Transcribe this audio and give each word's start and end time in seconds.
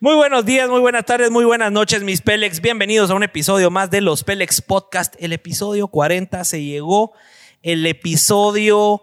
Muy 0.00 0.14
buenos 0.14 0.44
días, 0.44 0.70
muy 0.70 0.78
buenas 0.78 1.04
tardes, 1.04 1.28
muy 1.28 1.44
buenas 1.44 1.72
noches, 1.72 2.04
mis 2.04 2.20
Pelex. 2.20 2.60
Bienvenidos 2.60 3.10
a 3.10 3.16
un 3.16 3.24
episodio 3.24 3.68
más 3.68 3.90
de 3.90 4.00
los 4.00 4.22
Pelex 4.22 4.62
Podcast. 4.62 5.16
El 5.18 5.32
episodio 5.32 5.88
40 5.88 6.44
se 6.44 6.62
llegó. 6.62 7.14
El 7.64 7.84
episodio 7.84 9.02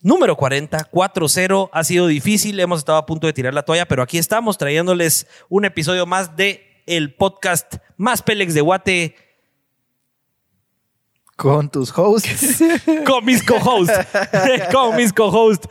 número 0.00 0.36
40, 0.36 0.78
4-0. 0.92 1.70
Ha 1.72 1.82
sido 1.82 2.06
difícil, 2.06 2.60
hemos 2.60 2.78
estado 2.78 2.98
a 2.98 3.04
punto 3.04 3.26
de 3.26 3.32
tirar 3.32 3.52
la 3.52 3.64
toalla, 3.64 3.88
pero 3.88 4.00
aquí 4.00 4.16
estamos 4.16 4.58
trayéndoles 4.58 5.26
un 5.48 5.64
episodio 5.64 6.06
más 6.06 6.36
de 6.36 6.84
el 6.86 7.16
podcast 7.16 7.78
más 7.96 8.22
Pelex 8.22 8.54
de 8.54 8.60
Guate 8.60 9.16
Con 11.34 11.68
tus 11.68 11.92
hosts. 11.98 12.62
con 13.06 13.24
mis 13.24 13.42
co-hosts. 13.42 14.06
con 14.72 14.94
mis 14.94 15.12
co-hosts. 15.12 15.68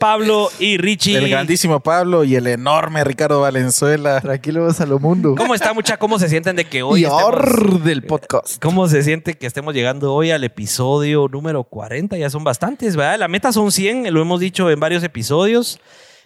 Pablo 0.00 0.48
y 0.58 0.78
Richie. 0.78 1.16
El 1.18 1.28
grandísimo 1.28 1.78
Pablo 1.78 2.24
y 2.24 2.34
el 2.34 2.46
enorme 2.48 3.04
Ricardo 3.04 3.40
Valenzuela. 3.42 4.20
Tranquilos 4.20 4.80
a 4.80 4.86
lo 4.86 4.98
mundo. 4.98 5.34
¿Cómo 5.36 5.54
está, 5.54 5.72
mucha? 5.74 5.98
¿Cómo 5.98 6.18
se 6.18 6.28
sienten 6.28 6.56
de 6.56 6.64
que 6.64 6.82
hoy 6.82 7.02
y 7.02 7.04
estemos- 7.04 7.84
del 7.84 8.02
podcast. 8.02 8.60
¿Cómo 8.60 8.88
se 8.88 9.02
siente 9.02 9.34
que 9.34 9.46
estemos 9.46 9.74
llegando 9.74 10.12
hoy 10.14 10.30
al 10.32 10.42
episodio 10.42 11.28
número 11.30 11.62
40? 11.64 12.16
Ya 12.16 12.30
son 12.30 12.42
bastantes, 12.42 12.96
¿verdad? 12.96 13.18
La 13.18 13.28
meta 13.28 13.52
son 13.52 13.70
100, 13.70 14.12
lo 14.12 14.22
hemos 14.22 14.40
dicho 14.40 14.70
en 14.70 14.80
varios 14.80 15.04
episodios. 15.04 15.78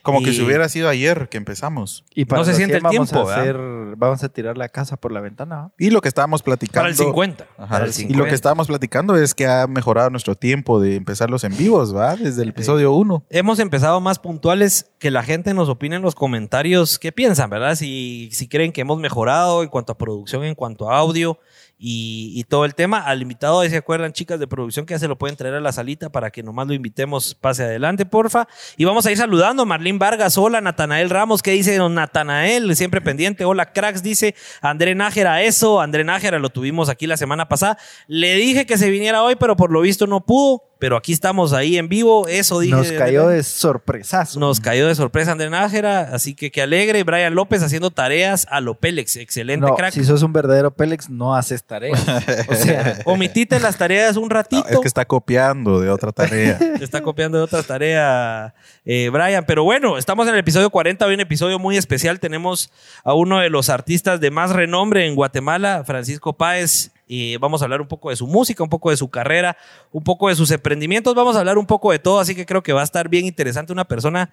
Como 0.05 0.23
que 0.23 0.33
si 0.33 0.43
hubiera 0.43 0.69
sido 0.69 0.89
ayer 0.89 1.29
que 1.29 1.39
empezamos. 1.39 2.05
Y 2.15 2.25
No 2.27 2.45
se 2.45 2.55
siente 2.55 2.75
100 2.75 2.77
el 2.77 2.83
vamos 2.83 3.11
tiempo, 3.11 3.29
a 3.29 3.35
hacer, 3.35 3.57
vamos 3.97 4.23
a 4.23 4.29
tirar 4.29 4.57
la 4.57 4.69
casa 4.69 4.97
por 4.97 5.11
la 5.13 5.21
ventana. 5.21 5.71
Y 5.79 5.91
lo 5.91 6.01
que 6.01 6.09
estábamos 6.09 6.43
platicando. 6.43 6.81
Para 6.83 6.91
el 6.91 6.97
50. 6.97 7.47
Ajá, 7.57 7.69
Para 7.69 7.85
el 7.87 7.91
Y 7.91 7.95
50. 7.95 8.19
lo 8.19 8.25
que 8.27 8.35
estábamos 8.35 8.67
platicando 8.67 9.17
es 9.17 9.35
que 9.35 9.47
ha 9.47 9.67
mejorado 9.67 10.11
nuestro 10.11 10.35
tiempo 10.35 10.79
de 10.79 10.97
empezar 10.97 11.31
los 11.31 11.43
en 11.43 11.57
vivos, 11.57 11.97
¿va? 11.97 12.17
Desde 12.17 12.43
el 12.43 12.51
episodio 12.51 12.93
1. 12.93 13.25
Hemos 13.31 13.59
empezado 13.59 14.01
más 14.01 14.19
puntuales 14.19 14.91
que 14.99 15.11
la 15.11 15.23
gente 15.23 15.55
nos 15.55 15.69
opine 15.69 15.97
en 15.97 16.03
los 16.03 16.15
comentarios 16.15 16.99
qué 16.99 17.11
piensan, 17.11 17.49
¿verdad? 17.49 17.75
Si, 17.75 18.29
si 18.33 18.47
creen 18.47 18.73
que 18.73 18.83
hemos 18.83 18.99
mejorado 18.99 19.63
en 19.63 19.69
cuanto 19.71 19.93
a 19.93 19.99
producción, 19.99 20.45
en 20.45 20.55
cuanto 20.55 20.91
a 20.91 20.99
audio 20.99 21.39
y, 21.79 22.33
y 22.35 22.45
todo 22.45 22.65
el 22.65 22.75
tema. 22.75 22.99
Al 23.01 23.23
invitado, 23.23 23.61
ahí 23.61 23.71
se 23.71 23.77
acuerdan, 23.77 24.13
chicas 24.13 24.41
de 24.41 24.47
producción, 24.47 24.87
que 24.87 24.95
ya 24.95 24.99
se 24.99 25.09
lo 25.09 25.17
pueden 25.17 25.37
traer 25.37 25.55
a 25.55 25.61
la 25.61 25.73
salita 25.73 26.11
para 26.11 26.31
que 26.31 26.43
nomás 26.43 26.67
lo 26.67 26.75
invitemos, 26.75 27.35
pase 27.35 27.65
adelante, 27.65 28.07
porfa. 28.07 28.49
Y 28.77 28.85
vamos 28.85 29.07
a 29.07 29.11
ir 29.11 29.17
saludando. 29.17 29.67
Marlene 29.67 29.99
Vargas, 29.99 30.39
hola, 30.39 30.61
Natanael 30.61 31.11
Ramos, 31.11 31.43
¿qué 31.43 31.53
dice 31.53 31.77
don 31.77 31.95
Natanael? 31.95 32.75
Siempre 32.77 33.01
pendiente. 33.01 33.45
Hola, 33.45 33.73
cracks, 33.73 34.03
dice 34.03 34.35
André 34.61 34.95
Nájera, 34.95 35.43
eso. 35.43 35.81
André 35.81 36.05
Nájera 36.05 36.39
lo 36.39 36.51
tuvimos 36.51 36.89
aquí 36.89 37.07
la 37.07 37.17
semana 37.17 37.49
pasada. 37.49 37.79
Le 38.07 38.35
dije 38.37 38.67
que 38.67 38.79
se 38.79 38.91
viniera 38.91 39.23
hoy, 39.23 39.37
pero 39.37 39.57
por 39.57 39.71
lo 39.71 39.81
visto 39.81 40.07
no 40.07 40.25
pudo. 40.25 40.63
Pero 40.79 40.97
aquí 40.97 41.13
estamos 41.13 41.53
ahí 41.53 41.79
en 41.79 41.89
vivo. 41.89 42.27
Eso 42.29 42.61
dije. 42.61 42.75
Nos 42.75 42.93
cayó 42.93 43.29
de 43.29 43.43
sorpresazo. 43.43 44.39
Nos 44.41 44.61
cayó 44.61 44.87
de 44.87 44.95
sorpresa 44.95 45.33
André 45.33 45.49
Nájera, 45.51 46.11
así 46.13 46.35
que 46.35 46.51
qué 46.51 46.63
alegre. 46.63 47.03
Brian 47.05 47.35
López 47.35 47.63
haciendo 47.63 47.91
tareas 47.91 48.47
a 48.51 48.61
lo 48.61 48.75
Pélex. 48.75 49.17
Excelente, 49.17 49.67
no, 49.67 49.75
crack. 49.77 49.93
si 49.95 50.05
sos 50.05 50.23
un 50.23 50.33
verdadero 50.33 50.71
Pélex, 50.73 51.09
no 51.09 51.35
haces 51.35 51.65
tareas. 51.65 52.05
O 52.49 52.55
sea, 52.55 52.99
Omitite 53.05 53.59
las 53.61 53.77
tareas 53.77 54.17
un 54.17 54.25
No, 54.25 54.35
ratito. 54.35 54.65
es 54.69 54.79
que 54.81 54.89
está 54.89 55.05
copiando 55.05 55.81
de 55.81 55.91
otra 55.91 56.13
tarea. 56.13 56.59
Está 56.81 57.03
copiando 57.03 57.39
de 57.39 57.45
otras 57.45 57.67
tareas, 57.67 58.53
eh, 58.85 59.09
Brian. 59.11 59.45
Pero 59.47 59.65
bueno, 59.65 59.97
estamos 59.97 60.27
en 60.29 60.35
el 60.35 60.41
episodio 60.41 60.71
40, 60.71 61.07
hoy 61.07 61.15
un 61.15 61.21
episodio 61.21 61.59
muy 61.59 61.77
especial. 61.77 62.21
Tenemos 62.21 62.71
a 63.05 63.15
uno 63.15 63.39
de 63.41 63.49
los 63.51 63.69
artistas 63.71 64.21
de 64.21 64.31
más 64.31 64.51
renombre 64.51 65.07
en 65.07 65.15
Guatemala, 65.15 65.83
Francisco 65.87 66.35
Páez. 66.35 66.91
Y 67.07 67.37
vamos 67.37 67.63
a 67.63 67.67
hablar 67.67 67.81
un 67.81 67.89
poco 67.89 68.11
de 68.11 68.17
su 68.17 68.27
música, 68.27 68.63
un 68.63 68.71
poco 68.71 68.91
de 68.91 68.97
su 68.97 69.11
carrera, 69.11 69.57
un 69.93 70.03
poco 70.03 70.29
de 70.29 70.35
sus 70.35 70.51
emprendimientos. 70.51 71.15
Vamos 71.15 71.37
a 71.37 71.41
hablar 71.41 71.59
un 71.59 71.67
poco 71.67 71.93
de 71.93 71.99
todo, 71.99 72.21
así 72.21 72.35
que 72.35 72.47
creo 72.47 72.63
que 72.63 72.73
va 72.73 72.81
a 72.81 72.85
estar 72.85 73.09
bien 73.09 73.27
interesante. 73.27 73.73
Una 73.73 73.85
persona 73.85 74.31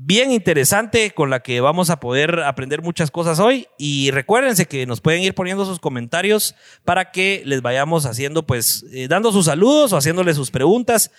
bien 0.00 0.30
interesante 0.30 1.10
con 1.10 1.28
la 1.28 1.40
que 1.40 1.60
vamos 1.60 1.90
a 1.90 1.98
poder 1.98 2.38
aprender 2.40 2.82
muchas 2.82 3.10
cosas 3.10 3.40
hoy. 3.40 3.66
Y 3.78 4.12
recuérdense 4.12 4.66
que 4.66 4.86
nos 4.86 5.00
pueden 5.00 5.22
ir 5.22 5.34
poniendo 5.34 5.64
sus 5.64 5.80
comentarios 5.80 6.54
para 6.84 7.10
que 7.10 7.42
les 7.44 7.62
vayamos 7.62 8.06
haciendo, 8.06 8.46
pues, 8.46 8.86
eh, 8.92 9.08
dando 9.08 9.32
sus 9.32 9.46
saludos 9.46 9.92
o 9.92 9.96
haciéndoles 9.96 10.36
sus 10.36 10.50
preguntas. 10.50 11.10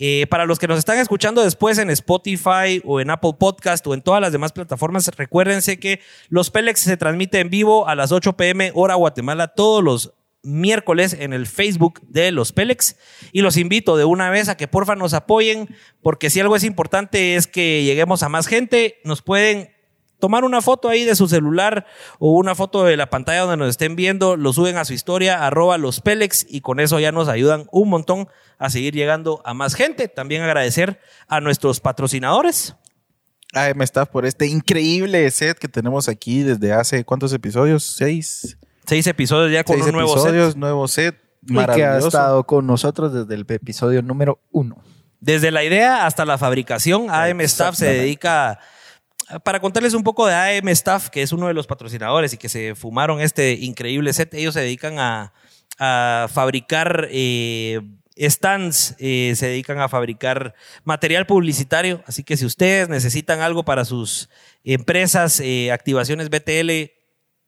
Eh, 0.00 0.28
para 0.30 0.46
los 0.46 0.60
que 0.60 0.68
nos 0.68 0.78
están 0.78 0.98
escuchando 0.98 1.42
después 1.42 1.76
en 1.78 1.90
Spotify 1.90 2.80
o 2.84 3.00
en 3.00 3.10
Apple 3.10 3.32
Podcast 3.36 3.84
o 3.88 3.94
en 3.94 4.00
todas 4.00 4.20
las 4.20 4.30
demás 4.30 4.52
plataformas, 4.52 5.10
recuérdense 5.16 5.80
que 5.80 6.00
los 6.28 6.52
Pelex 6.52 6.78
se 6.78 6.96
transmite 6.96 7.40
en 7.40 7.50
vivo 7.50 7.88
a 7.88 7.96
las 7.96 8.12
8 8.12 8.36
pm 8.36 8.70
hora 8.76 8.94
Guatemala 8.94 9.48
todos 9.48 9.82
los 9.82 10.14
miércoles 10.42 11.16
en 11.18 11.32
el 11.32 11.46
Facebook 11.46 12.00
de 12.02 12.30
los 12.30 12.52
Pelex 12.52 12.96
y 13.32 13.42
los 13.42 13.56
invito 13.56 13.96
de 13.96 14.04
una 14.04 14.30
vez 14.30 14.48
a 14.48 14.56
que 14.56 14.68
porfa 14.68 14.94
nos 14.94 15.14
apoyen 15.14 15.74
porque 16.02 16.30
si 16.30 16.40
algo 16.40 16.56
es 16.56 16.64
importante 16.64 17.36
es 17.36 17.46
que 17.46 17.82
lleguemos 17.84 18.22
a 18.22 18.28
más 18.28 18.46
gente, 18.46 19.00
nos 19.04 19.22
pueden 19.22 19.70
tomar 20.18 20.44
una 20.44 20.60
foto 20.60 20.88
ahí 20.88 21.04
de 21.04 21.14
su 21.14 21.28
celular 21.28 21.86
o 22.18 22.32
una 22.32 22.54
foto 22.54 22.84
de 22.84 22.96
la 22.96 23.10
pantalla 23.10 23.40
donde 23.40 23.56
nos 23.56 23.70
estén 23.70 23.96
viendo, 23.96 24.36
lo 24.36 24.52
suben 24.52 24.76
a 24.76 24.84
su 24.84 24.92
historia, 24.92 25.46
arroba 25.46 25.78
los 25.78 26.00
Pelex 26.00 26.46
y 26.48 26.60
con 26.60 26.80
eso 26.80 26.98
ya 27.00 27.12
nos 27.12 27.28
ayudan 27.28 27.66
un 27.72 27.88
montón 27.88 28.28
a 28.58 28.70
seguir 28.70 28.94
llegando 28.94 29.40
a 29.44 29.54
más 29.54 29.74
gente. 29.74 30.08
También 30.08 30.42
agradecer 30.42 31.00
a 31.28 31.40
nuestros 31.40 31.80
patrocinadores. 31.80 32.74
AM 33.54 33.80
Staff 33.82 34.10
por 34.10 34.26
este 34.26 34.46
increíble 34.46 35.30
set 35.30 35.58
que 35.58 35.68
tenemos 35.68 36.08
aquí 36.08 36.42
desde 36.42 36.72
hace 36.72 37.04
¿cuántos 37.04 37.32
episodios? 37.32 37.82
Seis. 37.82 38.57
Seis 38.88 39.06
episodios 39.06 39.52
ya 39.52 39.64
con 39.64 39.76
Seis 39.76 39.86
un 39.86 39.92
nuevo 39.92 40.14
set. 40.14 40.18
episodios, 40.20 40.56
nuevo 40.56 40.88
set. 40.88 41.14
y 41.42 41.52
que 41.54 41.60
ha 41.60 41.66
Maravilloso. 41.66 42.08
estado 42.08 42.44
con 42.44 42.66
nosotros 42.66 43.12
desde 43.12 43.34
el 43.34 43.44
episodio 43.46 44.00
número 44.00 44.40
uno. 44.50 44.82
Desde 45.20 45.50
la 45.50 45.62
idea 45.62 46.06
hasta 46.06 46.24
la 46.24 46.38
fabricación, 46.38 47.10
AM 47.10 47.40
Staff 47.42 47.74
se 47.74 47.86
dedica. 47.86 48.58
Para 49.44 49.60
contarles 49.60 49.92
un 49.92 50.04
poco 50.04 50.26
de 50.26 50.34
AM 50.34 50.68
Staff, 50.68 51.10
que 51.10 51.20
es 51.20 51.32
uno 51.32 51.48
de 51.48 51.54
los 51.54 51.66
patrocinadores 51.66 52.32
y 52.32 52.38
que 52.38 52.48
se 52.48 52.74
fumaron 52.74 53.20
este 53.20 53.52
increíble 53.52 54.12
set, 54.14 54.32
ellos 54.32 54.54
se 54.54 54.60
dedican 54.60 54.98
a, 54.98 55.34
a 55.78 56.28
fabricar 56.32 57.08
eh, 57.10 57.80
stands, 58.16 58.94
eh, 58.98 59.34
se 59.36 59.48
dedican 59.48 59.80
a 59.80 59.90
fabricar 59.90 60.54
material 60.84 61.26
publicitario. 61.26 62.02
Así 62.06 62.24
que 62.24 62.38
si 62.38 62.46
ustedes 62.46 62.88
necesitan 62.88 63.40
algo 63.42 63.66
para 63.66 63.84
sus 63.84 64.30
empresas, 64.64 65.40
eh, 65.40 65.72
activaciones 65.72 66.30
BTL, 66.30 66.97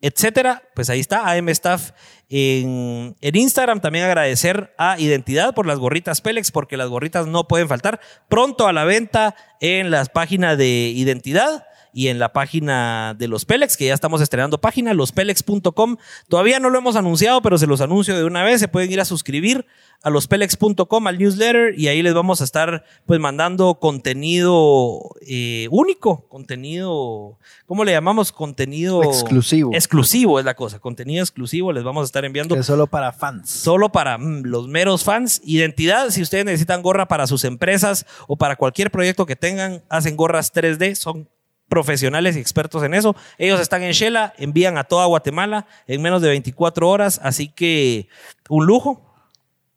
etcétera, 0.00 0.62
pues 0.74 0.90
ahí 0.90 1.00
está 1.00 1.30
AM 1.30 1.48
Staff 1.50 1.92
en, 2.28 3.14
Instagram. 3.20 3.80
También 3.80 4.04
agradecer 4.04 4.72
a 4.78 4.98
Identidad 4.98 5.54
por 5.54 5.66
las 5.66 5.78
gorritas 5.78 6.20
Pélex, 6.20 6.50
porque 6.50 6.76
las 6.76 6.88
gorritas 6.88 7.26
no 7.26 7.46
pueden 7.48 7.68
faltar. 7.68 8.00
Pronto 8.28 8.66
a 8.66 8.72
la 8.72 8.84
venta 8.84 9.34
en 9.60 9.90
las 9.90 10.08
páginas 10.08 10.56
de 10.56 10.92
Identidad 10.94 11.66
y 11.92 12.08
en 12.08 12.18
la 12.18 12.32
página 12.32 13.14
de 13.18 13.28
los 13.28 13.44
Pélex, 13.44 13.76
que 13.76 13.86
ya 13.86 13.94
estamos 13.94 14.20
estrenando 14.20 14.60
página, 14.60 14.94
lospelex.com. 14.94 15.96
Todavía 16.28 16.60
no 16.60 16.70
lo 16.70 16.78
hemos 16.78 16.96
anunciado, 16.96 17.42
pero 17.42 17.58
se 17.58 17.66
los 17.66 17.80
anuncio 17.80 18.16
de 18.16 18.24
una 18.24 18.42
vez. 18.44 18.60
Se 18.60 18.68
pueden 18.68 18.90
ir 18.90 19.00
a 19.00 19.04
suscribir 19.04 19.66
a 20.02 20.10
lospelex.com, 20.10 21.06
al 21.06 21.18
newsletter, 21.18 21.78
y 21.78 21.88
ahí 21.88 22.02
les 22.02 22.14
vamos 22.14 22.40
a 22.40 22.44
estar 22.44 22.84
pues 23.04 23.20
mandando 23.20 23.78
contenido 23.78 25.14
eh, 25.20 25.68
único, 25.70 26.26
contenido, 26.28 27.38
¿cómo 27.66 27.84
le 27.84 27.92
llamamos? 27.92 28.32
Contenido 28.32 29.02
Exclusivo. 29.02 29.72
Exclusivo 29.74 30.38
es 30.38 30.44
la 30.46 30.54
cosa, 30.54 30.78
contenido 30.78 31.22
exclusivo 31.22 31.72
les 31.72 31.84
vamos 31.84 32.02
a 32.02 32.06
estar 32.06 32.24
enviando 32.24 32.54
Que 32.54 32.62
es 32.62 32.66
solo 32.66 32.86
para 32.86 33.12
fans. 33.12 33.50
solo 33.50 33.92
para 33.92 34.16
mm, 34.16 34.44
los 34.44 34.68
meros 34.68 35.04
fans. 35.04 35.42
Identidad, 35.44 36.08
si 36.10 36.22
ustedes 36.22 36.46
necesitan 36.46 36.82
gorra 36.82 37.06
para 37.06 37.26
sus 37.26 37.44
empresas 37.44 38.06
o 38.26 38.36
para 38.36 38.56
cualquier 38.56 38.90
proyecto 38.90 39.26
que 39.26 39.36
tengan, 39.36 39.82
hacen 39.90 40.16
gorras 40.16 40.52
3D, 40.54 40.94
son 40.94 41.28
profesionales 41.70 42.36
y 42.36 42.41
expertos 42.41 42.82
en 42.82 42.92
eso. 42.92 43.16
Ellos 43.38 43.60
están 43.60 43.82
en 43.82 43.92
Shela, 43.92 44.34
envían 44.36 44.76
a 44.76 44.84
toda 44.84 45.06
Guatemala 45.06 45.66
en 45.86 46.03
menos 46.03 46.20
de 46.20 46.28
24 46.28 46.86
horas, 46.86 47.19
así 47.22 47.48
que 47.48 48.08
un 48.50 48.66
lujo. 48.66 49.06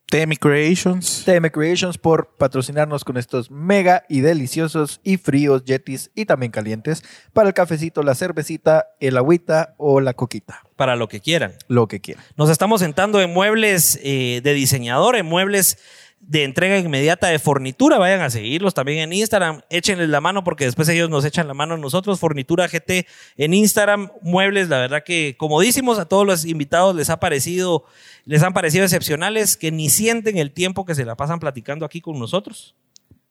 Temi 0.08 0.38
Creations. 0.38 1.24
TM 1.26 1.50
Creations 1.50 1.98
por 1.98 2.36
patrocinarnos 2.38 3.04
con 3.04 3.18
estos 3.18 3.50
mega 3.50 4.06
y 4.08 4.20
deliciosos 4.20 5.02
y 5.04 5.18
fríos 5.18 5.64
yetis 5.64 6.12
y 6.14 6.26
también 6.26 6.52
calientes 6.52 7.04
para 7.34 7.48
el 7.48 7.56
cafecito, 7.56 8.04
la 8.04 8.14
cervecita, 8.14 8.90
el 9.00 9.18
agüita 9.18 9.74
o 9.78 10.02
la 10.02 10.14
coquita. 10.14 10.62
Para 10.76 10.96
lo 10.96 11.08
que 11.08 11.20
quieran. 11.20 11.54
Lo 11.68 11.88
que 11.88 12.00
quieran. 12.00 12.24
Nos 12.38 12.52
estamos 12.52 12.82
sentando 12.82 13.22
en 13.22 13.34
muebles 13.34 14.00
eh, 14.04 14.42
de 14.44 14.54
diseñador, 14.54 15.16
en 15.16 15.26
muebles 15.26 15.80
de 16.26 16.44
entrega 16.44 16.78
inmediata 16.78 17.28
de 17.28 17.38
fornitura. 17.38 17.98
Vayan 17.98 18.22
a 18.22 18.30
seguirlos 18.30 18.74
también 18.74 19.00
en 19.00 19.14
Instagram. 19.14 19.62
Échenles 19.70 20.10
la 20.10 20.22
mano 20.22 20.44
porque 20.44 20.66
después 20.66 20.88
ellos 20.90 21.10
nos 21.10 21.26
echan 21.26 21.48
la 21.48 21.54
mano 21.54 21.76
a 21.76 21.78
nosotros. 21.78 22.20
Fornitura 22.20 22.68
GT 22.68 23.06
en 23.38 23.54
Instagram. 23.54 24.10
Muebles, 24.22 24.70
la 24.70 24.80
verdad 24.80 25.04
que 25.06 25.36
comodísimos. 25.38 26.00
A 26.00 26.06
todos 26.06 26.26
los 26.26 26.46
invitados 26.46 26.96
les 26.96 27.10
ha 27.10 27.20
parecido, 27.20 27.84
les 28.26 28.42
han 28.42 28.54
parecido 28.54 28.86
excepcionales, 28.86 29.58
que 29.58 29.72
ni 29.72 29.90
sienten 29.90 30.38
el 30.38 30.52
tiempo 30.52 30.86
que 30.86 30.96
se 30.96 31.06
la 31.06 31.16
pasan 31.16 31.40
platicando 31.40 31.86
aquí 31.86 32.02
con 32.02 32.18
nosotros. 32.18 32.76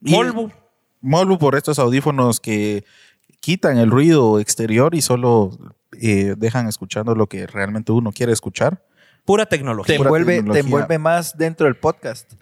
Molbu. 0.00 0.50
Molbu 1.00 1.38
por 1.38 1.56
estos 1.56 1.78
audífonos 1.78 2.40
que 2.40 2.84
quitan 3.40 3.78
el 3.78 3.90
ruido 3.90 4.38
exterior 4.38 4.94
y 4.94 5.02
solo 5.02 5.50
eh, 6.00 6.34
dejan 6.36 6.68
escuchando 6.68 7.14
lo 7.14 7.26
que 7.26 7.46
realmente 7.46 7.90
uno 7.92 8.12
quiere 8.12 8.32
escuchar. 8.32 8.84
Pura 9.24 9.46
Te 9.46 9.56
tecnología. 9.56 9.96
Pura 9.96 10.08
envuelve, 10.08 10.32
te 10.34 10.38
tecnología. 10.38 10.60
envuelve 10.64 10.98
más 10.98 11.36
dentro 11.36 11.66
del 11.66 11.76
podcast. 11.76 12.32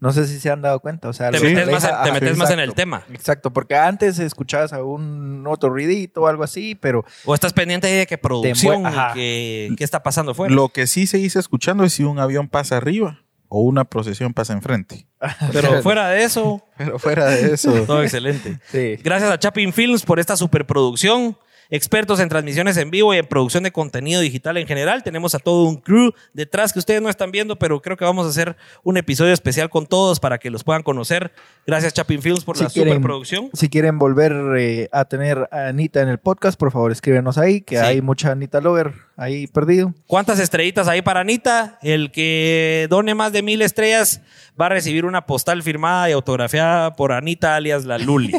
No 0.00 0.12
sé 0.12 0.26
si 0.26 0.40
se 0.40 0.50
han 0.50 0.62
dado 0.62 0.80
cuenta. 0.80 1.08
O 1.08 1.12
sea, 1.12 1.30
Te 1.30 1.38
metes, 1.40 1.70
más, 1.70 1.84
en- 1.84 2.02
te 2.04 2.12
metes 2.12 2.36
más 2.36 2.50
en 2.50 2.60
el 2.60 2.72
tema. 2.74 3.04
Exacto, 3.12 3.52
porque 3.52 3.76
antes 3.76 4.18
escuchabas 4.18 4.72
a 4.72 4.82
un 4.82 5.44
otro 5.46 5.68
ruidito 5.70 6.22
o 6.22 6.26
algo 6.26 6.42
así, 6.42 6.74
pero 6.74 7.04
O 7.26 7.34
estás 7.34 7.52
pendiente 7.52 7.86
ahí 7.86 7.94
de 7.96 8.06
que 8.06 8.16
producción, 8.18 8.84
que, 9.14 9.70
qué 9.76 9.84
está 9.84 10.02
pasando 10.02 10.34
fuera. 10.34 10.54
Lo 10.54 10.70
que 10.70 10.86
sí 10.86 11.06
se 11.06 11.18
dice 11.18 11.38
escuchando 11.38 11.84
es 11.84 11.92
si 11.92 12.02
un 12.04 12.18
avión 12.18 12.48
pasa 12.48 12.78
arriba 12.78 13.20
o 13.48 13.60
una 13.62 13.84
procesión 13.84 14.32
pasa 14.32 14.52
enfrente. 14.54 15.06
Pero 15.52 15.82
fuera 15.82 16.08
de 16.08 16.22
eso, 16.24 16.64
Pero 16.78 16.98
fuera 16.98 17.26
de 17.26 17.52
eso. 17.54 17.70
todo 17.86 18.02
excelente. 18.02 18.58
sí. 18.70 18.96
Gracias 19.02 19.30
a 19.30 19.38
Chapin 19.38 19.72
Films 19.72 20.04
por 20.04 20.18
esta 20.18 20.36
superproducción. 20.36 21.36
Expertos 21.70 22.18
en 22.20 22.28
transmisiones 22.28 22.76
en 22.76 22.90
vivo 22.90 23.14
y 23.14 23.18
en 23.18 23.26
producción 23.26 23.62
de 23.62 23.70
contenido 23.72 24.20
digital 24.20 24.56
en 24.56 24.66
general. 24.66 25.02
Tenemos 25.02 25.34
a 25.34 25.38
todo 25.38 25.64
un 25.64 25.76
crew 25.76 26.12
detrás 26.32 26.72
que 26.72 26.78
ustedes 26.80 27.00
no 27.00 27.08
están 27.08 27.30
viendo, 27.30 27.56
pero 27.58 27.80
creo 27.80 27.96
que 27.96 28.04
vamos 28.04 28.26
a 28.26 28.30
hacer 28.30 28.56
un 28.82 28.96
episodio 28.96 29.32
especial 29.32 29.70
con 29.70 29.86
todos 29.86 30.18
para 30.20 30.38
que 30.38 30.50
los 30.50 30.64
puedan 30.64 30.82
conocer. 30.82 31.32
Gracias 31.66 31.94
Chapin 31.94 32.22
Films 32.22 32.44
por 32.44 32.56
Si 32.56 32.64
la 32.64 32.70
quieren- 32.70 32.94
superproducción. 32.94 33.50
Si 33.52 33.68
quieren 33.68 33.98
volver 33.98 34.32
eh, 34.58 34.88
a 34.92 35.04
tener 35.04 35.48
a 35.52 35.68
Anita 35.68 36.00
en 36.02 36.08
el 36.08 36.18
podcast, 36.18 36.58
por 36.58 36.72
favor 36.72 36.90
escríbenos 36.92 37.38
ahí, 37.38 37.60
que 37.60 37.76
Sí. 37.76 37.82
hay 37.84 38.02
mucha 38.02 38.32
Anita 38.32 38.60
Lover 38.60 38.92
ahí 39.20 39.46
perdido. 39.46 39.92
¿Cuántas 40.06 40.40
estrellitas 40.40 40.88
hay 40.88 41.02
para 41.02 41.20
Anita? 41.20 41.78
El 41.82 42.10
que 42.10 42.86
done 42.88 43.14
más 43.14 43.32
de 43.32 43.42
mil 43.42 43.60
estrellas 43.60 44.22
va 44.58 44.66
a 44.66 44.68
recibir 44.70 45.04
una 45.04 45.26
postal 45.26 45.62
firmada 45.62 46.08
y 46.08 46.12
autografiada 46.12 46.94
por 46.96 47.12
Anita 47.12 47.54
alias 47.54 47.84
la 47.84 47.98
Luli. 47.98 48.32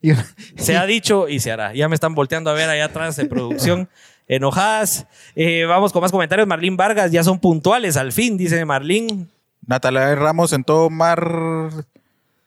Se 0.56 0.76
ha 0.76 0.86
dicho 0.86 1.28
y 1.28 1.40
se 1.40 1.50
hará. 1.50 1.74
Ya 1.74 1.88
me 1.88 1.96
están 1.96 2.14
volteando 2.14 2.50
a 2.50 2.54
ver 2.54 2.70
allá 2.70 2.86
atrás 2.86 3.16
de 3.16 3.26
producción. 3.26 3.88
Enojadas. 4.28 5.06
Eh, 5.34 5.64
vamos 5.68 5.92
con 5.92 6.00
más 6.00 6.12
comentarios. 6.12 6.46
Marlene 6.46 6.76
Vargas, 6.76 7.10
ya 7.10 7.24
son 7.24 7.40
puntuales, 7.40 7.96
al 7.96 8.12
fin, 8.12 8.38
dice 8.38 8.64
Marlene. 8.64 9.26
Natalia 9.66 10.14
Ramos 10.14 10.52
en 10.52 10.64
todo 10.64 10.88
mar. 10.88 11.20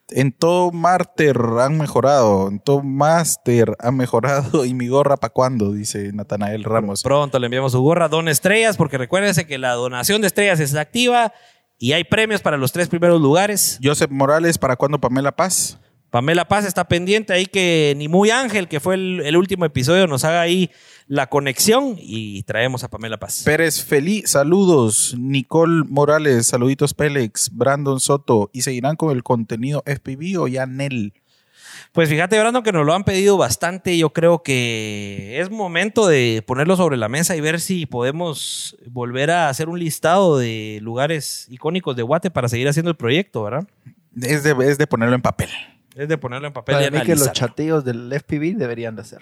En 0.10 0.32
todo 0.32 0.72
Marter 0.72 1.38
han 1.60 1.78
mejorado. 1.78 2.48
En 2.48 2.60
todo 2.60 2.84
Master 2.84 3.76
han 3.80 3.98
mejorado. 3.98 4.66
¿Y 4.66 4.74
mi 4.74 4.88
gorra 4.88 5.18
para 5.18 5.34
cuándo? 5.34 5.72
Dice 5.72 6.12
Natanael 6.14 6.64
Ramos. 6.64 7.04
Pronto 7.04 7.40
le 7.40 7.48
enviamos 7.48 7.72
su 7.72 7.82
gorra, 7.82 8.08
don 8.08 8.28
estrellas, 8.28 8.78
porque 8.78 8.98
recuérdense 8.98 9.48
que 9.48 9.58
la 9.58 9.74
donación 9.74 10.22
de 10.22 10.28
estrellas 10.28 10.60
es 10.60 10.76
activa 10.76 11.34
y 11.78 11.94
hay 11.94 12.04
premios 12.04 12.42
para 12.42 12.58
los 12.58 12.72
tres 12.72 12.88
primeros 12.88 13.22
lugares. 13.22 13.80
Joseph 13.84 14.12
Morales, 14.12 14.58
¿para 14.58 14.76
cuándo 14.76 15.00
Pamela 15.00 15.36
Paz? 15.36 15.80
Pamela 16.16 16.48
Paz 16.48 16.64
está 16.64 16.88
pendiente 16.88 17.34
ahí 17.34 17.46
que 17.46 17.94
ni 17.98 18.08
muy 18.08 18.30
Ángel, 18.30 18.70
que 18.70 18.80
fue 18.80 18.96
el, 18.96 19.22
el 19.26 19.36
último 19.36 19.66
episodio, 19.66 20.08
nos 20.08 20.24
haga 20.24 20.40
ahí 20.40 20.72
la 21.10 21.28
conexión 21.28 21.98
y 22.00 22.42
traemos 22.44 22.86
a 22.86 22.88
Pamela 22.88 23.18
Paz. 23.18 23.42
Pérez 23.44 23.84
Feliz, 23.84 24.30
saludos. 24.30 25.14
Nicole 25.20 25.84
Morales, 25.90 26.48
saluditos 26.48 26.94
Pélex. 26.94 27.50
Brandon 27.52 28.00
Soto. 28.00 28.50
¿Y 28.54 28.62
seguirán 28.62 28.96
con 28.96 29.12
el 29.12 29.24
contenido 29.24 29.84
FPV 29.86 30.40
o 30.40 30.48
ya 30.48 30.66
Nel? 30.66 31.12
Pues 31.92 32.08
fíjate, 32.08 32.40
Brandon, 32.40 32.64
que 32.64 32.72
nos 32.72 32.86
lo 32.86 32.94
han 32.94 33.04
pedido 33.04 33.36
bastante. 33.36 33.98
Yo 33.98 34.12
creo 34.12 34.42
que 34.42 35.42
es 35.42 35.52
momento 35.52 36.08
de 36.08 36.42
ponerlo 36.48 36.78
sobre 36.78 36.96
la 36.96 37.10
mesa 37.10 37.36
y 37.36 37.42
ver 37.42 37.60
si 37.60 37.88
podemos 37.88 38.78
volver 38.88 39.32
a 39.32 39.50
hacer 39.50 39.68
un 39.68 39.80
listado 39.80 40.38
de 40.38 40.80
lugares 40.82 41.48
icónicos 41.50 41.94
de 41.98 42.04
Guate 42.04 42.32
para 42.32 42.48
seguir 42.48 42.70
haciendo 42.70 42.90
el 42.90 42.96
proyecto, 42.96 43.44
¿verdad? 43.44 43.68
Es 44.22 44.44
de, 44.44 44.56
es 44.62 44.78
de 44.78 44.88
ponerlo 44.88 45.16
en 45.16 45.22
papel. 45.22 45.50
Es 45.96 46.08
de 46.10 46.18
ponerlo 46.18 46.48
en 46.48 46.54
papel 46.54 46.76
Para 46.76 46.88
y 46.88 46.92
mí 46.92 47.02
que 47.02 47.16
los 47.16 47.32
chateos 47.32 47.84
del 47.86 48.12
FPV 48.12 48.56
deberían 48.58 48.96
de 48.96 49.02
hacer. 49.02 49.22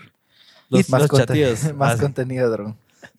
Los- 0.70 0.90
más 0.90 1.02
los 1.04 1.12
chateos. 1.12 1.74
más 1.76 2.00
contenido, 2.02 2.50
Drone. 2.50 2.76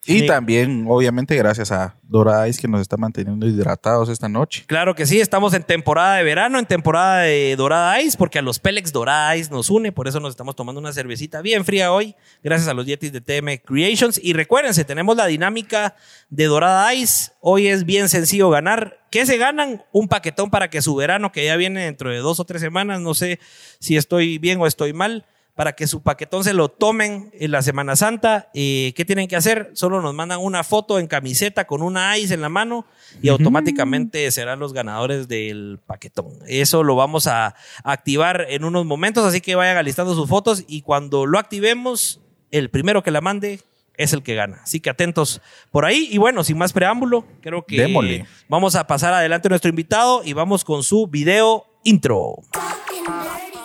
Y 0.07 0.21
Sí. 0.21 0.27
también, 0.27 0.85
obviamente, 0.89 1.35
gracias 1.37 1.73
a 1.73 1.97
Dora 2.03 2.47
Ice 2.49 2.61
que 2.61 2.69
nos 2.69 2.81
está 2.81 2.97
manteniendo 2.97 3.47
hidratados 3.47 4.09
esta 4.09 4.29
noche. 4.29 4.65
Claro 4.67 4.95
que 4.95 5.07
sí, 5.07 5.21
estamos 5.21 5.55
en 5.55 5.63
temporada 5.63 6.17
de 6.17 6.25
verano, 6.25 6.59
en 6.59 6.67
temporada 6.67 7.21
de 7.21 7.55
Dorada 7.57 8.01
Ice, 8.03 8.17
porque 8.19 8.39
a 8.39 8.43
los 8.43 8.59
Pélex 8.59 8.93
Dorada 8.93 9.35
Ice 9.37 9.51
nos 9.51 9.71
une, 9.71 9.93
por 9.93 10.07
eso 10.07 10.21
nos 10.21 10.31
estamos 10.31 10.57
tomando 10.57 10.81
una 10.81 10.93
cervecita 10.93 11.41
bien 11.41 11.65
fría 11.65 11.93
hoy, 11.93 12.15
gracias 12.43 12.69
a 12.69 12.75
los 12.75 12.85
Yetis 12.87 13.13
de 13.13 13.21
TM 13.21 13.59
Creations. 13.65 14.21
Y 14.23 14.35
recuérdense, 14.35 14.85
tenemos 14.85 15.17
la 15.17 15.27
dinámica 15.27 15.97
de 16.29 16.45
Dorada 16.45 16.93
Ice. 16.95 17.33
Hoy 17.41 17.69
es 17.69 17.85
bien 17.85 18.09
sencillo 18.09 18.51
ganar. 18.51 18.99
¿Qué 19.11 19.25
se 19.27 19.39
ganan? 19.39 19.85
Un 19.93 20.09
paquetón 20.09 20.51
para 20.51 20.69
que 20.69 20.83
su 20.83 20.95
verano, 20.97 21.33
que 21.33 21.45
ya 21.45 21.57
viene 21.57 21.85
dentro 21.85 22.11
de 22.11 22.19
dos 22.19 22.41
o 22.41 22.45
tres 22.45 22.61
semanas, 22.61 23.01
no 23.01 23.15
sé 23.15 23.39
si 23.79 23.97
estoy 23.97 24.39
bien 24.39 24.61
o 24.61 24.67
estoy 24.67 24.93
mal, 24.93 25.25
para 25.55 25.75
que 25.75 25.87
su 25.87 26.03
paquetón 26.03 26.43
se 26.43 26.53
lo 26.53 26.69
tomen 26.69 27.31
en 27.33 27.51
la 27.51 27.63
Semana 27.63 27.95
Santa. 27.97 28.51
Eh, 28.55 28.93
¿Qué 28.97 29.05
tienen 29.05 29.29
que 29.29 29.37
hacer? 29.37 29.71
Solo 29.75 30.03
nos 30.03 30.15
mandan 30.15 30.41
una 30.41 30.65
foto 30.65 30.99
en 30.99 31.07
camiseta 31.07 31.67
con 31.67 31.83
una 31.83 32.17
ice 32.19 32.35
en 32.35 32.41
la 32.41 32.49
mano 32.49 32.87
y 33.23 33.29
automáticamente 33.29 34.31
serán 34.33 34.59
los 34.59 34.73
ganadores 34.73 35.29
del 35.29 35.79
paquetón. 35.87 36.33
Eso 36.49 36.83
lo 36.83 36.97
vamos 36.97 37.29
a 37.29 37.55
activar 37.85 38.47
en 38.49 38.65
unos 38.65 38.85
momentos, 38.85 39.25
así 39.25 39.41
que 39.41 39.55
vayan 39.55 39.77
alistando 39.77 40.15
sus 40.15 40.29
fotos 40.29 40.65
y 40.67 40.83
cuando 40.83 41.25
lo 41.25 41.39
activemos, 41.39 42.21
el 42.51 42.71
primero 42.71 43.03
que 43.03 43.13
la 43.13 43.21
mande 43.21 43.61
es 43.97 44.13
el 44.13 44.23
que 44.23 44.35
gana. 44.35 44.61
Así 44.63 44.81
que 44.81 44.91
atentos 44.91 45.41
por 45.71 45.85
ahí. 45.85 46.09
Y 46.11 46.19
bueno, 46.19 46.43
sin 46.43 46.59
más 46.59 46.73
preámbulo, 46.73 47.25
creo 47.41 47.65
que 47.65 48.27
vamos 48.49 48.75
a 48.75 48.87
pasar 48.87 49.15
adelante 49.15 49.49
a 49.49 49.51
nuestro 49.51 49.69
invitado 49.69 50.23
y 50.25 50.33
vamos 50.33 50.65
con 50.65 50.83
su 50.83 51.07
video 51.07 51.67
intro. 51.85 52.39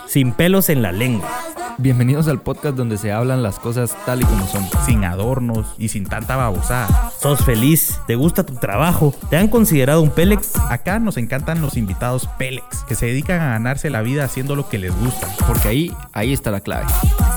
Sin 0.10 0.32
pelos 0.32 0.70
en 0.70 0.82
la 0.82 0.92
lengua. 0.92 1.30
Bienvenidos 1.78 2.28
al 2.28 2.42
podcast 2.42 2.76
donde 2.76 2.98
se 2.98 3.12
hablan 3.12 3.44
las 3.44 3.60
cosas 3.60 3.96
tal 4.08 4.24
y 4.24 4.26
como 4.26 4.48
son. 4.48 4.68
Sin 4.84 5.04
adornos 5.04 5.76
y 5.78 5.90
sin 5.90 6.08
tanta 6.08 6.36
babosada. 6.36 7.12
¿Sos 7.22 7.46
feliz? 7.46 8.00
¿Te 8.08 8.16
gusta 8.16 8.44
tu 8.44 8.56
trabajo? 8.56 9.14
¿Te 9.30 9.38
han 9.38 9.50
considerado 9.50 10.02
un 10.02 10.10
Pélex? 10.10 10.56
Acá 10.68 10.98
nos 10.98 11.18
encantan 11.18 11.62
los 11.62 11.78
invitados 11.78 12.28
Pélex, 12.40 12.84
que 12.88 12.96
se 12.96 13.06
dedican 13.06 13.40
a 13.40 13.50
ganarse 13.50 13.92
la 13.92 14.02
vida 14.02 14.24
haciendo 14.24 14.56
lo 14.56 14.68
que 14.68 14.80
les 14.80 14.96
gusta. 14.96 15.28
Porque 15.46 15.68
ahí, 15.68 15.94
ahí 16.12 16.34
está 16.34 16.50
la 16.50 16.62
clave. 16.62 16.88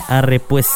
Arre 0.08 0.40
pues. 0.40 0.70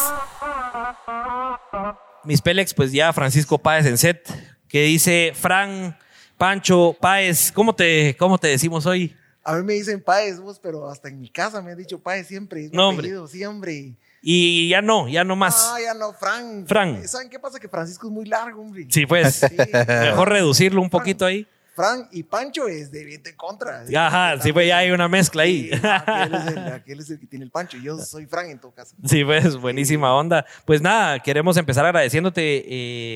Mis 2.25 2.42
Pélex, 2.42 2.75
pues 2.75 2.92
ya 2.92 3.10
Francisco 3.14 3.56
Páez 3.56 3.87
en 3.87 3.96
set, 3.96 4.31
que 4.69 4.82
dice 4.82 5.32
Fran, 5.34 5.96
Pancho, 6.37 6.94
Páez, 7.00 7.52
¿cómo 7.52 7.75
te, 7.75 8.16
cómo 8.19 8.37
te 8.37 8.49
decimos 8.49 8.84
hoy? 8.84 9.16
A 9.48 9.54
mí 9.54 9.62
me 9.62 9.75
dicen 9.75 10.02
Páez, 10.02 10.40
vos, 10.40 10.58
pero 10.60 10.90
hasta 10.90 11.08
en 11.08 11.20
mi 11.20 11.28
casa 11.28 11.62
me 11.62 11.70
han 11.70 11.78
dicho 11.78 12.00
Páez 12.00 12.26
siempre. 12.26 12.64
Es 12.64 12.72
No, 12.72 12.90
apellido, 12.90 13.28
siempre. 13.28 13.94
Y 14.20 14.69
ya 14.69 14.82
no, 14.82 15.06
ya 15.08 15.22
no 15.22 15.37
más. 15.37 15.70
Ah, 15.72 15.78
ya 15.81 15.94
no, 15.94 16.12
Fran. 16.12 16.66
Fran. 16.66 17.06
¿Saben 17.06 17.31
qué 17.31 17.38
pasa? 17.38 17.60
Que 17.60 17.69
Francisco 17.69 18.08
es 18.08 18.12
muy 18.12 18.25
largo, 18.26 18.60
hombre. 18.60 18.87
Sí, 18.90 19.06
pues, 19.06 19.37
Sí. 19.37 19.56
mejor 19.87 20.31
reducirlo 20.31 20.82
un 20.82 20.90
poquito 20.90 21.25
ahí. 21.25 21.46
Fran 21.76 22.08
y 22.11 22.23
Pancho 22.23 22.67
es 22.69 22.90
de 22.90 23.05
viento 23.05 23.28
en 23.28 23.37
contra. 23.37 23.84
Ajá, 23.94 24.40
sí, 24.40 24.50
pues 24.50 24.67
ya 24.67 24.78
hay 24.78 24.90
una 24.90 25.08
mezcla 25.08 25.43
ahí. 25.43 25.69
Sí, 25.69 25.75
aquel, 25.75 26.34
es 26.34 26.46
el, 26.46 26.58
aquel 26.73 27.00
es 27.00 27.11
el 27.11 27.20
que 27.20 27.26
tiene 27.26 27.44
el 27.44 27.50
Pancho. 27.50 27.76
Yo 27.76 27.99
soy 27.99 28.25
Fran 28.25 28.49
en 28.49 28.58
todo 28.58 28.73
caso. 28.73 28.96
Sí, 29.05 29.23
pues 29.23 29.58
buenísima 29.58 30.14
onda. 30.14 30.46
Pues 30.64 30.81
nada, 30.81 31.19
queremos 31.19 31.58
empezar 31.58 31.84
agradeciéndote 31.84 32.64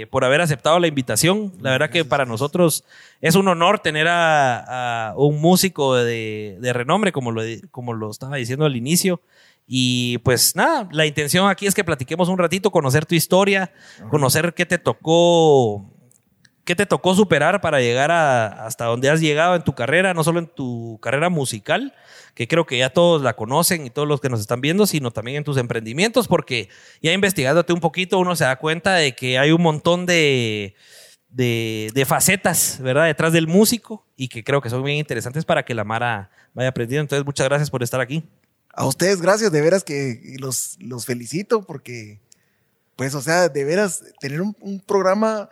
eh, 0.03 0.07
por 0.09 0.27
haber 0.27 0.43
aceptado 0.43 0.79
la 0.79 0.89
invitación. 0.89 1.55
La 1.61 1.71
verdad 1.71 1.89
que 1.89 2.05
para 2.05 2.27
nosotros 2.27 2.85
es 3.23 3.35
un 3.35 3.49
honor 3.49 3.79
tener 3.79 4.07
a, 4.09 5.09
a 5.09 5.15
un 5.17 5.41
músico 5.41 5.97
de, 5.97 6.59
de 6.61 6.73
renombre, 6.75 7.13
como 7.13 7.33
lo, 7.33 7.43
como 7.71 7.95
lo 7.95 8.11
estaba 8.11 8.37
diciendo 8.37 8.67
al 8.67 8.77
inicio. 8.77 9.23
Y 9.67 10.19
pues 10.19 10.55
nada, 10.55 10.87
la 10.93 11.07
intención 11.07 11.49
aquí 11.49 11.67
es 11.67 11.75
que 11.75 11.85
platiquemos 11.85 12.29
un 12.29 12.37
ratito, 12.37 12.71
conocer 12.71 13.07
tu 13.07 13.15
historia, 13.15 13.73
conocer 14.11 14.53
qué 14.53 14.67
te 14.67 14.79
tocó, 14.79 15.89
qué 16.65 16.77
te 16.77 16.87
tocó 16.87 17.15
superar 17.15 17.61
para 17.61 17.81
llegar 17.81 18.11
a, 18.11 18.67
hasta 18.67 18.85
donde 18.85 19.11
has 19.11 19.21
llegado 19.21 19.57
en 19.57 19.63
tu 19.63 19.75
carrera, 19.75 20.15
no 20.15 20.25
solo 20.25 20.39
en 20.39 20.47
tu 20.47 20.99
carrera 21.03 21.29
musical, 21.29 21.95
que 22.35 22.49
creo 22.49 22.67
que 22.67 22.79
ya 22.79 22.91
todos 22.91 23.23
la 23.23 23.35
conocen 23.35 23.87
y 23.87 23.91
todos 23.91 24.07
los 24.07 24.21
que 24.21 24.29
nos 24.29 24.41
están 24.41 24.61
viendo, 24.61 24.87
sino 24.87 25.11
también 25.11 25.39
en 25.39 25.45
tus 25.45 25.57
emprendimientos, 25.57 26.29
porque 26.29 26.69
ya 27.03 27.13
investigándote 27.13 27.73
un 27.73 27.81
poquito 27.81 28.19
uno 28.19 28.37
se 28.37 28.45
da 28.45 28.57
cuenta 28.57 28.95
de 28.95 29.15
que 29.15 29.39
hay 29.39 29.53
un 29.53 29.63
montón 29.63 30.07
de, 30.07 30.75
de, 31.31 32.05
facetas, 32.07 32.79
¿verdad? 32.81 33.07
Detrás 33.07 33.33
del 33.33 33.47
músico 33.47 34.07
y 34.17 34.29
que 34.29 34.45
creo 34.45 34.61
que 34.61 34.71
son 34.71 34.83
bien 34.83 34.99
interesantes 34.99 35.45
para 35.45 35.65
que 35.65 35.75
la 35.75 35.85
Mara 35.85 36.31
vaya 36.55 36.69
aprendiendo. 36.69 37.03
Entonces, 37.03 37.25
muchas 37.25 37.49
gracias 37.49 37.71
por 37.71 37.83
estar 37.83 38.01
aquí. 38.01 38.25
A 38.73 38.87
ustedes, 38.87 39.21
gracias, 39.21 39.51
de 39.51 39.61
veras 39.61 39.83
que 39.83 40.37
los, 40.39 40.77
los 40.81 41.05
felicito 41.05 41.63
porque, 41.63 42.21
pues, 42.97 43.15
o 43.15 43.21
sea, 43.21 43.49
de 43.49 43.65
veras, 43.65 44.05
tener 44.21 44.41
un 44.41 44.83
programa, 44.87 45.49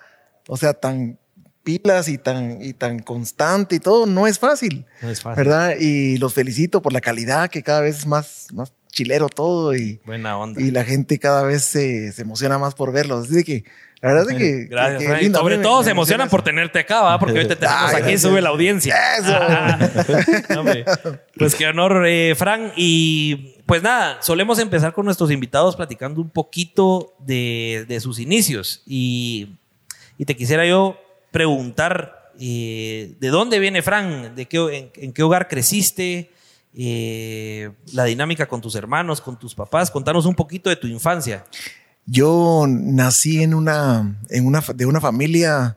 o 0.48 0.56
sea, 0.56 0.72
tan 0.74 1.16
pilas 1.62 2.08
y 2.08 2.18
tan, 2.18 2.60
y 2.62 2.72
tan 2.72 2.98
constante 2.98 3.76
y 3.76 3.78
todo, 3.78 4.06
no 4.06 4.26
es 4.26 4.38
fácil, 4.38 4.86
No 5.02 5.10
es 5.10 5.20
fácil. 5.20 5.44
¿verdad? 5.44 5.74
Y 5.78 6.16
los 6.16 6.32
felicito 6.34 6.80
por 6.82 6.92
la 6.92 7.00
calidad, 7.00 7.48
que 7.50 7.62
cada 7.62 7.82
vez 7.82 7.98
es 7.98 8.06
más, 8.06 8.46
más 8.54 8.72
chilero 8.90 9.28
todo 9.28 9.76
y, 9.76 10.00
Buena 10.06 10.38
onda. 10.38 10.60
y 10.60 10.70
la 10.70 10.82
gente 10.84 11.18
cada 11.18 11.42
vez 11.42 11.62
se, 11.64 12.10
se 12.12 12.22
emociona 12.22 12.58
más 12.58 12.74
por 12.74 12.90
verlos. 12.90 13.26
Así 13.26 13.34
de 13.34 13.44
que, 13.44 13.64
la 14.00 14.08
verdad 14.14 14.30
es 14.30 14.38
que... 14.38 14.64
Gracias, 14.70 15.12
que- 15.12 15.22
lindo, 15.22 15.38
Sobre 15.40 15.58
me- 15.58 15.62
todo 15.62 15.80
me 15.80 15.84
se 15.84 15.90
emocionan 15.90 16.24
emociona 16.24 16.30
por 16.30 16.42
tenerte 16.42 16.78
acá, 16.78 17.02
¿va? 17.02 17.18
Porque 17.18 17.36
ahorita 17.36 17.56
tenemos 17.60 17.80
Ay, 17.82 17.88
aquí, 17.90 18.00
gracias. 18.00 18.22
sube 18.22 18.40
la 18.40 18.48
audiencia. 18.48 18.96
Eso. 19.18 20.58
Hombre, 20.58 20.84
pues 21.36 21.54
qué 21.54 21.66
honor, 21.66 22.04
eh, 22.06 22.34
Fran. 22.34 22.72
Y 22.76 23.56
pues 23.66 23.82
nada, 23.82 24.22
solemos 24.22 24.58
empezar 24.58 24.94
con 24.94 25.04
nuestros 25.04 25.30
invitados 25.30 25.76
platicando 25.76 26.22
un 26.22 26.30
poquito 26.30 27.12
de, 27.18 27.84
de 27.86 28.00
sus 28.00 28.18
inicios. 28.18 28.82
Y, 28.86 29.58
y 30.18 30.24
te 30.24 30.36
quisiera 30.36 30.66
yo 30.66 30.96
preguntar, 31.30 32.32
eh, 32.40 33.14
¿de 33.20 33.28
dónde 33.28 33.58
viene 33.58 33.80
Fran? 33.82 34.34
¿De 34.34 34.46
qué, 34.46 34.58
en, 34.76 34.90
en 35.04 35.12
qué 35.12 35.22
hogar 35.22 35.48
creciste? 35.48 36.30
Eh, 36.74 37.70
la 37.92 38.04
dinámica 38.04 38.46
con 38.46 38.60
tus 38.60 38.74
hermanos, 38.74 39.20
con 39.20 39.38
tus 39.38 39.54
papás. 39.54 39.90
Contanos 39.90 40.26
un 40.26 40.34
poquito 40.34 40.68
de 40.70 40.76
tu 40.76 40.86
infancia. 40.86 41.44
Yo 42.06 42.66
nací 42.68 43.42
en 43.42 43.54
una, 43.54 44.16
en 44.30 44.46
una, 44.46 44.62
de 44.74 44.86
una 44.86 45.00
familia, 45.00 45.76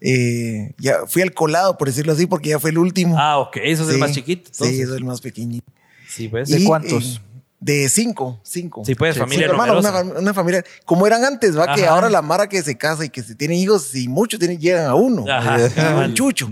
eh, 0.00 0.72
ya 0.78 1.06
fui 1.06 1.22
al 1.22 1.32
colado, 1.32 1.76
por 1.78 1.88
decirlo 1.88 2.12
así, 2.12 2.26
porque 2.26 2.50
ya 2.50 2.58
fue 2.58 2.70
el 2.70 2.78
último. 2.78 3.16
Ah, 3.18 3.38
ok, 3.38 3.56
eso 3.62 3.82
es 3.84 3.90
el 3.94 3.98
más 3.98 4.12
chiquito. 4.12 4.50
Sí, 4.52 4.64
entonces. 4.64 4.88
es 4.88 4.96
el 4.96 5.04
más 5.04 5.20
pequeñito. 5.20 5.66
Sí, 6.08 6.28
pues. 6.28 6.48
¿De 6.48 6.60
Y, 6.60 6.64
cuántos? 6.64 7.16
eh, 7.16 7.33
de 7.64 7.88
cinco, 7.88 8.38
cinco. 8.42 8.82
Sí, 8.84 8.94
pues, 8.94 9.16
familia 9.16 9.46
Cinco 9.48 9.52
hermanos, 9.62 9.86
una, 9.86 10.20
una 10.20 10.34
familia, 10.34 10.62
como 10.84 11.06
eran 11.06 11.24
antes, 11.24 11.58
va, 11.58 11.74
que 11.74 11.86
ahora 11.86 12.10
la 12.10 12.20
mara 12.20 12.46
que 12.46 12.62
se 12.62 12.76
casa 12.76 13.06
y 13.06 13.08
que 13.08 13.22
se 13.22 13.34
tiene 13.34 13.56
hijos, 13.56 13.94
y 13.94 14.06
muchos 14.06 14.38
tienen, 14.38 14.58
llegan 14.58 14.84
a 14.84 14.94
uno. 14.94 15.24
Ajá, 15.26 15.66
Y 15.66 15.70
cabal. 15.70 16.08
un 16.10 16.14
chucho. 16.14 16.50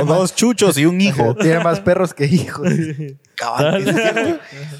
O 0.00 0.04
dos 0.06 0.34
chuchos 0.34 0.78
y 0.78 0.86
un 0.86 1.00
hijo. 1.00 1.34
Tiene 1.34 1.60
más 1.62 1.80
perros 1.80 2.14
que 2.14 2.24
hijos. 2.26 2.66
Cabal, 3.36 3.86
es 3.88 3.94
cierto. 3.96 4.38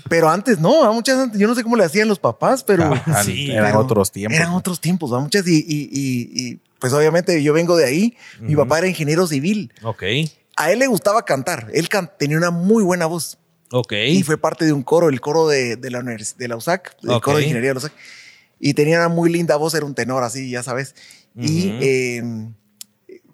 Pero 0.08 0.30
antes 0.30 0.61
no, 0.61 0.84
a 0.84 0.92
muchas 0.92 1.18
antes, 1.18 1.40
yo 1.40 1.49
no 1.49 1.54
sé 1.56 1.64
cómo 1.64 1.75
le 1.76 1.84
hacían 1.84 2.06
los 2.08 2.20
papás, 2.20 2.62
pero 2.62 2.88
Sí, 3.25 3.50
eran 3.50 3.66
pero 3.66 3.80
otros 3.80 4.12
tiempos. 4.12 4.38
Eran 4.38 4.52
otros 4.52 4.80
tiempos, 4.80 5.12
¿va? 5.12 5.18
muchas 5.20 5.46
y, 5.49 5.56
y- 5.56 5.88
y- 5.92 6.30
y, 6.52 6.61
pues 6.78 6.92
obviamente 6.92 7.42
yo 7.42 7.52
vengo 7.52 7.76
de 7.76 7.84
ahí. 7.84 8.16
Mi 8.40 8.54
papá 8.56 8.78
era 8.78 8.87
ingeniero 8.88 9.26
civil. 9.26 9.73
Ok, 9.82 10.02
A 10.56 10.70
él 10.70 10.78
le 10.78 10.87
gustaba 10.87 11.25
cantar. 11.25 11.68
Él 11.75 11.88
can- 11.88 12.11
tenía 12.18 12.38
una 12.38 12.50
muy 12.52 12.82
buena 12.84 13.06
voz 13.06 13.38
ok. 13.78 13.93
y 14.09 14.23
fue 14.23 14.38
parte 14.38 14.64
de 14.64 14.73
un 14.73 14.83
coro, 14.83 15.09
el 15.09 15.21
coro 15.21 15.49
de, 15.49 15.76
de 15.76 15.90
la 15.90 16.00
univers- 16.00 16.37
de 16.37 16.49
la 16.49 16.57
USAC, 16.57 16.97
el 17.02 17.11
Ok. 17.11 17.25
coro 17.25 17.37
de 17.38 17.45
ingeniería 17.45 17.71
de 17.71 17.75
la 17.75 17.78
USAC. 17.78 17.93
Y 18.61 18.75
tenía 18.75 18.99
una 18.99 19.09
muy 19.09 19.31
linda 19.31 19.57
voz, 19.57 19.75
era 19.75 19.85
un 19.85 19.95
tenor 19.95 20.23
así, 20.23 20.49
ya 20.50 20.62
sabes. 20.62 20.95
Y 21.37 21.69
Ujú. 21.71 21.78
eh, 21.81 22.23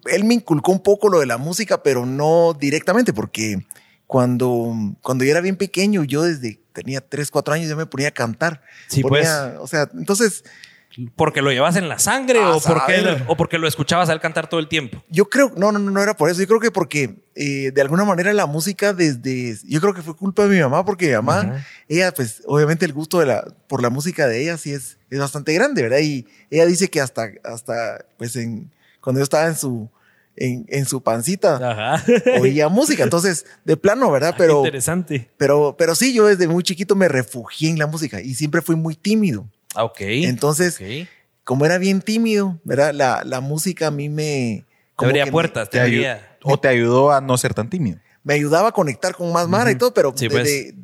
él 0.05 0.23
me 0.23 0.33
inculcó 0.33 0.71
un 0.71 0.81
poco 0.81 1.09
lo 1.09 1.19
de 1.19 1.25
la 1.27 1.37
música, 1.37 1.83
pero 1.83 2.05
no 2.05 2.53
directamente, 2.59 3.13
porque 3.13 3.63
cuando, 4.07 4.73
cuando 5.01 5.23
yo 5.23 5.31
era 5.31 5.41
bien 5.41 5.55
pequeño, 5.55 6.03
yo 6.03 6.23
desde 6.23 6.59
tenía 6.73 7.01
3, 7.01 7.29
4 7.31 7.53
años 7.53 7.69
ya 7.69 7.75
me 7.75 7.85
ponía 7.85 8.09
a 8.09 8.11
cantar. 8.11 8.61
Sí, 8.87 9.01
Ponía- 9.03 9.55
O 9.59 9.67
sea, 9.67 9.89
entonces 9.93 10.43
¿Porque 11.15 11.41
lo 11.41 11.51
llevas 11.51 11.75
en 11.75 11.87
la 11.87 11.99
sangre 11.99 12.39
A 12.39 12.49
o, 12.49 12.59
porque, 12.59 12.97
saber. 12.97 13.23
o 13.27 13.35
porque 13.37 13.57
lo 13.57 13.67
escuchabas 13.67 14.09
a 14.09 14.13
él 14.13 14.19
cantar 14.19 14.47
todo 14.47 14.59
el 14.59 14.67
tiempo? 14.67 15.03
yo 15.09 15.29
creo, 15.29 15.51
no, 15.55 15.71
no, 15.71 15.79
no, 15.79 16.01
era 16.01 16.15
por 16.15 16.29
eso. 16.29 16.41
Yo 16.41 16.47
creo 16.47 16.59
que 16.59 16.71
porque 16.71 17.23
eh, 17.35 17.71
de 17.71 17.81
alguna 17.81 18.03
manera 18.05 18.33
la 18.33 18.45
música 18.45 18.93
desde, 18.93 19.57
yo 19.65 19.79
creo 19.81 19.93
que 19.93 20.01
fue 20.01 20.15
culpa 20.15 20.43
de 20.47 20.55
mi 20.55 20.61
mamá, 20.61 20.83
porque 20.83 21.07
mi 21.07 21.13
mamá, 21.13 21.63
ella, 21.87 22.13
pues 22.13 22.43
obviamente 22.45 22.85
el 22.85 22.93
gusto 22.93 23.19
de 23.19 23.25
la, 23.27 23.45
por 23.67 23.81
la 23.81 23.89
música 23.89 24.27
de 24.27 24.41
ella 24.41 24.57
sí 24.57 24.71
es, 24.73 24.97
es 25.09 25.19
bastante 25.19 25.53
grande, 25.53 25.81
¿verdad? 25.81 25.99
Y 25.99 26.27
ella 26.49 26.65
dice 26.65 26.89
que 26.89 26.99
hasta, 27.01 27.29
hasta, 27.43 28.05
pues 28.17 28.35
en, 28.35 28.71
cuando 28.99 29.19
yo 29.19 29.23
estaba 29.23 29.47
en 29.47 29.55
su, 29.55 29.89
en, 30.35 30.65
en 30.69 30.85
su 30.85 31.01
pancita, 31.01 31.55
Ajá. 31.55 32.03
oía 32.39 32.69
música. 32.69 33.03
Entonces, 33.03 33.45
de 33.65 33.77
plano, 33.77 34.11
¿verdad? 34.11 34.35
Pero, 34.37 34.55
Pero, 34.55 34.65
interesante. 34.65 35.29
pero, 35.37 35.75
pero 35.77 35.95
sí, 35.95 36.13
yo 36.13 36.25
desde 36.27 36.47
muy 36.47 36.63
chiquito 36.63 36.95
me 36.95 37.07
refugié 37.07 37.69
en 37.69 37.79
la 37.79 37.87
música 37.87 38.21
y 38.21 38.33
siempre 38.35 38.61
fui 38.61 38.75
muy 38.75 38.95
tímido. 38.95 39.47
Ah, 39.75 39.83
ok. 39.83 39.97
Entonces, 40.01 40.79
como 41.43 41.65
era 41.65 41.77
bien 41.77 42.01
tímido, 42.01 42.59
¿verdad? 42.63 42.93
La, 42.93 43.23
la 43.25 43.41
música 43.41 43.87
a 43.87 43.91
mí 43.91 44.09
me... 44.09 44.65
Te 44.97 45.05
abría 45.05 45.25
me- 45.25 45.31
puertas, 45.31 45.69
te 45.69 45.79
abría. 45.79 46.37
o 46.43 46.59
te 46.59 46.67
ayudó 46.67 47.11
a 47.11 47.21
no 47.21 47.37
ser 47.37 47.53
tan 47.53 47.69
tímido. 47.69 47.99
me 48.23 48.35
ayudaba 48.35 48.69
a 48.69 48.71
conectar 48.71 49.15
con 49.15 49.31
más 49.33 49.47
Mara 49.47 49.71
y 49.71 49.75
todo, 49.75 49.93
pero 49.93 50.13
Sí, 50.15 50.29
pues. 50.29 50.43
desde- 50.43 50.75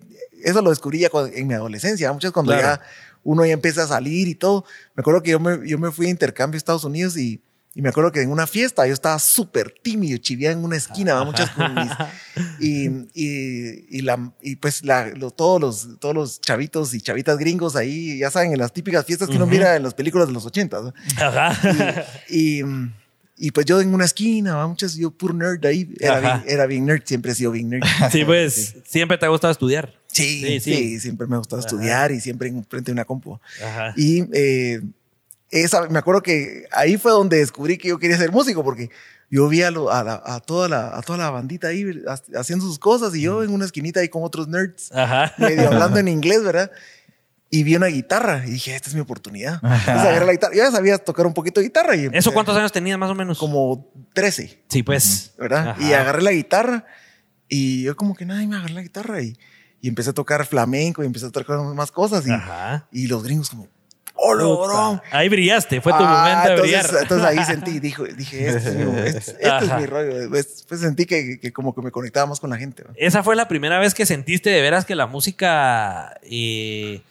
eso 0.44 0.62
lo 0.62 0.70
descubrí 0.72 1.00
ya 1.00 1.10
cuando- 1.10 1.36
en 1.36 1.46
mi 1.48 1.53
adolescencia. 1.53 2.12
Muchas 2.12 2.32
cuando 2.32 2.51
Claro. 2.53 2.67
ya 2.82 2.82
uno 3.24 3.46
ya 3.46 3.53
empieza 3.53 3.84
a 3.84 3.88
salir 3.88 4.27
y 4.27 4.36
todo. 4.36 4.65
Me 4.96 5.01
acuerdo 5.01 5.22
que 5.22 5.32
yo 5.32 5.39
me, 5.39 5.67
yo 5.67 5.77
me 5.77 5.91
fui 5.91 6.08
a 6.08 6.10
intercambio 6.10 6.56
a 6.56 6.60
Estados 6.60 6.84
Unidos 6.84 7.15
y, 7.17 7.41
y 7.77 7.81
me 7.84 7.89
acuerdo 7.89 8.12
que 8.12 8.22
en 8.24 8.31
una 8.31 8.48
fiesta 8.48 8.88
yo 8.88 8.93
estaba 8.93 9.19
súper 9.19 9.72
tímido, 9.84 10.17
chivía 10.17 10.51
en 10.51 10.63
una 10.63 10.75
esquina, 10.77 11.24
muchas 11.24 11.51
y, 12.60 12.88
y, 13.13 13.86
y 13.98 14.01
la, 14.01 14.34
y 14.41 14.55
pues 14.55 14.84
la, 14.84 15.10
lo- 15.10 15.29
todos, 15.29 15.62
los, 15.62 16.00
todos 16.00 16.15
los 16.15 16.41
chavitos 16.41 16.93
y 16.96 17.01
chavitas 17.01 17.38
gringos 17.38 17.75
ahí, 17.75 18.17
ya 18.17 18.31
saben, 18.31 18.51
en 18.53 18.57
las 18.60 18.74
típicas 18.74 19.05
fiestas 19.05 19.29
que 19.29 19.36
uno 19.36 19.46
Ujú. 19.46 19.53
mira 19.53 19.75
en 19.75 19.84
las 19.84 19.93
películas 19.93 20.27
de 20.27 20.34
los 20.34 20.46
ochentas. 20.46 20.84
¿no? 20.86 20.93
Ajá. 21.17 21.55
Y, 22.29 22.62
y 23.38 23.51
pues 23.51 23.67
yo 23.67 23.79
en 23.79 23.93
una 23.93 24.05
esquina, 24.05 24.55
¿va? 24.55 24.67
muchas, 24.67 24.96
yo 24.96 25.12
puro 25.12 25.36
nerd 25.36 25.63
ahí, 25.65 25.88
era 26.00 26.19
bien, 26.19 26.43
era 26.48 26.65
bien 26.65 26.86
nerd, 26.86 27.03
siempre 27.05 27.31
he 27.34 27.36
sido 27.36 27.51
bien 27.51 27.69
nerd. 27.69 27.84
Sí, 28.12 28.25
pues 28.25 28.75
siempre 28.88 29.19
te 29.19 29.27
ha 29.27 29.29
gustado 29.29 29.51
estudiar. 29.51 29.93
Sí, 30.07 30.41
Sí, 30.41 30.60
sí, 30.60 30.74
sí. 30.74 31.00
siempre 31.01 31.27
me 31.27 31.36
ha 31.36 31.38
gustado 31.38 31.60
estudiar 31.60 32.12
y 32.12 32.19
siempre 32.22 32.48
en 32.50 32.65
frente 32.65 32.88
de 32.89 32.93
una 32.93 33.05
compu. 33.05 33.39
Ajá. 33.63 33.93
Y 33.96 34.24
eh, 34.34 34.81
esa, 35.51 35.88
me 35.89 36.00
acuerdo 36.00 36.22
que 36.22 36.66
ahí 36.72 36.98
fue 36.98 37.12
donde 37.12 37.38
descubrí 37.38 37.77
que 37.77 37.89
yo 37.89 38.00
quería 38.00 38.18
ser 38.18 38.32
músico 38.32 38.63
porque 38.63 38.89
yo 39.30 39.48
vi 39.48 39.62
a, 39.63 39.72
lo- 39.72 39.92
a, 39.92 40.04
la- 40.04 40.22
a 40.25 40.39
toda, 40.39 40.68
la, 40.70 40.98
a 40.98 41.01
toda 41.01 41.18
la 41.20 41.30
bandita 41.30 41.68
ahí 41.70 41.86
ha- 42.08 42.39
haciendo 42.39 42.66
sus 42.66 42.80
cosas 42.80 43.16
y 43.16 43.22
yo 43.22 43.44
en 43.44 43.51
una 43.51 43.66
esquinita 43.66 44.00
ahí 44.00 44.10
con 44.10 44.24
otros 44.24 44.48
nerds, 44.48 44.92
Ajá. 44.94 45.34
medio 45.38 45.68
hablando 45.72 46.00
en 46.00 46.08
inglés, 46.08 46.44
¿verdad? 46.44 46.72
Y 47.50 47.63
vi 47.63 47.77
una 47.77 47.88
guitarra 47.88 48.44
y 48.46 48.51
dije, 48.51 48.75
esta 48.75 48.89
es 48.89 48.96
mi 48.96 49.00
oportunidad. 49.01 49.56
Entonces 49.63 49.88
agarré 49.88 50.25
la 50.25 50.32
guitarra. 50.34 50.54
Yo 50.54 50.63
ya 50.63 50.72
sabía 50.72 50.98
tocar 50.98 51.25
un 51.25 51.34
poquito 51.34 51.62
de 51.62 51.68
guitarra. 51.68 51.96
Y 51.96 52.10
¿Eso 52.12 52.34
cuántos 52.34 52.58
años 52.58 52.74
tenías 52.74 53.00
más 53.00 53.10
o 53.10 53.16
menos? 53.16 53.38
Como 53.39 53.89
13. 54.13 54.63
Sí, 54.68 54.84
pues. 54.84 55.32
¿verdad? 55.38 55.70
Ajá. 55.70 55.82
Y 55.82 55.94
agarré 55.94 56.24
la 56.24 56.32
guitarra 56.34 56.86
y 57.48 57.84
yo 57.84 57.96
como 57.96 58.16
que 58.16 58.25
nada, 58.25 58.44
y 58.44 58.48
me 58.48 58.58
agarré 58.58 58.74
la 58.74 58.82
guitarra 58.82 59.22
y, 59.22 59.38
y 59.80 59.88
empecé 59.88 60.10
a 60.10 60.13
tocar 60.13 60.46
flamenco 60.46 61.04
y 61.04 61.06
empecé 61.06 61.27
a 61.27 61.30
tocar 61.32 61.58
más 61.60 61.89
cosas 61.89 62.27
y, 62.27 62.32
Ajá. 62.32 62.86
y 62.92 63.08
los 63.08 63.24
gringos 63.24 63.50
como, 63.50 63.70
¡hola, 64.17 64.43
bro! 64.43 65.01
Ahí 65.12 65.29
brillaste, 65.29 65.79
fue 65.81 65.91
tu 65.93 66.00
Ah, 66.01 66.24
momento 66.43 66.47
de 66.63 66.69
entonces, 66.69 66.91
brillar. 66.91 67.01
entonces 67.03 67.27
ahí 67.27 67.45
sentí, 67.45 67.79
dijo, 67.79 68.03
dije, 68.03 68.47
este 68.50 68.69
es 68.69 68.75
mi, 68.75 69.00
este, 69.00 69.17
este 69.17 69.43
es 69.43 69.50
Ajá. 69.50 69.77
mi 69.79 69.86
rollo. 69.86 70.29
Pues, 70.29 70.65
pues 70.67 70.81
sentí 70.81 71.05
que, 71.05 71.39
que 71.39 71.53
como 71.53 71.74
que 71.74 71.81
me 71.81 71.91
conectaba 71.91 72.25
más 72.25 72.39
con 72.39 72.50
la 72.50 72.57
gente. 72.57 72.83
Esa 72.95 73.24
fue 73.24 73.36
la 73.36 73.47
primera 73.47 73.79
vez 73.79 73.93
que 73.93 74.05
sentiste 74.05 74.50
de 74.50 74.62
veras 74.62 74.86
que 74.86 74.95
la 74.95 75.07
música 75.07 76.19
eh, 76.24 77.01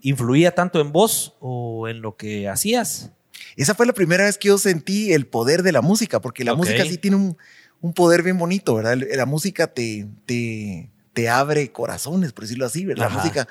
influía 0.00 0.54
tanto 0.54 0.80
en 0.80 0.92
vos 0.92 1.34
o 1.40 1.88
en 1.88 2.02
lo 2.02 2.16
que 2.16 2.48
hacías. 2.48 3.10
Esa 3.56 3.74
fue 3.74 3.86
la 3.86 3.92
primera 3.92 4.24
vez 4.24 4.38
que 4.38 4.48
yo 4.48 4.58
sentí 4.58 5.12
el 5.12 5.26
poder 5.26 5.62
de 5.62 5.72
la 5.72 5.80
música, 5.80 6.20
porque 6.20 6.44
la 6.44 6.54
música 6.54 6.84
sí 6.84 6.98
tiene 6.98 7.16
un, 7.16 7.36
un 7.80 7.92
poder 7.92 8.22
bien 8.22 8.38
bonito, 8.38 8.74
¿verdad? 8.74 8.96
La 9.16 9.26
música 9.26 9.66
te, 9.68 10.06
te, 10.26 10.90
te 11.12 11.28
abre 11.28 11.72
corazones, 11.72 12.32
por 12.32 12.44
decirlo 12.44 12.66
así, 12.66 12.84
¿verdad? 12.84 13.06
Ajá. 13.06 13.16
La 13.16 13.22
música, 13.22 13.48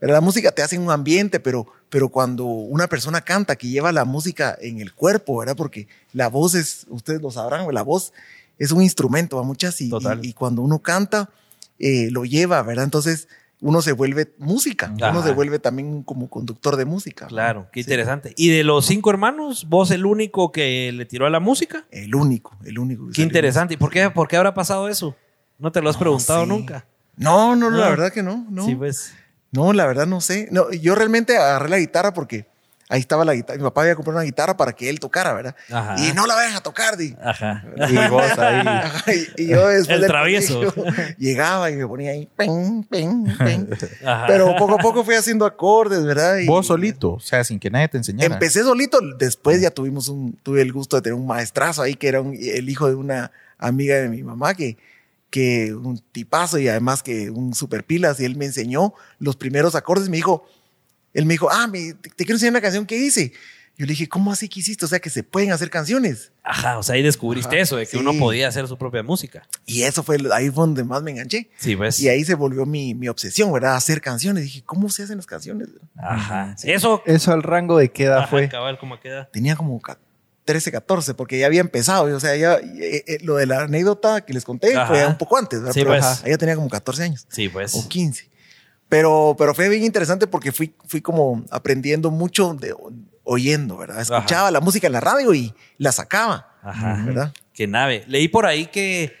¿verdad? 0.00 0.16
La 0.16 0.20
música 0.20 0.52
te 0.52 0.62
hace 0.62 0.78
un 0.78 0.90
ambiente, 0.90 1.40
pero, 1.40 1.66
pero 1.90 2.08
cuando 2.08 2.44
una 2.44 2.86
persona 2.88 3.20
canta, 3.20 3.56
que 3.56 3.68
lleva 3.68 3.92
la 3.92 4.04
música 4.04 4.56
en 4.60 4.80
el 4.80 4.92
cuerpo, 4.92 5.38
¿verdad? 5.38 5.56
Porque 5.56 5.88
la 6.12 6.28
voz 6.28 6.54
es, 6.54 6.86
ustedes 6.88 7.20
lo 7.22 7.30
sabrán, 7.30 7.66
la 7.72 7.82
voz 7.82 8.12
es 8.58 8.72
un 8.72 8.82
instrumento 8.82 9.38
a 9.38 9.42
muchas 9.42 9.80
y, 9.80 9.86
y- 9.90 10.28
y 10.28 10.32
cuando 10.32 10.62
uno 10.62 10.78
canta, 10.80 11.30
eh, 11.78 12.08
lo 12.10 12.24
lleva, 12.24 12.62
¿verdad? 12.62 12.84
Entonces 12.84 13.28
uno 13.60 13.80
se 13.82 13.92
vuelve 13.92 14.34
música, 14.38 14.92
Ajá. 15.00 15.10
uno 15.10 15.22
se 15.22 15.32
vuelve 15.32 15.58
también 15.58 16.02
como 16.02 16.28
conductor 16.28 16.76
de 16.76 16.84
música. 16.84 17.26
Claro, 17.26 17.68
qué 17.72 17.82
Sí. 17.82 17.88
interesante. 17.90 18.34
Y 18.36 18.50
de 18.50 18.64
los 18.64 18.84
cinco 18.86 19.10
hermanos, 19.10 19.66
vos 19.68 19.90
el 19.90 20.04
único 20.04 20.52
que 20.52 20.90
le 20.92 21.06
tiró 21.06 21.26
a 21.26 21.30
la 21.30 21.40
música. 21.40 21.86
El 21.90 22.14
único, 22.14 22.54
el 22.64 22.78
único. 22.78 23.08
Qué 23.14 23.22
interesante. 23.22 23.74
¿Y 23.74 23.76
por 23.78 23.90
qué, 23.90 24.10
por 24.10 24.28
qué 24.28 24.36
habrá 24.36 24.52
pasado 24.54 24.88
eso? 24.88 25.16
¿No 25.58 25.72
te 25.72 25.80
lo 25.80 25.88
has 25.88 25.96
No 25.96 26.00
preguntado 26.00 26.44
nunca? 26.44 26.86
No, 27.16 27.56
no, 27.56 27.70
la 27.70 27.88
verdad 27.88 28.12
que 28.12 28.22
no. 28.22 28.46
No, 28.50 28.66
Sí, 28.66 28.74
pues. 28.74 29.12
No 29.56 29.72
la 29.72 29.86
verdad 29.86 30.06
no 30.06 30.20
sé. 30.20 30.48
No, 30.52 30.70
yo 30.70 30.94
realmente 30.94 31.36
agarré 31.36 31.68
la 31.70 31.78
guitarra 31.78 32.12
porque 32.14 32.46
ahí 32.88 33.00
estaba 33.00 33.24
la 33.24 33.34
guitarra. 33.34 33.56
Mi 33.58 33.64
papá 33.64 33.82
había 33.82 33.96
comprado 33.96 34.18
una 34.18 34.24
guitarra 34.24 34.56
para 34.56 34.72
que 34.72 34.88
él 34.88 35.00
tocara, 35.00 35.32
¿verdad? 35.32 35.56
Ajá. 35.72 35.96
Y 35.98 36.12
no 36.12 36.24
la 36.26 36.34
vayan 36.36 36.54
a 36.54 36.60
tocar, 36.60 36.96
di. 36.96 37.16
Ajá. 37.20 37.64
Y 37.90 37.96
vos 38.08 38.38
ahí. 38.38 38.60
Ajá, 38.66 39.12
y, 39.12 39.26
y 39.42 39.46
yo 39.48 39.66
después 39.66 39.88
El 39.96 40.00
del 40.02 40.10
travieso. 40.10 40.72
colegio 40.72 41.04
llegaba 41.18 41.70
y 41.70 41.76
me 41.76 41.86
ponía 41.86 42.12
ahí, 42.12 42.28
pen, 42.36 42.84
pen. 42.84 43.26
Ajá. 44.04 44.26
Pero 44.28 44.54
poco 44.56 44.74
a 44.74 44.78
poco 44.78 45.04
fui 45.04 45.14
haciendo 45.16 45.44
acordes, 45.46 46.04
¿verdad? 46.04 46.36
Y 46.38 46.46
Vos 46.46 46.66
solito, 46.68 47.14
o 47.14 47.20
sea, 47.20 47.42
sin 47.42 47.58
que 47.58 47.70
nadie 47.70 47.88
te 47.88 47.96
enseñara. 47.98 48.32
Empecé 48.34 48.62
solito, 48.62 49.00
después 49.18 49.60
ya 49.60 49.70
tuvimos 49.70 50.08
un, 50.08 50.38
tuve 50.42 50.62
el 50.62 50.72
gusto 50.72 50.96
de 50.96 51.02
tener 51.02 51.18
un 51.18 51.26
maestrazo 51.26 51.82
ahí 51.82 51.94
que 51.94 52.06
era 52.08 52.20
un- 52.20 52.36
el 52.40 52.68
hijo 52.68 52.88
de 52.88 52.94
una 52.94 53.32
amiga 53.58 53.96
de 53.96 54.08
mi 54.08 54.22
mamá 54.22 54.54
que, 54.54 54.76
que 55.36 55.74
un 55.74 55.98
tipazo 56.12 56.58
y 56.58 56.68
además 56.68 57.02
que 57.02 57.28
un 57.30 57.52
super 57.54 57.84
pilas 57.84 58.18
y 58.20 58.24
él 58.24 58.36
me 58.36 58.46
enseñó 58.46 58.94
los 59.18 59.36
primeros 59.36 59.74
acordes, 59.74 60.08
me 60.08 60.16
dijo, 60.16 60.46
él 61.12 61.26
me 61.26 61.34
dijo, 61.34 61.48
ah, 61.50 61.66
me- 61.66 61.92
te, 61.94 62.08
te 62.10 62.24
quiero 62.24 62.34
enseñar 62.36 62.52
una 62.52 62.60
canción 62.62 62.86
que 62.86 62.96
hice. 62.96 63.32
Yo 63.78 63.84
le 63.84 63.90
dije, 63.90 64.08
¿cómo 64.08 64.32
así 64.32 64.48
que 64.48 64.60
hiciste? 64.60 64.86
O 64.86 64.88
sea, 64.88 65.00
que 65.00 65.10
se 65.10 65.22
pueden 65.22 65.52
hacer 65.52 65.68
canciones. 65.68 66.32
Ajá, 66.42 66.78
o 66.78 66.82
sea, 66.82 66.94
ahí 66.94 67.02
descubriste 67.02 67.56
Ajá, 67.56 67.62
eso, 67.62 67.76
de 67.76 67.84
que 67.84 67.90
sí. 67.90 67.96
uno 67.98 68.14
podía 68.18 68.48
hacer 68.48 68.66
su 68.68 68.78
propia 68.78 69.02
música. 69.02 69.46
Y 69.66 69.82
eso 69.82 70.02
fue 70.02 70.16
ahí 70.32 70.48
fue 70.48 70.62
donde 70.64 70.82
más 70.82 71.02
me 71.02 71.10
enganché. 71.10 71.50
Sí, 71.58 71.76
pues. 71.76 72.00
Y 72.00 72.08
ahí 72.08 72.24
se 72.24 72.34
volvió 72.34 72.64
mi, 72.64 72.94
mi 72.94 73.08
obsesión, 73.08 73.52
¿verdad? 73.52 73.76
Hacer 73.76 74.00
canciones. 74.00 74.44
Dije, 74.44 74.62
¿cómo 74.64 74.88
se 74.88 75.02
hacen 75.02 75.18
las 75.18 75.26
canciones? 75.26 75.68
Ajá. 75.96 76.56
Eso. 76.62 77.02
¿Eso 77.04 77.32
al 77.32 77.42
rango 77.42 77.76
de 77.76 77.90
qué 77.92 78.04
edad 78.04 78.20
Ajá, 78.20 78.28
fue? 78.28 78.48
cabal, 78.48 78.78
¿cómo 78.78 78.98
queda? 78.98 79.28
tenía 79.30 79.56
como 79.56 79.78
13, 80.46 80.72
14, 80.72 81.12
porque 81.14 81.38
ya 81.38 81.44
había 81.46 81.60
empezado. 81.60 82.04
O 82.16 82.20
sea, 82.20 82.34
ya 82.36 82.54
eh, 82.54 83.04
eh, 83.06 83.18
lo 83.22 83.36
de 83.36 83.44
la 83.44 83.62
anécdota 83.64 84.22
que 84.22 84.32
les 84.32 84.44
conté 84.44 84.74
Ajá. 84.74 84.86
fue 84.86 85.06
un 85.06 85.18
poco 85.18 85.36
antes, 85.36 85.58
¿verdad? 85.60 85.74
Sí, 85.74 85.80
Pero 85.80 85.90
pues. 85.90 86.04
ajá, 86.04 86.22
ella 86.26 86.38
tenía 86.38 86.54
como 86.56 86.70
14 86.70 87.02
años 87.02 87.26
Sí, 87.28 87.50
pues. 87.50 87.74
o 87.74 87.86
15. 87.86 88.30
Pero, 88.88 89.34
pero 89.36 89.52
fue 89.54 89.68
bien 89.68 89.82
interesante 89.84 90.26
porque 90.26 90.52
fui, 90.52 90.74
fui 90.86 91.02
como 91.02 91.44
aprendiendo 91.50 92.10
mucho 92.10 92.54
de, 92.54 92.72
oyendo, 93.24 93.76
¿verdad? 93.76 94.00
Escuchaba 94.00 94.50
la 94.52 94.60
música 94.60 94.86
en 94.86 94.92
la 94.92 95.00
radio 95.00 95.34
y 95.34 95.52
la 95.76 95.90
sacaba, 95.90 96.54
Ajá. 96.62 97.02
¿verdad? 97.04 97.32
Qué 97.52 97.66
nave. 97.66 98.04
Leí 98.06 98.28
por 98.28 98.46
ahí 98.46 98.66
que 98.66 99.12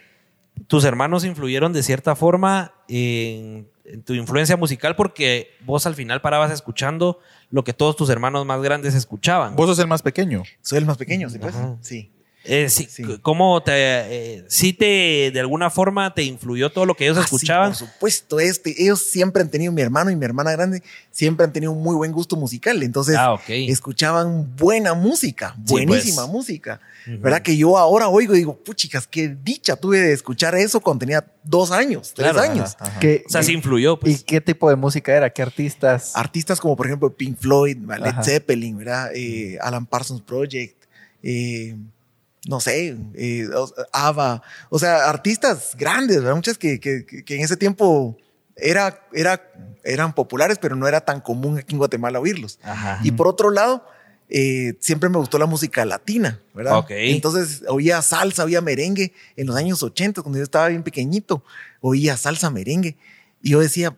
tus 0.68 0.84
hermanos 0.84 1.24
influyeron 1.24 1.72
de 1.72 1.82
cierta 1.82 2.14
forma 2.14 2.72
en 2.88 3.68
tu 4.04 4.14
influencia 4.14 4.56
musical 4.56 4.96
porque 4.96 5.50
vos 5.64 5.86
al 5.86 5.94
final 5.94 6.20
parabas 6.20 6.50
escuchando 6.50 7.20
lo 7.50 7.64
que 7.64 7.72
todos 7.72 7.96
tus 7.96 8.10
hermanos 8.10 8.44
más 8.46 8.60
grandes 8.62 8.94
escuchaban. 8.94 9.56
Vos 9.56 9.68
sos 9.68 9.78
el 9.78 9.86
más 9.86 10.02
pequeño. 10.02 10.42
Soy 10.62 10.78
el 10.78 10.86
más 10.86 10.96
pequeño, 10.96 11.28
¿sí? 11.30 11.38
Pues? 11.38 11.54
Ajá. 11.54 11.76
Sí. 11.80 12.10
Eh, 12.48 12.68
sí, 12.70 12.86
Sí. 12.90 13.02
¿Cómo 13.22 13.62
te, 13.62 13.72
eh, 13.74 14.44
sí 14.48 14.72
te, 14.72 15.30
de 15.32 15.40
alguna 15.40 15.68
forma 15.70 16.14
te 16.14 16.22
influyó 16.22 16.70
todo 16.70 16.86
lo 16.86 16.94
que 16.94 17.04
ellos 17.04 17.18
Ah, 17.18 17.22
sí, 17.28 17.34
escuchaban? 17.34 17.70
por 17.70 17.76
supuesto, 17.76 18.40
este, 18.40 18.74
ellos 18.82 19.02
siempre 19.02 19.42
han 19.42 19.50
tenido, 19.50 19.72
mi 19.72 19.82
hermano 19.82 20.10
y 20.10 20.16
mi 20.16 20.24
hermana 20.24 20.52
grande, 20.52 20.82
siempre 21.10 21.44
han 21.44 21.52
tenido 21.52 21.72
un 21.72 21.82
muy 21.82 21.94
buen 21.96 22.12
gusto 22.12 22.36
musical. 22.36 22.82
Entonces, 22.82 23.16
Ah, 23.18 23.32
ok. 23.32 23.42
escuchaban 23.48 24.54
buena 24.56 24.94
música, 24.94 25.54
Sí, 25.56 25.62
buenísima 25.72 26.22
pues. 26.22 26.32
música. 26.32 26.80
¿Verdad? 27.08 27.40
Que 27.40 27.56
yo 27.56 27.78
ahora 27.78 28.08
oigo 28.08 28.34
y 28.34 28.38
digo, 28.38 28.56
puchicas, 28.56 29.06
qué 29.06 29.28
dicha 29.28 29.76
tuve 29.76 30.00
de 30.00 30.12
escuchar 30.12 30.56
eso 30.56 30.80
cuando 30.80 31.00
tenía 31.06 31.24
dos 31.44 31.70
años, 31.70 32.12
tres 32.12 32.32
Claro, 32.32 32.50
años. 32.50 32.74
Ajá, 32.80 32.90
ajá. 32.90 32.98
¿Qué- 33.00 33.22
o 33.24 33.30
sea, 33.30 33.44
sí 33.44 33.52
y- 33.52 33.54
influyó. 33.54 33.92
¿Y 33.94 33.96
Pues. 33.96 34.24
qué 34.24 34.40
tipo 34.40 34.68
de 34.68 34.74
música 34.74 35.14
era? 35.16 35.30
¿Qué 35.30 35.40
artistas? 35.40 36.16
Artistas 36.16 36.60
como, 36.60 36.74
por 36.74 36.86
ejemplo, 36.86 37.14
Pink 37.16 37.38
Floyd, 37.38 37.76
Led 37.76 38.06
Ajá. 38.06 38.24
Zeppelin, 38.24 38.76
¿verdad? 38.78 39.10
Eh, 39.14 39.56
Alan 39.60 39.86
Parsons 39.86 40.20
Project, 40.22 40.82
eh, 41.22 41.76
no 42.48 42.60
sé, 42.60 42.96
eh, 43.14 43.48
o- 43.54 43.72
ABBA. 43.92 44.42
O 44.70 44.78
sea, 44.78 45.08
artistas 45.08 45.74
grandes, 45.76 46.18
¿verdad? 46.18 46.34
Muchas 46.36 46.58
que, 46.58 46.80
que- 46.80 47.04
en 47.28 47.40
ese 47.42 47.56
tiempo 47.56 48.16
era, 48.56 49.06
era, 49.12 49.42
eran 49.84 50.14
populares, 50.14 50.58
pero 50.60 50.76
no 50.76 50.86
era 50.88 51.00
tan 51.00 51.20
común 51.20 51.58
aquí 51.58 51.74
en 51.74 51.78
Guatemala 51.78 52.20
oírlos. 52.20 52.58
Ajá. 52.62 53.00
Y 53.02 53.10
por 53.12 53.26
otro 53.28 53.50
lado, 53.50 53.84
eh, 54.28 54.74
siempre 54.80 55.08
me 55.08 55.18
gustó 55.18 55.38
la 55.38 55.46
música 55.46 55.84
latina, 55.84 56.40
¿verdad? 56.54 56.76
Entonces 57.12 57.62
oía 57.68 58.00
salsa, 58.02 58.44
oía 58.44 58.60
merengue. 58.60 59.12
En 59.36 59.46
los 59.46 59.56
años 59.56 59.82
80, 59.82 60.22
cuando 60.22 60.38
yo 60.38 60.44
estaba 60.44 60.68
bien 60.68 60.82
pequeñito, 60.82 61.44
oía 61.80 62.16
salsa, 62.16 62.50
merengue. 62.50 62.96
Y 63.42 63.50
yo 63.50 63.60
decía, 63.60 63.96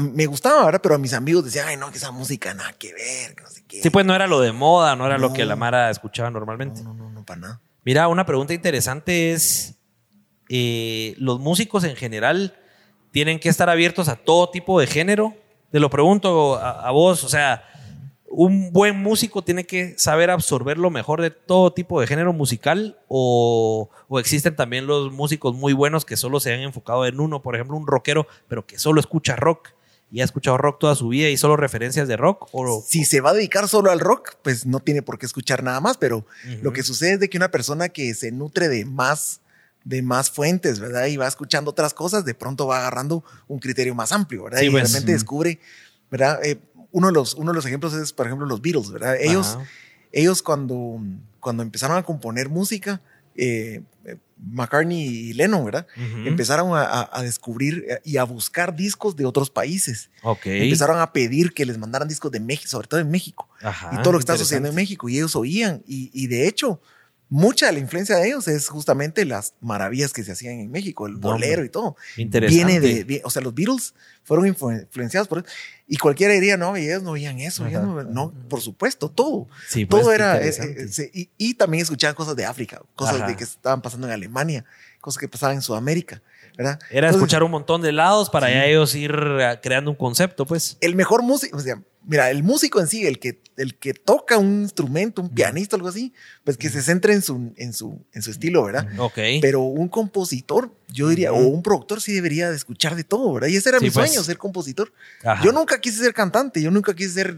me 0.00 0.26
gustaba, 0.26 0.64
¿verdad? 0.64 0.80
Pero 0.82 0.94
a 0.94 0.98
mis 0.98 1.12
amigos 1.12 1.44
decían, 1.44 1.66
ay, 1.68 1.76
no, 1.76 1.90
que 1.90 1.98
esa 1.98 2.10
música 2.12 2.54
nada 2.54 2.72
que 2.74 2.92
ver, 2.94 3.34
que 3.34 3.42
no 3.42 3.50
sé 3.50 3.62
qué. 3.66 3.82
Sí, 3.82 3.90
pues 3.90 4.06
no 4.06 4.14
era 4.14 4.26
lo 4.28 4.40
de 4.40 4.52
moda, 4.52 4.94
no 4.96 5.04
era 5.06 5.18
lo 5.18 5.32
que 5.32 5.44
la 5.44 5.56
Mara 5.56 5.90
escuchaba 5.90 6.30
normalmente. 6.30 6.82
No, 6.82 6.94
no, 6.94 7.04
no, 7.04 7.10
no, 7.10 7.24
para 7.26 7.40
nada. 7.40 7.60
Mira, 7.84 8.08
una 8.08 8.26
pregunta 8.26 8.52
interesante 8.52 9.32
es, 9.32 9.74
eh, 10.48 11.14
¿los 11.18 11.40
músicos 11.40 11.84
en 11.84 11.96
general 11.96 12.56
tienen 13.10 13.38
que 13.38 13.48
estar 13.48 13.70
abiertos 13.70 14.08
a 14.08 14.16
todo 14.16 14.50
tipo 14.50 14.78
de 14.80 14.86
género? 14.86 15.34
Te 15.70 15.80
lo 15.80 15.88
pregunto 15.88 16.56
a, 16.56 16.86
a 16.86 16.90
vos, 16.90 17.24
o 17.24 17.28
sea, 17.28 17.64
¿un 18.28 18.72
buen 18.72 19.02
músico 19.02 19.42
tiene 19.42 19.64
que 19.64 19.98
saber 19.98 20.30
absorber 20.30 20.78
lo 20.78 20.90
mejor 20.90 21.22
de 21.22 21.30
todo 21.30 21.72
tipo 21.72 22.00
de 22.00 22.06
género 22.06 22.32
musical? 22.32 22.98
¿O, 23.08 23.88
o 24.08 24.18
existen 24.18 24.56
también 24.56 24.86
los 24.86 25.12
músicos 25.12 25.54
muy 25.54 25.72
buenos 25.72 26.04
que 26.04 26.16
solo 26.16 26.38
se 26.38 26.52
han 26.52 26.60
enfocado 26.60 27.06
en 27.06 27.18
uno? 27.18 27.40
Por 27.40 27.54
ejemplo, 27.54 27.76
un 27.76 27.86
rockero, 27.86 28.26
pero 28.46 28.66
que 28.66 28.78
solo 28.78 29.00
escucha 29.00 29.36
rock 29.36 29.70
y 30.12 30.20
ha 30.20 30.24
escuchado 30.24 30.58
rock 30.58 30.78
toda 30.80 30.94
su 30.94 31.08
vida 31.08 31.28
y 31.28 31.36
solo 31.36 31.56
referencias 31.56 32.08
de 32.08 32.16
rock. 32.16 32.48
¿O, 32.52 32.84
Si 32.86 33.04
se 33.04 33.20
va 33.20 33.30
a 33.30 33.34
dedicar 33.34 33.68
solo 33.68 33.90
al 33.90 34.00
rock, 34.00 34.34
pues 34.42 34.66
no 34.66 34.80
tiene 34.80 35.02
por 35.02 35.18
qué 35.18 35.26
escuchar 35.26 35.62
nada 35.62 35.80
más, 35.80 35.96
pero 35.96 36.26
lo 36.62 36.72
que 36.72 36.82
sucede 36.82 37.14
es 37.14 37.20
de 37.20 37.30
que 37.30 37.38
una 37.38 37.50
persona 37.50 37.88
que 37.88 38.14
se 38.14 38.32
nutre 38.32 38.68
de 38.68 38.84
más 38.84 39.40
de 39.84 40.02
más 40.02 40.30
fuentes, 40.30 40.78
¿verdad? 40.78 41.06
Y 41.06 41.16
va 41.16 41.26
escuchando 41.26 41.70
otras 41.70 41.94
cosas, 41.94 42.24
de 42.24 42.34
pronto 42.34 42.66
va 42.66 42.78
agarrando 42.78 43.24
un 43.48 43.58
criterio 43.58 43.94
más 43.94 44.12
amplio, 44.12 44.44
¿verdad? 44.44 44.60
Sí, 44.60 44.66
y 44.66 44.70
pues. 44.70 44.84
de 44.84 44.88
repente 44.88 45.12
descubre, 45.12 45.58
¿verdad? 46.10 46.38
Eh, 46.44 46.60
uno, 46.92 47.06
de 47.06 47.12
los, 47.14 47.34
uno 47.34 47.52
de 47.52 47.56
los 47.56 47.66
ejemplos 47.66 47.94
es, 47.94 48.12
por 48.12 48.26
ejemplo, 48.26 48.46
los 48.46 48.60
Beatles, 48.60 48.90
¿verdad? 48.90 49.16
Ellos, 49.18 49.58
ellos 50.12 50.42
cuando, 50.42 51.00
cuando 51.40 51.62
empezaron 51.62 51.96
a 51.96 52.02
componer 52.02 52.48
música, 52.48 53.00
eh, 53.34 53.82
eh, 54.04 54.16
McCartney 54.38 55.00
y 55.06 55.32
Lennon, 55.34 55.64
¿verdad? 55.64 55.86
Ujú. 55.96 56.26
Empezaron 56.28 56.76
a, 56.76 57.08
a- 57.12 57.22
descubrir 57.22 57.84
eh, 57.88 58.00
y 58.04 58.16
a 58.16 58.24
buscar 58.24 58.74
discos 58.74 59.14
de 59.16 59.26
otros 59.26 59.50
países. 59.50 60.10
Ok. 60.22 60.46
Empezaron 60.46 60.98
a 60.98 61.12
pedir 61.12 61.52
que 61.52 61.66
les 61.66 61.78
mandaran 61.78 62.08
discos 62.08 62.30
de 62.30 62.40
México, 62.40 62.68
sobre 62.70 62.88
todo 62.88 63.00
en 63.00 63.10
México 63.10 63.48
Ajá, 63.60 63.90
y 63.92 64.02
todo 64.02 64.12
lo 64.12 64.18
que 64.18 64.22
está 64.22 64.36
sucediendo 64.38 64.68
en 64.70 64.74
México. 64.74 65.08
Y 65.08 65.16
ellos 65.18 65.36
oían. 65.36 65.82
Y, 65.86 66.10
y 66.12 66.26
de 66.26 66.48
hecho, 66.48 66.80
mucha 67.30 67.66
de 67.66 67.72
la 67.72 67.78
influencia 67.78 68.16
de 68.16 68.26
ellos 68.26 68.46
es 68.48 68.68
justamente 68.68 69.24
las 69.24 69.54
maravillas 69.60 70.12
que 70.12 70.22
se 70.24 70.32
hacían 70.32 70.60
en 70.60 70.70
México, 70.70 71.06
el 71.06 71.14
bolero 71.16 71.64
y 71.64 71.68
todo. 71.70 71.96
Interesante. 72.16 72.80
Viene 72.80 72.80
de, 73.04 73.22
o 73.24 73.30
sea, 73.30 73.40
los 73.40 73.54
Beatles 73.54 73.94
fueron 74.24 74.46
influ- 74.52 74.82
influenciados 74.82 75.28
por 75.28 75.38
eso. 75.38 75.46
Y 75.86 75.96
cualquiera 75.96 76.34
diría, 76.34 76.56
no, 76.56 76.76
ellos 76.76 77.02
no 77.02 77.12
oían 77.12 77.38
eso. 77.40 77.66
ellos 77.66 77.82
no, 77.82 78.02
no, 78.02 78.32
por 78.48 78.60
supuesto, 78.60 79.08
todo. 79.10 79.48
Sí, 79.68 79.86
pues, 79.86 80.02
todo 80.02 80.12
era. 80.12 80.44
eh, 80.44 80.52
eh, 80.98 81.10
y, 81.14 81.30
y 81.38 81.54
también 81.54 81.82
escuchaban 81.82 82.14
cosas 82.14 82.36
de 82.36 82.44
África, 82.44 82.82
cosas 82.94 83.16
Ajá. 83.16 83.28
de 83.28 83.36
que 83.36 83.44
estaban 83.44 83.80
pasando 83.80 84.06
en 84.08 84.12
Alemania, 84.12 84.64
cosas 85.00 85.18
que 85.18 85.28
pasaban 85.28 85.56
en 85.56 85.62
Sudamérica, 85.62 86.20
¿verdad? 86.60 86.78
Era 86.90 87.06
Entonces, 87.08 87.16
escuchar 87.16 87.42
un 87.42 87.50
montón 87.52 87.80
de 87.80 87.92
lados 87.92 88.28
para 88.28 88.50
ya 88.50 88.66
ellos 88.66 88.94
ir 88.94 89.12
eh, 89.40 89.58
creando 89.62 89.90
un 89.90 89.96
concepto, 89.96 90.44
pues. 90.44 90.76
el 90.82 90.94
mejor 90.94 91.22
músico, 91.22 91.56
o 91.56 91.60
sea, 91.60 91.80
mira, 92.06 92.30
el 92.30 92.42
músico 92.42 92.80
en 92.80 92.86
sí, 92.86 93.06
el 93.06 93.18
que, 93.18 93.40
el 93.56 93.76
que 93.78 93.94
toca 93.94 94.36
un 94.36 94.62
instrumento, 94.62 95.22
un 95.22 95.30
pianista, 95.30 95.76
algo 95.76 95.88
así, 95.88 96.12
pues 96.44 96.56
que 96.58 96.68
se 96.68 96.82
centre 96.82 97.14
en 97.14 97.22
su, 97.22 97.52
en 97.56 97.72
su, 97.72 98.04
en 98.12 98.20
su 98.22 98.30
estilo, 98.30 98.64
¿verdad? 98.64 98.86
Ok. 98.98 99.18
Pero 99.40 99.60
un 99.62 99.88
compositor, 99.88 100.70
yo 100.88 101.08
diría, 101.08 101.32
o 101.32 101.38
un 101.38 101.62
productor 101.62 102.00
sí 102.02 102.12
debería 102.12 102.50
de 102.50 102.56
escuchar 102.56 102.94
de 102.94 103.04
todo, 103.04 103.32
¿verdad? 103.32 103.48
Y 103.48 103.56
ese 103.56 103.68
era 103.70 103.78
Sí, 103.78 103.86
mi 103.86 103.90
pues. 103.90 104.10
sueño, 104.10 104.22
ser 104.22 104.36
compositor. 104.38 104.92
Ajá. 105.24 105.42
Yo 105.44 105.52
nunca 105.52 105.80
quise 105.80 106.02
ser 106.02 106.12
cantante, 106.12 106.60
yo 106.62 106.70
nunca 106.70 106.94
quise 106.94 107.10
ser, 107.10 107.36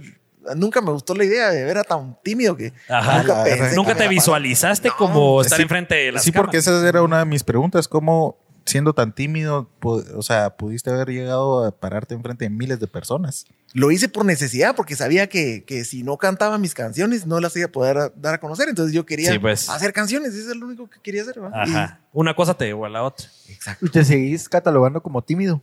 nunca 0.56 0.80
me 0.80 0.90
gustó 0.90 1.14
la 1.14 1.24
idea 1.24 1.50
de 1.50 1.64
ver 1.64 1.78
a 1.78 1.84
tan 1.84 2.16
tímido 2.22 2.56
que 2.56 2.72
Ajá. 2.88 3.22
nunca 3.22 3.44
pensé 3.44 3.94
te 3.94 4.08
visualizaste 4.08 4.88
No, 4.88 4.96
como 4.96 5.42
estar 5.42 5.56
sí. 5.56 5.62
enfrente 5.62 5.94
de 5.94 6.12
las 6.12 6.22
Sí, 6.24 6.32
porque 6.32 6.56
esa 6.58 6.88
era 6.88 7.02
una 7.02 7.20
de 7.20 7.24
mis 7.26 7.44
preguntas. 7.44 7.86
¿Cómo, 7.88 8.38
siendo 8.64 8.92
tan 8.94 9.14
tímido, 9.14 9.68
o 9.82 10.22
sea, 10.22 10.56
pudiste 10.56 10.90
haber 10.90 11.08
llegado 11.08 11.64
a 11.64 11.70
pararte 11.72 12.14
enfrente 12.14 12.44
de 12.44 12.50
miles 12.50 12.78
de 12.80 12.86
personas? 12.86 13.46
Lo 13.74 13.90
hice 13.90 14.08
por 14.08 14.24
necesidad, 14.24 14.76
porque 14.76 14.96
sabía 14.96 15.28
que, 15.28 15.64
que 15.64 15.84
si 15.84 16.02
no 16.02 16.16
cantaba 16.18 16.58
mis 16.58 16.74
canciones 16.74 17.26
no 17.26 17.40
las 17.40 17.56
iba 17.56 17.66
a 17.66 17.72
poder 17.72 18.12
dar 18.16 18.34
a 18.34 18.38
conocer. 18.40 18.68
Entonces 18.68 18.94
yo 18.94 19.06
quería 19.06 19.32
Sí, 19.32 19.38
pues. 19.38 19.68
hacer 19.68 19.92
canciones, 19.92 20.34
eso 20.34 20.50
es 20.50 20.56
lo 20.56 20.66
único 20.66 20.88
que 20.90 21.00
quería 21.00 21.22
hacer. 21.22 21.36
Ajá. 21.52 22.00
Una 22.12 22.34
cosa 22.36 22.54
te 22.54 22.66
llevó 22.66 22.84
a 22.84 22.88
la 22.90 23.02
otra. 23.02 23.26
Y- 23.48 23.52
exacto. 23.52 23.86
¿Y 23.86 23.88
te 23.90 24.04
seguís 24.04 24.48
catalogando 24.48 25.02
como 25.02 25.22
tímido? 25.22 25.62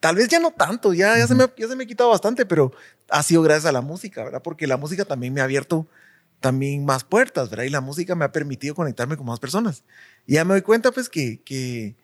Tal 0.00 0.16
vez 0.16 0.28
ya 0.28 0.40
no 0.40 0.50
tanto, 0.50 0.92
ya, 0.92 1.16
ya, 1.16 1.28
se 1.28 1.34
me, 1.36 1.44
ya 1.56 1.68
se 1.68 1.76
me 1.76 1.84
ha 1.84 1.86
quitado 1.86 2.10
bastante, 2.10 2.44
pero 2.44 2.72
ha 3.08 3.22
sido 3.22 3.40
gracias 3.42 3.66
a 3.66 3.72
la 3.72 3.82
música, 3.82 4.24
¿verdad? 4.24 4.42
Porque 4.42 4.66
la 4.66 4.76
música 4.76 5.04
también 5.04 5.32
me 5.32 5.40
ha 5.40 5.44
abierto 5.44 5.86
también 6.40 6.84
más 6.84 7.04
puertas, 7.04 7.50
¿verdad? 7.50 7.64
Y 7.66 7.68
la 7.70 7.80
música 7.80 8.16
me 8.16 8.24
ha 8.24 8.32
permitido 8.32 8.74
conectarme 8.74 9.16
con 9.16 9.26
más 9.26 9.38
personas. 9.38 9.84
Y 10.26 10.34
ya 10.34 10.44
me 10.44 10.54
doy 10.54 10.62
cuenta, 10.62 10.90
pues, 10.90 11.08
que, 11.08 11.40
que, 11.44 11.94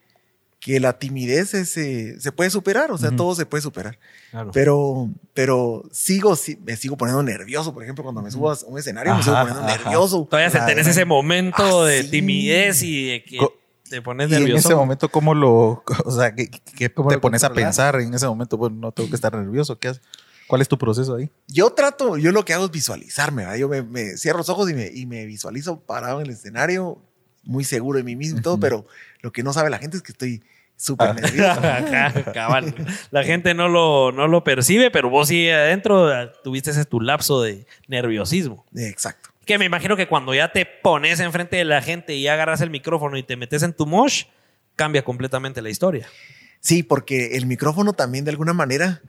que 0.61 0.81
la 0.81 0.99
timidez 0.99 1.55
es, 1.55 1.77
eh, 1.77 2.17
se 2.21 2.33
puede 2.33 2.51
superar, 2.51 2.91
o 2.91 2.99
sea, 2.99 3.15
todo 3.15 3.35
se 3.35 3.47
puede 3.47 3.63
superar. 3.63 3.99
Claro. 4.31 4.51
Pero, 4.53 5.09
pero 5.35 5.85
sigo, 5.93 6.35
sí, 6.37 6.59
me 6.65 6.77
sigo 6.77 6.97
poniendo 6.97 7.23
nervioso, 7.23 7.73
por 7.73 7.83
ejemplo, 7.85 8.03
cuando 8.03 8.23
me 8.23 8.31
subo 8.31 8.51
a 8.51 8.59
un 8.67 8.79
escenario, 8.79 9.15
me 9.15 9.23
sigo 9.23 9.35
Ajá, 9.37 9.43
poniendo 9.47 9.67
ajá. 9.69 9.79
nervioso. 9.85 10.27
Todavía 10.29 10.51
se 10.51 10.59
Ah, 10.59 10.67
tenés 10.67 10.87
ese 10.89 11.05
momento 11.05 11.85
Ah, 11.85 11.87
de 11.87 12.03
sí. 12.03 12.11
timidez 12.11 12.83
y 12.83 13.07
de 13.07 13.25
que 13.25 13.37
Co- 13.39 13.55
te 13.89 14.03
pones 14.03 14.31
Y 14.31 14.35
en 14.35 14.41
nervioso. 14.41 14.69
ese 14.69 14.75
momento, 14.75 15.09
¿cómo 15.11 15.33
lo, 15.33 15.85
o 16.05 16.11
sea, 16.11 16.35
qué, 16.35 16.49
qué 16.51 16.91
¿Cómo 16.93 17.09
te 17.11 17.19
pones 17.19 17.45
a 17.45 17.49
controlas? 17.51 17.77
pensar 17.77 18.01
en 18.01 18.13
ese 18.13 18.27
momento? 18.27 18.57
Bueno, 18.57 18.77
no 18.81 18.91
tengo 18.93 19.09
que 19.09 19.15
estar 19.17 19.33
nervioso. 19.35 19.79
¿Qué 19.79 19.89
haces? 19.89 20.03
¿Cuál 20.49 20.61
es 20.63 20.69
tu 20.69 20.77
proceso 20.77 21.15
ahí? 21.15 21.31
Yo 21.47 21.71
trato, 21.71 22.17
yo 22.17 22.33
lo 22.33 22.45
que 22.45 22.53
hago 22.55 22.65
es 22.65 22.71
visualizarme, 22.73 23.43
¿verdad? 23.43 23.59
Yo 23.59 23.69
me, 23.69 23.83
me 23.83 24.17
cierro 24.17 24.39
los 24.39 24.49
ojos 24.49 24.69
y 24.71 24.75
me, 24.75 24.89
y 24.93 25.07
me 25.07 25.25
visualizo 25.27 25.79
parado 25.81 26.21
en 26.21 26.27
el 26.27 26.33
escenario, 26.33 26.99
muy 27.45 27.65
seguro 27.65 27.99
de 27.99 28.03
mí 28.03 28.17
mismo 28.17 28.39
y 28.41 28.43
todo, 28.43 28.59
pero 28.59 28.87
lo 29.21 29.33
que 29.33 29.43
no 29.43 29.53
sabe 29.53 29.71
la 29.71 29.79
gente 29.79 29.97
es 29.97 30.03
que 30.03 30.13
estoy 30.13 30.43
súper 30.77 31.15
nervioso. 31.15 31.61
Ajá, 31.63 32.33
cabal. 32.33 32.75
La 33.11 33.25
gente 33.25 33.53
no 33.53 33.69
lo, 33.69 34.13
no 34.13 34.29
lo 34.29 34.45
percibe, 34.45 34.91
pero 34.91 35.11
vos 35.11 35.29
sí 35.29 35.49
adentro 35.49 36.13
eh, 36.13 36.31
tuviste 36.43 36.71
ese 36.71 36.85
tu 36.85 37.01
lapso 37.01 37.43
de 37.43 37.67
nerviosismo. 37.89 38.65
Exacto. 38.75 39.31
Que 39.45 39.59
me 39.59 39.65
imagino 39.65 39.97
que 39.97 40.09
cuando 40.09 40.35
ya 40.35 40.53
te 40.53 40.67
pones 40.67 41.21
enfrente 41.21 41.57
de 41.57 41.65
la 41.65 41.83
gente 41.83 42.15
y 42.15 42.29
agarras 42.29 42.61
el 42.61 42.71
micrófono 42.71 43.17
y 43.17 43.23
te 43.23 43.37
metes 43.37 43.63
en 43.63 43.73
tu 43.73 43.87
mosh, 43.87 44.25
cambia 44.77 45.03
completamente 45.03 45.61
la 45.61 45.71
historia. 45.71 46.07
Sí, 46.61 46.83
porque 46.83 47.37
el 47.37 47.47
micrófono 47.47 47.93
también 47.93 48.25
de 48.25 48.31
alguna 48.31 48.53
manera 48.53 49.03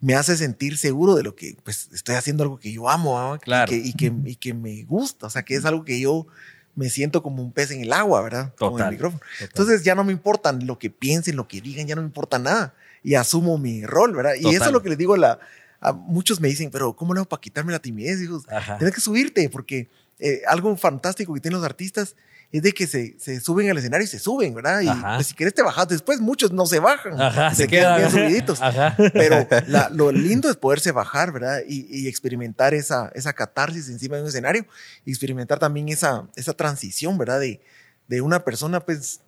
me 0.00 0.14
hace 0.14 0.36
sentir 0.36 0.76
seguro 0.76 1.14
de 1.14 1.22
lo 1.22 1.34
que 1.34 1.56
pues 1.62 1.88
estoy 1.92 2.16
haciendo 2.16 2.42
algo 2.42 2.58
que 2.58 2.72
yo 2.72 2.90
amo 2.90 3.14
¿verdad? 3.14 3.40
Claro. 3.40 3.74
y, 3.74 3.80
que, 3.80 3.88
y, 3.88 3.92
que, 3.92 4.30
y 4.30 4.36
que 4.36 4.52
me 4.54 4.82
gusta, 4.82 5.26
o 5.26 5.30
sea, 5.30 5.44
que 5.44 5.54
es 5.54 5.64
algo 5.64 5.84
que 5.84 5.98
yo 5.98 6.26
me 6.76 6.88
siento 6.90 7.22
como 7.22 7.42
un 7.42 7.52
pez 7.52 7.70
en 7.70 7.80
el 7.80 7.92
agua, 7.92 8.22
¿verdad? 8.22 8.52
Con 8.58 8.72
Total, 8.72 8.86
el 8.88 8.92
micrófono. 8.92 9.20
total. 9.20 9.48
Entonces 9.48 9.84
ya 9.84 9.94
no 9.94 10.04
me 10.04 10.12
importan 10.12 10.66
lo 10.66 10.78
que 10.78 10.90
piensen, 10.90 11.36
lo 11.36 11.46
que 11.48 11.60
digan, 11.60 11.86
ya 11.86 11.94
no 11.94 12.02
me 12.02 12.06
importa 12.08 12.38
nada 12.38 12.74
y 13.02 13.14
asumo 13.14 13.58
mi 13.58 13.84
rol, 13.86 14.14
¿verdad? 14.14 14.34
Y 14.34 14.40
eso 14.40 14.52
Total. 14.52 14.68
es 14.68 14.72
lo 14.72 14.82
que 14.82 14.88
les 14.88 14.98
digo 14.98 15.14
a 15.14 15.18
la 15.18 15.38
a 15.80 15.92
muchos 15.92 16.40
me 16.40 16.48
dicen, 16.48 16.70
pero 16.70 16.96
¿cómo 16.96 17.12
le 17.12 17.18
hago 17.20 17.28
para 17.28 17.40
quitarme 17.42 17.70
la 17.70 17.78
timidez? 17.78 18.18
Digo, 18.18 18.42
Ajá. 18.48 18.78
tienes 18.78 18.94
que 18.94 19.02
subirte 19.02 19.50
porque 19.50 19.90
eh, 20.18 20.40
algo 20.48 20.74
fantástico 20.76 21.34
que 21.34 21.40
tienen 21.40 21.60
los 21.60 21.66
artistas 21.66 22.16
es 22.52 22.62
de 22.62 22.72
que 22.72 22.86
se, 22.86 23.16
se 23.18 23.40
suben 23.40 23.68
al 23.70 23.78
escenario 23.78 24.04
y 24.04 24.08
se 24.08 24.18
suben, 24.18 24.54
¿verdad? 24.54 24.80
Y 24.80 24.86
pues, 25.16 25.26
si 25.26 25.34
quieres 25.34 25.54
te 25.54 25.62
bajas 25.62 25.88
después, 25.88 26.20
muchos 26.20 26.52
no 26.52 26.66
se 26.66 26.78
bajan, 26.78 27.20
Ajá, 27.20 27.54
se, 27.54 27.66
quedan 27.66 27.98
bien 27.98 28.10
subiditos. 28.10 28.62
Ajá. 28.62 28.94
Pero 29.12 29.46
la- 29.66 29.88
lo 29.90 30.12
lindo 30.12 30.48
es 30.48 30.56
poderse 30.56 30.92
bajar, 30.92 31.32
¿verdad? 31.32 31.60
Y, 31.66 31.86
y 31.90 32.08
experimentar 32.08 32.72
esa, 32.74 33.10
esa 33.14 33.32
catarsis 33.32 33.88
encima 33.88 34.16
de 34.16 34.22
un 34.22 34.28
escenario 34.28 34.66
y 35.04 35.10
experimentar 35.10 35.58
también 35.58 35.88
esa, 35.88 36.28
esa 36.36 36.52
transición, 36.52 37.18
¿verdad? 37.18 37.40
De, 37.40 37.60
de 38.06 38.20
una 38.20 38.44
persona, 38.44 38.80
pues, 38.80 39.20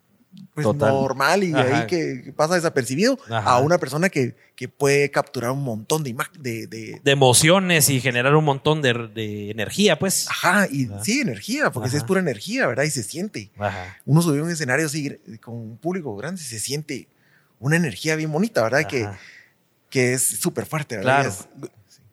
pues 0.55 0.65
Total. 0.65 0.91
normal 0.91 1.45
y 1.45 1.53
Ajá. 1.53 1.81
ahí 1.81 1.87
que, 1.87 2.33
pasa 2.37 2.55
desapercibido, 2.55 3.19
Ajá. 3.31 3.51
a 3.51 3.59
una 3.61 3.79
persona 3.79 4.09
que, 4.09 4.37
que 4.55 4.69
puede 4.69 5.11
capturar 5.11 5.51
un 5.51 5.63
montón 5.63 6.03
de 6.03 6.11
imágenes, 6.11 6.43
de, 6.43 6.67
de- 6.67 7.01
De 7.05 7.11
emociones 7.11 7.91
y 7.91 8.01
generar 8.01 8.35
un 8.35 8.45
montón 8.45 8.81
de, 8.83 8.95
de 9.15 9.51
energía, 9.51 9.99
pues. 9.99 10.27
Ajá, 10.31 10.67
y 10.71 10.87
Ajá. 10.87 11.05
sí, 11.05 11.21
energía, 11.21 11.71
porque 11.71 11.91
sí 11.91 11.97
es 11.97 12.05
pura 12.05 12.21
energía, 12.21 12.67
¿verdad? 12.67 12.85
Y 12.85 12.91
se 12.91 13.03
siente. 13.03 13.51
Ajá. 13.59 13.97
Uno 14.07 14.23
subió 14.23 14.43
a 14.43 14.45
un 14.45 14.51
escenario 14.51 14.87
así 14.87 15.19
con 15.43 15.55
un 15.55 15.77
público 15.79 16.15
grande 16.17 16.41
y 16.41 16.45
se 16.45 16.59
siente 16.59 17.09
una 17.59 17.77
energía 17.77 18.17
bien 18.17 18.33
bonita, 18.33 18.63
¿verdad? 18.63 18.87
Que, 18.87 19.09
que 19.91 20.15
es 20.15 20.27
súper 20.41 20.67
fuerte, 20.67 20.97
¿verdad? 20.97 21.23
Claro. 21.25 21.29
Es- 21.29 21.49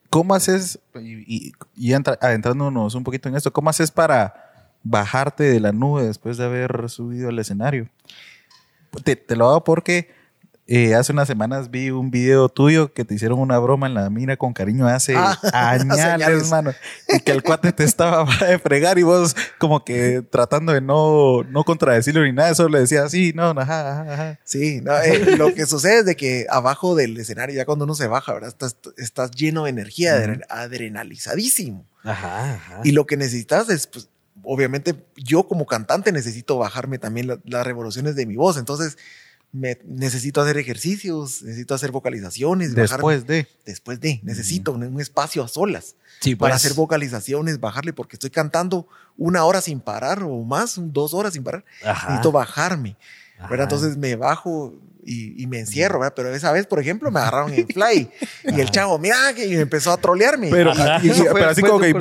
¿Cómo 0.10 0.36
haces, 0.36 0.78
y, 1.02 1.48
y- 1.48 1.52
y 1.76 1.94
entra- 1.94 2.20
adentrándonos 2.22 2.94
un 2.94 3.04
poquito 3.04 3.30
en 3.30 3.36
esto, 3.36 3.52
cómo 3.52 3.72
haces 3.72 3.90
para 3.90 4.76
bajarte 4.84 5.44
de 5.44 5.60
la 5.60 5.72
nube 5.72 6.04
después 6.04 6.38
de 6.38 6.46
haber 6.46 6.88
subido 6.90 7.30
al 7.30 7.40
escenario? 7.40 7.90
Te, 9.04 9.16
te 9.16 9.36
lo 9.36 9.50
hago 9.50 9.64
porque 9.64 10.10
eh, 10.66 10.96
hace 10.96 11.12
unas 11.12 11.28
semanas 11.28 11.70
vi 11.72 11.90
un 11.90 12.10
video 12.10 12.48
tuyo 12.48 12.94
que 12.94 13.04
te 13.04 13.14
hicieron 13.16 13.40
una 13.40 13.60
broma 13.60 13.86
en 13.88 13.96
la 13.96 14.10
mina 14.10 14.38
con 14.38 14.54
cariño 14.54 14.88
hace 14.88 15.14
Ah, 15.18 15.38
añales, 15.54 16.00
añales. 16.06 16.50
mano. 16.50 16.74
Y 17.10 17.20
que 17.20 17.32
el 17.34 17.44
cuate 17.44 17.74
te 17.74 17.84
estaba 17.84 18.26
de 18.48 18.60
fregar 18.60 18.98
y 18.98 19.04
vos 19.04 19.36
como 19.60 19.84
que 19.84 20.22
tratando 20.30 20.72
de 20.72 20.80
no, 20.80 21.44
no 21.44 21.64
contradecirlo 21.66 22.24
ni 22.24 22.32
nada, 22.32 22.56
solo 22.56 22.70
le 22.70 22.80
decías, 22.80 23.12
sí, 23.12 23.34
no, 23.36 23.50
ajá, 23.50 24.02
ajá, 24.02 24.14
ajá. 24.14 24.40
Sí, 24.46 24.80
no, 24.82 24.98
eh, 25.02 25.36
lo 25.38 25.54
que 25.54 25.66
sucede 25.66 26.00
es 26.00 26.06
de 26.06 26.16
que 26.16 26.46
abajo 26.50 26.96
del 26.96 27.18
escenario, 27.20 27.56
ya 27.56 27.66
cuando 27.66 27.84
uno 27.84 27.94
se 27.96 28.08
baja, 28.08 28.34
¿verdad? 28.34 28.50
Estás, 28.50 28.78
estás 28.98 29.32
lleno 29.32 29.66
de 29.66 29.72
energía, 29.72 30.16
adre- 30.18 30.46
adrenalizadísimo. 30.50 31.86
Ajá. 32.04 32.54
ajá. 32.54 32.82
Y 32.86 32.92
lo 32.92 33.06
que 33.06 33.18
necesitas 33.18 33.70
es, 33.70 33.88
pues, 33.88 34.08
obviamente, 34.44 34.96
yo 35.16 35.48
como 35.48 35.66
cantante 35.66 36.12
necesito 36.12 36.58
bajarme 36.58 36.98
también 37.00 37.28
la- 37.28 37.40
las 37.46 37.66
revoluciones 37.66 38.16
de 38.16 38.26
mi 38.26 38.36
voz. 38.36 38.58
Entonces, 38.58 38.98
me, 39.52 39.78
necesito 39.86 40.42
hacer 40.42 40.58
ejercicios, 40.58 41.44
necesito 41.44 41.76
hacer 41.76 41.92
vocalizaciones. 41.92 42.72
bajarme- 42.76 42.82
Después 42.82 43.28
de. 43.28 43.48
después 43.66 44.00
de, 44.00 44.20
necesito 44.24 44.72
un, 44.72 44.84
un 44.84 45.00
espacio 45.02 45.44
a 45.44 45.48
solas 45.48 45.96
Sí, 46.22 46.36
para 46.36 46.54
pues. 46.56 46.64
hacer 46.66 46.76
vocalizaciones, 46.76 47.60
bajarle, 47.60 47.94
porque 47.94 48.16
estoy 48.16 48.30
cantando 48.32 48.88
una 49.18 49.44
hora 49.46 49.62
sin 49.62 49.80
parar 49.80 50.24
o 50.24 50.44
más, 50.44 50.76
dos 50.78 51.14
horas 51.14 51.34
sin 51.34 51.44
parar. 51.44 51.64
Ajá. 51.86 52.08
Necesito 52.10 52.32
bajarme. 52.32 52.96
¿verdad? 53.50 53.64
Entonces 53.66 53.98
me 53.98 54.16
bajo 54.16 54.74
y, 55.04 55.42
y 55.44 55.48
me 55.48 55.60
encierro, 55.60 56.00
¿verdad? 56.00 56.14
Pero 56.16 56.34
esa 56.34 56.52
vez, 56.54 56.66
por 56.66 56.80
ejemplo, 56.80 57.12
me 57.12 57.20
agarraron 57.20 57.54
en 57.54 57.68
fly 57.68 58.10
y 58.46 58.62
el 58.62 58.72
chavo, 58.72 58.98
mira, 59.00 59.34
que 59.36 59.46
y 59.46 59.56
empezó 59.56 59.92
a 59.92 59.98
trolearme. 59.98 60.50
Pero, 60.50 60.72
y- 61.04 61.08
y- 61.10 61.24
pero 61.34 61.50
así 61.50 61.62
como 61.62 61.80
que 61.80 61.94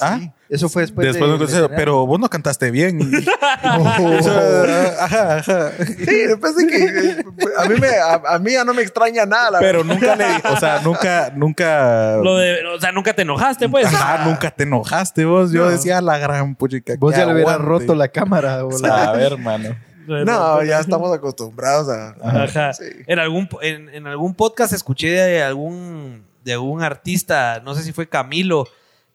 ¿ah? 0.00 0.18
Sí. 0.20 0.30
Eso 0.54 0.68
fue 0.68 0.82
después, 0.82 1.12
de 1.14 1.68
pero 1.70 2.06
vos 2.06 2.20
no 2.20 2.30
cantaste 2.30 2.70
bien. 2.70 3.00
ajá, 3.62 5.36
ajá. 5.38 5.72
Sí, 5.78 6.04
después 6.28 6.54
de 6.56 6.66
que 6.66 6.84
eh, 6.84 7.24
a 7.58 7.68
mí, 7.68 7.74
me, 7.80 7.88
a, 7.88 8.14
a 8.34 8.38
mí 8.38 8.52
ya 8.52 8.64
no 8.64 8.72
me 8.72 8.82
extraña 8.82 9.26
nada. 9.26 9.50
la 9.52 9.58
Pero 9.58 9.84
verdad. 9.84 9.94
nunca 9.94 10.16
le, 10.16 10.24
o 10.54 10.56
sea, 10.60 10.80
nunca, 10.80 11.32
nunca, 11.34 12.16
Lo 12.22 12.36
de, 12.36 12.64
o 12.66 12.80
sea, 12.80 12.92
nunca 12.92 13.12
te 13.14 13.22
enojaste, 13.22 13.68
pues. 13.68 13.86
ajá, 13.86 14.24
nunca 14.26 14.50
te 14.50 14.62
enojaste 14.62 15.24
vos. 15.24 15.50
Yo 15.50 15.64
No. 15.64 15.70
decía 15.70 16.00
la 16.00 16.18
gran 16.18 16.54
puchica. 16.54 16.94
Vos 16.98 17.16
ya 17.16 17.26
le 17.26 17.32
hubieras 17.34 17.54
aguante". 17.54 17.86
roto 17.86 17.94
la 17.94 18.08
cámara. 18.08 18.64
O 18.64 18.86
A 18.86 19.12
ver, 19.12 19.32
hermano. 19.32 19.76
No, 20.06 20.62
ya 20.62 20.78
estamos 20.80 21.12
acostumbrados 21.12 21.88
a... 21.88 22.14
Ajá. 22.22 22.72
Sí. 22.74 22.84
En 23.06 23.18
algún 23.18 23.48
en, 23.62 23.88
en 23.88 24.06
algún 24.06 24.34
podcast 24.34 24.72
escuché 24.72 25.10
de 25.10 25.42
algún 25.42 26.24
de 26.44 26.52
algún 26.52 26.82
artista, 26.82 27.60
no 27.64 27.74
sé 27.74 27.82
si 27.82 27.92
fue 27.92 28.06
Camilo, 28.08 28.68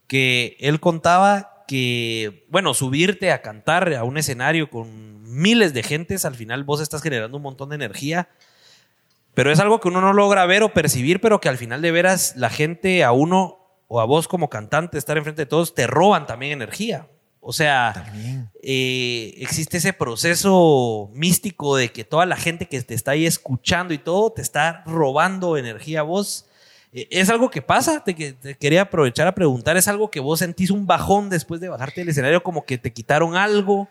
que 0.10 0.58
él 0.60 0.82
contaba 0.82 1.63
que 1.67 2.48
bueno, 2.50 2.74
subirte 2.74 3.32
a 3.32 3.43
cantar 3.43 3.93
a 3.93 4.04
un 4.04 4.17
escenario 4.17 4.72
con 4.72 5.24
miles 5.24 5.72
de 5.74 5.84
gentes, 5.84 6.26
al 6.26 6.36
final 6.36 6.63
vos 6.63 6.82
estás 6.82 7.04
generando 7.04 7.38
un 7.38 7.43
montón 7.43 7.69
de 7.69 7.76
energía. 7.76 8.28
Pero 9.36 9.52
es 9.52 9.60
algo 9.60 9.80
que 9.80 9.88
uno 9.88 10.02
no 10.02 10.12
logra 10.12 10.48
ver 10.48 10.63
o 10.63 10.74
percibir, 10.74 11.22
pero 11.22 11.39
que 11.39 11.48
al 11.48 11.58
final 11.58 11.84
de 11.84 11.91
veras 11.91 12.34
la 12.36 12.50
gente 12.50 13.04
a 13.04 13.12
uno 13.12 13.60
o 13.88 14.02
a 14.02 14.06
vos 14.06 14.28
como 14.28 14.50
cantante 14.50 14.98
estar 14.98 15.15
enfrente 15.15 15.43
de 15.43 15.45
todos 15.45 15.76
te 15.76 15.86
roban 15.86 16.26
también 16.26 16.54
energía. 16.54 17.08
O 17.39 17.54
sea, 17.54 18.12
eh, 18.63 19.36
existe 19.38 19.78
ese 19.78 19.93
proceso 19.93 21.12
místico 21.13 21.78
de 21.78 21.91
que 21.91 22.04
toda 22.04 22.26
la 22.26 22.36
gente 22.36 22.67
que 22.67 22.82
te 22.82 22.95
está 22.95 23.12
ahí 23.12 23.28
escuchando 23.28 23.93
y 23.93 24.00
todo 24.00 24.32
te 24.32 24.41
está 24.41 24.84
robando 24.88 25.56
energía 25.56 26.00
a 26.00 26.04
vos. 26.04 26.49
Eh, 26.93 27.08
¿Es 27.12 27.30
algo 27.30 27.49
que 27.52 27.62
pasa? 27.62 28.04
Te, 28.04 28.15
que- 28.15 28.34
te 28.34 28.56
quería 28.56 28.82
aprovechar 28.84 29.28
a 29.28 29.36
preguntar. 29.36 29.78
¿Es 29.78 29.88
algo 29.88 30.10
que 30.10 30.19
vos 30.19 30.39
sentís 30.39 30.71
un 30.71 30.88
bajón 30.88 31.30
después 31.30 31.62
de 31.62 31.69
bajarte 31.69 32.02
del 32.02 32.10
escenario? 32.10 32.41
Como 32.43 32.65
que 32.65 32.78
te 32.78 32.91
quitaron 32.91 33.36
algo 33.36 33.88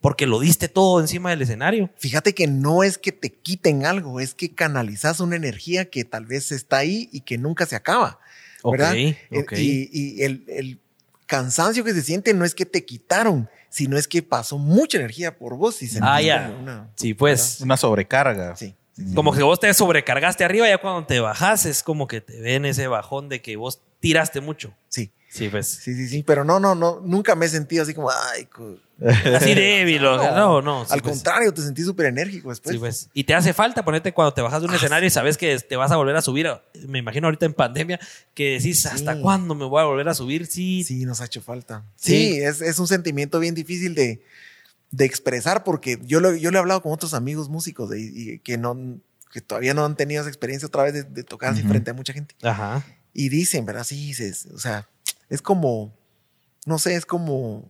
porque 0.00 0.26
lo 0.26 0.38
diste 0.38 0.68
todo 0.68 1.00
encima 1.00 1.30
del 1.30 1.42
escenario. 1.42 1.90
Fíjate 1.96 2.34
que 2.34 2.46
no 2.46 2.82
es 2.84 2.98
que 2.98 3.10
te 3.12 3.30
quiten 3.30 3.86
algo, 3.86 4.20
es 4.20 4.34
que 4.34 4.54
canalizas 4.54 5.20
una 5.20 5.36
energía 5.36 5.86
que 5.90 6.04
tal 6.04 6.26
vez 6.26 6.52
está 6.52 6.76
ahí 6.78 7.08
y 7.12 7.20
que 7.22 7.38
nunca 7.38 7.66
se 7.66 7.74
acaba. 7.76 8.20
¿verdad? 8.64 8.90
Ok, 8.92 8.96
Eh, 8.96 9.16
ok. 9.40 9.52
Y, 9.58 9.88
y 9.92 10.22
el, 10.22 10.44
el 10.48 10.78
cansancio 11.26 11.82
que 11.84 11.92
se 11.94 12.02
siente 12.02 12.34
no 12.34 12.44
es 12.44 12.54
que 12.54 12.66
te 12.66 12.84
quitaron, 12.84 13.48
sino 13.68 13.96
es 13.96 14.06
que 14.06 14.22
pasó 14.22 14.58
mucha 14.58 14.98
energía 14.98 15.36
por 15.36 15.56
vos 15.56 15.82
y 15.82 15.86
sentís 15.88 16.02
Ah, 16.02 16.20
ya. 16.20 16.54
Sí, 16.94 17.14
pues. 17.14 17.60
Una 17.60 17.76
sobrecarga. 17.76 18.54
Sí. 18.56 18.74
Como 19.14 19.32
que 19.32 19.42
vos 19.42 19.60
te 19.60 19.72
sobrecargaste 19.74 20.44
arriba, 20.44 20.68
ya 20.68 20.78
cuando 20.78 21.06
te 21.06 21.20
bajas 21.20 21.66
es 21.66 21.82
como 21.82 22.06
que 22.06 22.20
te 22.20 22.40
ven 22.40 22.64
ese 22.64 22.86
bajón 22.86 23.28
de 23.28 23.42
que 23.42 23.56
vos 23.56 23.82
tiraste 24.00 24.40
mucho. 24.40 24.72
Sí, 24.88 25.10
Sí, 25.28 25.48
pues. 25.50 25.66
sí, 25.66 25.94
sí, 25.94 26.08
sí, 26.08 26.22
pero 26.22 26.44
no, 26.44 26.58
no, 26.58 26.74
no, 26.74 27.00
nunca 27.04 27.34
me 27.34 27.44
he 27.44 27.48
sentido 27.50 27.82
así 27.82 27.92
como, 27.92 28.10
ay, 28.10 28.48
Así 29.34 29.54
débil. 29.54 30.06
o 30.06 30.18
sea, 30.18 30.30
no, 30.30 30.62
no. 30.62 30.86
sí, 30.86 30.94
al 30.94 31.02
pues. 31.02 31.12
contrario, 31.16 31.52
te 31.52 31.60
sentí 31.60 31.82
súper 31.82 32.06
enérgico 32.06 32.48
después. 32.48 32.72
Sí, 32.72 32.78
pues. 32.78 33.10
Y 33.12 33.24
te 33.24 33.34
hace 33.34 33.52
falta 33.52 33.84
ponerte 33.84 34.12
cuando 34.14 34.32
te 34.32 34.40
bajas 34.40 34.62
de 34.62 34.68
un 34.68 34.74
escenario 34.74 35.06
y 35.06 35.10
sabes 35.10 35.36
que 35.36 35.58
te 35.58 35.76
vas 35.76 35.90
a 35.90 35.96
volver 35.96 36.16
a 36.16 36.22
subir. 36.22 36.48
Me 36.88 37.00
imagino 37.00 37.26
ahorita 37.26 37.44
en 37.44 37.52
pandemia 37.52 38.00
que 38.32 38.52
decís, 38.52 38.86
¿hasta 38.86 39.20
cuándo 39.20 39.54
me 39.54 39.66
voy 39.66 39.82
a 39.82 39.84
volver 39.84 40.08
a 40.08 40.14
subir? 40.14 40.46
Sí. 40.46 40.82
Sí, 40.84 41.04
nos 41.04 41.20
ha 41.20 41.26
hecho 41.26 41.42
falta. 41.42 41.84
Sí. 41.96 42.12
Sí, 42.36 42.40
es, 42.40 42.62
es 42.62 42.78
un 42.78 42.86
sentimiento 42.88 43.38
bien 43.38 43.54
difícil 43.54 43.94
de, 43.94 44.22
de 44.96 45.04
expresar 45.04 45.62
porque 45.64 45.98
yo, 46.04 46.20
lo, 46.20 46.34
yo 46.34 46.50
le 46.50 46.56
he 46.56 46.60
hablado 46.60 46.80
con 46.82 46.92
otros 46.92 47.12
amigos 47.14 47.48
músicos 47.48 47.90
de- 47.90 48.00
y 48.00 48.38
que, 48.38 48.56
no, 48.56 48.98
que 49.32 49.40
todavía 49.40 49.74
no 49.74 49.84
han 49.84 49.96
tenido 49.96 50.22
esa 50.22 50.30
experiencia 50.30 50.66
otra 50.68 50.84
vez 50.84 50.94
de, 50.94 51.02
de 51.04 51.22
tocar 51.22 51.52
así 51.52 51.60
Ujú. 51.60 51.70
frente 51.70 51.90
a 51.90 51.94
mucha 51.94 52.12
gente. 52.12 52.34
Ajá. 52.42 52.84
Y 53.12 53.28
dicen, 53.28 53.66
¿verdad? 53.66 53.84
Sí, 53.84 53.96
dices, 54.06 54.46
o 54.54 54.58
sea, 54.58 54.88
es 55.28 55.42
como, 55.42 55.94
no 56.64 56.78
sé, 56.78 56.94
es 56.94 57.04
como 57.04 57.68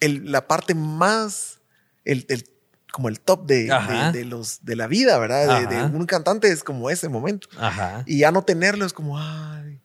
el- 0.00 0.30
la 0.30 0.46
parte 0.48 0.74
más, 0.74 1.60
el, 2.04 2.24
el- 2.28 2.48
como 2.92 3.08
el 3.08 3.20
top 3.20 3.46
de, 3.46 3.64
de, 3.64 4.12
de 4.12 4.24
los, 4.24 4.64
de 4.64 4.74
la 4.76 4.86
vida, 4.86 5.18
¿verdad? 5.18 5.68
De, 5.68 5.76
de 5.76 5.84
un 5.84 6.06
cantante 6.06 6.48
es 6.48 6.64
como 6.64 6.88
ese 6.88 7.08
momento. 7.10 7.48
Ajá. 7.58 8.02
Y 8.06 8.18
ya 8.20 8.30
no 8.32 8.42
tenerlo 8.42 8.86
es 8.86 8.94
como, 8.94 9.18
ay, 9.18 9.82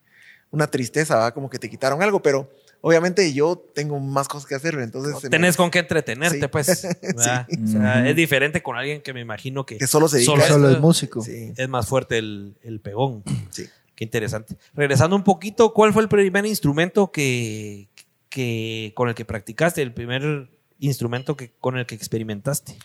una 0.50 0.68
tristeza, 0.68 1.16
¿verdad? 1.16 1.34
Como 1.34 1.50
que 1.50 1.60
te 1.60 1.70
quitaron 1.70 2.02
algo, 2.02 2.22
pero 2.22 2.50
obviamente 2.82 3.32
yo 3.34 3.58
tengo 3.74 4.00
más 4.00 4.28
cosas 4.28 4.48
que 4.48 4.56
hacer, 4.56 4.76
entonces... 4.76 5.24
me- 5.24 5.30
Tenés 5.30 5.56
con 5.56 5.70
qué 5.72 5.80
entretenerte, 5.80 6.40
Sí. 6.42 6.48
pues. 6.48 6.68
Sí. 7.02 7.14
O 7.16 7.20
sea, 7.22 7.48
Ujú. 7.50 8.08
es 8.08 8.16
diferente 8.16 8.62
con 8.64 8.76
alguien 8.78 9.02
que 9.02 9.14
me 9.14 9.22
imagino 9.22 9.66
que, 9.66 9.78
que 9.78 9.88
solo 9.88 10.08
se 10.08 10.18
dedica 10.18 10.32
Solo. 10.34 10.48
Solo 10.48 10.70
es- 10.70 10.76
es 10.76 10.82
músico. 10.82 11.22
Sí, 11.22 11.54
es 11.56 11.70
más 11.70 11.88
fuerte 11.88 12.18
el, 12.18 12.56
el 12.64 12.80
pegón. 12.80 13.24
sí. 13.52 13.66
Qué 13.96 14.04
interesante. 14.06 14.56
Regresando 14.74 15.16
un 15.16 15.24
poquito, 15.24 15.74
¿cuál 15.74 15.94
fue 15.94 16.02
el 16.02 16.10
primer 16.10 16.46
instrumento 16.48 17.12
que, 17.12 17.88
que 18.30 18.94
con 18.96 19.10
el 19.10 19.16
que 19.16 19.26
practicaste? 19.26 19.82
El 19.84 19.94
primer 19.94 20.50
instrumento 20.80 21.38
que, 21.38 21.52
con 21.60 21.78
el 21.78 21.86
que 21.86 21.94
experimentaste. 21.94 22.76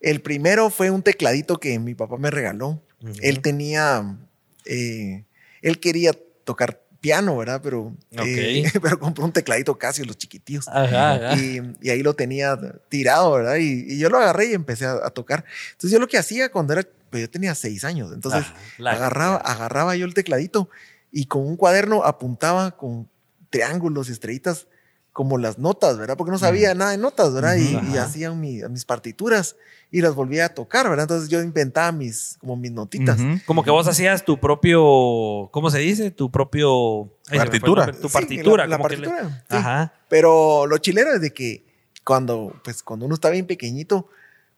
El 0.00 0.22
primero 0.22 0.70
fue 0.70 0.90
un 0.90 1.02
tecladito 1.02 1.58
que 1.60 1.78
mi 1.78 1.94
papá 1.94 2.16
me 2.16 2.30
regaló. 2.30 2.80
Él 3.20 3.40
tenía, 3.42 4.16
eh, 4.64 5.24
él 5.60 5.78
quería 5.80 6.12
tocar 6.44 6.82
piano, 7.06 7.36
¿verdad? 7.36 7.60
Pero, 7.62 7.94
eh, 8.10 8.64
Ok. 8.72 8.78
pero 8.82 8.98
compró 8.98 9.24
un 9.24 9.32
tecladito 9.32 9.78
Casio, 9.78 10.04
los 10.04 10.16
chiquitillos. 10.18 10.66
Ajá, 10.68 11.12
ajá. 11.14 11.36
Y, 11.36 11.60
y 11.80 11.90
ahí 11.90 12.02
lo 12.02 12.14
tenía 12.14 12.58
tirado, 12.88 13.32
¿verdad? 13.32 13.56
Y, 13.56 13.92
y 13.94 13.98
yo 13.98 14.10
lo 14.10 14.18
agarré 14.18 14.46
y 14.46 14.54
empecé 14.54 14.86
a, 14.86 14.94
a 15.06 15.10
tocar. 15.10 15.44
Entonces 15.72 15.92
yo 15.92 15.98
lo 16.00 16.08
que 16.08 16.18
hacía 16.18 16.50
cuando 16.50 16.72
era, 16.72 16.82
pues 17.10 17.22
yo 17.22 17.30
tenía 17.30 17.54
seis 17.54 17.84
años, 17.84 18.12
entonces 18.12 18.44
la- 18.78 18.92
agarraba, 18.92 19.36
agarraba 19.36 19.94
yo 19.94 20.04
el 20.04 20.14
tecladito 20.14 20.68
y 21.12 21.26
con 21.26 21.46
un 21.46 21.56
cuaderno 21.56 22.02
apuntaba 22.04 22.76
con 22.76 23.08
triángulos 23.50 24.08
y 24.08 24.12
estrellitas 24.12 24.66
como 25.16 25.38
las 25.38 25.56
notas, 25.58 25.96
¿verdad? 25.96 26.14
Porque 26.18 26.30
no 26.30 26.38
sabía 26.38 26.74
nada 26.74 26.90
de 26.90 26.98
notas, 26.98 27.32
¿verdad? 27.32 27.54
Y, 27.56 27.70
y 27.72 27.74
Ajá. 27.96 28.02
hacía 28.04 28.30
mi- 28.32 28.60
mis 28.68 28.84
partituras 28.84 29.56
y 29.90 30.02
las 30.02 30.14
volvía 30.14 30.44
a 30.44 30.48
tocar, 30.50 30.90
¿verdad? 30.90 31.04
Entonces 31.04 31.30
yo 31.30 31.40
inventaba 31.40 31.90
mis, 31.90 32.36
como 32.38 32.54
mis 32.54 32.70
notitas. 32.70 33.18
Ujú. 33.18 33.38
Como 33.46 33.64
que 33.64 33.70
vos 33.70 33.88
hacías 33.88 34.26
tu 34.26 34.38
propio, 34.38 35.48
¿cómo 35.52 35.70
se 35.70 35.78
dice? 35.78 36.10
Tu 36.10 36.30
propio... 36.30 37.04
ay, 37.30 37.38
Partitura. 37.38 37.86
Tu 37.92 38.08
Sí, 38.08 38.12
partitura. 38.12 38.64
la- 38.64 38.68
la 38.72 38.76
como 38.76 38.88
que 38.90 38.96
le- 38.98 39.08
partitura, 39.08 39.44
sí. 39.50 39.56
Ajá. 39.56 39.94
Pero 40.10 40.66
lo 40.66 40.76
chilero 40.76 41.14
es 41.14 41.22
de 41.22 41.32
que 41.32 41.64
cuando, 42.04 42.52
pues, 42.62 42.82
cuando 42.82 43.06
uno 43.06 43.14
está 43.14 43.30
bien 43.30 43.46
pequeñito, 43.46 44.08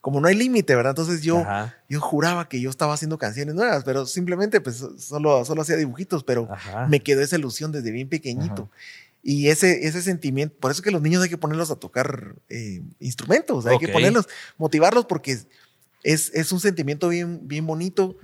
como 0.01 0.19
no 0.19 0.27
hay 0.27 0.35
límite, 0.35 0.75
¿verdad? 0.75 0.91
Entonces 0.91 1.21
yo, 1.21 1.37
Ajá. 1.39 1.73
yo 1.87 2.01
juraba 2.01 2.49
que 2.49 2.59
yo 2.59 2.69
estaba 2.69 2.93
haciendo 2.95 3.17
canciones 3.17 3.55
nuevas, 3.55 3.85
pero 3.85 4.05
simplemente 4.05 4.59
pues 4.59 4.83
solo, 4.97 5.45
solo 5.45 5.61
hacía 5.61 5.77
dibujitos, 5.77 6.25
pero 6.25 6.49
Ajá. 6.51 6.85
me 6.87 6.99
quedó 6.99 7.21
esa 7.21 7.37
ilusión 7.37 7.71
desde 7.71 7.91
bien 7.91 8.09
pequeñito. 8.09 8.69
Y 9.21 9.49
ese, 9.49 9.85
ese 9.87 10.01
sentimiento, 10.01 10.55
por 10.59 10.71
eso 10.71 10.81
que 10.81 10.91
los 10.91 11.01
niños 11.01 11.21
hay 11.23 11.29
que 11.29 11.37
ponerlos 11.37 11.71
a 11.71 11.75
tocar 11.75 12.35
eh, 12.49 12.81
instrumentos, 12.99 13.65
hay 13.65 13.75
Ok. 13.75 13.81
que 13.81 13.87
ponerlos, 13.89 14.27
motivarlos 14.57 15.05
porque 15.05 15.37
es, 16.03 16.31
es 16.33 16.51
un 16.51 16.59
sentimiento 16.59 17.09
bien, 17.09 17.47
bien 17.47 17.67
bonito 17.67 18.15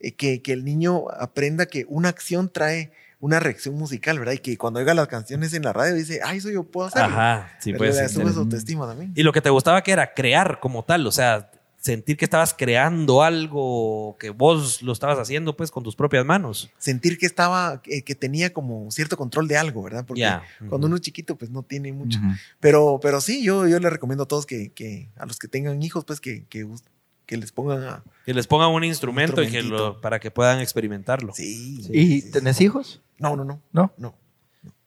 eh, 0.00 0.12
que, 0.14 0.42
que 0.42 0.52
el 0.52 0.64
niño 0.64 1.10
aprenda 1.10 1.66
que 1.66 1.84
una 1.88 2.08
acción 2.08 2.50
trae 2.52 2.92
una 3.20 3.40
reacción 3.40 3.74
musical, 3.76 4.18
¿verdad? 4.18 4.34
Y 4.34 4.38
que 4.38 4.56
cuando 4.58 4.78
oiga 4.80 4.92
las 4.92 5.08
canciones 5.08 5.54
en 5.54 5.62
la 5.62 5.72
radio 5.72 5.94
dice, 5.94 6.20
ay, 6.22 6.38
eso 6.38 6.50
yo 6.50 6.62
puedo 6.64 6.88
hacer. 6.88 7.02
Ajá, 7.02 7.56
sí, 7.58 7.72
pues. 7.72 7.96
Le 7.96 8.08
sube 8.10 8.30
su 8.32 8.40
autoestima 8.40 8.86
también. 8.86 9.12
Y 9.16 9.22
lo 9.22 9.32
que 9.32 9.40
te 9.40 9.48
gustaba 9.48 9.82
que 9.82 9.92
era 9.92 10.12
crear 10.12 10.60
como 10.60 10.84
tal, 10.84 11.06
o 11.06 11.10
sea, 11.12 11.50
sentir 11.84 12.16
que 12.16 12.24
estabas 12.24 12.54
creando 12.54 13.22
algo, 13.22 14.16
que 14.18 14.30
vos 14.30 14.80
lo 14.80 14.90
estabas 14.90 15.18
haciendo 15.18 15.54
pues 15.54 15.70
con 15.70 15.82
tus 15.82 15.94
propias 15.94 16.24
manos. 16.24 16.70
Sentir 16.78 17.18
que 17.18 17.26
estaba, 17.26 17.82
que, 17.82 18.02
que 18.02 18.14
tenía 18.14 18.54
como 18.54 18.90
cierto 18.90 19.18
control 19.18 19.48
de 19.48 19.58
algo, 19.58 19.82
¿verdad? 19.82 20.06
Porque 20.06 20.26
cuando 20.70 20.86
uno 20.86 20.96
es 20.96 21.02
chiquito, 21.02 21.36
pues 21.36 21.50
no 21.50 21.62
tiene 21.62 21.92
mucho. 21.92 22.18
Pero, 22.58 23.00
pero 23.02 23.20
sí, 23.20 23.44
yo, 23.44 23.68
yo 23.68 23.78
les 23.78 23.92
recomiendo 23.92 24.24
a 24.24 24.26
todos 24.26 24.46
que, 24.46 24.72
que 24.72 25.10
a 25.16 25.26
los 25.26 25.38
que 25.38 25.46
tengan 25.46 25.82
hijos, 25.82 26.06
pues 26.06 26.20
que, 26.20 26.46
que, 26.46 27.36
les 27.36 27.52
pongan 27.52 27.82
a. 27.82 28.04
Que 28.24 28.32
les 28.32 28.46
pongan 28.46 28.70
un 28.70 28.84
instrumento 28.84 29.42
y 29.42 29.50
que 29.50 29.62
lo, 29.62 30.00
para 30.00 30.20
que 30.20 30.30
puedan 30.30 30.60
experimentarlo. 30.60 31.34
Sí. 31.34 31.80
¿Y 31.80 31.82
sí, 31.82 32.20
sí. 32.22 32.30
tenés 32.30 32.62
hijos? 32.62 33.02
No, 33.18 33.36
no, 33.36 33.44
no. 33.44 33.60
¿No? 33.72 33.92
No. 33.98 34.14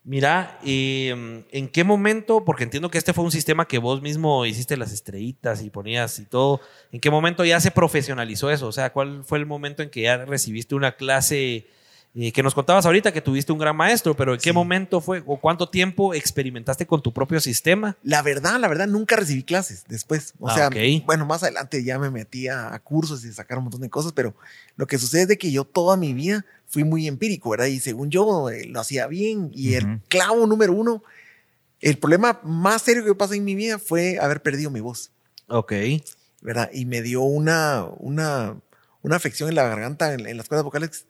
Mira, 0.10 0.58
eh, 0.64 1.44
¿en 1.52 1.68
qué 1.68 1.84
momento? 1.84 2.46
Porque 2.46 2.64
entiendo 2.64 2.90
que 2.90 2.98
este 2.98 3.12
fue 3.12 3.26
un 3.26 3.32
sistema 3.32 3.68
que 3.68 3.78
vos 3.78 4.02
mismo 4.02 4.46
hiciste 4.46 4.78
las 4.78 4.94
estrellitas 4.94 5.62
y 5.62 5.70
ponías 5.70 6.18
y 6.20 6.24
todo. 6.24 6.62
¿En 6.94 7.02
qué 7.02 7.12
momento 7.12 7.44
ya 7.44 7.60
se 7.60 7.72
profesionalizó 7.72 8.50
eso? 8.50 8.68
O 8.68 8.72
sea, 8.72 8.94
¿cuál 8.94 9.26
fue 9.26 9.38
el 9.38 9.46
momento 9.46 9.84
en 9.84 9.90
que 9.90 10.04
ya 10.04 10.24
recibiste 10.24 10.76
una 10.76 10.94
clase 10.96 11.68
eh, 12.16 12.32
que 12.32 12.42
nos 12.42 12.56
contabas 12.56 12.86
ahorita 12.86 13.12
que 13.12 13.20
tuviste 13.22 13.52
un 13.52 13.60
gran 13.60 13.76
maestro? 13.76 14.16
Pero 14.16 14.34
¿en 14.34 14.40
qué 14.40 14.52
Sí. 14.52 14.54
momento 14.54 15.02
fue 15.02 15.22
o 15.26 15.42
cuánto 15.42 15.68
tiempo 15.68 16.14
experimentaste 16.14 16.88
con 16.88 17.02
tu 17.04 17.12
propio 17.12 17.42
sistema? 17.42 17.98
La 18.02 18.22
verdad, 18.22 18.62
la 18.62 18.70
verdad, 18.70 18.88
nunca 18.88 19.18
recibí 19.18 19.44
clases 19.44 19.84
después. 19.90 20.34
O 20.40 20.48
Ah, 20.48 20.54
sea, 20.56 20.70
bueno, 21.06 21.26
más 21.26 21.44
adelante 21.44 21.84
ya 21.84 22.00
me 22.00 22.10
metí 22.12 22.48
a, 22.48 22.74
a 22.74 22.80
cursos 22.80 23.26
y 23.26 23.34
sacar 23.34 23.58
un 23.58 23.66
montón 23.66 23.82
de 23.82 23.90
cosas, 23.90 24.14
pero 24.14 24.34
lo 24.78 24.88
que 24.88 24.98
sucede 24.98 25.24
es 25.24 25.28
de 25.28 25.38
que 25.38 25.52
yo 25.52 25.66
toda 25.66 25.98
mi 25.98 26.14
vida 26.14 26.46
fui 26.68 26.84
muy 26.84 27.08
empírico, 27.08 27.50
¿verdad? 27.50 27.66
Y 27.68 27.80
según 27.80 28.10
yo 28.10 28.50
eh, 28.50 28.66
lo 28.66 28.80
hacía 28.80 29.08
bien. 29.08 29.52
Y 29.54 29.76
el 29.76 30.02
clavo 30.08 30.46
número 30.46 30.74
uno, 30.74 31.04
el 31.80 31.98
problema 31.98 32.40
más 32.44 32.82
serio 32.82 33.04
que 33.06 33.16
pasó 33.16 33.34
en 33.34 33.46
mi 33.46 33.56
vida 33.56 33.80
fue 33.80 34.20
haber 34.20 34.42
perdido 34.42 34.70
mi 34.70 34.82
voz, 34.82 35.12
Ok. 35.48 35.74
¿verdad? 36.42 36.70
Y 36.74 36.86
me 36.86 37.02
dio 37.02 37.22
una, 37.22 37.86
una, 37.98 38.60
una 39.02 39.16
afección 39.16 39.50
en 39.50 39.56
la 39.56 39.68
garganta, 39.68 40.14
en, 40.14 40.28
en 40.28 40.38
las 40.38 40.48
cuerdas 40.48 40.66
vocales, 40.66 41.06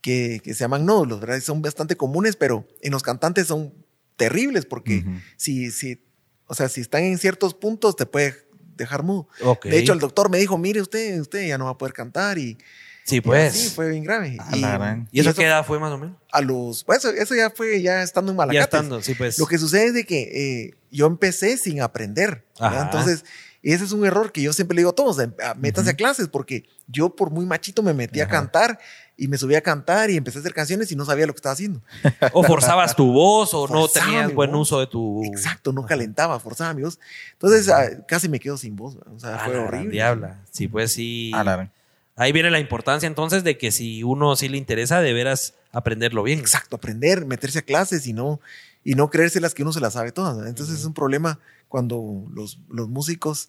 que, 0.00 0.40
que 0.42 0.54
se 0.54 0.60
llaman 0.60 0.84
nódulos, 0.84 1.20
¿verdad? 1.20 1.40
Son 1.40 1.62
bastante 1.62 1.96
comunes, 1.96 2.36
pero 2.36 2.66
en 2.80 2.92
los 2.92 3.02
cantantes 3.02 3.46
son 3.46 3.72
terribles 4.16 4.66
porque 4.66 5.04
si, 5.36 5.70
si, 5.70 6.02
o 6.46 6.54
sea, 6.54 6.68
si 6.68 6.80
están 6.80 7.02
en 7.04 7.18
ciertos 7.18 7.54
puntos 7.54 7.96
te 7.96 8.06
puede 8.06 8.36
dejar 8.76 9.02
mudo. 9.02 9.28
De 9.64 9.78
hecho, 9.78 9.92
el 9.92 9.98
doctor 10.00 10.30
me 10.30 10.38
dijo, 10.38 10.58
mire 10.58 10.80
usted, 10.80 11.18
usted 11.20 11.46
ya 11.46 11.58
no 11.58 11.66
va 11.66 11.72
a 11.72 11.78
poder 11.78 11.92
cantar 11.92 12.38
y, 12.38 12.58
Sí, 13.04 13.16
y 13.16 13.20
pues. 13.20 13.54
así 13.54 13.68
fue 13.70 13.90
bien 13.90 14.04
grave. 14.04 14.36
A 14.40 14.56
la 14.56 14.72
gran. 14.78 15.08
¿Y 15.10 15.20
eso 15.20 15.34
qué 15.34 15.44
edad 15.46 15.64
fue 15.66 15.78
más 15.78 15.92
o 15.92 15.98
menos? 15.98 16.16
a 16.30 16.40
los, 16.40 16.82
pues 16.84 16.98
eso, 17.04 17.10
eso 17.10 17.34
ya 17.34 17.50
fue 17.50 17.82
ya 17.82 18.02
estando 18.02 18.30
en 18.30 18.36
Malacates. 18.38 18.58
Ya 18.60 18.64
estando, 18.64 19.02
sí, 19.02 19.14
pues. 19.14 19.38
Lo 19.38 19.46
que 19.46 19.58
sucede 19.58 19.86
es 19.86 19.94
de 19.94 20.06
que 20.06 20.22
eh, 20.68 20.74
yo 20.90 21.06
empecé 21.06 21.56
sin 21.58 21.82
aprender. 21.82 22.46
Entonces, 22.58 23.24
ese 23.62 23.84
es 23.84 23.92
un 23.92 24.04
error 24.06 24.32
que 24.32 24.40
yo 24.42 24.52
siempre 24.52 24.74
le 24.74 24.80
digo 24.80 24.90
a 24.90 24.94
todos, 24.94 25.18
em, 25.20 25.32
a- 25.44 25.54
métanse 25.54 25.90
a 25.90 25.94
clases, 25.94 26.28
porque 26.28 26.64
yo 26.88 27.14
por 27.14 27.30
muy 27.30 27.44
machito 27.44 27.82
me 27.82 27.92
metí 27.92 28.20
a 28.20 28.28
cantar 28.28 28.78
y 29.16 29.28
me 29.28 29.36
subí 29.36 29.54
a 29.56 29.60
cantar 29.60 30.10
y 30.10 30.16
empecé 30.16 30.38
a 30.38 30.40
hacer 30.40 30.54
canciones 30.54 30.90
y 30.90 30.96
no 30.96 31.04
sabía 31.04 31.26
lo 31.26 31.32
que 31.34 31.38
estaba 31.38 31.52
haciendo. 31.52 31.82
O 32.32 32.42
forzabas 32.42 32.96
tu 32.96 33.12
voz 33.12 33.52
o 33.52 33.68
no 33.68 33.88
tenías 33.88 34.32
buen 34.32 34.50
voz. 34.52 34.62
uso 34.62 34.80
de 34.80 34.86
tu... 34.86 35.22
Exacto, 35.24 35.72
no 35.72 35.84
calentaba, 35.84 36.40
forzaba 36.40 36.72
mi 36.72 36.82
voz. 36.82 36.98
Entonces, 37.34 37.68
ah, 37.68 37.84
casi 38.08 38.28
me 38.28 38.40
quedo 38.40 38.56
sin 38.56 38.74
voz. 38.74 38.96
O 39.14 39.18
sea, 39.20 39.38
fue 39.40 39.54
la 39.54 39.62
horrible. 39.64 39.90
Diabla. 39.90 40.40
Sí, 40.50 40.66
pues 40.66 40.92
sí. 40.92 41.30
A 41.34 41.44
la. 41.44 41.70
Ahí 42.16 42.32
viene 42.32 42.50
la 42.50 42.58
importancia 42.58 43.06
entonces 43.06 43.42
de 43.44 43.56
que 43.56 43.70
si 43.70 44.02
uno 44.02 44.36
sí 44.36 44.48
le 44.48 44.58
interesa, 44.58 45.00
de 45.00 45.12
veras 45.12 45.54
aprenderlo 45.72 46.22
bien. 46.22 46.38
Exacto, 46.38 46.76
aprender, 46.76 47.24
meterse 47.24 47.60
a 47.60 47.62
clases 47.62 48.06
y 48.06 48.12
no, 48.12 48.40
y 48.84 48.94
no 48.94 49.10
creérselas 49.10 49.54
que 49.54 49.62
uno 49.62 49.72
se 49.72 49.80
las 49.80 49.94
sabe 49.94 50.12
todas. 50.12 50.46
Entonces 50.46 50.78
es 50.78 50.84
un 50.84 50.94
problema 50.94 51.38
cuando 51.68 52.26
los, 52.34 52.58
los 52.68 52.88
músicos 52.88 53.48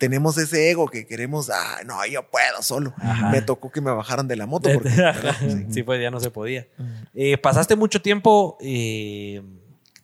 tenemos 0.00 0.38
ese 0.38 0.70
ego 0.70 0.88
que 0.88 1.06
queremos, 1.06 1.50
ah, 1.50 1.80
no, 1.84 2.04
yo 2.06 2.28
puedo 2.30 2.62
solo. 2.62 2.94
Ajá. 2.96 3.30
Me 3.30 3.42
tocó 3.42 3.70
que 3.70 3.82
me 3.82 3.90
bajaran 3.90 4.26
de 4.26 4.34
la 4.34 4.46
moto. 4.46 4.70
Porque. 4.74 4.90
Sí. 4.90 5.66
sí, 5.70 5.82
pues 5.82 6.00
ya 6.00 6.10
no 6.10 6.18
se 6.20 6.30
podía. 6.30 6.66
Eh, 7.14 7.36
pasaste 7.36 7.76
mucho 7.76 8.00
tiempo 8.00 8.56
eh, 8.60 9.42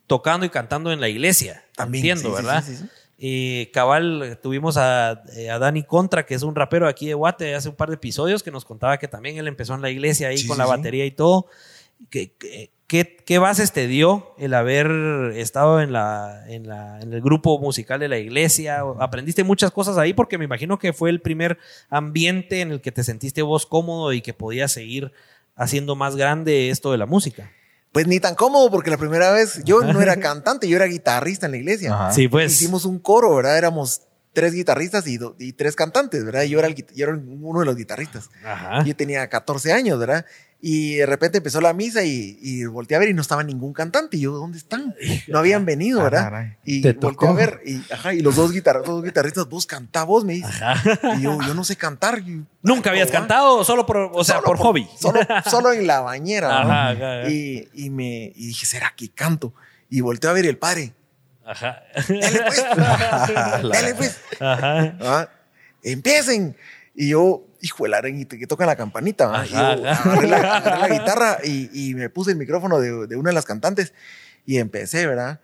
tocando 0.06 0.44
y 0.44 0.50
cantando 0.50 0.92
en 0.92 1.00
la 1.00 1.08
iglesia. 1.08 1.64
También, 1.74 2.04
Entiendo, 2.04 2.36
sí, 2.36 2.40
sí, 2.40 2.46
¿verdad? 2.46 2.64
sí. 2.64 2.78
Eh, 3.18 3.70
cabal, 3.72 4.38
tuvimos 4.42 4.76
a, 4.76 5.22
eh, 5.36 5.48
a 5.50 5.58
Dani 5.58 5.84
Contra, 5.84 6.26
que 6.26 6.34
es 6.34 6.42
un 6.42 6.54
rapero 6.54 6.86
aquí 6.86 7.06
de 7.06 7.14
Guate, 7.14 7.54
hace 7.54 7.68
un 7.70 7.74
par 7.74 7.88
de 7.88 7.94
episodios, 7.94 8.42
que 8.42 8.50
nos 8.50 8.64
contaba 8.66 8.98
que 8.98 9.08
también 9.08 9.38
él 9.38 9.48
empezó 9.48 9.74
en 9.74 9.80
la 9.82 9.90
iglesia 9.90 10.28
ahí 10.28 10.38
Sí, 10.38 10.46
con 10.46 10.56
sí, 10.56 10.58
la 10.58 10.66
sí. 10.66 10.70
batería 10.70 11.06
y 11.06 11.10
todo. 11.12 11.46
¿Qué, 12.10 12.32
qué, 12.38 12.70
qué- 12.86 13.16
qué 13.24 13.38
bases 13.38 13.72
te 13.72 13.86
dio 13.86 14.34
el 14.38 14.52
haber 14.52 15.32
estado 15.34 15.80
en, 15.80 15.92
la, 15.94 16.44
en, 16.46 16.68
la, 16.68 17.00
en 17.00 17.10
el 17.14 17.22
grupo 17.22 17.58
musical 17.58 17.98
de 18.00 18.08
la 18.08 18.18
iglesia? 18.18 18.82
¿Aprendiste 19.00 19.44
muchas 19.44 19.70
cosas 19.70 19.96
ahí? 19.96 20.12
Porque 20.12 20.36
me 20.36 20.44
imagino 20.44 20.78
que 20.78 20.92
fue 20.92 21.08
el 21.08 21.22
primer 21.22 21.56
ambiente 21.88 22.60
en 22.60 22.70
el 22.70 22.82
que 22.82 22.92
te 22.92 23.02
sentiste 23.02 23.40
vos 23.40 23.64
cómodo 23.64 24.12
y 24.12 24.20
que 24.20 24.34
podías 24.34 24.72
seguir 24.72 25.10
haciendo 25.54 25.96
más 25.96 26.16
grande 26.16 26.68
esto 26.68 26.92
de 26.92 26.98
la 26.98 27.06
música. 27.06 27.50
Pues 27.96 28.06
ni 28.06 28.20
tan 28.20 28.34
cómodo, 28.34 28.70
porque 28.70 28.90
la 28.90 28.98
primera 28.98 29.32
vez 29.32 29.62
yo 29.64 29.80
no 29.80 30.02
era 30.02 30.16
cantante, 30.20 30.68
yo 30.68 30.76
era 30.76 30.84
guitarrista 30.84 31.46
en 31.46 31.52
la 31.52 31.56
iglesia. 31.56 31.94
Ajá. 31.94 32.12
Sí, 32.12 32.28
pues. 32.28 32.52
Hicimos 32.52 32.84
un 32.84 32.98
coro, 32.98 33.34
¿verdad? 33.34 33.56
Éramos 33.56 34.02
tres 34.34 34.52
guitarristas 34.52 35.06
y, 35.06 35.16
do- 35.16 35.34
y 35.38 35.54
tres 35.54 35.74
cantantes, 35.76 36.22
¿verdad? 36.22 36.42
Yo 36.42 36.58
era, 36.58 36.68
el, 36.68 36.74
yo 36.74 37.06
era 37.06 37.14
uno 37.16 37.60
de 37.60 37.64
los 37.64 37.74
guitarristas. 37.74 38.28
Ajá. 38.44 38.84
Yo 38.84 38.94
tenía 38.94 39.26
14 39.30 39.72
años, 39.72 39.98
¿verdad? 39.98 40.26
Y 40.60 40.94
de 40.96 41.06
repente 41.06 41.38
empezó 41.38 41.60
la 41.60 41.72
misa 41.74 42.02
y, 42.02 42.38
y 42.40 42.64
volteé 42.64 42.96
a 42.96 43.00
ver 43.00 43.10
y 43.10 43.14
no 43.14 43.20
estaba 43.22 43.44
ningún 43.44 43.72
cantante. 43.74 44.16
Y 44.16 44.20
yo, 44.20 44.32
¿dónde 44.32 44.58
están? 44.58 44.94
No 45.28 45.38
habían 45.38 45.64
venido, 45.66 46.02
¿verdad? 46.02 46.24
caray. 46.24 46.56
Y 46.64 46.80
Te 46.82 46.92
volteé 46.94 47.10
tocó. 47.10 47.28
a 47.28 47.32
ver 47.34 47.60
y, 47.64 47.82
ajá, 47.92 48.14
y 48.14 48.20
los 48.20 48.36
dos, 48.36 48.52
guitar- 48.52 48.82
dos 48.82 49.04
guitarristas, 49.04 49.46
vos 49.48 49.66
cantá 49.66 50.02
vos, 50.04 50.24
me 50.24 50.32
dice. 50.32 50.48
Y 51.18 51.22
yo, 51.22 51.38
yo 51.46 51.54
no 51.54 51.62
sé 51.62 51.76
cantar. 51.76 52.20
Y- 52.26 52.42
¿Nunca 52.62 52.90
habías 52.90 53.10
cantado? 53.10 53.62
Solo 53.64 53.84
por, 53.86 54.10
o 54.12 54.24
sea, 54.24 54.36
Solo 54.36 54.46
por, 54.46 54.56
hobby. 54.58 54.88
Solo, 54.98 55.20
solo 55.50 55.72
en 55.72 55.86
la 55.86 56.00
bañera. 56.00 56.48
¿no? 56.64 56.72
Ajá. 56.72 57.28
Y, 57.30 57.68
y 57.74 57.90
me 57.90 58.32
y 58.34 58.46
dije, 58.48 58.66
¿será 58.66 58.92
que 58.96 59.10
canto? 59.10 59.52
Y 59.90 60.00
volteé 60.00 60.30
a 60.30 60.32
ver 60.32 60.46
y 60.46 60.48
el 60.48 60.58
padre. 60.58 60.94
Ajá. 61.44 61.82
Dale 62.08 62.40
pues. 62.44 62.64
Dale 63.72 63.94
pues. 63.94 64.18
Ajá. 64.40 64.96
Ah, 65.00 65.28
empiecen. 65.82 66.56
Y 66.94 67.10
yo, 67.10 67.45
hijo 67.60 67.84
de 67.84 67.90
la 67.90 68.00
y 68.20 68.24
te- 68.24 68.38
que 68.38 68.46
tocan 68.46 68.66
la 68.66 68.76
campanita. 68.76 69.44
Y 69.46 69.50
yo 69.50 69.58
Ajá, 69.58 69.72
ajá. 69.90 70.10
agarré 70.12 70.28
la, 70.28 70.56
agarré 70.56 70.88
la 70.88 70.98
guitarra 70.98 71.38
y, 71.44 71.70
y 71.90 71.94
me 71.94 72.08
puse 72.10 72.30
el 72.32 72.36
micrófono 72.36 72.80
de, 72.80 73.06
de 73.06 73.16
una 73.16 73.30
de 73.30 73.34
las 73.34 73.44
cantantes 73.44 73.92
y 74.44 74.58
empecé, 74.58 75.06
¿verdad? 75.06 75.40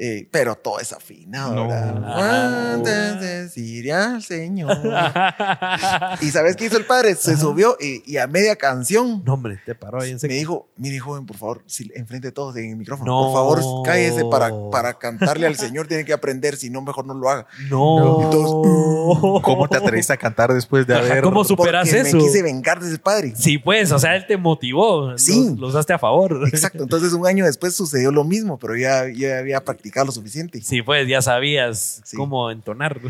Eh, 0.00 0.28
pero 0.30 0.54
todo 0.54 0.78
es 0.78 0.92
afinado, 0.92 1.54
No. 1.66 2.82
de 2.84 3.42
decir 3.42 3.92
al 3.92 4.22
Señor. 4.22 4.76
y 6.20 6.30
¿sabes 6.30 6.54
qué 6.54 6.66
hizo 6.66 6.76
el 6.76 6.84
padre? 6.84 7.16
Se 7.16 7.36
subió 7.36 7.76
y, 7.80 8.02
y 8.06 8.16
a 8.18 8.28
media 8.28 8.54
canción 8.54 9.22
No, 9.24 9.34
hombre, 9.34 9.60
te 9.66 9.74
paró 9.74 10.00
ahí 10.00 10.12
en 10.12 10.18
me 10.22 10.34
dijo, 10.34 10.68
mire 10.76 11.00
joven, 11.00 11.26
por 11.26 11.36
favor, 11.36 11.62
si, 11.66 11.90
enfrente 11.96 12.28
de 12.28 12.32
todos 12.32 12.56
en 12.56 12.70
el 12.70 12.76
micrófono, 12.76 13.10
No. 13.10 13.26
por 13.32 13.60
favor, 13.60 13.86
cállese 13.86 14.24
para, 14.26 14.50
para 14.70 14.94
cantarle 14.98 15.48
al 15.48 15.56
Señor, 15.56 15.88
tiene 15.88 16.04
que 16.04 16.12
aprender, 16.12 16.56
si 16.56 16.70
no, 16.70 16.80
mejor 16.80 17.04
no 17.04 17.14
lo 17.14 17.28
haga. 17.28 17.46
No. 17.68 18.30
¿Cómo 19.42 19.68
te 19.68 19.78
atreviste 19.78 20.12
a 20.12 20.16
cantar 20.16 20.54
después 20.54 20.86
de 20.86 20.94
haber... 20.94 21.24
¿Cómo 21.24 21.42
superas 21.42 21.92
eso? 21.92 22.16
me 22.16 22.22
quise 22.22 22.42
vengar 22.42 22.80
de 22.80 22.88
ese 22.88 22.98
padre. 22.98 23.32
Sí, 23.34 23.58
pues, 23.58 23.90
o 23.90 23.98
sea, 23.98 24.14
él 24.14 24.26
te 24.28 24.36
motivó. 24.36 25.18
Sí. 25.18 25.48
Los, 25.50 25.58
los 25.58 25.72
daste 25.72 25.92
a 25.92 25.98
favor. 25.98 26.46
Exacto, 26.46 26.84
entonces 26.84 27.12
un 27.14 27.26
año 27.26 27.44
después 27.44 27.74
sucedió 27.74 28.12
lo 28.12 28.22
mismo, 28.22 28.58
pero 28.58 28.76
ya, 28.76 29.08
ya 29.08 29.38
había 29.38 29.64
practicado 29.64 29.87
lo 30.04 30.12
suficiente. 30.12 30.60
Sí, 30.62 30.82
pues, 30.82 31.06
ya 31.08 31.20
sabías 31.22 32.00
Sí. 32.04 32.16
cómo 32.16 32.50
entonar. 32.50 33.00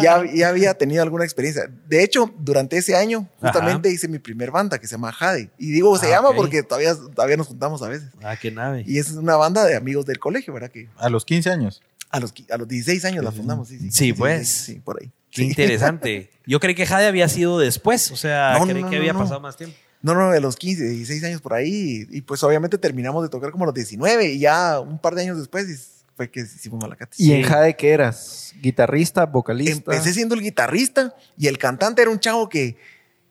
Ya, 0.00 0.22
ya 0.32 0.48
había 0.48 0.74
tenido 0.74 1.02
alguna 1.02 1.24
experiencia. 1.24 1.70
De 1.88 2.02
hecho, 2.02 2.32
durante 2.38 2.76
ese 2.76 2.96
año, 2.96 3.28
justamente 3.40 3.90
hice 3.90 4.08
mi 4.08 4.18
primer 4.18 4.50
banda 4.50 4.78
que 4.78 4.86
se 4.86 4.92
llama 4.96 5.12
Jade. 5.12 5.50
Y 5.58 5.70
digo, 5.72 5.96
se 5.98 6.06
Ah, 6.06 6.16
llama 6.16 6.30
porque 6.34 6.62
todavía, 6.62 6.94
todavía 7.14 7.36
nos 7.36 7.46
juntamos 7.48 7.82
a 7.82 7.88
veces. 7.88 8.08
ah, 8.22 8.36
qué 8.36 8.50
nave. 8.50 8.84
Y 8.86 8.98
es 8.98 9.10
una 9.12 9.36
banda 9.36 9.64
de 9.64 9.76
amigos 9.76 10.06
del 10.06 10.18
colegio, 10.18 10.52
¿verdad? 10.54 10.70
Que 10.70 10.88
A 10.96 11.08
los 11.10 11.24
15 11.24 11.50
años. 11.50 11.82
a 12.10 12.20
los, 12.20 12.32
a 12.50 12.56
los 12.56 12.66
16 12.68 13.04
años 13.04 13.24
la 13.24 13.32
fundamos. 13.32 13.68
Sí, 13.68 13.78
sí, 13.78 13.90
Sí, 13.90 14.12
pues. 14.12 14.48
Sí, 14.48 14.74
por 14.84 14.98
ahí. 15.00 15.10
Qué 15.30 15.42
interesante. 15.44 16.30
Yo 16.46 16.58
creí 16.58 16.74
que 16.74 16.84
Jade 16.86 17.06
había 17.06 17.28
sido 17.28 17.58
después, 17.58 18.10
o 18.10 18.16
sea, 18.16 18.56
No, 18.58 18.66
creí 18.66 18.82
no, 18.82 18.90
que 18.90 18.96
no, 18.96 19.00
había 19.02 19.12
no. 19.12 19.20
pasado 19.20 19.40
más 19.40 19.56
tiempo. 19.56 19.76
No, 20.02 20.14
no, 20.14 20.30
de 20.30 20.40
los 20.40 20.56
15, 20.56 20.82
16 20.88 21.22
años 21.24 21.40
por 21.42 21.52
ahí. 21.52 22.06
Y, 22.10 22.18
y 22.18 22.20
pues 22.22 22.42
obviamente 22.42 22.78
terminamos 22.78 23.22
de 23.22 23.28
tocar 23.28 23.50
como 23.52 23.64
a 23.64 23.66
los 23.66 23.74
19 23.74 24.24
y 24.32 24.38
ya 24.40 24.80
un 24.80 24.98
par 24.98 25.14
de 25.14 25.22
años 25.22 25.38
después 25.38 25.68
fue 26.20 26.30
que 26.30 26.40
hicimos 26.40 26.82
Malacates. 26.82 27.18
¿Y 27.18 27.32
en 27.32 27.44
Jade 27.44 27.74
qué 27.76 27.92
eras? 27.92 28.52
¿Guitarrista, 28.60 29.24
vocalista? 29.24 29.72
Empecé 29.72 30.12
siendo 30.12 30.34
el 30.34 30.42
guitarrista 30.42 31.16
y 31.38 31.46
el 31.46 31.56
cantante 31.56 32.02
era 32.02 32.10
un 32.10 32.20
chavo 32.20 32.50
que, 32.50 32.76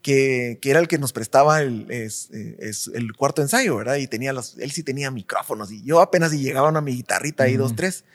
que, 0.02 0.58
que 0.60 0.72
era 0.72 0.80
el 0.80 0.88
que 0.88 0.98
nos 0.98 1.14
prestaba 1.14 1.62
el, 1.62 1.86
es, 1.92 2.32
es 2.32 2.90
el 2.96 3.14
cuarto 3.14 3.44
ensayo, 3.44 3.76
¿verdad? 3.76 3.98
Y 3.98 4.08
tenía 4.08 4.34
los, 4.34 4.58
él 4.58 4.72
sí 4.72 4.82
tenía 4.82 5.12
micrófonos 5.12 5.72
y 5.72 5.84
yo 5.84 6.02
apenas 6.02 6.32
si 6.32 6.40
llegaba 6.40 6.70
a 6.70 6.82
mi 6.82 6.96
guitarrita 6.96 7.44
ahí, 7.44 7.58
dos, 7.58 7.76
tres. 7.76 8.06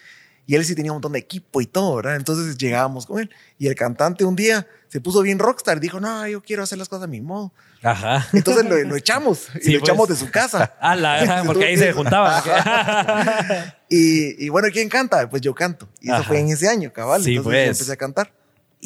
Y 0.45 0.57
él 0.57 0.65
sí 0.65 0.75
tenía 0.75 0.91
un 0.91 0.97
montón 0.97 1.13
de 1.13 1.21
equipo 1.21 1.61
y 1.61 1.67
todo, 1.67 1.95
¿verdad? 1.95 2.17
Entonces 2.17 2.59
llegábamos 2.59 3.07
con 3.07 3.21
él. 3.21 3.31
Y 3.59 3.69
el 3.69 3.77
cantante 3.77 4.25
un 4.25 4.35
día 4.35 4.67
se 4.89 5.01
puso 5.01 5.23
bien 5.23 5.39
rockstar. 5.39 5.79
Dijo, 5.79 6.01
no, 6.01 6.27
yo 6.27 6.43
quiero 6.43 6.65
hacer 6.65 6.79
las 6.79 6.89
cosas 6.89 7.05
a 7.05 7.07
mi 7.07 7.21
modo. 7.21 7.53
Ajá. 7.85 8.27
Entonces 8.33 8.65
lo, 8.65 8.77
lo 8.83 8.97
echamos. 8.97 9.49
y 9.57 9.61
Sí, 9.61 9.73
lo 9.75 9.81
pues. 9.81 9.91
echamos 9.91 10.09
de 10.09 10.17
su 10.17 10.31
casa. 10.31 10.75
Ah, 10.81 10.97
la, 10.97 11.43
porque 11.47 11.67
ahí 11.67 11.77
se 11.77 11.93
juntaban. 11.93 12.43
Y, 13.89 14.47
y 14.47 14.49
bueno, 14.49 14.69
¿quién 14.73 14.89
canta? 14.89 15.29
Pues 15.31 15.43
yo 15.43 15.55
canto. 15.55 15.89
Y 16.01 16.07
eso 16.09 16.17
Ajá. 16.17 16.25
fue 16.25 16.41
en 16.41 16.49
ese 16.49 16.69
año, 16.69 16.93
cabal. 16.93 17.23
Sí, 17.23 17.37
Entonces 17.37 17.45
pues. 17.53 17.65
yo 17.67 17.71
empecé 17.73 17.93
a 17.93 17.97
cantar. 17.97 18.33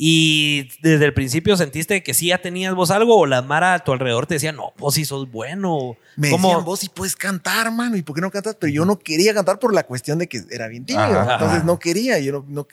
¿Y 0.01 0.69
desde 0.81 1.07
el 1.07 1.15
principio 1.15 1.57
sentiste 1.57 2.03
que 2.05 2.15
sí 2.15 2.29
ya 2.29 2.39
tenías 2.39 2.73
vos 2.75 2.91
algo 2.93 3.17
o 3.19 3.27
la 3.27 3.43
Mara 3.43 3.75
a 3.75 3.79
tu 3.81 3.93
alrededor 3.93 4.27
te 4.27 4.35
decía, 4.35 4.53
no, 4.53 4.73
vos 4.79 4.95
sí 4.95 5.05
sos 5.05 5.29
bueno? 5.31 5.97
Me 6.17 6.31
¿Cómo? 6.31 6.49
decían, 6.49 6.65
vos 6.65 6.79
sí 6.81 6.89
puedes 6.89 7.17
cantar, 7.17 7.73
mano. 7.73 7.97
¿Y 7.97 8.03
por 8.03 8.15
qué 8.15 8.21
no 8.21 8.31
cantas? 8.31 8.57
Pero 8.61 8.73
yo 8.73 8.85
no 8.85 8.99
quería 8.99 9.35
cantar 9.35 9.59
por 9.59 9.75
la 9.75 9.83
cuestión 9.85 10.19
de 10.19 10.29
que 10.29 10.43
era 10.51 10.69
bien 10.69 10.85
tímido. 10.85 11.19
Ajá. 11.19 11.33
Entonces 11.35 11.57
Ajá. 11.59 11.67
no 11.67 11.79
quería. 11.81 12.19
Yo 12.21 12.33
no, 12.33 12.45
no- 12.49 12.69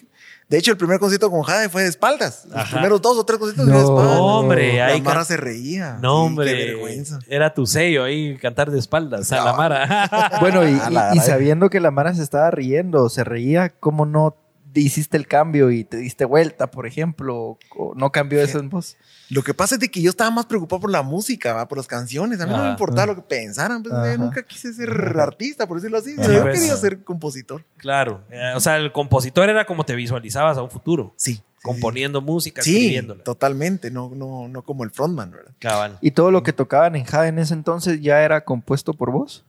de 0.47 0.57
hecho, 0.57 0.71
el 0.71 0.77
primer 0.77 0.99
concierto 0.99 1.29
con 1.31 1.41
Jade 1.41 1.69
fue 1.69 1.83
de 1.83 1.89
espaldas. 1.89 2.45
Los 2.45 2.55
Ajá. 2.57 2.71
primeros 2.71 3.01
dos 3.01 3.17
o 3.17 3.25
tres 3.25 3.39
conciertos 3.39 3.67
No. 3.67 3.75
de 3.77 3.83
espaldas. 3.83 4.15
No, 4.17 4.39
hombre, 4.39 4.77
La 4.77 4.85
ahí 4.87 5.01
Mara 5.01 5.17
can- 5.17 5.25
se 5.25 5.37
reía. 5.37 5.97
No, 6.01 6.21
Sí, 6.21 6.25
hombre, 6.27 6.45
Qué 6.55 6.65
vergüenza. 6.65 7.19
era 7.27 7.53
tu 7.53 7.65
sello 7.65 8.03
ahí 8.03 8.37
cantar 8.37 8.69
de 8.71 8.77
espaldas 8.79 9.31
a 9.31 9.43
la 9.43 9.53
Mara. 9.53 10.09
Bueno, 10.39 10.67
y, 10.67 10.79
A 10.79 10.89
la 10.89 11.09
y- 11.09 11.17
y 11.17 11.19
gran. 11.19 11.25
sabiendo 11.27 11.69
que 11.69 11.79
la 11.79 11.91
Mara 11.91 12.13
se 12.13 12.21
estaba 12.23 12.51
riendo, 12.51 13.09
se 13.09 13.23
reía, 13.23 13.69
¿cómo 13.79 14.05
no 14.05 14.37
hiciste 14.75 15.15
el 15.17 15.25
cambio 15.27 15.71
y 15.71 15.83
te 15.85 15.97
diste 15.97 16.25
vuelta, 16.25 16.67
por 16.69 16.85
ejemplo? 16.85 17.57
¿O 17.77 17.93
no 17.95 18.11
cambió 18.11 18.41
eso 18.41 18.59
en 18.59 18.69
vos? 18.69 18.97
Lo 19.29 19.41
que 19.43 19.53
pasa 19.53 19.75
es 19.75 19.81
de 19.81 19.89
que 19.89 20.01
yo 20.01 20.09
estaba 20.11 20.29
más 20.29 20.45
preocupado 20.45 20.81
por 20.81 20.91
la 20.91 21.01
música, 21.01 21.53
¿va? 21.53 21.67
por 21.67 21.77
las 21.79 21.87
canciones. 21.87 22.39
A 22.41 22.45
mí 22.45 22.53
no 22.53 22.63
me 22.63 22.69
importaba 22.69 23.07
lo 23.07 23.15
que 23.15 23.21
pensaran. 23.23 23.81
Pues, 23.81 23.93
Ajá. 23.93 24.11
yo 24.11 24.17
nunca 24.19 24.43
quise 24.43 24.71
ser 24.73 24.89
artista, 25.19 25.67
por 25.67 25.77
decirlo 25.77 25.97
así. 25.97 26.11
Sí, 26.15 26.21
yo 26.33 26.41
pues. 26.43 26.59
quería 26.59 26.75
ser 26.77 27.03
compositor. 27.03 27.63
claro, 27.77 28.21
eh, 28.29 28.53
o 28.55 28.59
sea, 28.59 28.77
el 28.77 28.91
compositor 28.91 29.49
era 29.49 29.65
como 29.65 29.83
te 29.83 29.95
visualizabas 29.95 30.57
a 30.57 30.61
un 30.61 30.69
futuro, 30.69 31.13
Sí. 31.17 31.35
sí, 31.35 31.43
componiendo 31.63 32.21
música, 32.21 32.61
Sí, 32.61 32.75
escribiéndola. 32.75 33.23
totalmente. 33.23 33.89
No, 33.89 34.11
no, 34.13 34.47
no 34.47 34.61
como 34.61 34.83
el 34.83 34.91
frontman, 34.91 35.31
¿verdad? 35.31 35.51
Cabal. 35.59 35.97
¿Y 36.01 36.11
todo 36.11 36.29
lo 36.29 36.43
que 36.43 36.53
tocaban 36.53 36.95
en 36.95 37.03
Jade 37.05 37.29
en 37.29 37.39
ese 37.39 37.53
entonces 37.55 38.01
ya 38.01 38.21
era 38.21 38.43
compuesto 38.45 38.93
por 38.93 39.11
vos? 39.11 39.43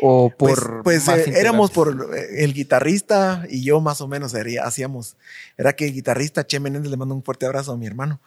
¿O 0.00 0.30
Pues, 0.30 0.54
por 0.54 0.82
pues, 0.82 1.06
más 1.06 1.18
eh, 1.18 1.32
éramos 1.36 1.70
por 1.70 2.10
eh, 2.16 2.44
el 2.44 2.54
guitarrista 2.54 3.44
y 3.48 3.62
yo 3.62 3.80
más 3.80 4.00
o 4.00 4.08
menos 4.08 4.34
haría- 4.34 4.64
hacíamos. 4.64 5.16
Era 5.56 5.74
que 5.74 5.86
el 5.86 5.92
guitarrista 5.92 6.46
Che 6.46 6.60
Menéndez 6.60 6.90
le 6.90 6.96
mando 6.96 7.14
un 7.14 7.22
fuerte 7.22 7.46
abrazo 7.46 7.72
a 7.72 7.76
mi 7.76 7.86
hermano. 7.86 8.20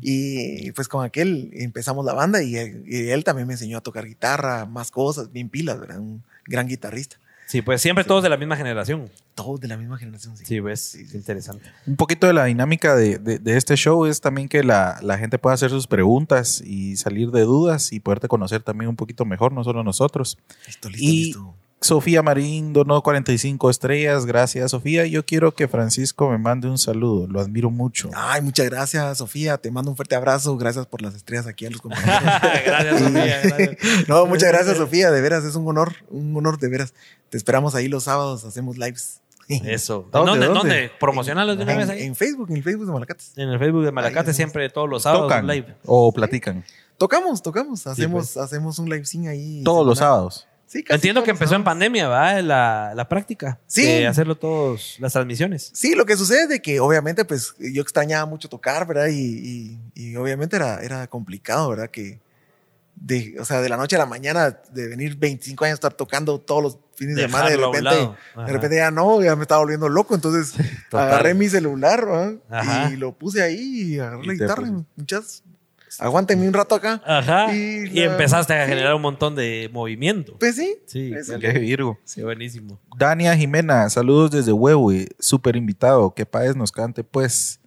Y 0.00 0.70
pues 0.72 0.88
con 0.88 1.04
aquel 1.04 1.50
empezamos 1.54 2.04
la 2.04 2.12
banda 2.12 2.42
y 2.42 2.56
él, 2.56 2.84
y 2.86 3.08
él 3.08 3.24
también 3.24 3.46
me 3.48 3.54
enseñó 3.54 3.78
a 3.78 3.82
tocar 3.82 4.06
guitarra, 4.06 4.66
más 4.66 4.90
cosas, 4.90 5.32
bien 5.32 5.48
pilas, 5.48 5.80
¿verdad? 5.80 5.98
Un 5.98 6.22
gran 6.46 6.68
guitarrista. 6.68 7.16
Sí, 7.46 7.62
pues 7.62 7.80
siempre 7.80 8.02
todos 8.04 8.22
de 8.24 8.28
la 8.28 8.36
misma 8.36 8.56
generación. 8.56 9.08
Todos 9.36 9.60
de 9.60 9.68
la 9.68 9.76
misma 9.76 9.96
generación, 9.98 10.36
sí. 10.36 10.44
Sí, 10.44 10.58
ves, 10.60 10.96
es 10.96 11.14
interesante. 11.14 11.64
Un 11.86 11.94
poquito 11.96 12.26
de 12.26 12.32
la 12.32 12.44
dinámica 12.46 12.96
de, 12.96 13.18
de- 13.18 13.38
de 13.38 13.56
este 13.56 13.76
show 13.76 14.04
es 14.06 14.20
también 14.20 14.48
que 14.48 14.64
la, 14.64 14.98
la 15.00 15.16
gente 15.16 15.38
pueda 15.38 15.54
hacer 15.54 15.70
sus 15.70 15.86
preguntas 15.86 16.60
y 16.64 16.96
salir 16.96 17.30
de 17.30 17.42
dudas 17.42 17.92
y 17.92 18.00
poderte 18.00 18.26
conocer 18.26 18.62
también 18.64 18.88
un 18.88 18.96
poquito 18.96 19.24
mejor, 19.24 19.52
no 19.52 19.62
solo 19.62 19.84
nosotros. 19.84 20.38
Listo, 20.66 20.88
listo, 20.90 21.04
Y 21.04 21.24
listo. 21.26 21.54
Sofía 21.80 22.22
Marín 22.22 22.72
donó 22.72 23.02
45 23.02 23.70
estrellas. 23.70 24.24
Gracias, 24.26 24.70
Sofía. 24.70 25.06
Yo 25.06 25.24
quiero 25.24 25.54
que 25.54 25.68
Francisco 25.68 26.30
me 26.30 26.38
mande 26.38 26.68
un 26.68 26.78
saludo. 26.78 27.26
Lo 27.28 27.40
admiro 27.40 27.70
mucho. 27.70 28.10
Ay, 28.14 28.40
muchas 28.40 28.66
gracias, 28.66 29.18
Sofía. 29.18 29.58
Te 29.58 29.70
mando 29.70 29.90
un 29.90 29.96
fuerte 29.96 30.14
abrazo. 30.14 30.56
Gracias 30.56 30.86
por 30.86 31.02
las 31.02 31.14
estrellas 31.14 31.46
aquí 31.46 31.66
a 31.66 31.70
los 31.70 31.80
compañeros. 31.80 32.20
gracias, 32.64 33.00
Sofía. 33.00 33.40
gracias. 33.44 34.08
No, 34.08 34.26
muchas 34.26 34.50
gracias, 34.50 34.76
Sofía. 34.78 35.10
De 35.10 35.20
veras, 35.20 35.44
es 35.44 35.54
un 35.54 35.68
honor, 35.68 35.94
un 36.08 36.34
honor 36.36 36.58
de 36.58 36.68
veras. 36.68 36.94
Te 37.28 37.36
esperamos 37.36 37.74
ahí 37.74 37.88
los 37.88 38.04
sábados, 38.04 38.44
hacemos 38.44 38.78
lives. 38.78 39.20
Eso. 39.48 40.08
¿Dónde, 40.12 40.30
¿Dónde? 40.30 40.46
dónde? 40.46 40.58
¿Dónde? 40.58 40.90
Promocionalos 40.98 41.56
de 41.56 41.64
una 41.64 41.76
vez 41.76 41.88
ahí. 41.88 42.02
en 42.02 42.16
Facebook, 42.16 42.50
en 42.50 42.56
el 42.56 42.62
Facebook 42.62 42.86
de 42.86 42.92
Malacates. 42.92 43.32
En 43.36 43.48
el 43.50 43.58
Facebook 43.58 43.84
de 43.84 43.92
Malacate 43.92 44.30
Ahí, 44.30 44.34
siempre 44.34 44.68
todos 44.70 44.88
los 44.88 45.02
sábados 45.02 45.28
¿Tocan 45.28 45.46
live. 45.46 45.76
o 45.84 46.12
platican? 46.12 46.64
Tocamos, 46.98 47.42
tocamos. 47.42 47.86
Hacemos, 47.86 48.32
pues. 48.32 48.36
hacemos 48.38 48.78
un 48.78 48.88
live 48.88 49.04
sin 49.04 49.28
ahí. 49.28 49.62
Todos 49.62 49.86
los 49.86 49.98
sábados. 49.98 50.46
Sí, 50.66 50.82
casi 50.82 50.96
Entiendo 50.96 51.22
que 51.22 51.30
empezó 51.30 51.54
en 51.54 51.62
pandemia, 51.64 52.08
¿va? 52.08 52.42
La, 52.42 52.92
la 52.94 53.08
práctica. 53.08 53.60
Sí. 53.66 53.82
De 53.84 54.06
hacerlo 54.06 54.36
todos, 54.36 54.96
las 54.98 55.12
transmisiones. 55.12 55.70
Sí, 55.72 55.94
lo 55.94 56.04
que 56.04 56.16
sucede 56.16 56.42
es 56.42 56.48
de 56.48 56.60
que 56.60 56.80
obviamente 56.80 57.24
pues 57.24 57.54
yo 57.58 57.80
extrañaba 57.82 58.26
mucho 58.26 58.48
tocar, 58.48 58.86
¿verdad? 58.86 59.06
Y, 59.08 59.14
y- 59.14 59.80
y 59.94 60.16
obviamente 60.16 60.56
era, 60.56 60.82
era 60.82 61.06
complicado, 61.06 61.68
¿verdad? 61.70 61.88
Que 61.90 62.18
de, 62.96 63.36
o 63.38 63.44
sea, 63.44 63.60
de 63.60 63.68
la 63.68 63.76
noche 63.76 63.94
a 63.96 63.98
la 64.00 64.06
mañana, 64.06 64.58
de 64.72 64.88
venir 64.88 65.16
25 65.16 65.64
años 65.66 65.72
a 65.72 65.76
estar 65.76 65.92
tocando 65.94 66.40
todos 66.40 66.62
los 66.62 66.78
fines 66.94 67.14
de 67.14 67.22
semana, 67.22 67.50
de 67.50 67.56
repente, 67.58 67.90
de 68.46 68.52
repente 68.52 68.76
ya 68.78 68.90
no, 68.90 69.22
ya 69.22 69.36
me 69.36 69.42
estaba 69.42 69.60
volviendo 69.60 69.88
loco, 69.88 70.14
entonces 70.14 70.54
Total. 70.90 71.08
agarré 71.08 71.34
mi 71.34 71.46
celular 71.48 72.06
¿verdad? 72.06 72.90
Y 72.90 72.96
lo 72.96 73.12
puse 73.12 73.42
ahí 73.42 73.82
y 73.94 73.98
agarré 73.98 74.24
Y 74.24 74.26
la 74.28 74.32
guitarra. 74.32 74.70
Muchas, 74.96 75.42
aguántenme 76.00 76.46
un 76.48 76.54
rato 76.54 76.74
acá. 76.74 77.02
Ajá. 77.04 77.54
Y 77.54 77.56
Y, 77.56 77.86
la- 78.00 78.12
empezaste 78.12 78.54
a 78.54 78.64
sí. 78.64 78.70
generar 78.70 78.94
un 78.94 79.02
montón 79.02 79.34
de 79.34 79.68
movimiento. 79.72 80.36
Pues 80.38 80.56
sí. 80.56 80.76
Sí. 80.86 81.12
Qué 81.40 81.52
Virgo. 81.58 81.98
Sí, 82.04 82.22
buenísimo. 82.22 82.80
Dania 82.98 83.36
Jimena, 83.36 83.88
saludos 83.90 84.30
desde 84.30 84.52
Huehue. 84.52 85.08
Súper 85.18 85.56
invitado. 85.56 86.14
Que 86.14 86.26
Paez 86.26 86.56
nos 86.56 86.72
cante, 86.72 87.04
pues. 87.04 87.60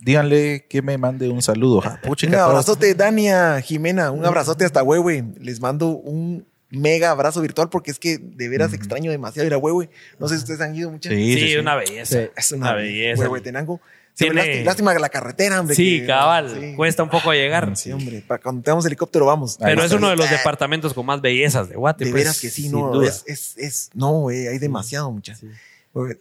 Díganle 0.00 0.66
que 0.68 0.82
me 0.82 0.98
mande 0.98 1.30
un 1.30 1.40
saludo. 1.40 1.80
Ja, 1.80 1.98
Un 2.06 2.14
todos- 2.16 2.34
abrazote, 2.34 2.94
Dania, 2.94 3.60
Jimena, 3.62 4.10
un 4.10 4.26
abrazote 4.26 4.64
hasta 4.66 4.82
Huehue. 4.82 5.24
Les 5.40 5.60
mando 5.60 5.88
un 5.88 6.46
mega 6.70 7.10
abrazo 7.10 7.40
virtual 7.40 7.70
porque 7.70 7.90
es 7.90 7.98
que 7.98 8.18
de 8.18 8.48
veras 8.48 8.74
extraño 8.74 9.10
demasiado 9.10 9.46
ir 9.46 9.54
a 9.54 9.58
Huehue. 9.58 9.88
No 10.18 10.28
sé 10.28 10.34
si 10.34 10.40
ustedes 10.40 10.60
han 10.60 10.74
ido 10.74 10.90
mucho. 10.90 11.08
Sí, 11.08 11.14
Sí, 11.34 11.40
sí, 11.40 11.48
sí. 11.52 11.56
una 11.56 11.76
belleza. 11.76 12.18
Sí. 12.24 12.28
Es 12.36 12.52
una, 12.52 12.66
Una 12.72 12.74
belleza. 12.74 13.22
Huehuetenango. 13.22 13.80
Siempre 14.14 14.44
Tiene- 14.44 14.64
lástima, 14.64 14.94
la 14.94 15.08
carretera, 15.08 15.60
hombre. 15.60 15.74
Sí, 15.74 16.00
que- 16.00 16.06
cabal. 16.06 16.48
sí. 16.58 16.74
Cuesta 16.76 17.02
un 17.02 17.10
poco 17.10 17.32
llegar. 17.32 17.76
Sí, 17.76 17.90
hombre. 17.90 18.22
Pa- 18.26 18.38
cuando 18.38 18.62
tengamos 18.62 18.86
helicóptero, 18.86 19.26
vamos. 19.26 19.56
Pero 19.60 19.82
es 19.82 19.92
uno 19.92 20.08
de 20.08 20.16
los 20.16 20.30
departamentos 20.30 20.94
con 20.94 21.04
más 21.04 21.20
bellezas 21.20 21.68
de 21.68 21.74
Guate. 21.76 22.04
De 22.04 22.10
pues, 22.12 22.22
veras 22.22 22.40
que 22.40 22.48
sí, 22.48 22.68
no. 22.68 23.02
Es, 23.02 23.24
es, 23.26 23.56
es- 23.58 23.90
no, 23.92 24.12
güey, 24.20 24.46
hay 24.46 24.58
demasiado, 24.58 25.10
muchachos. 25.10 25.40
Sí. 25.40 25.48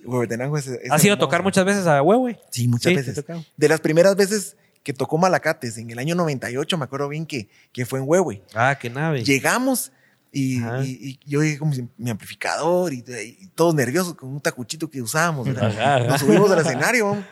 Huehuetenango 0.06 0.58
es, 0.58 0.67
es 0.67 0.91
¿Has 0.91 1.03
ido 1.03 1.15
a 1.15 1.17
tocar 1.19 1.41
muchas 1.43 1.65
veces 1.65 1.88
a 1.88 2.01
Huehue? 2.01 2.39
Sí, 2.51 2.67
muchas 2.67 2.91
Sí, 2.91 2.95
veces. 2.95 3.23
De 3.58 3.67
las 3.67 3.79
primeras 3.79 4.15
veces 4.15 4.56
que 4.84 4.93
tocó 4.93 5.17
Malacates, 5.17 5.77
en 5.77 5.89
el 5.89 5.97
año 5.99 6.13
98, 6.15 6.77
me 6.77 6.84
acuerdo 6.86 7.10
bien 7.10 7.25
que, 7.25 7.47
que 7.71 7.86
fue 7.86 7.99
en 7.99 8.06
Huehue. 8.08 8.43
Ah, 8.53 8.77
qué 8.79 8.89
nave. 8.89 9.23
Llegamos 9.23 9.91
y, 10.32 10.62
Ajá. 10.62 10.84
y- 10.84 10.91
y 10.91 11.19
yo 11.25 11.41
llegué 11.41 11.58
con 11.58 11.89
mi, 11.97 12.10
amplificador 12.10 12.93
y, 12.93 13.03
y 13.39 13.47
todos 13.56 13.73
nerviosos 13.73 14.13
con 14.15 14.29
un 14.29 14.41
tacuchito 14.41 14.89
que 14.91 15.01
usábamos. 15.01 15.47
Ajá, 15.47 15.67
ajá. 15.67 15.99
Nos 16.01 16.19
subimos 16.21 16.51
al 16.51 16.60
escenario 16.60 17.23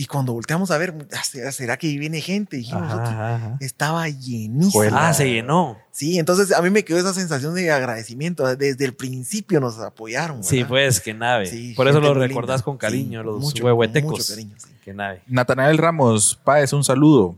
y 0.00 0.06
cuando 0.06 0.32
volteamos 0.32 0.70
a 0.70 0.78
ver, 0.78 0.94
ah, 1.12 1.50
¿será, 1.50 1.76
que 1.76 1.88
viene 1.98 2.20
gente? 2.20 2.56
Dijimos 2.58 2.84
Ajá, 2.84 3.34
ajá, 3.34 3.56
estaba 3.58 4.08
llenísimo. 4.08 4.84
Ah, 4.92 5.12
se 5.12 5.28
llenó. 5.28 5.76
Sí, 5.90 6.20
entonces 6.20 6.52
a 6.52 6.62
mí 6.62 6.70
me 6.70 6.84
quedó 6.84 6.98
esa 6.98 7.12
sensación 7.12 7.52
de 7.56 7.72
agradecimiento. 7.72 8.54
Desde 8.54 8.84
el 8.84 8.94
principio 8.94 9.58
nos 9.58 9.76
apoyaron. 9.80 10.44
Sí, 10.44 10.62
pues, 10.62 11.00
qué 11.00 11.14
nave. 11.14 11.46
Sí, 11.46 11.74
Por 11.74 11.88
eso 11.88 11.98
lo 11.98 12.14
recordás 12.14 12.58
linda. 12.58 12.64
con 12.64 12.76
cariño, 12.76 13.22
Sí, 13.22 13.26
los 13.26 13.40
mucho, 13.40 13.64
huehuetecos. 13.64 14.10
mucho 14.12 14.24
cariño, 14.28 14.54
sí. 14.56 14.68
Qué 14.84 14.94
nave. 14.94 15.20
Natanael 15.26 15.78
Ramos, 15.78 16.38
Paez, 16.44 16.72
un 16.72 16.84
saludo. 16.84 17.34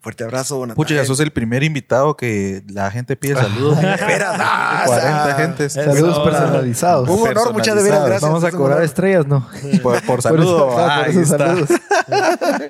Fuerte 0.00 0.22
abrazo, 0.22 0.54
Natanael. 0.60 0.76
Pucha, 0.76 0.94
ya 0.94 1.04
sos 1.04 1.18
el 1.18 1.32
primer 1.32 1.64
invitado 1.64 2.16
que 2.16 2.62
la 2.72 2.88
gente 2.90 3.16
pide 3.16 3.34
saludos. 3.40 3.76
De 3.80 3.82
veras, 3.82 4.36
ah, 4.38 4.82
40 4.86 5.24
ah, 5.24 5.34
gente. 5.34 5.68
Saludos 5.68 6.20
personalizados. 6.20 7.08
Un 7.08 7.28
honor, 7.28 7.52
muchas 7.52 7.74
de 7.76 7.82
veras, 7.82 8.00
gracias. 8.06 8.22
Vamos 8.22 8.44
a 8.44 8.52
cobrar 8.52 8.82
estrellas, 8.84 9.26
¿no? 9.26 9.46
Por, 9.82 9.94
por 10.02 10.06
Por 10.06 10.22
saludo. 10.22 10.68
eso- 10.70 10.78
Ah, 10.78 11.04
esos 11.08 11.22
está. 11.24 11.38
saludos. 11.48 11.68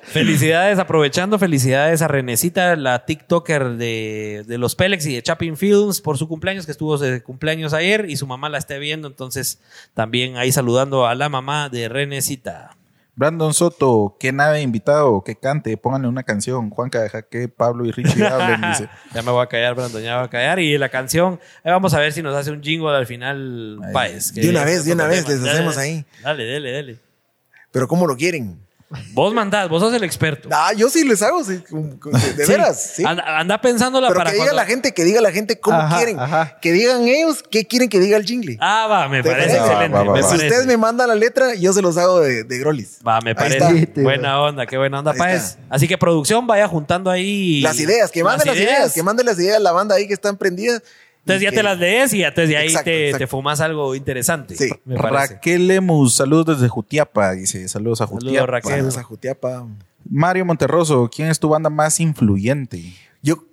Felicidades, 0.03 0.79
aprovechando, 0.79 1.37
felicidades 1.39 2.01
a 2.01 2.07
Renecita, 2.07 2.75
la 2.75 3.05
TikToker 3.05 3.77
de, 3.77 4.43
de 4.47 4.57
los 4.57 4.75
Pelex 4.75 5.05
y 5.05 5.15
de 5.15 5.23
Chapin 5.23 5.55
Films 5.55 6.01
por 6.01 6.17
su 6.17 6.27
cumpleaños, 6.27 6.65
que 6.65 6.71
estuvo 6.71 6.97
de 6.97 7.21
cumpleaños 7.21 7.73
ayer 7.73 8.09
y 8.09 8.17
su 8.17 8.25
mamá 8.27 8.49
la 8.49 8.57
esté 8.57 8.79
viendo. 8.79 9.07
Entonces, 9.07 9.59
también 9.93 10.37
ahí 10.37 10.51
saludando 10.51 11.05
a 11.07 11.15
la 11.15 11.29
mamá 11.29 11.69
de 11.69 11.89
Renecita. 11.89 12.71
Brandon 13.19 13.53
Soto, 13.53 14.15
qué 14.17 14.31
nave 14.31 14.61
invitado, 14.61 15.25
que 15.25 15.35
cante, 15.35 15.75
pónganle 15.75 16.07
una 16.07 16.23
canción. 16.23 16.69
Juanca, 16.69 17.01
deja 17.01 17.23
que 17.23 17.49
Pablo 17.49 17.83
y 17.83 17.91
Richie 17.91 18.25
hablen, 18.25 18.61
dice. 18.61 18.87
Ya 19.13 19.21
me 19.23 19.31
voy 19.31 19.43
a 19.43 19.47
callar, 19.47 19.75
Brandon, 19.75 20.01
ya 20.01 20.11
me 20.11 20.17
voy 20.19 20.27
a 20.27 20.29
callar. 20.29 20.59
Y 20.59 20.77
la 20.77 20.87
canción, 20.87 21.37
ahí 21.65 21.71
vamos 21.73 21.93
a 21.93 21.99
ver 21.99 22.13
si 22.13 22.23
nos 22.23 22.33
hace 22.33 22.49
un 22.49 22.63
jingle 22.63 22.95
al 22.95 23.05
final, 23.05 23.77
que 24.33 24.39
De 24.39 24.49
una 24.49 24.63
vez, 24.63 24.85
de 24.85 24.93
una 24.93 25.05
vez, 25.05 25.27
les 25.27 25.41
Dale, 25.41 25.51
hacemos 25.51 25.77
ahí. 25.77 26.05
Dale, 26.23 26.49
dale, 26.49 26.71
dale. 26.71 26.99
Pero 27.73 27.89
¿cómo 27.89 28.07
lo 28.07 28.15
quieren? 28.15 28.65
Vos 29.13 29.33
mandás, 29.35 29.69
vos 29.69 29.81
sos 29.81 29.93
el 29.93 30.03
experto. 30.03 30.49
Ah, 30.51 30.73
yo 30.73 30.89
sí 30.89 31.03
les 31.03 31.21
hago, 31.21 31.43
sí, 31.43 31.61
de, 31.69 32.33
de 32.33 32.45
Sí. 32.45 32.51
veras, 32.51 32.91
sí. 32.95 33.03
Anda, 33.05 33.39
anda 33.39 33.61
pensándola 33.61 34.07
Pero 34.07 34.17
para 34.17 34.31
que 34.31 34.37
diga 34.37 34.45
cuando- 34.47 34.61
la 34.63 34.65
gente, 34.65 34.93
que 34.95 35.03
diga 35.03 35.21
la 35.21 35.31
gente 35.31 35.59
cómo 35.59 35.77
Ajá, 35.77 35.97
quieren. 35.97 36.19
ajá. 36.19 36.57
Que 36.59 36.71
digan 36.71 37.07
ellos 37.07 37.43
qué 37.51 37.67
quieren 37.67 37.87
que 37.87 37.99
diga 37.99 38.17
el 38.17 38.25
jingle. 38.25 38.57
Ah, 38.59 38.87
va, 38.89 39.07
me 39.07 39.21
¿Te 39.21 39.29
parece 39.29 39.57
excelente. 39.57 39.89
Va, 39.95 40.03
va, 40.03 40.13
me 40.13 40.21
va. 40.21 40.27
si 40.27 40.35
parece. 40.35 40.47
ustedes 40.47 40.65
me 40.65 40.77
mandan 40.77 41.07
la 41.07 41.13
letra, 41.15 41.53
yo 41.53 41.71
se 41.71 41.83
los 41.83 41.97
hago 41.97 42.19
de, 42.21 42.43
de 42.45 42.57
Grolis. 42.57 42.97
Va, 43.07 43.21
me 43.21 43.35
parece. 43.35 43.91
Buena 43.97 44.41
onda, 44.41 44.65
qué 44.65 44.75
buena 44.77 44.99
onda, 44.99 45.13
Páez. 45.13 45.43
está. 45.51 45.61
Así 45.69 45.87
que 45.87 45.97
producción, 45.99 46.47
vaya 46.47 46.67
juntando 46.67 47.11
ahí. 47.11 47.61
Las 47.61 47.79
ideas, 47.79 48.09
que 48.09 48.23
manden 48.23 48.47
las 48.47 48.57
ideas. 48.57 48.91
que 48.93 49.03
manden 49.03 49.27
las 49.27 49.37
ideas 49.37 49.57
a 49.57 49.59
la 49.59 49.71
banda 49.71 49.93
ahí 49.95 50.07
que 50.07 50.13
están 50.15 50.35
prendidas. 50.35 50.81
Entonces 51.19 51.41
ya 51.43 51.49
que- 51.51 51.55
te 51.57 51.63
las 51.63 51.77
lees 51.77 52.13
y 52.13 52.19
ya 52.19 52.29
entonces 52.29 52.49
de 52.49 52.57
ahí 52.57 52.67
Exacto, 52.67 52.85
te, 52.85 53.05
exacto. 53.07 53.23
te 53.23 53.27
fumas 53.27 53.61
algo 53.61 53.93
interesante. 53.95 54.55
Sí. 54.55 54.69
Me. 54.85 54.95
Raquel 54.97 55.67
Lemus, 55.67 56.15
saludos 56.15 56.57
desde 56.57 56.69
Jutiapa. 56.69 57.31
Dice, 57.33 57.67
saludos 57.67 58.01
a 58.01 58.05
Saludos, 58.07 58.23
Jutiapa. 58.25 58.47
Raquel. 58.47 58.77
Vamos 58.79 58.97
a 58.97 59.03
Jutiapa. 59.03 59.67
Mario 60.09 60.45
Monterroso, 60.45 61.09
¿quién 61.13 61.27
es 61.29 61.39
tu 61.39 61.49
banda 61.49 61.69
más 61.69 61.99
influyente? 61.99 62.93
Yo, 63.21 63.43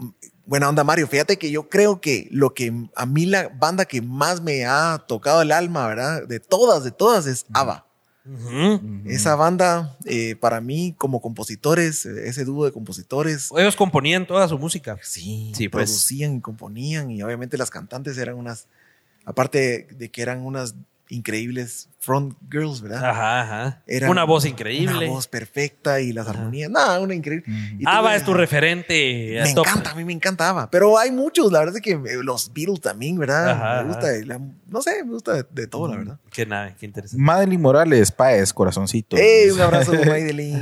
buena 0.46 0.68
onda, 0.68 0.84
Mario. 0.84 1.06
Fíjate 1.08 1.36
que 1.38 1.50
yo 1.50 1.68
creo 1.68 2.00
que 2.00 2.28
lo 2.30 2.54
que 2.54 2.72
a 2.94 3.04
mí 3.04 3.26
la 3.26 3.48
banda 3.48 3.84
que 3.84 4.00
más 4.00 4.40
me 4.40 4.64
ha 4.64 5.04
tocado 5.06 5.42
el 5.42 5.50
alma, 5.52 5.86
¿verdad? 5.88 6.26
De 6.26 6.40
todas, 6.40 6.84
de 6.84 6.92
todas, 6.92 7.26
es 7.26 7.46
ABBA. 7.52 7.85
Esa 9.06 9.34
banda, 9.36 9.96
eh, 10.04 10.36
para 10.36 10.60
mí, 10.60 10.94
como 10.98 11.20
compositores, 11.20 12.06
eh, 12.06 12.28
ese 12.28 12.44
dúo 12.44 12.64
de 12.64 12.72
compositores, 12.72 13.50
Ellos 13.56 13.76
componían 13.76 14.26
toda 14.26 14.48
su 14.48 14.58
música. 14.58 14.98
sí, 15.02 15.52
Sí, 15.54 15.68
pues. 15.68 15.88
producían 15.90 16.36
y 16.36 16.40
componían. 16.40 17.10
Y 17.10 17.22
obviamente 17.22 17.56
las 17.56 17.70
cantantes 17.70 18.18
eran 18.18 18.36
unas, 18.36 18.66
aparte 19.24 19.86
de 19.96 20.08
que 20.10 20.22
eran 20.22 20.44
unas 20.44 20.74
increíbles 21.08 21.88
front 22.00 22.36
girls, 22.50 22.80
¿verdad? 22.80 23.04
Ajá, 23.08 23.40
ajá. 23.42 23.82
Eran 23.86 24.10
Una 24.10 24.24
voz 24.24 24.44
increíble. 24.44 24.96
Una 25.06 25.06
voz 25.06 25.28
perfecta 25.28 26.00
y 26.00 26.12
las 26.12 26.26
armonías. 26.26 26.68
Nada, 26.68 26.98
una 27.00 27.14
increíble. 27.14 27.44
Ava 27.84 28.16
es 28.16 28.24
tu 28.24 28.34
referente. 28.34 29.38
Me 29.40 29.54
top. 29.54 29.66
encanta, 29.68 29.90
a 29.92 29.94
mí 29.94 30.04
me 30.04 30.12
encanta 30.12 30.48
Ava. 30.48 30.68
Pero 30.68 30.98
hay 30.98 31.12
muchos, 31.12 31.52
la 31.52 31.60
verdad 31.60 31.76
es 31.76 31.82
que 31.82 31.92
eh, 31.92 32.18
los 32.24 32.52
Beatles 32.52 32.80
también, 32.80 33.16
¿verdad? 33.18 33.50
Ajá, 33.50 33.82
me 33.82 33.88
gusta, 33.88 34.08
la- 34.24 34.40
no 34.68 34.82
sé, 34.82 35.04
me 35.04 35.12
gusta 35.12 35.34
de, 35.34 35.46
de 35.48 35.66
todo, 35.68 35.86
la 35.88 35.96
verdad. 35.96 36.18
Qué 36.36 36.44
nada, 36.44 36.74
qué 36.78 36.84
interesante. 36.84 37.24
Madeline 37.24 37.62
Morales, 37.62 38.12
Paez, 38.12 38.52
corazoncito. 38.52 39.16
¡Ey! 39.16 39.48
Un 39.52 39.60
abrazo, 39.62 39.92
Maydelin. 40.06 40.60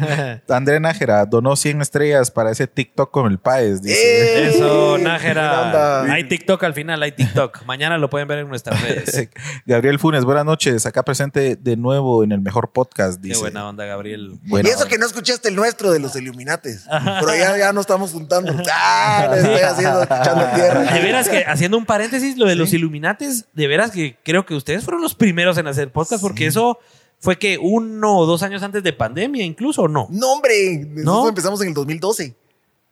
André 0.48 0.78
Nájera 0.78 1.26
donó 1.26 1.56
100 1.56 1.82
estrellas 1.82 2.30
para 2.30 2.52
ese 2.52 2.68
TikTok 2.68 3.10
con 3.10 3.28
el 3.28 3.40
Paez. 3.40 3.82
Dice. 3.82 3.96
¡Ey! 3.96 4.54
Eso, 4.54 4.98
Nájera. 4.98 6.02
Hay 6.02 6.28
TikTok 6.28 6.62
al 6.62 6.74
final, 6.74 7.02
hay 7.02 7.10
TikTok. 7.10 7.64
Mañana 7.66 7.98
lo 7.98 8.08
pueden 8.08 8.28
ver 8.28 8.38
en 8.38 8.48
nuestras 8.48 8.80
redes. 8.82 9.28
Gabriel 9.66 9.98
Funes, 9.98 10.24
buenas 10.24 10.44
noches. 10.44 10.86
Acá 10.86 11.02
presente 11.02 11.56
de 11.56 11.76
nuevo 11.76 12.22
en 12.22 12.30
el 12.30 12.40
mejor 12.40 12.70
podcast. 12.70 13.20
Qué 13.20 13.36
buena 13.36 13.68
onda, 13.68 13.84
Gabriel. 13.84 14.38
Buena 14.44 14.68
y 14.68 14.70
eso 14.70 14.82
onda. 14.82 14.90
que 14.90 14.98
no 14.98 15.06
escuchaste 15.06 15.48
el 15.48 15.56
nuestro 15.56 15.90
de 15.90 15.98
los 15.98 16.14
Illuminates. 16.14 16.86
Pero 17.20 17.34
ya, 17.34 17.58
ya 17.58 17.72
no 17.72 17.80
estamos 17.80 18.12
juntando. 18.12 18.54
¡Ah! 18.72 19.26
Le 19.28 19.38
estoy 19.38 19.60
haciendo, 19.62 20.04
echando 20.04 20.46
tierra. 20.54 20.82
De 20.82 21.00
veras 21.00 21.28
que, 21.28 21.44
haciendo 21.44 21.76
un 21.78 21.84
paréntesis, 21.84 22.38
lo 22.38 22.46
de 22.46 22.54
los 22.54 22.72
Illuminates, 22.72 23.46
de 23.52 23.66
veras 23.66 23.90
que 23.90 24.16
creo 24.22 24.46
que 24.46 24.54
ustedes 24.54 24.84
fueron 24.84 25.02
los 25.02 25.16
primeros 25.16 25.58
en 25.58 25.63
hacer 25.66 25.92
podcast, 25.92 26.22
porque 26.22 26.46
eso 26.46 26.78
fue 27.18 27.38
que 27.38 27.58
uno 27.58 28.18
o 28.18 28.26
dos 28.26 28.42
años 28.42 28.62
antes 28.62 28.82
de 28.82 28.92
pandemia, 28.92 29.44
incluso, 29.44 29.82
¿o 29.82 29.88
no? 29.88 30.06
No, 30.10 30.32
hombre. 30.32 30.78
Nosotros 30.78 31.04
¿No? 31.04 31.28
empezamos 31.28 31.60
en 31.62 31.68
el 31.68 31.74
2012. 31.74 32.34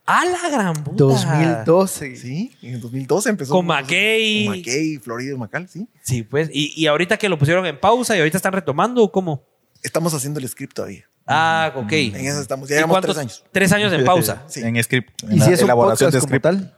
¡A 0.04 0.24
la 0.24 0.48
gran 0.50 0.74
puta! 0.82 0.96
2012. 1.04 2.16
Sí, 2.16 2.52
en 2.62 2.74
el 2.74 2.80
2012 2.80 3.30
empezó. 3.30 3.52
Con 3.52 3.66
McKay. 3.66 4.46
Con 4.46 4.56
McKay, 4.58 4.96
Florido 4.98 5.38
Macal, 5.38 5.68
sí. 5.68 5.86
Sí, 6.02 6.22
pues. 6.24 6.50
Y, 6.52 6.72
y 6.80 6.86
ahorita 6.86 7.16
que 7.16 7.28
lo 7.28 7.38
pusieron 7.38 7.64
en 7.66 7.78
pausa 7.78 8.16
y 8.16 8.18
ahorita 8.18 8.36
están 8.36 8.52
retomando, 8.52 9.02
¿o 9.04 9.12
¿cómo? 9.12 9.44
Estamos 9.82 10.12
haciendo 10.14 10.40
el 10.40 10.48
script 10.48 10.74
todavía. 10.74 11.04
Ah, 11.26 11.72
ok. 11.76 11.92
En 11.92 12.16
eso 12.26 12.40
estamos. 12.40 12.68
Ya 12.68 12.74
¿Y 12.74 12.78
llevamos 12.78 13.00
tres 13.00 13.16
años. 13.16 13.44
Tres 13.52 13.72
años 13.72 13.92
en 13.92 14.04
pausa. 14.04 14.42
Sí. 14.48 14.60
En 14.60 14.82
script. 14.82 15.10
En 15.22 15.34
¿Y 15.34 15.38
la 15.38 15.44
si 15.46 15.52
es 15.52 15.60
un 15.60 15.66
elaboración 15.66 16.10
podcast 16.10 16.14
de 16.14 16.20
como 16.20 16.28
script. 16.28 16.42
tal? 16.42 16.76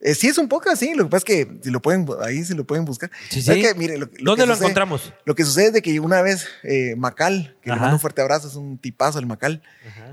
Eh, 0.00 0.14
sí, 0.14 0.28
es 0.28 0.38
un 0.38 0.48
podcast, 0.48 0.78
sí. 0.80 0.94
Lo 0.94 1.04
que 1.04 1.10
pasa 1.10 1.18
es 1.18 1.24
que 1.24 1.58
si 1.62 1.70
lo 1.70 1.80
pueden, 1.82 2.06
ahí 2.24 2.42
sí 2.44 2.54
lo 2.54 2.64
pueden 2.66 2.84
buscar. 2.86 3.10
Sí, 3.28 3.42
¿Sabes 3.42 3.62
sí. 3.62 3.68
qué? 3.68 3.78
Mire, 3.78 3.98
lo- 3.98 4.06
lo 4.06 4.30
¿Dónde 4.32 4.42
que 4.44 4.46
lo 4.48 4.54
sucede- 4.54 4.64
encontramos? 4.66 5.12
Lo 5.26 5.34
que 5.34 5.44
sucede 5.44 5.66
es 5.66 5.72
de 5.74 5.82
que 5.82 6.00
una 6.00 6.22
vez 6.22 6.46
eh, 6.62 6.94
Macal, 6.96 7.56
que 7.62 7.68
le 7.68 7.74
Ajá. 7.74 7.82
mando 7.82 7.96
un 7.96 8.00
fuerte 8.00 8.22
abrazo, 8.22 8.48
es 8.48 8.54
un 8.54 8.78
tipazo 8.78 9.18
el 9.18 9.26
Macal, 9.26 9.62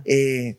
eh, 0.04 0.58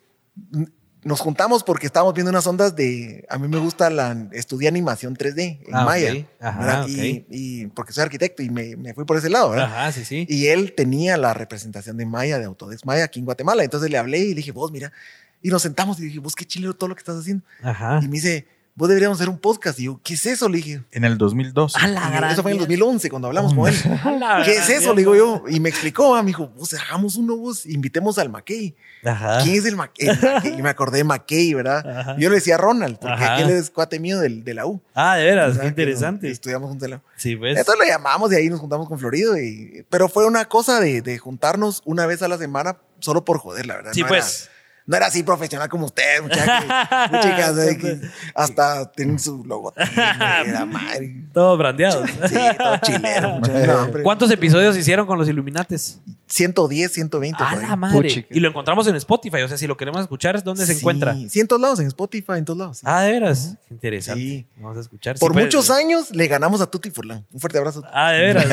nos 1.05 1.21
juntamos 1.21 1.63
porque 1.63 1.87
estábamos 1.87 2.13
viendo 2.15 2.31
unas 2.31 2.47
ondas 2.47 2.75
de. 2.75 3.25
A 3.31 3.39
mí 3.39 3.49
me 3.49 3.59
gusta 3.59 3.89
la. 3.89 4.29
Estudié 4.33 4.69
animación 4.69 5.15
3D 5.17 5.61
en 5.67 5.75
Ah. 5.75 5.85
Maya. 5.85 6.27
Ajá, 6.41 6.87
y 6.89 7.67
porque 7.69 7.93
soy 7.93 8.03
arquitecto 8.03 8.43
y 8.43 8.51
me, 8.51 8.77
me 8.77 8.95
fui 8.95 9.05
por 9.05 9.17
ese 9.17 9.31
lado, 9.31 9.51
¿verdad? 9.51 9.67
Ajá, 9.67 9.93
sí, 9.93 10.05
sí. 10.05 10.27
Y 10.29 10.47
él 10.49 10.75
tenía 10.75 11.17
la 11.17 11.35
representación 11.35 11.97
de 11.97 12.05
Maya, 12.05 12.39
de 12.39 12.47
Autodesk 12.47 12.85
Maya 12.85 13.05
aquí 13.05 13.21
en 13.21 13.27
Guatemala. 13.27 13.63
Entonces 13.63 13.91
le 13.91 13.97
hablé 13.99 14.19
y 14.19 14.29
le 14.31 14.35
dije, 14.37 14.53
vos, 14.53 14.73
mira. 14.73 14.93
Y 15.41 15.51
nos 15.51 15.63
sentamos 15.63 16.01
y 16.01 16.05
dije, 16.05 16.19
vos, 16.19 16.35
qué 16.35 16.45
chilero 16.45 16.75
todo 16.75 16.89
lo 16.89 16.95
que 16.97 17.01
estás 17.01 17.17
haciendo. 17.17 17.45
Ajá. 17.63 18.01
Y 18.03 18.07
me 18.09 18.15
dice, 18.15 18.47
vos 18.79 18.89
deberíamos 18.89 19.19
hacer 19.19 19.29
un 19.29 19.39
podcast. 19.39 19.79
Y 19.81 19.85
yo, 19.85 20.01
¿qué 20.05 20.15
es 20.15 20.25
eso? 20.25 20.49
Le 20.49 20.59
dije. 20.59 20.83
En 20.93 21.05
el 21.05 21.19
2002. 21.19 21.75
A 21.77 21.89
la 21.89 22.09
gran 22.11 22.31
eso 22.31 22.43
fue 22.43 22.53
en 22.53 22.59
el 22.61 22.69
mierda. 22.69 22.85
2011 22.85 23.11
cuando 23.11 23.29
hablamos 23.29 23.53
con 23.53 23.69
él. 23.69 23.75
A 24.05 24.11
la 24.13 24.43
¿Qué 24.45 24.53
es 24.53 24.69
eso? 24.71 24.95
Le 24.95 25.01
digo 25.01 25.17
yo. 25.17 25.43
Y 25.49 25.59
me 25.61 25.69
explicó, 25.69 26.15
ah, 26.15 26.23
me 26.23 26.29
dijo, 26.29 26.47
vos 26.57 26.73
hagamos 26.75 27.17
uno, 27.17 27.37
vos 27.37 27.67
invitemos 27.67 28.17
al 28.19 28.31
McKay. 28.31 28.75
Ajá. 29.05 29.43
¿Quién 29.43 29.57
es 29.57 29.65
el 29.67 29.75
McKay? 29.77 30.09
El 30.09 30.17
McKay. 30.17 30.59
Y 30.59 30.63
me 30.63 30.69
acordé 30.71 30.99
de 30.99 31.05
McKay, 31.05 31.55
¿verdad? 31.55 31.87
Ajá. 32.01 32.17
Yo 32.19 32.29
le 32.31 32.37
decía 32.37 32.55
a 32.55 32.59
Ronald, 32.59 32.99
porque 32.99 33.15
Ajá. 33.25 33.35
aquel 33.35 33.51
es 33.51 33.71
cuate 33.71 33.99
mío 33.99 34.21
del, 34.21 34.45
de 34.45 34.55
la 34.55 34.65
U. 34.67 34.81
Ah, 34.95 35.17
de 35.17 35.25
veras, 35.25 35.49
¿verdad? 35.49 35.63
qué 35.63 35.69
interesante. 35.69 36.27
nos- 36.29 36.33
Estudiamos 36.35 36.69
juntos 36.71 36.85
en 36.87 36.91
la 36.93 36.97
U. 36.99 37.01
Sí, 37.17 37.35
pues. 37.37 37.59
Entonces 37.59 37.85
lo 37.85 37.91
llamamos 37.93 38.33
y 38.33 38.37
ahí 38.37 38.49
nos 38.49 38.61
juntamos 38.61 38.89
con 38.89 38.99
Florido. 38.99 39.37
Y, 39.37 39.85
pero 39.91 40.09
fue 40.09 40.25
una 40.25 40.45
cosa 40.45 40.79
de, 40.81 41.03
de 41.03 41.19
juntarnos 41.19 41.83
una 41.85 42.07
vez 42.07 42.23
a 42.23 42.29
la 42.29 42.39
semana 42.39 42.77
solo 43.01 43.25
por 43.25 43.39
joder, 43.39 43.67
la 43.67 43.75
verdad. 43.77 43.91
Sí, 43.93 44.03
no 44.03 44.09
pues. 44.09 44.45
Era, 44.45 44.58
no 44.89 44.97
era 44.97 45.07
así 45.07 45.23
profesional 45.23 45.69
como 45.69 45.85
usted, 45.85 46.23
muchachos. 46.23 46.65
Muchachas, 47.13 47.57
que 47.77 48.01
hasta 48.35 48.91
tienen 48.93 49.19
su 49.19 49.45
la 49.45 50.65
madre. 50.67 51.25
Todos 51.35 51.59
brandeados. 51.59 52.09
Sí, 52.27 52.37
todo 52.57 52.79
chilero. 52.79 53.29
muchachos. 53.39 53.67
No. 53.67 54.03
¿Cuántos 54.03 54.31
episodios 54.31 54.77
hicieron 54.79 55.07
con 55.07 55.19
los 55.19 55.29
Illuminates? 55.29 56.01
110, 56.27 56.91
120. 56.93 57.43
A 57.43 57.57
la 57.57 57.77
madre. 57.77 57.97
Puchica. 57.99 58.35
Y 58.35 58.41
lo 58.41 58.49
encontramos 58.49 58.87
en 58.87 58.97
Spotify. 58.97 59.43
O 59.43 59.49
sea, 59.49 59.59
si 59.59 59.67
lo 59.67 59.77
queremos 59.77 60.01
escuchar, 60.01 60.43
¿dónde 60.43 60.65
se 60.65 60.73
encuentra? 60.73 61.15
Sí, 61.29 61.41
en 61.41 61.47
todos 61.49 61.61
lados, 61.61 61.81
en 61.81 61.87
Spotify, 61.89 62.33
en 62.39 62.47
todos 62.47 62.59
lados. 62.59 62.79
sí. 62.79 62.87
Ah, 62.89 63.03
de 63.03 63.13
veras. 63.13 63.57
Qué 63.69 63.75
interesante. 63.75 64.21
Sí. 64.23 64.47
Vamos 64.57 64.79
a 64.79 64.81
escuchar. 64.81 65.19
Por 65.19 65.35
Sí, 65.35 65.39
muchos 65.41 65.69
años 65.71 66.11
le 66.13 66.27
ganamos 66.29 66.63
a 66.63 66.67
Tutti 66.67 66.91
Furlan. 66.91 67.27
Un 67.31 67.41
fuerte 67.41 67.59
abrazo. 67.59 67.83
Ah, 67.93 68.13
de 68.13 68.21
veras. 68.21 68.47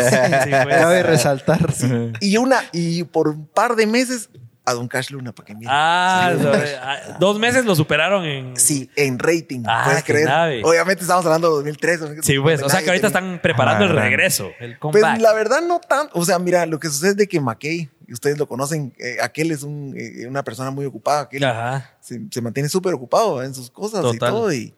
Sí. 0.44 0.52
Cabe 0.52 1.02
resaltar. 1.04 1.74
Y 2.20 2.36
una, 2.36 2.58
y 2.74 3.06
por 3.06 3.30
un 3.30 3.48
par 3.48 3.78
de 3.78 3.88
meses 3.88 4.30
a 4.66 4.74
Don 4.74 4.88
Cash 4.88 5.12
Luna, 5.12 5.32
para 5.32 5.46
que 5.46 5.56
mire. 5.56 5.70
Ah, 5.72 6.34
sobre- 6.42 6.76
ah, 6.78 6.98
dos 7.20 7.38
meses 7.40 7.66
lo 7.66 7.76
superaron 7.76 8.26
en. 8.26 8.58
Sí, 8.58 8.90
en 8.96 9.20
rating. 9.20 9.64
Ah, 9.68 9.84
puedes 9.86 10.04
creer. 10.04 10.26
nave. 10.28 10.62
Obviamente 10.64 11.04
estamos 11.04 11.26
hablando 11.26 11.50
de 11.50 11.56
2003. 11.58 12.00
Sí, 12.22 12.40
pues. 12.40 12.62
O 12.64 12.70
sea 12.70 12.82
que 12.82 12.90
ahorita 12.90 13.08
están 13.08 13.40
preparando 13.42 13.86
el 13.86 13.92
regreso, 13.92 14.50
el 14.60 14.78
Pues 14.80 15.04
la 15.20 15.34
verdad 15.34 15.62
no 15.62 15.80
tanto. 15.80 16.18
O 16.18 16.26
sea, 16.26 16.40
mira, 16.40 16.66
lo 16.66 16.80
que 16.80 16.88
sucede 16.90 17.12
es 17.12 17.18
de 17.18 17.28
que 17.28 17.40
McKay, 17.40 17.90
y 18.08 18.14
ustedes 18.14 18.38
lo 18.38 18.48
conocen, 18.48 18.94
eh, 19.00 19.18
aquel 19.22 19.52
es 19.52 19.64
un, 19.64 19.94
eh, 19.98 20.28
una 20.28 20.44
persona 20.44 20.72
muy 20.72 20.86
ocupada. 20.86 21.22
Aquel 21.22 21.44
Ajá. 21.44 21.92
se, 22.02 22.22
se 22.32 22.42
mantiene 22.42 22.70
súper 22.70 22.94
ocupado 22.94 23.44
en 23.44 23.54
sus 23.54 23.70
cosas 23.70 24.00
y 24.02 24.18
Total. 24.18 24.32
todo. 24.32 24.54
Y 24.54 24.74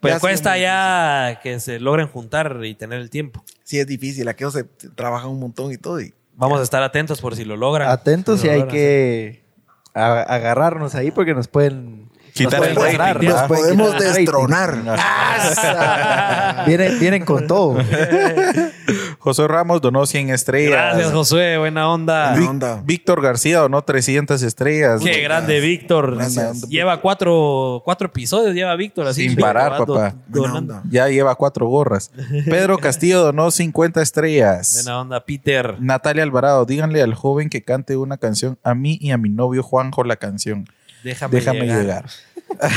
Pues 0.00 0.12
ya 0.14 0.18
sí, 0.18 0.20
cuesta 0.20 0.58
ya 0.58 1.40
que 1.42 1.60
se 1.60 1.78
logren 1.80 2.08
juntar 2.08 2.58
y 2.64 2.74
tener 2.74 3.00
el 3.00 3.08
tiempo. 3.10 3.42
Sí, 3.64 3.78
es 3.78 3.86
difícil. 3.86 4.28
Aquello 4.28 4.50
se 4.50 4.66
se 4.78 4.88
trabaja 4.90 5.26
un 5.28 5.40
montón 5.40 5.72
y 5.72 5.76
todo. 5.78 6.00
Y 6.00 6.12
Vamos 6.40 6.58
a 6.58 6.62
estar 6.62 6.82
atentos 6.82 7.20
por 7.20 7.36
si 7.36 7.44
lo 7.44 7.54
logran. 7.58 7.90
Atentos 7.90 8.40
Si 8.40 8.46
y 8.46 8.48
lo 8.48 8.54
hay 8.54 8.60
logran 8.60 8.74
que 8.74 9.44
agarrarnos 9.92 10.94
ahí 10.94 11.10
porque 11.10 11.34
nos 11.34 11.48
pueden 11.48 12.09
Quitar 12.32 12.60
nos 12.60 12.68
el 12.68 12.98
rating, 12.98 13.28
nos 13.28 13.42
podemos 13.42 13.98
destronar. 13.98 14.82
¡Asa! 14.98 16.64
Vienen, 16.66 16.98
vienen 16.98 17.24
con 17.24 17.46
todo. 17.46 17.76
José 19.18 19.46
Ramos 19.46 19.80
donó 19.80 20.06
100 20.06 20.30
estrellas. 20.30 20.72
Gracias, 20.72 21.12
Josué. 21.12 21.58
Buena 21.58 21.90
onda. 21.90 22.32
Buena 22.32 22.50
onda. 22.50 22.82
Víctor 22.84 23.20
García 23.20 23.58
donó 23.58 23.82
300 23.82 24.42
estrellas. 24.42 25.02
Qué 25.02 25.20
grande, 25.20 25.60
Víctor. 25.60 26.16
Gracias. 26.16 26.68
Lleva 26.68 27.00
cuatro, 27.00 27.82
cuatro 27.84 28.06
episodios, 28.06 28.54
lleva 28.54 28.74
Víctor 28.76 29.06
así. 29.06 29.28
Sin 29.28 29.38
parar, 29.38 29.76
papá. 29.76 30.14
Donando. 30.26 30.82
Ya 30.90 31.08
lleva 31.08 31.34
cuatro 31.34 31.66
gorras. 31.66 32.10
Pedro 32.46 32.78
Castillo 32.78 33.20
donó 33.20 33.50
50 33.50 34.00
estrellas. 34.00 34.82
Buena 34.84 35.00
onda, 35.00 35.24
Peter. 35.24 35.76
Natalia 35.80 36.22
Alvarado, 36.22 36.64
díganle 36.64 37.02
al 37.02 37.14
joven 37.14 37.50
que 37.50 37.62
cante 37.62 37.96
una 37.96 38.16
canción 38.16 38.58
a 38.62 38.74
mí 38.74 38.98
y 39.00 39.10
a 39.10 39.18
mi 39.18 39.28
novio 39.28 39.62
Juanjo 39.62 40.04
la 40.04 40.16
canción. 40.16 40.66
Déjame, 41.02 41.34
Déjame 41.36 41.60
llegar. 41.60 41.80
llegar. 41.80 42.04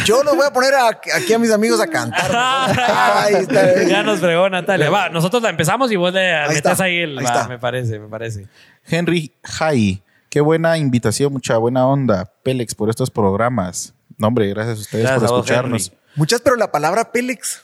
Yo 0.05 0.23
los 0.23 0.35
voy 0.35 0.45
a 0.45 0.51
poner 0.53 0.73
a- 0.75 0.89
aquí 0.89 1.33
a 1.33 1.39
mis 1.39 1.51
amigos 1.51 1.81
a 1.81 1.87
cantar. 1.87 2.31
Ahí 3.25 3.33
está. 3.35 3.83
ya 3.83 4.03
nos 4.03 4.19
fregó 4.19 4.49
Natalia. 4.49 4.89
Va, 4.89 5.09
nosotros 5.09 5.41
la 5.41 5.49
empezamos 5.49 5.91
y 5.91 5.95
vos 5.95 6.13
le 6.13 6.31
Ahí 6.33 6.49
metes 6.55 6.71
está, 6.71 6.83
ahí 6.83 6.97
el. 6.99 7.17
ahí 7.17 7.25
va, 7.25 7.31
está. 7.31 7.47
Me 7.47 7.57
parece, 7.59 7.99
me 7.99 8.07
parece. 8.07 8.47
Henry 8.85 9.31
Jai, 9.43 10.01
qué 10.29 10.41
buena 10.41 10.77
invitación, 10.77 11.33
mucha 11.33 11.57
buena 11.57 11.87
onda. 11.87 12.31
Pélex 12.43 12.75
por 12.75 12.89
estos 12.89 13.09
programas. 13.09 13.93
No, 14.17 14.27
hombre, 14.27 14.47
gracias 14.49 14.77
a 14.77 14.81
ustedes 14.81 15.03
Gracias 15.05 15.21
por 15.23 15.29
a 15.29 15.31
vos, 15.31 15.45
escucharnos. 15.45 15.87
Henry. 15.87 15.97
Muchas, 16.15 16.41
pero 16.41 16.55
la 16.55 16.71
palabra 16.71 17.11
Pélex 17.11 17.63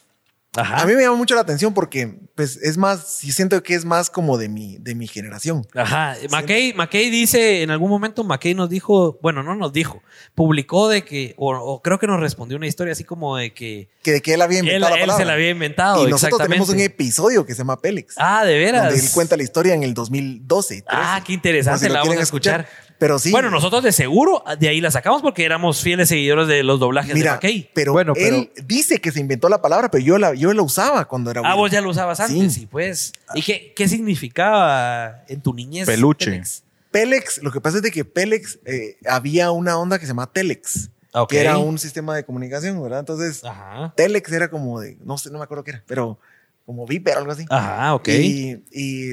Ajá. 0.56 0.82
A 0.82 0.86
mí 0.88 0.93
me 0.95 1.04
llama 1.04 1.16
mucho 1.16 1.36
la 1.36 1.41
atención 1.41 1.74
porque, 1.76 2.12
pues, 2.34 2.58
es 2.58 2.76
más, 2.76 3.18
siento 3.20 3.62
que 3.62 3.76
es 3.76 3.86
más 3.86 4.10
como 4.10 4.38
de 4.39 4.50
mi, 4.50 4.78
de 4.80 4.95
mi 4.95 5.08
generación. 5.08 5.66
Ajá. 5.76 6.16
McKay, 6.32 6.74
McKay 6.74 7.12
dice, 7.12 7.62
en 7.62 7.70
algún 7.70 7.89
momento 7.89 8.24
McKay 8.24 8.56
nos 8.56 8.68
dijo, 8.68 9.20
bueno, 9.22 9.43
no 9.43 9.56
nos 9.56 9.72
dijo, 9.72 10.02
publicó 10.34 10.89
de 10.89 11.04
que, 11.06 11.36
o, 11.38 11.56
o 11.56 11.82
creo 11.84 12.00
que 12.00 12.08
nos 12.08 12.20
respondió 12.20 12.58
una 12.58 12.66
historia 12.66 12.93
así 12.93 13.04
como 13.04 13.38
de 13.38 13.54
que 13.54 13.89
Que 14.02 14.14
de 14.14 14.22
que 14.22 14.34
él 14.34 14.41
había 14.41 14.60
él, 14.60 14.66
inventado 14.66 14.95
la 14.95 14.95
él 14.95 15.02
palabra. 15.04 15.24
se 15.24 15.26
la 15.28 15.34
había 15.34 15.50
inventado. 15.52 16.08
y 16.08 16.10
nosotros 16.10 16.41
tenemos 16.41 16.70
un 16.70 16.80
episodio 16.80 17.45
que 17.45 17.54
se 17.54 17.60
llama 17.60 17.80
Pélex. 17.80 18.16
Ah, 18.18 18.43
de 18.43 18.58
veras. 18.58 18.86
donde 18.86 19.00
él 19.06 19.12
cuenta 19.14 19.38
la 19.38 19.43
historia 19.43 19.76
en 19.76 19.84
el 19.84 19.93
2012. 19.93 20.82
13. 20.82 20.86
Ah, 20.89 21.22
qué 21.26 21.34
interesante, 21.34 21.86
si 21.86 21.91
la 21.93 22.00
vamos 22.00 22.18
a 22.18 22.22
escuchar. 22.22 22.68
Pero 23.00 23.18
sí. 23.18 23.32
Bueno, 23.32 23.50
nosotros 23.50 23.82
de 23.82 23.91
seguro 23.93 24.43
de 24.60 24.68
ahí 24.68 24.82
la 24.82 24.91
sacamos 24.91 25.22
porque 25.22 25.45
éramos 25.45 25.82
fieles 25.82 26.10
seguidores 26.10 26.47
de 26.47 26.64
los 26.64 26.80
doblajes 26.80 27.14
de 27.14 27.20
Mira, 27.20 27.34
McKay. 27.36 27.72
pero, 27.74 27.93
Bueno, 27.93 28.14
él 28.16 28.52
dice 28.66 29.00
que 29.00 29.12
se 29.12 29.20
inventó 29.22 29.47
la 29.50 29.62
palabra, 29.62 29.89
pero 29.89 30.04
yo 30.04 30.18
la, 30.18 30.34
yo 30.36 30.54
la 30.54 30.62
usaba 30.62 31.06
cuando 31.06 31.32
era 31.32 31.41
Ah, 31.45 31.56
vos 31.56 31.72
ya 31.72 31.80
lo 31.82 31.89
usabas 31.89 32.20
antes, 32.20 32.54
sí, 32.54 32.60
Sí. 32.62 32.66
pues. 32.68 33.14
¿Y 33.34 33.41
qué, 33.41 33.74
qué 33.76 33.88
significaba 33.88 35.24
en 35.28 35.41
tu 35.41 35.54
niñez? 35.54 35.86
Peluche. 35.88 36.26
Telex? 36.32 36.64
Pélex, 36.91 37.43
lo 37.43 37.52
que 37.52 37.62
pasa 37.62 37.78
es 37.78 37.84
de 37.84 37.91
que 37.91 38.04
Pélex 38.04 38.60
eh, 38.66 38.97
había 39.08 39.52
una 39.52 39.78
onda 39.78 39.97
que 40.00 40.06
se 40.06 40.10
llama 40.12 40.32
Telex, 40.32 40.89
que 41.30 41.39
era 41.39 41.58
un 41.58 41.78
sistema 41.78 42.16
de 42.16 42.24
comunicación, 42.26 42.82
¿verdad? 42.82 43.00
Entonces, 43.00 43.43
Ajá. 43.45 43.93
Telex 43.95 44.32
era 44.32 44.50
como 44.50 44.80
de, 44.80 44.97
no 45.06 45.18
sé, 45.18 45.30
no 45.30 45.38
me 45.38 45.43
acuerdo 45.43 45.64
qué 45.64 45.72
era, 45.72 45.84
pero 45.88 46.20
como 46.66 46.86
Viper 46.88 47.16
o 47.16 47.20
algo 47.20 47.32
así. 47.32 47.45
Ajá, 47.50 47.93
ok. 47.95 48.08
Y, 48.10 48.64
y 48.72 49.12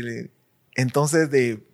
entonces 0.74 1.30
de 1.30 1.66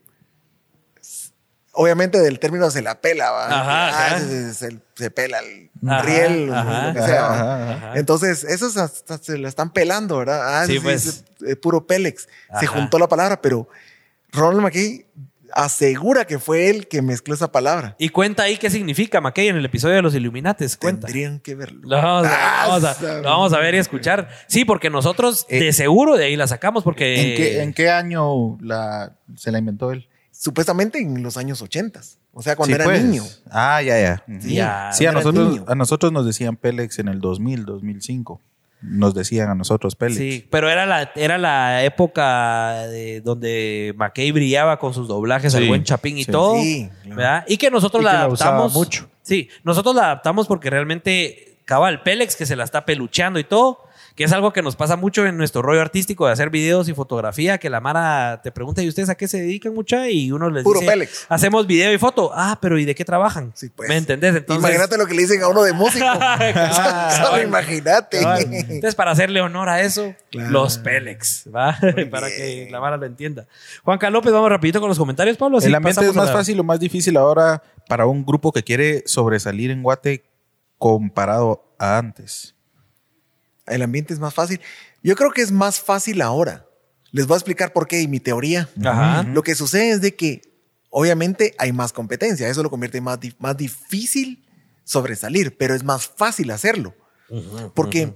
obviamente 1.73 2.19
del 2.21 2.39
término 2.39 2.71
se 2.71 2.83
la 2.83 3.01
pela, 3.01 3.31
¿va? 3.31 3.47
Ajá, 3.47 3.89
Ah, 3.89 4.07
ajá. 4.07 4.19
Se, 4.21 4.55
se- 4.55 4.79
se 4.95 5.11
pela 5.11 5.39
el 5.41 5.71
Ajá, 5.89 6.03
riel, 6.03 6.47
lo 6.47 6.93
que 6.95 7.03
sea. 7.03 7.93
Entonces, 7.95 8.45
esos 8.45 8.77
hasta 8.77 9.19
se 9.19 9.39
la 9.39 9.49
están 9.49 9.73
pelando, 9.73 10.19
¿verdad? 10.19 10.61
Ah, 10.63 10.67
Sí, 10.67 10.75
sí, 10.75 10.81
pues. 10.81 11.07
es, 11.07 11.25
eh, 11.47 11.57
puro 11.57 11.87
Pélex. 11.87 12.29
Se 12.61 12.67
juntó 12.67 12.99
la 12.99 13.09
palabra, 13.09 13.41
pero 13.41 13.69
Ronald 14.33 14.63
McKay 14.63 15.07
asegura 15.55 16.25
que 16.27 16.39
fue 16.39 16.71
él 16.71 16.89
que 16.89 17.03
mezcló 17.03 17.35
esa 17.35 17.53
palabra. 17.53 17.95
Y 17.99 18.09
cuenta 18.09 18.45
ahí 18.45 18.57
qué 18.57 18.71
significa 18.71 19.21
McKay 19.21 19.49
en 19.49 19.57
el 19.57 19.65
episodio 19.67 19.97
de 19.97 20.03
los 20.03 20.15
Illuminates. 20.15 20.77
Cuenta. 20.79 21.07
Tendrían 21.07 21.41
que 21.41 21.55
verlo. 21.55 21.81
Lo 21.85 21.97
vamos, 21.97 22.27
a, 22.27 22.31
Ah, 22.63 22.69
vamos 22.69 22.85
a- 22.85 22.93
esa- 22.93 23.15
lo 23.19 23.23
vamos 23.29 23.53
a 23.53 23.59
ver 23.59 23.75
y 23.75 23.79
escuchar. 23.79 24.29
Sí, 24.47 24.65
porque 24.65 24.89
nosotros 24.89 25.45
Eh, 25.51 25.61
de 25.63 25.73
seguro 25.75 26.17
de 26.17 26.25
ahí 26.25 26.37
la 26.37 26.47
sacamos 26.47 26.85
porque... 26.85 27.17
¿En, 27.33 27.37
qué, 27.37 27.63
en 27.63 27.75
qué 27.75 27.91
año 27.91 28.57
la, 28.63 29.13
se 29.37 29.51
la 29.53 29.59
inventó 29.59 29.93
él? 29.93 30.09
Supuestamente 30.43 30.99
en 30.99 31.23
los 31.23 31.37
años 31.37 31.63
80. 31.63 32.01
O 32.33 32.43
sea, 32.43 32.57
cuando 32.57 32.75
Sí, 32.75 32.81
era 32.81 32.85
pues. 32.85 33.05
niño. 33.05 33.23
Ah, 33.49 33.81
ya, 33.81 34.01
ya. 34.01 34.25
Sí. 34.41 34.55
Ya, 34.57 34.91
Sí, 34.93 35.07
a 35.07 35.13
nosotros, 35.13 35.61
a 35.69 35.75
nosotros 35.77 36.11
nos 36.11 36.27
decían 36.27 36.57
Pélex 36.57 36.99
en 36.99 37.07
el 37.07 37.21
2000, 37.21 37.65
2005. 37.65 38.41
Nos 38.81 39.15
decían 39.15 39.49
a 39.51 39.55
nosotros 39.55 39.95
Pélex. 39.95 40.19
Sí, 40.19 40.45
pero 40.51 40.69
era 40.69 40.85
la, 40.85 41.13
era 41.15 41.39
la 41.39 41.85
época 41.85 42.87
de 42.89 43.21
donde 43.21 43.95
McKay 43.97 44.33
brillaba 44.33 44.81
con 44.81 44.93
sus 44.95 45.07
doblajes 45.07 45.55
al 45.55 45.63
Sí, 45.63 45.69
buen 45.69 45.85
Chapín 45.85 46.19
y 46.19 46.25
sí. 46.25 46.33
todo. 46.33 46.57
Sí, 46.61 46.91
claro. 47.05 47.17
¿verdad? 47.17 47.45
Y 47.47 47.57
que 47.59 47.71
nosotros 47.71 48.03
Y 48.03 48.07
la 48.07 48.11
que 48.11 48.19
la 48.19 48.29
usaba 48.29 48.51
adaptamos. 48.57 48.75
mucho. 48.75 49.09
Sí, 49.23 49.49
nosotros 49.63 49.95
la 49.95 50.07
adaptamos 50.07 50.49
porque 50.49 50.69
realmente 50.71 51.59
cabal 51.67 52.03
Pélex 52.03 52.35
que 52.35 52.47
se 52.47 52.57
la 52.57 52.65
está 52.65 52.85
pelucheando 52.85 53.39
y 53.39 53.45
todo, 53.45 53.79
que 54.15 54.25
es 54.25 54.33
algo 54.33 54.53
que 54.53 54.63
nos 54.63 54.77
pasa 54.77 54.97
mucho 54.97 55.25
en 55.27 55.37
nuestro 55.37 55.63
rollo 55.63 55.81
artístico 55.81 56.27
de 56.27 56.33
hacer 56.33 56.51
videos 56.51 56.89
y 56.89 56.95
fotografía, 56.95 57.59
que 57.59 57.71
la 57.71 57.81
Mara 57.81 58.41
te 58.43 58.53
pregunta, 58.53 58.83
¿y 58.83 58.89
ustedes 58.89 59.09
a 59.09 59.15
qué 59.15 59.27
se 59.29 59.39
dedican 59.41 59.75
mucha? 59.75 60.09
Y 60.11 60.33
uno 60.33 60.51
les 60.51 60.65
Puro 60.65 60.81
dice, 60.81 60.93
Pélex. 60.93 61.27
hacemos 61.29 61.67
video 61.67 61.93
y 61.93 61.99
foto. 61.99 62.31
Ah, 62.35 62.59
pero 62.61 62.79
¿y 62.79 62.85
de 62.85 62.95
qué 62.95 63.05
trabajan? 63.05 63.53
Sí, 63.55 63.71
pues. 63.75 63.89
¿Me 63.89 63.97
entendés? 63.97 64.35
Entonces, 64.37 64.63
Imagínate 64.65 64.99
lo 64.99 65.07
que 65.07 65.15
le 65.15 65.23
dicen 65.23 65.43
a 65.43 65.49
uno 65.49 65.63
de 65.63 65.73
músico. 65.73 66.05
Solo 66.13 67.25
Cabal. 67.25 67.43
imagínate. 67.45 68.21
Entonces, 68.21 68.95
para 68.95 69.13
hacerle 69.13 69.41
honor 69.41 69.69
a 69.69 69.81
eso, 69.81 70.15
Claro. 70.31 70.51
los 70.51 70.79
Pélex, 70.79 71.45
¿va? 71.55 71.79
para 72.11 72.29
que 72.29 72.69
la 72.71 72.81
Mara 72.81 72.97
lo 72.97 73.07
entienda. 73.07 73.47
Juanca 73.85 74.09
López, 74.11 74.33
vamos 74.33 74.49
rapidito 74.51 74.81
con 74.81 74.89
los 74.89 74.99
comentarios, 74.99 75.37
Pablo. 75.37 75.59
así 75.59 75.67
el 75.69 75.75
ambiente 75.75 76.05
es 76.07 76.15
más 76.15 76.29
la- 76.29 76.33
fácil 76.33 76.59
o 76.61 76.65
más 76.65 76.81
difícil 76.81 77.17
ahora 77.17 77.63
para 77.89 78.07
un 78.07 78.25
grupo 78.25 78.53
que 78.53 78.63
quiere 78.63 79.03
sobresalir 79.07 79.71
en 79.71 79.83
Guate 79.83 80.25
comparado 80.79 81.65
a 81.79 81.99
antes. 81.99 82.52
El 83.67 83.83
ambiente 83.83 84.13
es 84.13 84.21
más 84.21 84.35
fácil. 84.35 84.61
Yo 85.03 85.15
creo 85.17 85.31
que 85.31 85.43
es 85.43 85.53
más 85.53 85.81
fácil 85.81 86.21
ahora. 86.23 86.67
Les 87.11 87.27
voy 87.27 87.35
a 87.35 87.39
explicar 87.39 87.73
por 87.73 87.87
qué 87.87 88.01
y 88.01 88.09
mi 88.09 88.21
teoría. 88.21 88.69
Ajá. 88.85 89.23
Lo 89.25 89.43
que 89.43 89.55
sucede 89.55 89.91
es 89.91 90.01
de 90.01 90.15
que 90.15 90.43
obviamente 90.91 91.55
hay 91.59 91.73
más 91.73 91.93
competencia. 91.93 92.49
Eso 92.49 92.63
lo 92.63 92.71
convierte 92.71 92.99
en 92.99 93.05
más, 93.05 93.21
di- 93.21 93.35
más 93.39 93.57
difícil 93.57 94.45
sobresalir, 94.85 95.57
pero 95.57 95.75
es 95.75 95.85
más 95.85 96.07
fácil 96.09 96.51
hacerlo. 96.51 96.95
Porque, 97.75 98.15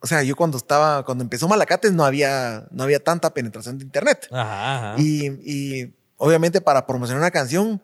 o 0.00 0.06
sea, 0.06 0.22
yo 0.22 0.34
cuando 0.36 0.58
estaba, 0.58 1.04
cuando 1.04 1.22
empezó 1.24 1.46
Malacates 1.48 1.92
no 1.92 2.04
había, 2.04 2.66
no 2.70 2.82
había 2.84 3.02
tanta 3.02 3.32
penetración 3.32 3.78
de 3.78 3.84
internet. 3.84 4.26
Ajá, 4.30 4.92
ajá. 4.92 5.02
Y, 5.02 5.26
y 5.44 5.94
obviamente 6.16 6.60
para 6.60 6.86
promocionar 6.86 7.20
una 7.22 7.30
canción 7.30 7.82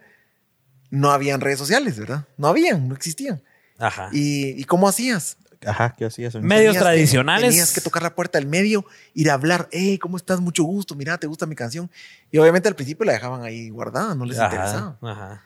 no 0.90 1.10
habían 1.10 1.40
redes 1.40 1.58
sociales, 1.58 1.98
¿verdad? 1.98 2.26
No 2.36 2.48
habían, 2.48 2.88
no 2.88 2.94
existían. 2.94 3.42
Ajá. 3.78 4.10
¿Y, 4.12 4.60
y 4.60 4.64
cómo 4.64 4.88
hacías? 4.88 5.36
Ajá, 5.66 5.94
¿qué 5.96 6.04
hacías? 6.04 6.34
Medios 6.36 6.48
Tenías 6.58 6.74
que- 6.74 6.80
tradicionales. 6.80 7.50
tenías 7.50 7.72
que 7.72 7.80
tocar 7.80 8.02
la 8.02 8.14
puerta 8.14 8.38
del 8.38 8.46
medio, 8.48 8.84
ir 9.14 9.30
a 9.30 9.34
hablar, 9.34 9.68
hey, 9.72 9.98
¿cómo 9.98 10.16
estás? 10.16 10.40
Mucho 10.40 10.64
gusto, 10.64 10.94
mira, 10.94 11.18
¿te 11.18 11.26
gusta 11.26 11.46
mi 11.46 11.54
canción? 11.54 11.90
Y 12.30 12.38
obviamente 12.38 12.68
al 12.68 12.74
principio 12.74 13.04
la 13.04 13.12
dejaban 13.12 13.42
ahí 13.42 13.70
guardada, 13.70 14.14
no 14.14 14.24
les 14.24 14.38
interesaba. 14.38 14.96
Ajá. 15.02 15.44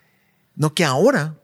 No 0.55 0.73
que 0.75 0.85
ahora 0.85 1.35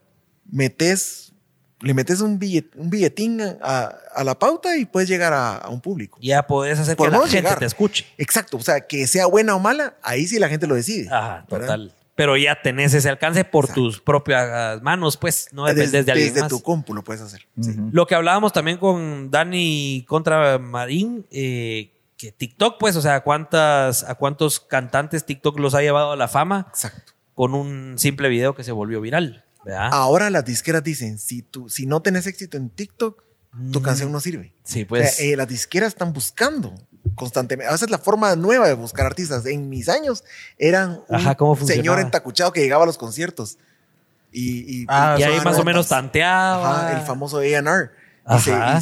metes, 0.50 1.32
le 1.80 1.94
metes 1.94 2.20
un, 2.20 2.38
billet, 2.38 2.66
un 2.76 2.90
billetín 2.90 3.40
a, 3.40 3.92
a 4.14 4.24
la 4.24 4.38
pauta 4.38 4.76
y 4.76 4.84
puedes 4.84 5.08
llegar 5.08 5.32
a, 5.32 5.56
a 5.56 5.68
un 5.68 5.80
público. 5.80 6.18
Ya 6.22 6.46
podés 6.46 6.78
hacer 6.78 6.94
que 6.94 6.98
Por 6.98 7.10
la 7.10 7.16
no 7.18 7.22
gente 7.24 7.38
llegar. 7.38 7.58
te 7.58 7.64
escuche. 7.66 8.06
Exacto, 8.18 8.56
o 8.56 8.62
sea, 8.62 8.80
que 8.86 9.06
sea 9.06 9.26
buena 9.26 9.54
o 9.54 9.58
mala, 9.58 9.96
ahí 10.02 10.26
sí 10.26 10.38
la 10.38 10.48
gente 10.48 10.66
lo 10.66 10.74
decide. 10.74 11.08
Ajá, 11.10 11.44
¿verdad? 11.50 11.66
total. 11.66 11.94
Pero 12.22 12.36
ya 12.36 12.62
tenés 12.62 12.94
ese 12.94 13.08
alcance 13.08 13.44
por 13.44 13.64
Exacto. 13.64 13.82
tus 13.82 14.00
propias 14.00 14.80
manos, 14.80 15.16
pues, 15.16 15.48
no 15.50 15.64
dependes 15.64 15.90
Desde, 15.90 16.04
de 16.04 16.12
alguien 16.12 16.28
desde 16.28 16.40
más. 16.42 16.50
tu 16.50 16.62
compu 16.62 16.94
lo 16.94 17.02
puedes 17.02 17.20
hacer. 17.20 17.48
Sí. 17.60 17.74
Lo 17.90 18.06
que 18.06 18.14
hablábamos 18.14 18.52
también 18.52 18.78
con 18.78 19.28
Dani 19.28 20.04
contra 20.06 20.58
Marín, 20.58 21.26
eh, 21.32 21.90
que 22.16 22.30
TikTok, 22.30 22.78
pues, 22.78 22.94
o 22.94 23.02
sea, 23.02 23.16
¿a, 23.16 23.20
cuántas, 23.22 24.04
¿a 24.08 24.14
cuántos 24.14 24.60
cantantes 24.60 25.24
TikTok 25.26 25.58
los 25.58 25.74
ha 25.74 25.80
llevado 25.82 26.12
a 26.12 26.16
la 26.16 26.28
fama 26.28 26.66
Exacto. 26.68 27.12
con 27.34 27.54
un 27.54 27.98
simple 27.98 28.28
video 28.28 28.54
que 28.54 28.62
se 28.62 28.70
volvió 28.70 29.00
viral? 29.00 29.44
¿verdad? 29.64 29.88
Ahora 29.90 30.30
las 30.30 30.44
disqueras 30.44 30.84
dicen, 30.84 31.18
si, 31.18 31.42
tú, 31.42 31.68
si 31.68 31.86
no 31.86 32.02
tenés 32.02 32.28
éxito 32.28 32.56
en 32.56 32.70
TikTok, 32.70 33.24
tu 33.72 33.80
Mm. 33.80 33.82
canción 33.82 34.12
no 34.12 34.20
sirve. 34.20 34.52
Sí, 34.64 34.82
O 34.82 34.86
pues. 34.88 35.16
sea, 35.16 35.26
eh, 35.26 35.36
las 35.36 35.48
disqueras 35.48 35.88
están 35.88 36.12
buscando 36.12 36.74
constantemente. 37.14 37.68
A 37.68 37.72
veces 37.72 37.90
la 37.90 37.98
forma 37.98 38.34
nueva 38.36 38.66
de 38.68 38.74
buscar 38.74 39.04
artistas. 39.06 39.44
En 39.46 39.68
mis 39.68 39.88
años 39.88 40.24
eran 40.58 41.02
un 41.08 41.16
Ajá, 41.16 41.34
¿cómo 41.34 41.56
señor 41.56 42.00
entacuchado 42.00 42.52
que 42.52 42.60
llegaba 42.60 42.84
a 42.84 42.86
los 42.86 42.96
conciertos. 42.98 43.58
Y, 44.30 44.82
y- 44.82 44.86
Ah, 44.88 45.16
y 45.18 45.22
ahí 45.24 45.40
más 45.42 45.58
o 45.58 45.64
menos 45.64 45.86
notas. 45.86 45.88
tanteaba. 45.90 46.86
Ajá, 46.88 46.98
el 46.98 47.06
famoso 47.06 47.38
A&R. 47.38 47.90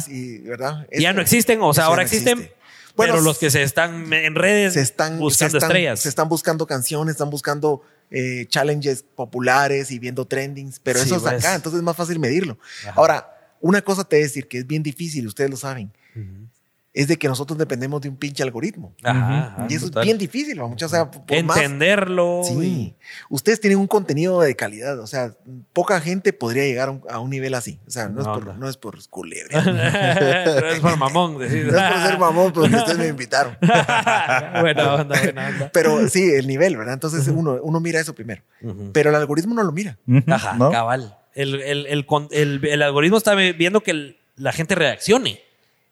Y 0.07 0.13
y- 0.15 0.37
¿verdad? 0.39 0.87
Ya 0.97 1.09
Eso- 1.09 1.13
no 1.15 1.21
existen, 1.21 1.59
o 1.61 1.73
sea, 1.73 1.85
ahora 1.85 1.97
no 1.97 2.01
existen, 2.03 2.37
existe. 2.39 2.55
Bueno, 2.95 3.13
pero 3.13 3.23
los 3.23 3.37
que 3.39 3.49
se 3.49 3.63
están 3.63 4.11
en 4.13 4.35
redes 4.35 4.73
se 4.73 4.81
están 4.81 5.17
buscando 5.19 5.51
se 5.51 5.57
están- 5.57 5.69
estrellas. 5.71 5.99
Se 6.01 6.09
están 6.09 6.29
buscando 6.29 6.67
canciones, 6.67 7.13
están 7.13 7.29
buscando 7.29 7.81
eh, 8.11 8.45
challenges 8.49 9.03
populares 9.15 9.89
y 9.91 9.97
viendo 9.97 10.25
trendings, 10.27 10.79
pero 10.79 10.99
Sí, 10.99 11.05
eso 11.05 11.15
es 11.15 11.21
pues. 11.21 11.33
acá, 11.35 11.55
entonces 11.55 11.77
es 11.79 11.83
más 11.83 11.95
fácil 11.95 12.19
medirlo. 12.19 12.57
Ajá. 12.83 12.93
Ahora, 12.97 13.37
una 13.61 13.81
cosa 13.81 14.03
te 14.03 14.17
voy 14.17 14.23
a 14.23 14.27
decir 14.27 14.47
que 14.47 14.57
es 14.59 14.67
bien 14.67 14.83
difícil, 14.83 15.25
ustedes 15.27 15.49
lo 15.49 15.57
saben, 15.57 15.91
Ujú. 16.15 16.47
es 16.93 17.07
de 17.07 17.15
que 17.17 17.29
nosotros 17.29 17.57
dependemos 17.57 18.01
de 18.01 18.09
un 18.09 18.17
pinche 18.17 18.43
algoritmo. 18.43 18.93
Ajá, 19.01 19.47
ajá, 19.53 19.67
y 19.69 19.75
eso 19.75 19.85
total. 19.85 20.03
es 20.03 20.05
bien 20.07 20.17
difícil, 20.17 20.61
¿va? 20.61 20.67
Mucho, 20.67 20.87
o 20.87 20.89
sea, 20.89 21.09
por 21.09 21.43
más- 21.43 21.55
Entenderlo. 21.57 22.41
Sí. 22.43 22.95
Ustedes 23.29 23.61
tienen 23.61 23.79
un 23.79 23.87
contenido 23.87 24.41
de 24.41 24.55
calidad. 24.57 24.99
O 24.99 25.07
sea, 25.07 25.33
poca 25.71 26.01
gente 26.01 26.33
podría 26.33 26.63
llegar 26.65 26.89
a 26.89 26.91
un, 26.91 27.01
a 27.09 27.19
un 27.19 27.29
nivel 27.29 27.53
así. 27.53 27.79
O 27.87 27.91
sea, 27.91 28.09
no, 28.09 28.19
es, 28.19 28.27
No, 28.27 28.33
por, 28.33 28.55
no. 28.57 28.67
es 28.67 28.75
por 28.75 29.07
culebra. 29.09 29.61
no 29.63 30.67
es 30.67 30.79
por 30.81 30.97
mamón 30.97 31.37
decir. 31.39 31.71
No 31.71 31.77
es 31.77 31.91
por 31.93 32.01
ser 32.09 32.19
mamón, 32.19 32.51
porque 32.51 32.75
ustedes 32.75 32.97
me 32.97 33.07
invitaron. 33.07 33.55
buena 33.61 34.95
onda, 34.95 35.17
buena 35.21 35.47
onda. 35.47 35.69
Pero 35.73 36.09
sí, 36.09 36.23
el 36.33 36.45
nivel, 36.47 36.75
¿verdad? 36.75 36.95
Entonces 36.95 37.25
uno, 37.29 37.57
uno 37.63 37.79
mira 37.79 38.01
eso 38.01 38.13
primero. 38.13 38.41
Ujú. 38.61 38.91
Pero 38.91 39.11
el 39.11 39.15
algoritmo 39.15 39.53
no 39.55 39.63
lo 39.63 39.71
mira. 39.71 39.97
Ajá, 40.27 40.55
¿no? 40.57 40.69
cabal. 40.71 41.15
El, 41.33 41.61
el- 41.61 41.85
el 41.87 42.05
con- 42.05 42.27
el- 42.31 42.63
el 42.65 42.81
algoritmo 42.81 43.17
está 43.17 43.35
viendo 43.35 43.81
que 43.81 44.17
la 44.35 44.51
gente 44.51 44.75
reaccione. 44.75 45.41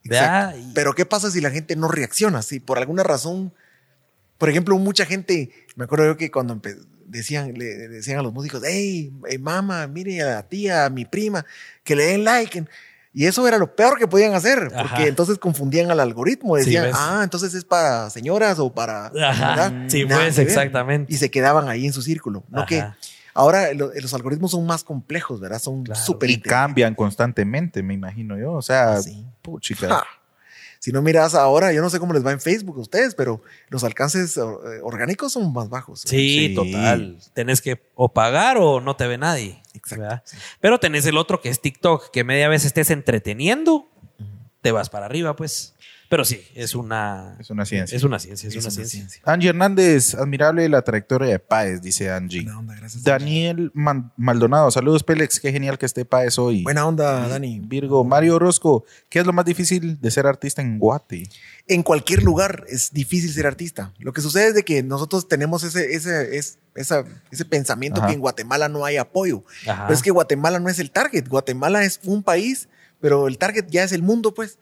¿verdad? 0.04 0.52
Exacto. 0.52 0.72
Pero 0.76 0.94
¿qué 0.94 1.06
pasa 1.06 1.30
si 1.30 1.42
la 1.42 1.52
gente 1.52 1.76
no 1.76 1.88
reacciona? 1.90 2.42
Si 2.42 2.60
por 2.60 2.78
alguna 2.80 3.04
razón, 3.04 3.54
por 4.38 4.50
ejemplo, 4.50 4.78
mucha 4.78 5.06
gente, 5.06 5.52
me 5.76 5.84
acuerdo 5.84 6.06
yo 6.06 6.18
que 6.18 6.32
cuando 6.32 6.60
decían, 7.06 7.54
le 7.54 7.66
decían 7.90 8.20
a 8.20 8.22
los 8.24 8.32
músicos, 8.34 8.62
hey, 8.66 9.12
eh, 9.30 9.38
mamá, 9.38 9.88
mire 9.88 10.22
a 10.22 10.26
la 10.26 10.44
tía, 10.48 10.86
a 10.86 10.90
mi 10.90 11.06
prima, 11.06 11.46
que 11.84 11.96
le 11.96 12.06
den 12.06 12.24
like. 12.24 12.66
Y 13.12 13.26
eso 13.26 13.48
era 13.48 13.58
lo 13.58 13.76
peor 13.76 13.98
que 13.98 14.08
podían 14.08 14.36
hacer, 14.36 14.60
porque 14.70 14.80
Ajá. 14.80 15.08
entonces 15.08 15.38
confundían 15.40 15.90
al 15.92 16.00
algoritmo. 16.00 16.56
Sí, 16.58 16.66
Decían, 16.66 16.84
¿ves? 16.86 16.96
ah, 16.96 17.22
entonces 17.24 17.54
es 17.56 17.66
para 17.66 18.10
señoras 18.12 18.60
o 18.60 18.72
para... 18.74 19.08
Ajá. 19.08 19.86
Sí, 19.88 20.06
Nada 20.06 20.22
pues, 20.26 20.36
que 20.36 20.44
exactamente. 20.44 21.12
Y 21.12 21.18
se 21.18 21.30
quedaban 21.32 21.68
ahí 21.70 21.86
en 21.88 21.92
su 21.94 22.04
círculo. 22.04 22.44
No 22.50 22.66
que 22.68 22.80
Ajá. 22.82 22.98
Ahora 23.34 23.74
lo- 23.74 23.92
los 23.94 24.14
algoritmos 24.14 24.52
son 24.52 24.66
más 24.66 24.84
complejos, 24.84 25.40
¿verdad? 25.40 25.60
Son 25.60 25.84
Claro. 25.84 26.00
súper 26.02 26.30
Y 26.30 26.40
cambian 26.42 26.96
constantemente, 26.96 27.84
me 27.84 27.94
imagino 27.94 28.38
yo. 28.38 28.54
O 28.54 28.62
sea, 28.62 29.02
Sí. 29.02 29.26
puchica. 29.42 29.88
Ja. 29.90 30.04
Si 30.82 30.94
no 30.94 31.02
miras 31.02 31.36
ahora, 31.36 31.74
yo 31.74 31.82
no 31.82 31.90
sé 31.90 32.00
cómo 32.00 32.14
les 32.14 32.26
va 32.26 32.32
en 32.32 32.40
Facebook 32.40 32.78
a 32.78 32.80
ustedes, 32.80 33.14
pero 33.14 33.42
los 33.68 33.84
alcances 33.84 34.38
eh, 34.38 34.42
orgánicos 34.82 35.34
son 35.34 35.52
más 35.52 35.68
bajos. 35.68 36.00
Sí, 36.06 36.48
Sí. 36.50 36.56
total. 36.56 37.18
Tenés 37.34 37.60
que 37.60 37.82
o 37.96 38.14
pagar 38.14 38.56
o 38.58 38.80
no 38.80 38.96
te 38.96 39.06
ve 39.06 39.18
nadie. 39.18 39.62
Exacto, 39.74 40.04
¿verdad? 40.04 40.24
Pero 40.62 40.80
tenés 40.80 41.06
el 41.06 41.18
otro 41.18 41.42
que 41.42 41.50
es 41.50 41.60
TikTok, 41.60 42.12
que 42.12 42.24
media 42.24 42.48
vez 42.48 42.64
estés 42.64 42.92
entreteniendo, 42.92 43.90
te 44.62 44.72
vas 44.72 44.90
para 44.90 45.06
arriba, 45.06 45.36
pues. 45.36 45.76
Pero 46.10 46.26
sí, 46.26 46.42
es 46.56 46.74
una, 46.74 47.38
Es 47.40 47.52
una 47.52 47.66
ciencia. 47.66 47.96
es 47.96 48.04
una 48.04 48.18
ciencia, 48.18 48.50
es, 48.50 48.56
Es 48.56 48.64
una, 48.64 48.64
una 48.66 48.72
ciencia. 48.72 49.00
ciencia. 49.00 49.22
Angie 49.26 49.50
Hernández, 49.50 50.16
admirable 50.16 50.68
la 50.68 50.82
trayectoria 50.82 51.28
de 51.30 51.38
Páez, 51.38 51.84
dice 51.84 52.10
Angie. 52.10 52.42
Buena 52.42 52.58
onda, 52.58 52.74
gracias. 52.76 53.04
Daniel 53.04 53.70
Man- 53.76 54.12
Maldonado, 54.18 54.72
saludos 54.72 55.04
Pélex, 55.04 55.40
qué 55.40 55.52
genial 55.52 55.78
que 55.78 55.86
esté 55.86 56.06
Páez 56.06 56.40
hoy. 56.40 56.64
Buena 56.64 56.88
onda, 56.88 57.28
Dani. 57.28 57.60
Virgo, 57.64 58.04
Mario 58.04 58.38
Orozco, 58.38 58.86
¿qué 59.08 59.20
es 59.20 59.26
lo 59.28 59.34
más 59.34 59.46
difícil 59.46 60.02
de 60.02 60.10
ser 60.12 60.26
artista 60.26 60.62
en 60.64 60.80
Guate? 60.80 61.30
en 61.68 61.84
cualquier 61.84 62.24
lugar 62.24 62.66
es 62.68 62.92
difícil 62.92 63.32
ser 63.32 63.46
artista. 63.46 63.94
Lo 64.00 64.12
que 64.12 64.22
sucede 64.22 64.48
es 64.48 64.56
de 64.56 64.64
que 64.64 64.82
nosotros 64.82 65.28
tenemos 65.28 65.64
ese, 65.64 65.94
ese, 65.94 66.36
es- 66.38 66.58
esa- 66.74 67.06
ese 67.30 67.46
pensamiento 67.46 68.00
Ajá. 68.00 68.08
que 68.08 68.16
en 68.16 68.20
Guatemala 68.20 68.68
no 68.70 68.84
hay 68.86 68.98
apoyo. 68.98 69.44
Ajá. 69.68 69.84
Pero 69.86 69.94
es 69.94 70.02
que 70.02 70.10
Guatemala 70.10 70.60
no 70.60 70.70
es 70.70 70.80
el 70.80 70.90
target. 70.90 71.28
Guatemala 71.28 71.84
es 71.84 72.00
un 72.06 72.24
país, 72.24 72.68
pero 73.00 73.28
el 73.28 73.38
target 73.38 73.68
ya 73.70 73.84
es 73.84 73.92
el 73.92 74.02
mundo, 74.02 74.34
pues. 74.34 74.58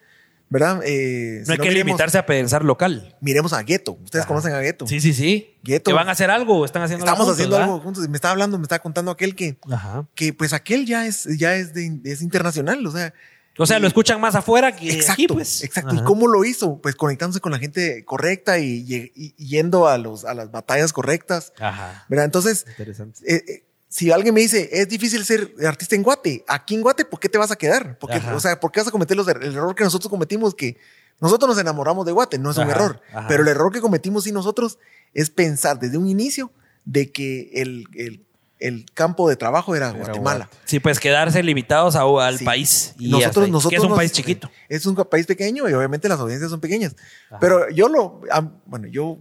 ¿Verdad? 0.50 0.82
Eh, 0.86 1.40
No 1.42 1.46
si 1.46 1.52
hay 1.52 1.58
que 1.58 1.64
miremos- 1.70 1.86
limitarse 1.88 2.18
a 2.18 2.26
pensar 2.26 2.64
local. 2.64 3.16
Miremos 3.20 3.52
a 3.54 3.62
Gueto. 3.64 3.94
Ustedes 4.04 4.24
Ajá. 4.24 4.28
conocen 4.30 4.54
a 4.54 4.60
Gueto. 4.60 4.88
Sí, 4.88 5.02
sí, 5.02 5.14
sí. 5.14 5.58
Gueto. 5.64 5.90
Que 5.92 5.94
van 5.94 6.08
a 6.08 6.12
hacer 6.14 6.30
algo, 6.32 6.64
están 6.64 6.84
haciendo 6.84 7.04
Estamos 7.06 7.22
algo 7.22 7.34
haciendo 7.34 7.56
juntos, 7.58 7.70
algo 7.74 7.84
juntos. 7.84 8.08
Me 8.10 8.16
estaba 8.16 8.32
hablando, 8.32 8.58
me 8.58 8.64
estaba 8.64 8.80
contando 8.82 9.12
aquel 9.12 9.36
que. 9.36 9.58
Ajá. 9.72 10.08
que 10.16 10.32
pues 10.34 10.54
aquel 10.54 10.86
ya 10.86 11.06
es, 11.06 11.26
ya 11.38 11.56
es, 11.56 11.74
de, 11.74 12.00
es 12.06 12.22
internacional. 12.22 12.86
O 12.88 12.92
sea, 12.92 13.14
O 13.60 13.66
sea, 13.66 13.80
lo 13.80 13.88
escuchan 13.88 14.22
más 14.22 14.36
afuera 14.36 14.76
que 14.76 14.88
Exacto, 14.92 15.14
aquí, 15.14 15.28
pues. 15.28 15.64
exacto. 15.64 15.96
¿Y 15.96 16.00
cómo 16.04 16.28
lo 16.28 16.46
hizo? 16.46 16.80
Pues 16.80 16.94
conectándose 16.96 17.40
con 17.42 17.52
la 17.52 17.58
gente 17.58 18.06
correcta 18.06 18.60
y, 18.60 18.86
y- 18.88 19.12
y 19.36 19.48
yendo 19.48 19.88
a, 19.88 19.98
los, 19.98 20.26
a 20.26 20.34
las 20.36 20.52
batallas 20.52 20.94
correctas. 20.94 21.54
Ajá. 21.60 22.06
¿verdad? 22.08 22.26
Entonces, 22.26 22.66
Interesante. 22.70 23.20
eh, 23.26 23.44
eh, 23.48 23.64
si 23.90 24.12
alguien 24.12 24.34
me 24.34 24.42
dice, 24.42 24.70
es 24.72 24.90
difícil 24.90 25.24
ser 25.26 25.54
artista 25.66 25.96
en 25.96 26.04
Guate, 26.04 26.44
aquí 26.48 26.76
en 26.76 26.82
Guate, 26.82 27.06
¿por 27.06 27.20
qué 27.20 27.30
te 27.30 27.38
vas 27.38 27.52
a 27.52 27.56
quedar? 27.56 27.98
Porque, 28.00 28.18
o 28.34 28.40
sea, 28.40 28.60
¿por 28.60 28.72
qué 28.72 28.82
vas 28.82 28.88
a 28.90 28.92
cometer 28.92 29.16
los 29.16 29.28
er- 29.28 29.42
el 29.44 29.54
error 29.56 29.74
que 29.76 29.84
nosotros 29.84 30.10
cometimos? 30.10 30.54
Que 30.56 30.78
nosotros 31.20 31.50
nos 31.50 31.58
enamoramos 31.58 32.06
de 32.06 32.12
Guate, 32.12 32.38
no 32.38 32.52
es 32.52 32.58
un 32.58 32.64
Ajá, 32.64 32.72
error. 32.74 33.02
ajá. 33.14 33.28
Pero 33.28 33.44
el 33.44 33.50
error 33.50 33.72
que 33.72 33.80
cometimos 33.82 34.26
sí 34.26 34.32
nosotros 34.32 34.78
es 35.14 35.30
pensar 35.30 35.80
desde 35.80 35.98
un 35.98 36.08
inicio 36.08 36.52
de 36.86 37.12
que 37.12 37.50
el, 37.54 37.86
el- 37.96 38.24
el 38.60 38.86
campo 38.94 39.30
de 39.30 39.36
trabajo 39.36 39.76
era, 39.76 39.90
Era 39.90 40.00
Guatemala. 40.00 40.46
Guate. 40.52 40.58
Sí, 40.66 40.80
pues 40.80 41.00
quedarse 41.00 41.44
limitados 41.44 41.96
a- 41.96 42.02
al 42.28 42.40
Sí. 42.40 42.44
país. 42.46 42.96
Y 42.98 43.10
nosotros, 43.12 43.48
nosotros 43.50 43.70
que 43.70 43.76
es 43.78 43.84
un 43.84 43.90
nos- 43.90 43.98
país 43.98 44.12
chiquito. 44.12 44.50
Es 44.68 44.86
un 44.88 44.96
país 44.96 45.28
pequeño 45.28 45.70
y 45.70 45.74
obviamente 45.74 46.10
las 46.10 46.20
audiencias 46.20 46.50
son 46.50 46.60
pequeñas. 46.60 46.96
Ajá. 47.30 47.40
Pero 47.40 47.70
yo 47.70 47.88
lo, 47.88 48.22
bueno, 48.66 48.88
yo 48.88 49.20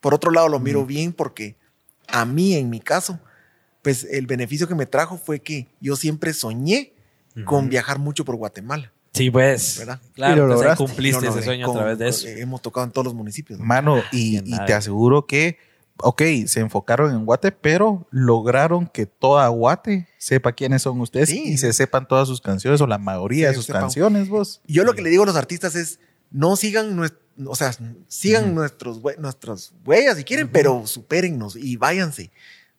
por 0.00 0.14
otro 0.14 0.30
lado 0.30 0.48
lo 0.48 0.58
miro 0.58 0.86
bien 0.86 1.12
porque 1.12 1.56
a 2.08 2.24
mí, 2.24 2.54
en 2.56 2.70
mi 2.70 2.80
caso, 2.80 3.20
pues 3.82 4.04
el 4.10 4.26
beneficio 4.26 4.66
que 4.68 4.74
me 4.74 4.86
trajo 4.86 5.18
fue 5.18 5.40
que 5.40 5.66
yo 5.80 5.96
siempre 5.96 6.32
soñé 6.32 6.92
con 7.44 7.68
viajar 7.68 7.98
mucho 7.98 8.24
por 8.24 8.36
Guatemala. 8.36 8.92
Sí, 9.12 9.30
pues. 9.30 9.76
¿Verdad? 9.78 10.00
Claro, 10.14 10.46
lo 10.46 10.56
pues, 10.56 10.76
cumpliste 10.76 11.20
Lo 11.20 11.28
ese 11.28 11.28
logré 11.28 11.44
sueño 11.44 11.66
con- 11.66 11.76
a 11.76 11.80
través 11.80 11.98
de 11.98 12.08
eso. 12.08 12.28
hemos 12.28 12.62
tocado 12.62 12.84
en 12.86 12.92
todos 12.92 13.04
los 13.06 13.14
municipios. 13.14 13.58
¿no? 13.58 13.64
Mano, 13.66 14.02
y, 14.10 14.40
Bien, 14.40 14.44
y 14.46 14.64
te 14.64 14.72
aseguro 14.72 15.26
que, 15.26 15.58
ok, 15.98 16.22
se 16.46 16.60
enfocaron 16.60 17.10
en 17.12 17.24
Guate, 17.26 17.52
pero 17.52 18.06
lograron 18.10 18.86
que 18.86 19.04
toda 19.06 19.46
Guate 19.48 20.08
sepa 20.16 20.52
quiénes 20.52 20.80
son 20.82 20.98
ustedes 21.00 21.28
Sí. 21.28 21.42
y 21.44 21.58
se 21.58 21.72
sepan 21.74 22.08
todas 22.08 22.26
sus 22.28 22.40
canciones 22.40 22.80
o 22.80 22.86
la 22.86 22.96
mayoría 22.98 23.48
de 23.48 23.52
Sí, 23.52 23.56
sus 23.58 23.66
sepan. 23.66 23.82
canciones, 23.82 24.28
vos. 24.28 24.62
Yo 24.66 24.84
lo 24.84 24.94
que 24.94 25.02
le 25.02 25.10
digo 25.10 25.24
a 25.24 25.26
los 25.26 25.36
artistas 25.36 25.74
es, 25.74 26.00
no 26.30 26.56
sigan, 26.56 26.96
nues- 26.96 27.14
o 27.46 27.54
sea, 27.54 27.74
sigan 28.08 28.44
Ujú. 28.46 28.54
nuestros, 28.54 29.02
hue- 29.02 29.18
nuestras 29.18 29.74
huellas 29.84 30.16
si 30.16 30.24
quieren, 30.24 30.48
pero 30.48 30.86
supérennos 30.86 31.56
y 31.56 31.76
váyanse. 31.76 32.30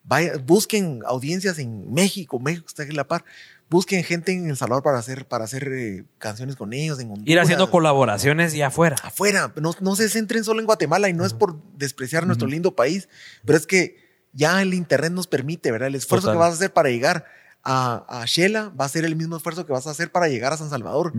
Vaya, 0.06 0.34
busquen 0.45 1.01
audiencias 1.06 1.60
en 1.60 1.91
México, 1.93 2.39
México 2.39 2.66
está 2.68 2.84
a 2.84 2.86
la 2.88 3.08
par. 3.08 3.24
Busquen 3.70 4.04
gente 4.04 4.32
en 4.34 4.49
El 4.49 4.58
Salvador 4.58 4.84
para 4.84 4.99
hacer, 4.99 5.26
para 5.26 5.45
hacer 5.45 5.68
eh, 5.74 6.04
canciones 6.20 6.56
con 6.56 6.74
ellos, 6.74 6.99
en 6.99 7.08
Honduras. 7.10 7.28
Ir 7.28 7.39
haciendo 7.39 7.72
colaboraciones 7.72 8.54
y 8.54 8.62
afuera. 8.62 8.97
afuera. 9.01 9.51
No, 9.60 9.74
no 9.80 9.95
se 9.95 10.10
centren 10.10 10.43
solo 10.43 10.60
en 10.60 10.66
Guatemala 10.68 11.10
y 11.10 11.14
no 11.14 11.26
es 11.26 11.34
por 11.34 11.58
despreciar 11.78 12.28
nuestro 12.28 12.47
lindo 12.47 12.76
país, 12.76 13.08
pero 13.45 13.58
es 13.58 13.66
que 13.66 13.97
ya 14.34 14.62
el 14.62 14.74
Internet 14.74 15.12
nos 15.14 15.26
permite, 15.28 15.72
¿verdad? 15.72 15.88
El 15.88 15.95
esfuerzo 15.95 16.28
Total. 16.28 16.36
que 16.36 16.39
vas 16.39 16.51
a 16.51 16.54
hacer 16.56 16.74
para 16.74 16.89
llegar 16.89 17.26
a, 17.64 18.06
a 18.22 18.26
Shela 18.26 18.70
va 18.80 18.86
a 18.86 18.89
ser 18.89 19.06
el 19.06 19.16
mismo 19.16 19.38
esfuerzo 19.38 19.66
que 19.66 19.72
vas 19.72 19.88
a 19.88 19.91
hacer 19.91 20.12
para 20.12 20.28
llegar 20.28 20.51
a 20.54 20.58
San 20.58 20.70
Salvador. 20.70 21.14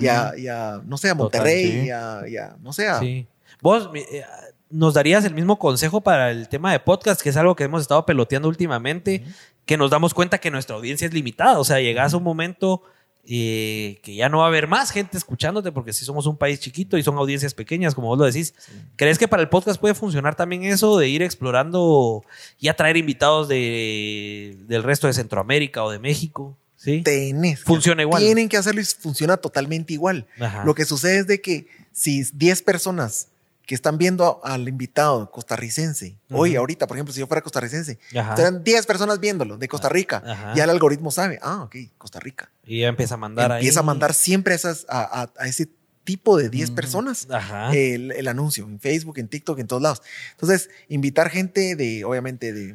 Y 0.00 0.08
a, 0.08 0.32
y 0.36 0.48
a, 0.48 0.80
no 0.84 0.96
sé, 0.96 1.10
a 1.10 1.14
Total, 1.14 1.40
Monterrey, 1.42 1.70
sí. 1.70 1.86
y, 1.86 1.90
a, 1.90 2.22
y 2.26 2.36
a, 2.38 2.56
no 2.60 2.72
sé, 2.72 2.88
a- 2.88 2.98
Sí. 2.98 3.28
Vos 3.60 3.90
eh, 3.94 4.24
nos 4.70 4.94
darías 4.94 5.24
el 5.24 5.34
mismo 5.34 5.58
consejo 5.58 6.00
para 6.00 6.30
el 6.30 6.48
tema 6.48 6.72
de 6.72 6.80
podcast, 6.80 7.20
que 7.20 7.28
es 7.28 7.36
algo 7.36 7.56
que 7.56 7.64
hemos 7.64 7.82
estado 7.82 8.06
peloteando 8.06 8.48
últimamente, 8.48 9.24
que 9.66 9.76
nos 9.76 9.90
damos 9.90 10.14
cuenta 10.14 10.38
que 10.38 10.50
nuestra 10.50 10.76
audiencia 10.76 11.06
es 11.06 11.12
limitada. 11.12 11.58
O 11.58 11.64
sea, 11.64 11.80
llegas 11.80 12.14
a 12.14 12.16
un 12.16 12.22
momento 12.22 12.82
eh, 13.24 14.00
que 14.02 14.14
ya 14.14 14.28
no 14.28 14.38
va 14.38 14.44
a 14.44 14.48
haber 14.48 14.68
más 14.68 14.92
gente 14.92 15.18
escuchándote, 15.18 15.72
porque 15.72 15.92
si 15.92 16.04
somos 16.04 16.26
un 16.26 16.36
país 16.36 16.60
chiquito 16.60 16.96
y 16.96 17.02
son 17.02 17.16
audiencias 17.16 17.52
pequeñas, 17.52 17.94
como 17.94 18.08
vos 18.08 18.18
lo 18.18 18.24
decís. 18.24 18.54
¿Crees 18.96 19.18
que 19.18 19.28
para 19.28 19.42
el 19.42 19.48
podcast 19.48 19.80
puede 19.80 19.94
funcionar 19.94 20.36
también 20.36 20.64
eso 20.64 20.98
de 20.98 21.08
ir 21.08 21.22
explorando 21.22 22.24
y 22.58 22.68
atraer 22.68 22.96
invitados 22.96 23.48
de, 23.48 24.56
del 24.66 24.82
resto 24.82 25.06
de 25.06 25.12
Centroamérica 25.12 25.84
o 25.84 25.90
de 25.90 25.98
México? 25.98 26.56
Sí. 26.76 27.02
tenés. 27.02 27.62
Funciona 27.62 28.00
igual. 28.00 28.22
Tienen 28.22 28.48
que 28.48 28.56
hacerlo 28.56 28.80
y 28.80 28.84
funciona 28.84 29.36
totalmente 29.36 29.92
igual. 29.92 30.26
Ajá. 30.40 30.64
Lo 30.64 30.74
que 30.74 30.86
sucede 30.86 31.18
es 31.18 31.26
de 31.26 31.42
que 31.42 31.66
si 31.92 32.22
10 32.32 32.62
personas 32.62 33.28
que 33.70 33.76
están 33.76 33.98
viendo 33.98 34.40
al 34.42 34.66
invitado 34.66 35.30
costarricense, 35.30 36.18
hoy, 36.32 36.56
ahorita, 36.56 36.88
por 36.88 36.96
ejemplo, 36.96 37.14
si 37.14 37.20
yo 37.20 37.28
fuera 37.28 37.40
costarricense, 37.40 38.00
serán 38.34 38.64
10 38.64 38.84
personas 38.84 39.20
viéndolo 39.20 39.58
de 39.58 39.68
Costa 39.68 39.88
Rica, 39.88 40.20
Ajá. 40.26 40.54
ya 40.56 40.64
el 40.64 40.70
algoritmo 40.70 41.12
sabe, 41.12 41.38
ah, 41.40 41.62
ok, 41.62 41.76
Costa 41.96 42.18
Rica. 42.18 42.50
Y 42.64 42.80
ya 42.80 42.88
empieza 42.88 43.14
a 43.14 43.18
mandar 43.18 43.52
Empieza 43.52 43.78
ahí. 43.78 43.84
a 43.84 43.86
mandar 43.86 44.12
siempre 44.12 44.56
esas, 44.56 44.86
a, 44.88 45.22
a- 45.22 45.32
a 45.38 45.46
ese 45.46 45.68
tipo 46.02 46.36
de 46.36 46.48
10 46.50 46.72
personas 46.72 47.28
Ajá. 47.30 47.72
el, 47.72 48.10
el 48.10 48.26
anuncio 48.26 48.64
en 48.64 48.80
Facebook, 48.80 49.18
en 49.18 49.28
TikTok, 49.28 49.60
en 49.60 49.68
todos 49.68 49.82
lados. 49.82 50.02
Entonces, 50.32 50.68
invitar 50.88 51.30
gente 51.30 51.76
de, 51.76 52.04
obviamente, 52.04 52.52
de, 52.52 52.74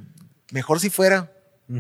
mejor 0.54 0.80
si 0.80 0.90
fuera, 0.90 1.30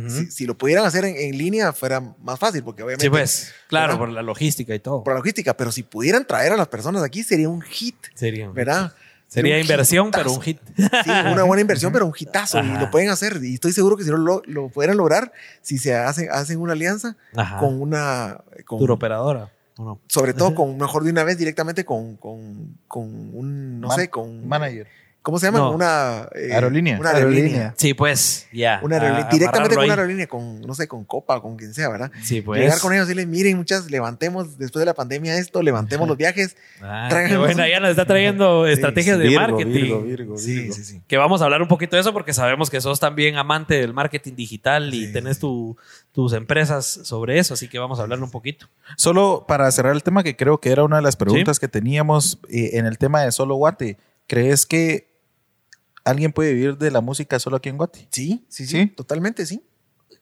si, 0.09 0.25
si 0.31 0.45
lo 0.47 0.57
pudieran 0.57 0.83
hacer 0.83 1.05
en, 1.05 1.15
en 1.15 1.37
línea, 1.37 1.71
fuera 1.71 2.01
más 2.19 2.39
fácil, 2.39 2.63
porque 2.63 2.81
obviamente 2.81 3.05
Sí, 3.05 3.09
pues, 3.11 3.53
claro, 3.67 3.93
¿verdad? 3.93 3.99
por 3.99 4.09
la 4.09 4.23
logística 4.23 4.73
y 4.73 4.79
todo. 4.79 5.03
por 5.03 5.13
la 5.13 5.19
logística, 5.19 5.55
pero 5.55 5.71
si 5.71 5.83
pudieran 5.83 6.25
traer 6.25 6.51
a 6.53 6.57
las 6.57 6.67
personas 6.69 7.03
aquí, 7.03 7.23
sería 7.23 7.47
un 7.49 7.61
hit, 7.61 7.95
Sería, 8.15 8.49
¿verdad? 8.49 8.93
Sería 9.27 9.59
inversión, 9.59 10.07
hitazo. 10.07 10.23
pero 10.23 10.33
un 10.35 10.41
hit. 10.41 10.59
Sí, 10.75 11.09
una 11.31 11.43
buena 11.43 11.61
inversión, 11.61 11.91
pero 11.91 12.05
un 12.05 12.13
hitazo. 12.17 12.59
Y 12.63 12.77
lo 12.77 12.89
pueden 12.91 13.09
hacer. 13.09 13.39
Y 13.43 13.55
estoy 13.55 13.71
seguro 13.73 13.97
que 13.97 14.03
si 14.03 14.09
no 14.11 14.17
lo, 14.17 14.41
lo 14.45 14.69
pudieran 14.69 14.97
lograr, 14.97 15.31
si 15.61 15.77
se 15.77 15.95
hacen, 15.95 16.29
hacen 16.31 16.59
una 16.59 16.73
alianza 16.73 17.15
Ajá. 17.35 17.57
con 17.57 17.81
una. 17.81 18.41
Con, 18.65 18.79
Tour 18.79 18.91
operadora. 18.91 19.51
¿o 19.77 19.83
no? 19.83 19.99
sobre 20.07 20.33
todo 20.33 20.55
con, 20.55 20.77
mejor 20.77 21.03
de 21.03 21.11
una 21.11 21.23
vez 21.23 21.37
directamente 21.37 21.83
con, 21.83 22.15
con, 22.15 22.77
con 22.87 23.03
un, 23.03 23.81
no 23.81 23.89
Man- 23.89 23.97
sé, 23.99 24.09
con. 24.09 24.47
Manager. 24.47 24.87
¿Cómo 25.25 25.39
se 25.39 25.47
llama? 25.47 25.57
No. 25.57 25.71
Una. 25.71 26.29
eh, 26.35 26.53
Aerolínea. 26.53 26.99
Una 26.99 27.09
aerolínea. 27.09 27.43
Aerolínea. 27.43 27.73
Sí, 27.77 27.93
pues, 27.95 28.47
ya. 28.53 28.79
Una 28.83 28.97
aerolínea. 28.97 29.25
A- 29.27 29.29
directamente 29.31 29.75
con 29.75 29.83
una 29.83 29.93
aerolínea, 29.93 30.27
con, 30.27 30.61
no 30.61 30.73
sé, 30.75 30.87
con 30.87 31.03
Copa, 31.03 31.41
con 31.41 31.57
quien 31.57 31.73
sea, 31.73 31.89
¿verdad? 31.89 32.11
Sí, 32.23 32.41
pues. 32.41 32.61
Llegar 32.61 32.79
con 32.79 32.93
ellos 32.93 33.05
y 33.07 33.09
decirles, 33.09 33.27
miren, 33.27 33.57
muchas, 33.57 33.89
levantemos 33.89 34.57
después 34.59 34.81
de 34.81 34.85
la 34.85 34.93
pandemia 34.93 35.35
esto, 35.37 35.61
levantemos 35.63 36.07
los 36.07 36.15
viajes. 36.15 36.55
Ah, 36.87 37.09
qué 37.27 37.35
buena, 37.37 37.67
ya 37.67 37.79
nos 37.79 37.89
está 37.89 38.05
trayendo 38.05 38.67
estrategias 38.67 39.17
de 39.17 39.27
Virgo, 39.27 39.41
marketing. 39.47 39.71
Virgo, 39.73 40.01
Virgo, 40.03 40.37
Sí, 40.37 40.55
Virgo. 40.59 40.73
sí, 40.75 40.83
sí. 40.83 41.01
Que 41.07 41.17
vamos 41.17 41.41
a 41.41 41.45
hablar 41.45 41.61
un 41.63 41.67
poquito 41.67 41.95
de 41.95 42.01
eso 42.01 42.13
porque 42.13 42.31
sabemos 42.33 42.69
que 42.69 42.79
sos 42.79 42.99
también 42.99 43.37
amante 43.37 43.73
del 43.79 43.93
marketing 43.93 44.33
digital 44.35 44.93
y 44.93 45.07
Sí, 45.07 45.13
tenés 45.13 45.39
tu- 45.39 45.75
tus 46.11 46.33
empresas 46.33 46.85
sobre 46.85 47.39
eso, 47.39 47.55
así 47.55 47.67
que 47.67 47.79
vamos 47.79 47.99
a 47.99 48.03
hablar 48.03 48.21
un 48.21 48.29
poquito. 48.29 48.67
Solo 48.97 49.45
para 49.47 49.69
cerrar 49.71 49.93
el 49.95 50.03
tema, 50.03 50.21
que 50.23 50.35
creo 50.35 50.59
que 50.59 50.69
era 50.71 50.83
una 50.83 50.97
de 50.97 51.01
las 51.01 51.15
preguntas 51.15 51.59
que 51.59 51.67
teníamos 51.67 52.39
eh, 52.49 52.71
en 52.73 52.85
el 52.85 52.97
tema 52.99 53.21
de 53.23 53.31
Solo 53.31 53.55
Guate. 53.55 53.97
¿Crees 54.27 54.65
que 54.65 55.07
alguien 56.05 56.31
puede 56.31 56.53
vivir 56.53 56.77
de 56.77 56.91
la 56.91 57.01
música 57.01 57.39
solo 57.39 57.57
aquí 57.57 57.69
en 57.69 57.77
Guate? 57.77 58.07
Sí, 58.11 58.45
sí, 58.47 58.65
sí, 58.65 58.77
¿Sí? 58.83 58.87
totalmente, 58.87 59.45
sí. 59.45 59.63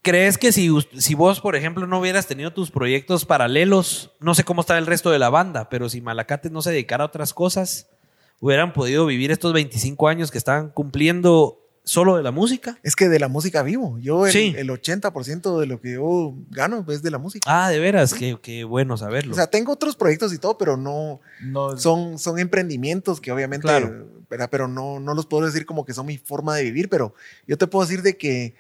¿Crees 0.02 0.38
que 0.38 0.52
si, 0.52 0.70
si 0.98 1.14
vos, 1.14 1.40
por 1.40 1.56
ejemplo, 1.56 1.88
no 1.88 2.00
hubieras 2.00 2.28
tenido 2.28 2.52
tus 2.52 2.72
proyectos 2.72 3.26
paralelos, 3.26 4.12
no 4.20 4.36
sé 4.36 4.44
cómo 4.44 4.62
está 4.62 4.78
el 4.78 4.86
resto 4.86 5.12
de 5.12 5.20
la 5.20 5.30
banda, 5.30 5.70
pero 5.70 5.88
si 5.88 6.02
Malacate 6.02 6.50
no 6.50 6.62
se 6.62 6.72
dedicara 6.72 7.04
a 7.04 7.08
otras 7.08 7.34
cosas, 7.34 7.90
hubieran 8.42 8.74
podido 8.74 9.06
vivir 9.06 9.32
estos 9.32 9.54
25 9.54 10.08
años 10.10 10.32
que 10.32 10.38
estaban 10.38 10.72
cumpliendo 10.72 11.63
solo 11.84 12.16
de 12.18 12.24
la 12.24 12.32
música? 12.32 12.78
Es 12.84 12.96
que 12.96 13.10
de 13.10 13.20
la 13.20 13.28
música 13.28 13.62
vivo. 13.64 13.98
Yo 14.00 14.26
el, 14.26 14.32
Sí. 14.32 14.54
el 14.58 14.70
80% 14.70 15.60
de 15.60 15.66
lo 15.66 15.82
que 15.82 15.94
yo 15.94 16.34
gano 16.50 16.86
es 16.90 17.02
de 17.04 17.12
la 17.12 17.18
música. 17.18 17.46
Ah, 17.50 17.70
de 17.70 17.80
veras, 17.80 18.14
qué, 18.14 18.38
qué 18.42 18.64
bueno 18.64 18.96
saberlo. 18.98 19.34
O 19.34 19.36
sea, 19.36 19.48
tengo 19.48 19.72
otros 19.74 19.96
proyectos 19.96 20.34
y 20.34 20.38
todo, 20.38 20.58
pero 20.58 20.78
no 20.78 21.20
No, 21.42 21.78
son, 21.78 22.18
son 22.20 22.40
emprendimientos 22.40 23.20
que 23.20 23.32
obviamente, 23.32 23.64
Claro. 23.68 24.08
¿verdad? 24.30 24.48
pero 24.50 24.68
no, 24.68 25.00
no 25.00 25.14
los 25.14 25.26
puedo 25.26 25.46
decir 25.46 25.66
como 25.66 25.86
que 25.86 25.94
son 25.94 26.06
mi 26.06 26.18
forma 26.18 26.56
de 26.56 26.64
vivir, 26.64 26.90
pero 26.90 27.14
yo 27.48 27.58
te 27.58 27.68
puedo 27.68 27.86
decir 27.86 28.02
de 28.02 28.18
que 28.18 28.56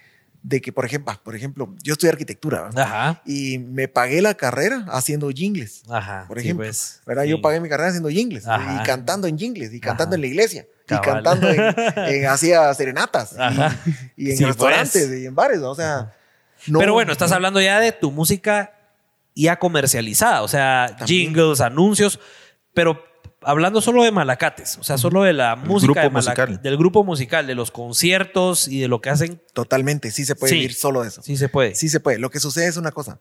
de 0.46 0.60
que, 0.60 0.74
por 0.74 0.86
ejemplo, 0.86 1.14
por 1.24 1.36
ejemplo, 1.36 1.74
yo 1.84 1.94
estudié 1.94 2.12
arquitectura. 2.12 2.70
Ajá. 2.76 3.22
y 3.26 3.58
me 3.60 3.88
pagué 3.88 4.22
la 4.22 4.34
carrera 4.36 4.86
haciendo 4.90 5.30
jingles. 5.30 5.84
Ajá. 5.90 6.26
Por 6.28 6.38
sí, 6.40 6.46
ejemplo, 6.48 6.66
pues. 6.66 7.02
¿verdad? 7.06 7.24
Sí. 7.24 7.30
Yo 7.30 7.42
pagué 7.42 7.60
mi 7.62 7.70
carrera 7.70 7.90
haciendo 7.90 8.10
jingles 8.10 8.46
Ajá. 8.46 8.82
y 8.82 8.86
cantando 8.86 9.26
en 9.28 9.38
jingles 9.38 9.74
y 9.74 9.80
cantando 9.80 10.16
en 10.16 10.22
la 10.22 10.28
iglesia 10.28 10.66
y 10.84 10.88
Cabal. 10.88 11.24
cantando 11.24 11.50
en, 11.50 11.62
en- 12.14 12.26
hacía 12.28 12.74
serenatas 12.74 13.36
y- 14.18 14.26
y, 14.28 14.32
en 14.32 14.38
Sí, 14.38 14.44
restaurantes 14.46 15.08
pues. 15.08 15.20
y 15.22 15.26
en 15.26 15.34
bares, 15.34 15.60
¿no? 15.60 15.72
o 15.72 15.76
sea, 15.76 16.14
no- 16.68 16.80
Pero 16.80 16.92
bueno, 16.94 17.12
estás 17.14 17.32
hablando 17.32 17.62
ya 17.62 17.80
de 17.80 17.94
tu 17.94 18.12
música 18.12 18.74
ya 19.36 19.58
comercializada, 19.58 20.42
o 20.44 20.48
sea, 20.50 20.88
También. 20.98 21.08
jingles, 21.34 21.62
anuncios, 21.62 22.20
pero 22.74 23.02
hablando 23.46 23.82
solo 23.82 24.04
de 24.04 24.12
Malacates, 24.12 24.78
o 24.78 24.84
sea, 24.84 24.98
solo 24.98 25.24
de 25.24 25.34
la 25.34 25.56
música 25.56 25.94
grupo 25.94 26.02
de 26.02 26.10
musical. 26.10 26.62
del 26.62 26.78
grupo 26.78 27.04
musical, 27.04 27.48
de 27.48 27.56
los 27.56 27.72
conciertos 27.72 28.68
y 28.68 28.80
de 28.82 28.88
lo 28.88 29.02
que 29.02 29.10
hacen, 29.10 29.42
totalmente, 29.54 30.12
sí 30.12 30.26
se 30.26 30.36
puede 30.36 30.50
Sí. 30.52 30.56
vivir 30.60 30.74
solo 30.74 31.02
de 31.04 31.10
eso. 31.10 31.22
sí 31.22 31.38
se 31.38 31.50
puede. 31.50 31.76
Sí 31.76 31.90
se 31.90 32.00
puede. 32.00 32.20
Lo 32.20 32.30
que 32.30 32.40
sucede 32.40 32.68
es 32.68 32.78
una 32.78 32.92
cosa. 32.92 33.20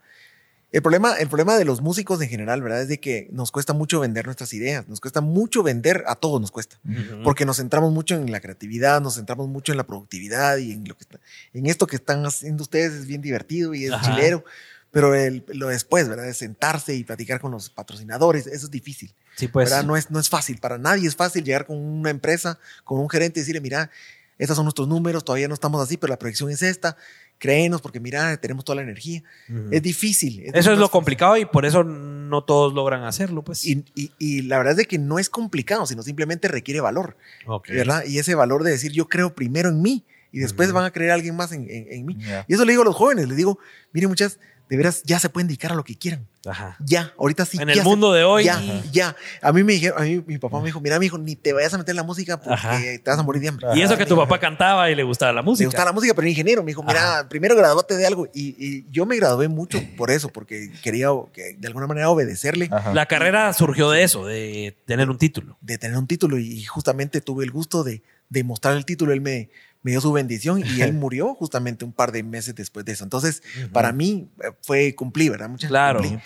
El 0.73 0.81
problema, 0.81 1.17
el 1.17 1.29
problema 1.29 1.57
de 1.59 1.67
los 1.67 1.83
músicos 1.83 2.23
en 2.23 2.31
general, 2.31 2.63
¿verdad? 2.63 2.81
Es 2.81 2.89
de 2.89 2.99
que 2.99 3.29
nos 3.31 3.51
cuesta 3.53 3.75
mucho 3.75 4.01
vender 4.01 4.25
nuestras 4.25 4.55
ideas, 4.55 4.89
nos 4.89 5.01
cuesta 5.03 5.21
mucho 5.21 5.63
vender, 5.63 6.03
a 6.07 6.15
todos 6.15 6.41
nos 6.41 6.51
cuesta, 6.51 6.79
Ujú. 6.89 7.23
porque 7.25 7.45
nos 7.45 7.59
centramos 7.59 7.93
mucho 7.93 8.15
en 8.15 8.33
la 8.33 8.41
creatividad, 8.41 9.03
nos 9.03 9.17
centramos 9.17 9.49
mucho 9.49 9.73
en 9.73 9.77
la 9.79 9.85
productividad 9.87 10.57
y 10.57 10.73
en 10.73 10.89
lo 10.89 10.97
que 10.97 11.03
está- 11.05 11.21
en 11.53 11.67
esto 11.67 11.87
que 11.87 11.97
están 11.97 12.25
haciendo 12.25 12.63
ustedes 12.63 12.93
es 12.95 13.07
bien 13.07 13.21
divertido 13.21 13.75
y 13.75 13.85
es 13.85 13.93
Ajá. 13.93 14.15
chilero, 14.15 14.47
pero 14.91 15.15
el- 15.15 15.45
lo 15.49 15.69
después, 15.69 16.09
¿verdad? 16.09 16.25
De 16.25 16.33
sentarse 16.33 16.95
y 16.95 17.05
platicar 17.05 17.39
con 17.39 17.51
los 17.51 17.69
patrocinadores, 17.69 18.47
eso 18.47 18.65
es 18.65 18.71
difícil. 18.71 19.13
Sí, 19.37 19.49
pues. 19.49 19.71
¿verdad? 19.71 19.85
No, 19.85 19.97
es, 19.97 20.11
no 20.11 20.19
es 20.21 20.29
fácil, 20.29 20.59
para 20.59 20.79
nadie 20.79 21.09
es 21.09 21.17
fácil 21.17 21.45
llegar 21.45 21.67
con 21.67 21.77
una 21.79 22.11
empresa, 22.11 22.59
con 22.85 22.99
un 23.01 23.09
gerente 23.09 23.41
y 23.41 23.43
decirle, 23.43 23.61
mira, 23.61 23.91
estos 24.39 24.57
son 24.57 24.65
nuestros 24.65 24.89
números, 24.89 25.25
todavía 25.25 25.49
no 25.49 25.55
estamos 25.55 25.81
así, 25.83 25.97
pero 25.97 26.11
la 26.13 26.19
proyección 26.19 26.51
es 26.51 26.63
esta, 26.63 26.97
créenos 27.39 27.81
porque 27.81 28.01
mira, 28.01 28.37
tenemos 28.39 28.65
toda 28.65 28.77
la 28.77 28.83
energía. 28.83 29.23
Ujú. 29.49 29.69
Es 29.71 29.83
difícil. 29.83 30.43
Eso 30.53 30.73
es 30.73 30.79
lo 30.79 30.91
complicado 30.91 31.37
y 31.37 31.45
por 31.45 31.65
eso 31.65 31.85
no 31.85 32.45
todos 32.45 32.73
logran 32.73 33.05
hacerlo, 33.05 33.43
pues. 33.43 33.65
Y, 33.65 33.85
y- 33.95 34.13
y 34.19 34.43
la 34.43 34.59
verdad 34.59 34.73
es 34.73 34.77
de 34.79 34.87
que 34.87 34.99
no 34.99 35.19
es 35.19 35.29
complicado, 35.31 35.87
sino 35.87 36.03
simplemente 36.03 36.49
requiere 36.49 36.81
valor, 36.81 37.17
Ok. 37.47 37.69
¿verdad? 37.69 38.05
Y 38.07 38.19
ese 38.19 38.35
valor 38.35 38.65
de 38.65 38.71
decir, 38.73 38.93
yo 38.93 39.09
creo 39.09 39.35
primero 39.35 39.69
en 39.69 39.81
mí 39.83 40.05
y 40.33 40.39
después 40.39 40.73
van 40.73 40.85
a 40.85 40.91
creer 40.93 41.11
alguien 41.13 41.37
más 41.37 41.53
en, 41.53 41.69
en- 41.71 41.87
en 41.93 42.07
mí. 42.07 42.17
Ya. 42.19 42.45
Y 42.49 42.55
eso 42.55 42.65
le 42.65 42.73
digo 42.73 42.83
a 42.83 42.87
los 42.87 42.97
jóvenes, 42.97 43.29
les 43.29 43.37
digo, 43.37 43.59
miren 43.93 44.09
muchas, 44.09 44.39
de 44.69 44.77
veras, 44.77 45.03
ya 45.05 45.19
se 45.19 45.29
pueden 45.29 45.49
dedicar 45.49 45.73
a 45.73 45.75
lo 45.75 45.85
que 45.85 45.97
quieran. 45.97 46.27
Ajá. 46.47 46.77
Ya, 46.81 47.13
ahorita 47.19 47.45
sí. 47.45 47.59
En 47.61 47.69
el 47.71 47.77
se- 47.79 47.83
mundo 47.85 48.13
de 48.13 48.25
hoy. 48.25 48.45
Ya, 48.45 48.61
ya. 48.91 49.15
A 49.43 49.53
mí 49.53 49.63
me 49.63 49.75
dijeron, 49.75 50.01
a 50.01 50.05
mí 50.05 50.25
mi 50.27 50.39
papá 50.39 50.59
me 50.61 50.67
dijo, 50.67 50.81
mira, 50.81 50.99
mi 50.99 51.07
hijo, 51.07 51.17
ni 51.19 51.37
te 51.37 51.53
vayas 51.53 51.73
a 51.75 51.79
meter 51.79 51.93
en 51.93 51.97
la 51.99 52.03
música 52.03 52.39
porque 52.39 52.55
Ajá. 52.55 52.79
te 52.81 53.03
vas 53.07 53.19
a 53.19 53.23
morir 53.23 53.43
de 53.43 53.49
hambre. 53.49 53.67
Y 53.75 53.83
eso 53.83 53.97
que 53.97 54.07
tu 54.07 54.17
papá 54.17 54.41
cantaba 54.41 54.91
y 54.91 54.95
le 54.95 55.03
gustaba 55.05 55.33
la 55.33 55.43
Me 55.43 55.47
música. 55.51 55.67
gustaba 55.67 55.85
la 55.87 55.93
música, 55.93 56.15
pero 56.15 56.23
era 56.23 56.31
ingeniero. 56.31 56.63
Me 56.63 56.71
dijo, 56.71 56.83
mira, 56.83 57.27
primero 57.29 57.55
graduate 57.55 57.97
de 57.97 58.07
algo. 58.07 58.27
Y, 58.35 58.57
y 58.59 58.87
yo 58.91 59.07
me 59.07 59.17
gradué 59.17 59.49
mucho 59.49 59.79
por 59.97 60.11
eso, 60.11 60.31
porque 60.31 60.73
quería 60.83 61.09
que, 61.33 61.55
de 61.59 61.69
alguna 61.69 61.87
manera 61.87 62.09
obedecerle, 62.11 62.69
Ajá. 62.73 62.93
La 62.95 63.07
carrera 63.07 63.53
surgió 63.53 63.91
de 63.91 64.03
eso, 64.03 64.27
de 64.27 64.77
tener 64.87 65.11
un 65.11 65.19
título. 65.19 65.59
de 65.61 65.79
tener 65.79 65.97
un 65.99 66.07
título. 66.07 66.39
Y 66.39 66.65
justamente 66.65 67.21
tuve 67.21 67.45
el 67.45 67.51
gusto 67.53 67.85
de, 67.85 68.03
de 68.31 68.43
mostrar 68.43 68.77
el 68.77 68.85
título. 68.85 69.13
Él 69.13 69.21
me, 69.21 69.51
me 69.83 69.91
dio 69.91 70.01
su 70.01 70.13
bendición 70.13 70.63
y 70.65 70.81
él 70.83 70.93
murió 70.95 71.35
justamente 71.35 71.85
un 71.85 71.93
par 71.93 72.13
de 72.13 72.23
meses 72.23 72.55
después 72.55 72.85
de 72.85 72.93
eso. 72.93 73.05
Entonces, 73.05 73.43
para 73.73 73.93
mí 73.93 74.29
eh, 74.43 74.53
fue 74.63 74.95
cumplir, 74.95 75.31
¿verdad? 75.33 75.49
Muchas 75.49 75.69
Claro. 75.69 76.01
cumplí. 76.01 76.19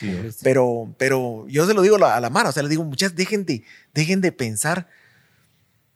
Pero, 0.42 0.94
pero 0.98 1.46
yo 1.48 1.66
se 1.66 1.74
lo 1.74 1.82
digo 1.82 1.96
a 2.04 2.20
la, 2.20 2.30
Mara, 2.30 2.50
o 2.50 2.52
sea, 2.52 2.62
le 2.62 2.68
digo, 2.68 2.84
muchas, 2.84 3.14
dejen 3.14 3.44
de, 3.46 3.62
dejen 3.94 4.20
de 4.20 4.32
pensar 4.32 4.88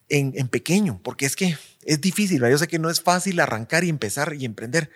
en, 0.09 0.33
en 0.37 0.49
pequeño, 0.49 1.01
porque 1.03 1.27
es 1.27 1.37
que 1.37 1.57
es 1.85 2.01
difícil, 2.01 2.41
¿verdad? 2.41 2.53
yo 2.53 2.59
sé 2.59 2.69
que 2.69 2.79
no 2.79 2.91
es 2.91 3.01
fácil 3.01 3.39
arrancar 3.41 3.85
y 3.85 3.89
empezar 3.89 4.35
y 4.35 4.45
emprender, 4.45 4.91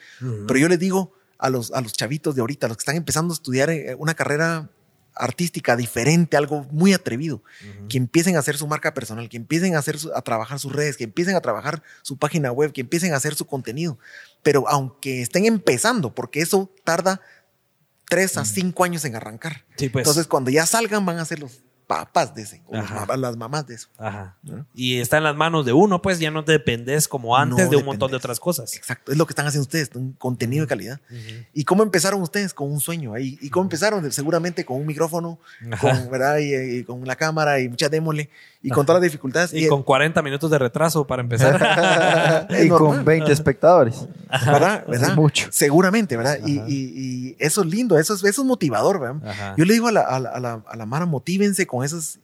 pero 0.46 0.58
yo 0.58 0.68
les 0.68 0.78
digo 0.78 1.12
a 1.38 1.50
los, 1.50 1.70
a 1.72 1.80
los 1.80 1.92
chavitos 1.92 2.34
de 2.34 2.40
ahorita, 2.40 2.66
a 2.66 2.68
los 2.68 2.76
que 2.78 2.82
están 2.82 2.96
empezando 2.96 3.32
a 3.32 3.36
estudiar 3.36 3.70
eh, 3.70 3.94
una 3.98 4.14
carrera 4.14 4.68
artística 5.16 5.76
diferente, 5.76 6.36
algo 6.36 6.66
muy 6.70 6.92
atrevido, 6.92 7.42
que 7.88 7.98
empiecen 7.98 8.36
a 8.36 8.40
hacer 8.40 8.56
su 8.56 8.66
marca 8.66 8.94
personal, 8.94 9.28
que 9.28 9.36
empiecen 9.36 9.76
a, 9.76 9.78
hacer 9.78 9.98
su- 9.98 10.12
a 10.14 10.22
trabajar 10.22 10.58
sus 10.58 10.72
redes, 10.72 10.96
que 10.96 11.04
empiecen 11.04 11.36
a 11.36 11.40
trabajar 11.40 11.82
su 12.02 12.16
página 12.16 12.50
web, 12.52 12.72
que 12.72 12.80
empiecen 12.82 13.12
a 13.12 13.16
hacer 13.16 13.34
su 13.34 13.46
contenido. 13.46 13.98
Pero 14.42 14.68
aunque 14.68 15.22
estén 15.22 15.46
empezando, 15.46 16.14
porque 16.14 16.40
eso 16.40 16.70
tarda 16.84 17.20
tres 18.08 18.36
a 18.36 18.44
cinco 18.44 18.84
años 18.84 19.04
en 19.04 19.16
arrancar. 19.16 19.64
Sí, 19.76 19.88
pues. 19.88 20.02
Entonces, 20.02 20.26
cuando 20.26 20.50
ya 20.50 20.66
salgan, 20.66 21.06
van 21.06 21.18
a 21.18 21.24
ser 21.24 21.38
los 21.40 21.62
papás 21.86 22.34
de 22.34 22.42
ese, 22.42 22.62
o 22.66 22.74
los 22.76 22.84
Ajá. 22.84 23.06
mamás- 23.06 23.18
las 23.18 23.36
mamás 23.36 23.66
de 23.66 23.74
eso. 23.74 23.88
Ajá. 23.98 24.36
¿no? 24.42 24.66
Y 24.74 24.98
está 25.00 25.18
en 25.18 25.24
las 25.24 25.36
manos 25.36 25.66
de 25.66 25.72
uno, 25.72 26.00
pues 26.02 26.18
ya 26.18 26.30
no 26.30 26.44
te 26.44 26.52
dependes 26.52 27.08
como 27.08 27.36
antes 27.36 27.64
No 27.66 27.70
de 27.70 27.76
un 27.76 27.84
montón 27.84 28.10
de 28.10 28.16
otras 28.16 28.40
cosas. 28.40 28.74
Exacto, 28.74 29.12
es 29.12 29.18
lo 29.18 29.26
que 29.26 29.32
están 29.32 29.46
haciendo 29.46 29.62
ustedes, 29.64 29.90
un 29.94 30.12
contenido 30.12 30.64
de 30.64 30.68
calidad. 30.68 31.00
¿Y 31.52 31.64
cómo 31.64 31.82
empezaron 31.82 32.22
ustedes? 32.22 32.54
Con 32.54 32.72
un 32.72 32.80
sueño 32.80 33.14
ahí. 33.14 33.38
¿Y 33.42 33.50
cómo 33.50 33.64
empezaron? 33.64 34.10
Seguramente 34.12 34.64
con 34.64 34.78
un 34.80 34.86
micrófono, 34.86 35.38
con, 35.80 36.10
¿verdad? 36.10 36.38
Y, 36.38 36.54
y 36.78 36.84
con 36.84 37.04
la 37.06 37.16
cámara 37.16 37.60
y 37.60 37.68
mucha 37.68 37.88
démole 37.88 38.30
y 38.64 38.70
con 38.70 38.84
todas 38.86 39.00
las 39.00 39.10
dificultades. 39.10 39.52
Y 39.54 39.68
con 39.68 39.82
40 39.82 40.20
minutos 40.22 40.50
de 40.50 40.58
retraso 40.58 41.06
para 41.06 41.22
empezar. 41.22 42.48
Y 42.50 42.68
normal. 42.68 42.78
con 42.96 43.04
20 43.04 43.30
espectadores. 43.32 44.06
¿verdad? 44.30 44.84
¿verdad? 44.88 45.10
Es 45.10 45.14
mucho. 45.16 45.48
Seguramente, 45.50 46.16
¿verdad? 46.16 46.38
Y, 46.44 46.58
y- 46.60 46.92
y 46.96 47.36
eso 47.38 47.60
es 47.62 47.66
lindo, 47.68 47.98
eso 47.98 48.14
es, 48.14 48.24
eso 48.24 48.40
es 48.42 48.46
motivador, 48.46 48.98
¿verdad? 49.00 49.28
Ajá. 49.28 49.54
Yo 49.56 49.64
le 49.64 49.72
digo 49.74 49.88
a 49.88 49.92
la, 49.92 50.00
a 50.00 50.18
la, 50.18 50.30
a 50.30 50.40
la, 50.40 50.62
a 50.66 50.76
la 50.76 50.86
Mara, 50.86 51.06
motívense 51.06 51.66
con 51.66 51.84
esas, 51.84 52.18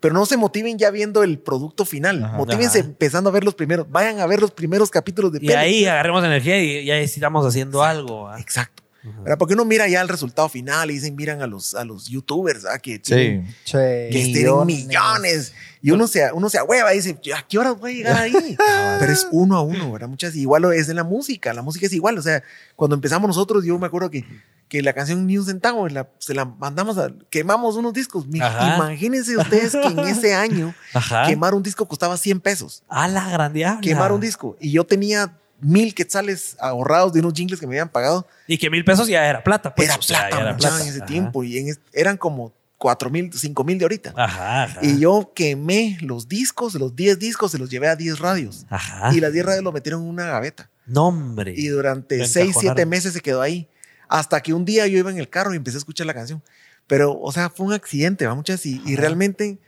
pero 0.00 0.12
no 0.14 0.26
se 0.26 0.36
motiven 0.36 0.78
ya 0.78 0.90
viendo 0.90 1.22
el 1.22 1.38
producto 1.38 1.84
final, 1.84 2.22
Ajá. 2.24 2.36
motívense 2.36 2.80
Ajá. 2.80 2.88
empezando 2.88 3.30
a 3.30 3.32
ver 3.32 3.44
los 3.44 3.54
primeros, 3.54 3.86
vayan 3.90 4.20
a 4.20 4.26
ver 4.26 4.40
los 4.40 4.50
primeros 4.50 4.90
capítulos 4.90 5.32
de 5.32 5.38
y 5.38 5.46
peli. 5.48 5.52
ahí 5.54 5.86
agarremos 5.86 6.22
energía 6.24 6.62
y 6.62 6.84
ya 6.84 6.96
estamos 6.98 7.46
haciendo 7.46 7.82
algo. 7.82 8.30
Exacto. 8.36 8.82
¿Verdad? 9.22 9.38
Porque 9.38 9.54
uno 9.54 9.64
mira 9.64 9.88
ya 9.88 10.00
el 10.00 10.08
resultado 10.08 10.48
final 10.48 10.90
y 10.90 10.94
dicen, 10.94 11.14
miran 11.16 11.42
a 11.42 11.46
los, 11.46 11.74
a 11.74 11.84
los 11.84 12.08
youtubers, 12.08 12.62
¿verdad? 12.64 12.80
Que 12.80 12.98
tienen- 12.98 13.46
Sí. 13.46 13.54
Che, 13.64 14.08
que 14.12 14.22
tienen 14.32 14.66
millones. 14.66 15.52
Y 15.82 15.90
uno 15.92 16.08
se, 16.08 16.32
uno 16.32 16.48
se 16.50 16.58
ahueva 16.58 16.92
y 16.92 16.96
dice, 16.96 17.18
¿a 17.36 17.42
qué 17.46 17.58
hora 17.58 17.72
voy 17.72 17.92
a 17.92 17.94
llegar 17.94 18.16
ahí? 18.22 18.32
Pero 18.98 19.12
es 19.12 19.26
uno 19.30 19.56
a 19.56 19.62
uno, 19.62 19.92
¿verdad? 19.92 20.08
Muchas, 20.08 20.34
igual 20.34 20.64
es 20.72 20.88
en 20.88 20.96
la 20.96 21.04
música. 21.04 21.52
La 21.54 21.62
música 21.62 21.86
es 21.86 21.92
igual. 21.92 22.18
O 22.18 22.22
sea, 22.22 22.42
cuando 22.74 22.94
empezamos 22.96 23.28
nosotros, 23.28 23.64
yo 23.64 23.78
me 23.78 23.86
acuerdo 23.86 24.10
que, 24.10 24.24
que 24.68 24.82
la 24.82 24.92
canción 24.94 25.26
Ni 25.26 25.38
un 25.38 25.44
centavo 25.46 25.88
la- 25.88 26.08
se 26.18 26.34
la 26.34 26.44
mandamos 26.44 26.98
a. 26.98 27.12
Quemamos 27.30 27.76
unos 27.76 27.92
discos. 27.92 28.24
Ajá. 28.40 28.74
Imagínense 28.76 29.36
ustedes 29.36 29.72
que 29.72 29.86
en 29.86 29.98
ese 30.00 30.34
año 30.34 30.74
Ajá. 30.94 31.26
quemar 31.26 31.54
un 31.54 31.62
disco 31.62 31.86
costaba 31.86 32.16
100 32.16 32.40
pesos. 32.40 32.82
A 32.88 33.06
la 33.06 33.30
grandiable. 33.30 33.80
Quemar 33.86 34.10
un 34.10 34.20
disco. 34.20 34.56
Y 34.60 34.72
yo 34.72 34.84
tenía 34.84 35.38
mil 35.60 35.94
quetzales 35.94 36.56
ahorrados 36.60 37.12
de 37.12 37.20
unos 37.20 37.32
jingles 37.34 37.60
que 37.60 37.66
me 37.66 37.74
habían 37.74 37.88
pagado. 37.88 38.26
Y 38.46 38.58
que 38.58 38.70
mil 38.70 38.84
pesos 38.84 39.08
ya 39.08 39.26
era 39.26 39.42
plata. 39.42 39.74
Pues, 39.74 39.88
era 39.88 39.98
o 39.98 40.02
sea, 40.02 40.18
plata, 40.20 40.36
ya 40.36 40.42
era 40.42 40.56
plata. 40.56 40.82
en 40.82 40.88
ese 40.88 40.98
Ajá. 40.98 41.06
tiempo. 41.06 41.44
Y 41.44 41.58
en 41.58 41.78
eran 41.92 42.16
como 42.16 42.52
cuatro 42.78 43.10
mil, 43.10 43.30
cinco 43.32 43.64
mil 43.64 43.78
de 43.78 43.84
ahorita. 43.84 44.12
Ajá. 44.16 44.64
ajá. 44.64 44.80
Y 44.82 44.98
yo 44.98 45.32
quemé 45.34 45.98
los 46.00 46.28
discos, 46.28 46.74
los 46.74 46.94
10 46.94 47.18
discos, 47.18 47.52
se 47.52 47.58
los 47.58 47.70
llevé 47.70 47.88
a 47.88 47.96
10 47.96 48.18
radios. 48.18 48.66
Ajá. 48.68 49.14
Y 49.14 49.20
las 49.20 49.32
10 49.32 49.46
radios 49.46 49.64
lo 49.64 49.72
metieron 49.72 50.02
en 50.02 50.08
una 50.08 50.26
gaveta. 50.26 50.70
Nombre. 50.86 51.54
Y 51.56 51.68
durante 51.68 52.18
Lo 52.18 52.26
6, 52.26 52.36
encajonaron. 52.48 52.76
7 52.76 52.86
meses 52.86 53.12
se 53.12 53.20
quedó 53.20 53.42
ahí. 53.42 53.68
Hasta 54.08 54.40
que 54.40 54.52
un 54.54 54.64
día 54.64 54.86
yo 54.86 54.98
iba 54.98 55.10
en 55.10 55.18
el 55.18 55.28
carro 55.28 55.52
y 55.52 55.56
empecé 55.56 55.76
a 55.76 55.78
escuchar 55.78 56.06
la 56.06 56.14
canción. 56.14 56.42
Pero, 56.86 57.18
o 57.18 57.32
sea, 57.32 57.50
fue 57.50 57.66
un 57.66 57.72
accidente, 57.72 58.26
¿va? 58.26 58.34
Muchas. 58.34 58.64
Y, 58.66 58.80
y 58.86 58.94
realmente 58.94 59.58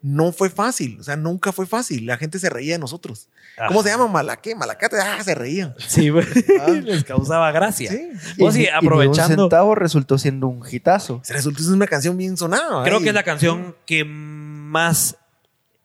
no 0.00 0.32
fue 0.32 0.50
fácil. 0.50 0.98
O 1.00 1.02
sea, 1.02 1.16
nunca 1.16 1.52
fue 1.52 1.66
fácil. 1.66 2.06
La 2.06 2.16
gente 2.16 2.38
se 2.38 2.48
reía 2.48 2.74
de 2.74 2.78
nosotros. 2.78 3.28
¿Cómo 3.66 3.82
se 3.82 3.88
llama? 3.88 4.06
Malaqué, 4.06 4.54
Malacate. 4.54 4.96
Ah, 5.00 5.22
se 5.24 5.34
reían. 5.34 5.74
Sí, 5.78 6.08
güey. 6.10 6.26
Ah. 6.60 6.70
Les 6.70 7.04
causaba 7.04 7.50
gracia. 7.52 7.90
Sí. 7.90 8.10
Y 8.36 8.44
ni 8.48 8.68
un 8.68 8.74
aprovechando. 8.74 9.44
centavo 9.44 9.74
resultó 9.74 10.18
siendo 10.18 10.48
un 10.48 10.64
hitazo. 10.68 11.20
Se 11.24 11.32
resultó 11.32 11.62
ser 11.62 11.72
una 11.72 11.86
canción 11.86 12.16
bien 12.16 12.36
sonada. 12.36 12.84
Creo 12.84 13.00
que 13.00 13.08
es 13.08 13.14
la 13.14 13.22
canción 13.22 13.76
que 13.86 14.04
más 14.04 15.16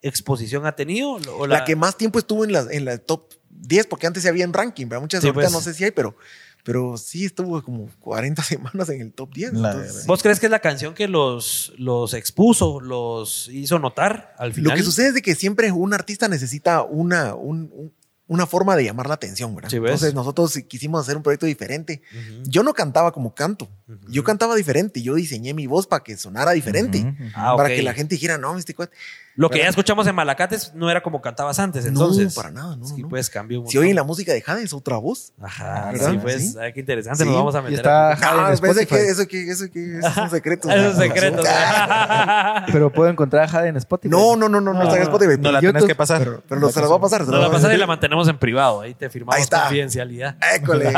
exposición 0.02 0.66
ha 0.66 0.72
tenido. 0.72 1.18
o 1.38 1.46
la, 1.46 1.64
que 1.64 1.76
más 1.76 1.96
tiempo 1.96 2.18
estuvo 2.18 2.44
en 2.44 2.52
la, 2.52 2.66
en 2.70 2.84
la 2.84 2.98
top 2.98 3.32
10, 3.50 3.86
porque 3.86 4.06
antes 4.06 4.22
se 4.22 4.28
había 4.28 4.44
en 4.44 4.52
ranking, 4.52 4.88
¿verdad? 4.88 5.02
Muchas 5.02 5.22
Sí, 5.22 5.28
ahorita 5.28 5.42
pues. 5.42 5.52
no 5.52 5.60
sé 5.60 5.74
si 5.74 5.84
hay, 5.84 5.90
pero, 5.90 6.16
pero 6.64 6.96
sí 6.96 7.24
estuvo 7.26 7.62
como 7.62 7.88
40 8.00 8.42
semanas 8.42 8.88
en 8.88 9.00
el 9.02 9.12
top 9.12 9.32
10. 9.32 9.52
La 9.52 9.70
entonces, 9.70 9.92
verdad. 9.94 10.06
¿Vos 10.08 10.22
crees 10.22 10.40
que 10.40 10.46
es 10.46 10.50
la 10.50 10.58
canción 10.60 10.94
que 10.94 11.06
los, 11.06 11.72
los 11.78 12.12
expuso, 12.14 12.80
los 12.80 13.48
hizo 13.52 13.78
notar 13.78 14.34
al 14.38 14.52
final? 14.52 14.70
Lo 14.72 14.76
que 14.76 14.82
sucede 14.82 15.08
es 15.08 15.14
de 15.14 15.22
que 15.22 15.34
siempre 15.36 15.70
un 15.70 15.94
artista 15.94 16.26
necesita 16.26 16.82
una, 16.82 17.34
un- 17.34 17.70
un- 17.72 17.92
una 18.26 18.46
forma 18.46 18.74
de 18.74 18.84
llamar 18.84 19.06
la 19.06 19.14
atención, 19.14 19.54
¿verdad? 19.54 19.68
Entonces 19.92 20.14
nosotros 20.14 20.58
quisimos 20.66 20.98
hacer 21.02 21.14
un 21.18 21.22
proyecto 21.22 21.44
diferente. 21.44 22.00
Yo 22.44 22.62
no 22.62 22.72
cantaba 22.72 23.12
como 23.12 23.34
canto, 23.34 23.68
yo 24.08 24.24
cantaba 24.24 24.54
diferente, 24.56 25.02
yo 25.02 25.14
diseñé 25.14 25.52
mi 25.52 25.66
voz 25.66 25.86
para 25.86 26.02
que 26.02 26.16
sonara 26.16 26.52
diferente. 26.52 27.04
Ah, 27.34 27.54
para 27.54 27.68
que 27.68 27.82
la 27.82 27.92
gente 27.92 28.14
dijera, 28.14 28.38
no, 28.38 28.56
este 28.56 28.74
cuate. 28.74 28.96
Lo 29.36 29.50
que 29.50 29.58
ya 29.58 29.68
escuchamos 29.68 30.06
en 30.06 30.14
Malacates 30.14 30.72
no 30.74 30.88
era 30.90 31.02
como 31.02 31.20
cantabas 31.20 31.58
antes, 31.58 31.84
entonces. 31.86 32.36
No, 32.36 32.42
para 32.42 32.50
nada, 32.52 32.76
no, 32.76 32.86
Sí, 32.86 33.02
no. 33.02 33.08
pues 33.08 33.28
cambió 33.28 33.60
un 33.62 33.68
Si 33.68 33.76
oyen 33.78 33.96
la 33.96 34.04
música 34.04 34.32
de 34.32 34.40
Jade 34.40 34.62
es 34.62 34.72
otra 34.72 34.96
voz. 34.98 35.32
Ajá, 35.42 35.90
¿verdad? 35.92 36.10
sí, 36.12 36.18
pues. 36.22 36.52
Sí. 36.52 36.58
Ay, 36.60 36.72
qué 36.72 36.80
interesante, 36.80 37.18
Sí. 37.24 37.28
nos 37.28 37.34
vamos 37.38 37.54
a 37.54 37.58
Y 37.58 37.62
meter. 37.62 37.76
está 37.78 38.12
aquí. 38.12 38.22
Jade 38.22 38.38
en 38.38 38.44
ese 38.46 38.54
Spotify. 38.54 38.86
que, 38.86 39.08
eso 39.08 39.26
que, 39.26 39.50
eso 39.50 39.64
que, 39.72 39.98
esos 39.98 40.12
son 40.14 40.30
secretos. 40.30 40.70
Esos 40.74 40.96
secretos. 40.96 41.44
Pero 42.72 42.92
puedo 42.92 43.10
encontrar 43.10 43.44
a 43.44 43.48
Jade 43.48 43.68
en 43.68 43.76
Spotify. 43.76 44.08
No, 44.10 44.36
no, 44.36 44.48
no, 44.48 44.60
no, 44.60 44.72
no, 44.72 44.82
está 44.82 44.96
en 44.96 45.02
Spotify. 45.02 45.32
No 45.38 45.50
la 45.52 45.60
YouTube, 45.60 45.72
tenés 45.74 45.86
que 45.88 45.94
pasar. 45.94 46.18
Pero, 46.20 46.42
pero 46.48 46.60
no, 46.60 46.70
se 46.70 46.80
las 46.80 46.90
va 46.90 46.96
a 46.96 47.00
pasar. 47.00 47.20
se 47.24 47.30
Nos 47.30 47.34
la 47.34 47.38
va 47.40 47.46
a 47.46 47.48
pasas 47.48 47.62
y 47.62 47.66
pasar. 47.66 47.78
la 47.80 47.86
mantenemos 47.94 48.28
en 48.28 48.38
privado. 48.38 48.80
Ahí 48.82 48.94
te 48.94 49.10
firmamos 49.10 49.36
Ahí 49.36 49.42
está. 49.42 49.62
confidencialidad. 49.62 50.36
École. 50.54 50.92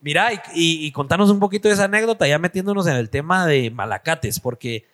Mira, 0.00 0.32
y, 0.32 0.36
y- 0.54 0.86
y 0.86 0.92
contanos 0.92 1.30
un 1.30 1.38
poquito 1.40 1.68
de 1.68 1.74
esa 1.74 1.84
anécdota, 1.84 2.26
ya 2.26 2.38
metiéndonos 2.38 2.86
en 2.86 2.94
el 2.94 3.10
tema 3.10 3.46
de 3.46 3.70
Malacates, 3.70 4.40
porque 4.40 4.86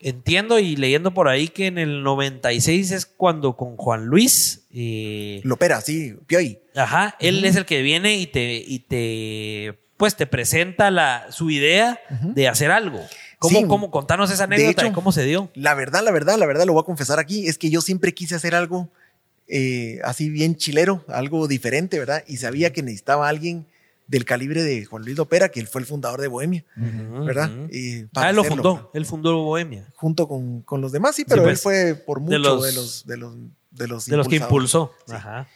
entiendo 0.00 0.58
y 0.58 0.76
leyendo 0.76 1.12
por 1.12 1.28
ahí 1.28 1.48
que 1.48 1.66
en 1.66 1.78
el 1.78 2.02
96 2.02 2.90
es 2.90 3.06
cuando 3.06 3.56
con 3.56 3.76
Juan 3.76 4.06
Luis, 4.06 4.62
eh, 4.72 5.40
Lo 5.44 5.54
opera, 5.54 5.80
sí, 5.80 6.14
Pioy. 6.26 6.58
ajá, 6.74 7.16
él 7.20 7.44
es 7.44 7.56
el 7.56 7.66
que 7.66 7.82
viene 7.82 8.16
y 8.16 8.26
te, 8.26 8.54
y 8.56 8.80
te 8.80 9.78
pues 9.96 10.16
te 10.16 10.26
presenta 10.26 10.90
la, 10.90 11.26
su 11.30 11.50
idea 11.50 12.00
de 12.22 12.48
hacer 12.48 12.70
algo. 12.70 13.00
¿Cómo, 13.38 13.58
Sí. 13.60 13.66
cómo 13.66 13.90
contanos 13.90 14.30
esa 14.30 14.44
anécdota 14.44 14.82
hecho, 14.82 14.90
y 14.90 14.94
cómo 14.94 15.12
se 15.12 15.24
dio? 15.24 15.50
La 15.54 15.74
verdad, 15.74 16.02
la 16.02 16.10
verdad, 16.10 16.38
la 16.38 16.46
verdad, 16.46 16.64
lo 16.66 16.72
voy 16.72 16.80
a 16.82 16.84
confesar 16.86 17.18
aquí, 17.18 17.46
es 17.48 17.58
que 17.58 17.68
yo 17.70 17.80
siempre 17.82 18.14
quise 18.14 18.34
hacer 18.34 18.54
algo 18.54 18.88
eh, 19.48 19.98
así 20.04 20.30
bien 20.30 20.56
chilero, 20.56 21.04
algo 21.08 21.48
diferente, 21.48 21.98
¿verdad? 21.98 22.22
Y 22.28 22.36
sabía 22.38 22.72
que 22.72 22.82
necesitaba 22.82 23.28
alguien 23.28 23.66
del 24.10 24.24
calibre 24.24 24.62
de 24.64 24.84
Juan 24.86 25.04
Luis 25.04 25.16
Lopera, 25.16 25.50
que 25.50 25.60
él 25.60 25.68
fue 25.68 25.80
el 25.80 25.86
fundador 25.86 26.20
de 26.20 26.26
Bohemia, 26.26 26.64
¿verdad? 26.76 27.48
Y 27.70 28.04
para 28.06 28.26
Ah, 28.26 28.30
él 28.30 28.36
lo 28.36 28.42
hacerlo, 28.42 28.62
fundó, 28.62 28.90
él 28.92 29.06
fundó 29.06 29.36
Bohemia. 29.44 29.86
Junto 29.94 30.26
con, 30.26 30.62
con 30.62 30.80
los 30.80 30.90
demás, 30.90 31.14
sí, 31.14 31.24
pero 31.24 31.44
pues, 31.44 31.52
él 31.52 31.62
fue 31.62 31.94
por 31.94 32.18
mucho 32.20 32.32
de 32.32 32.38
los- 32.40 32.62
de 32.64 32.72
los, 32.72 33.06
de 33.06 33.16
los, 33.16 33.34
de 33.70 33.86
los, 33.86 34.06
De 34.06 34.16
los 34.16 34.26
que 34.28 34.36
impulsó. 34.36 34.92
Sí. 35.06 35.14
Ajá. 35.14 35.46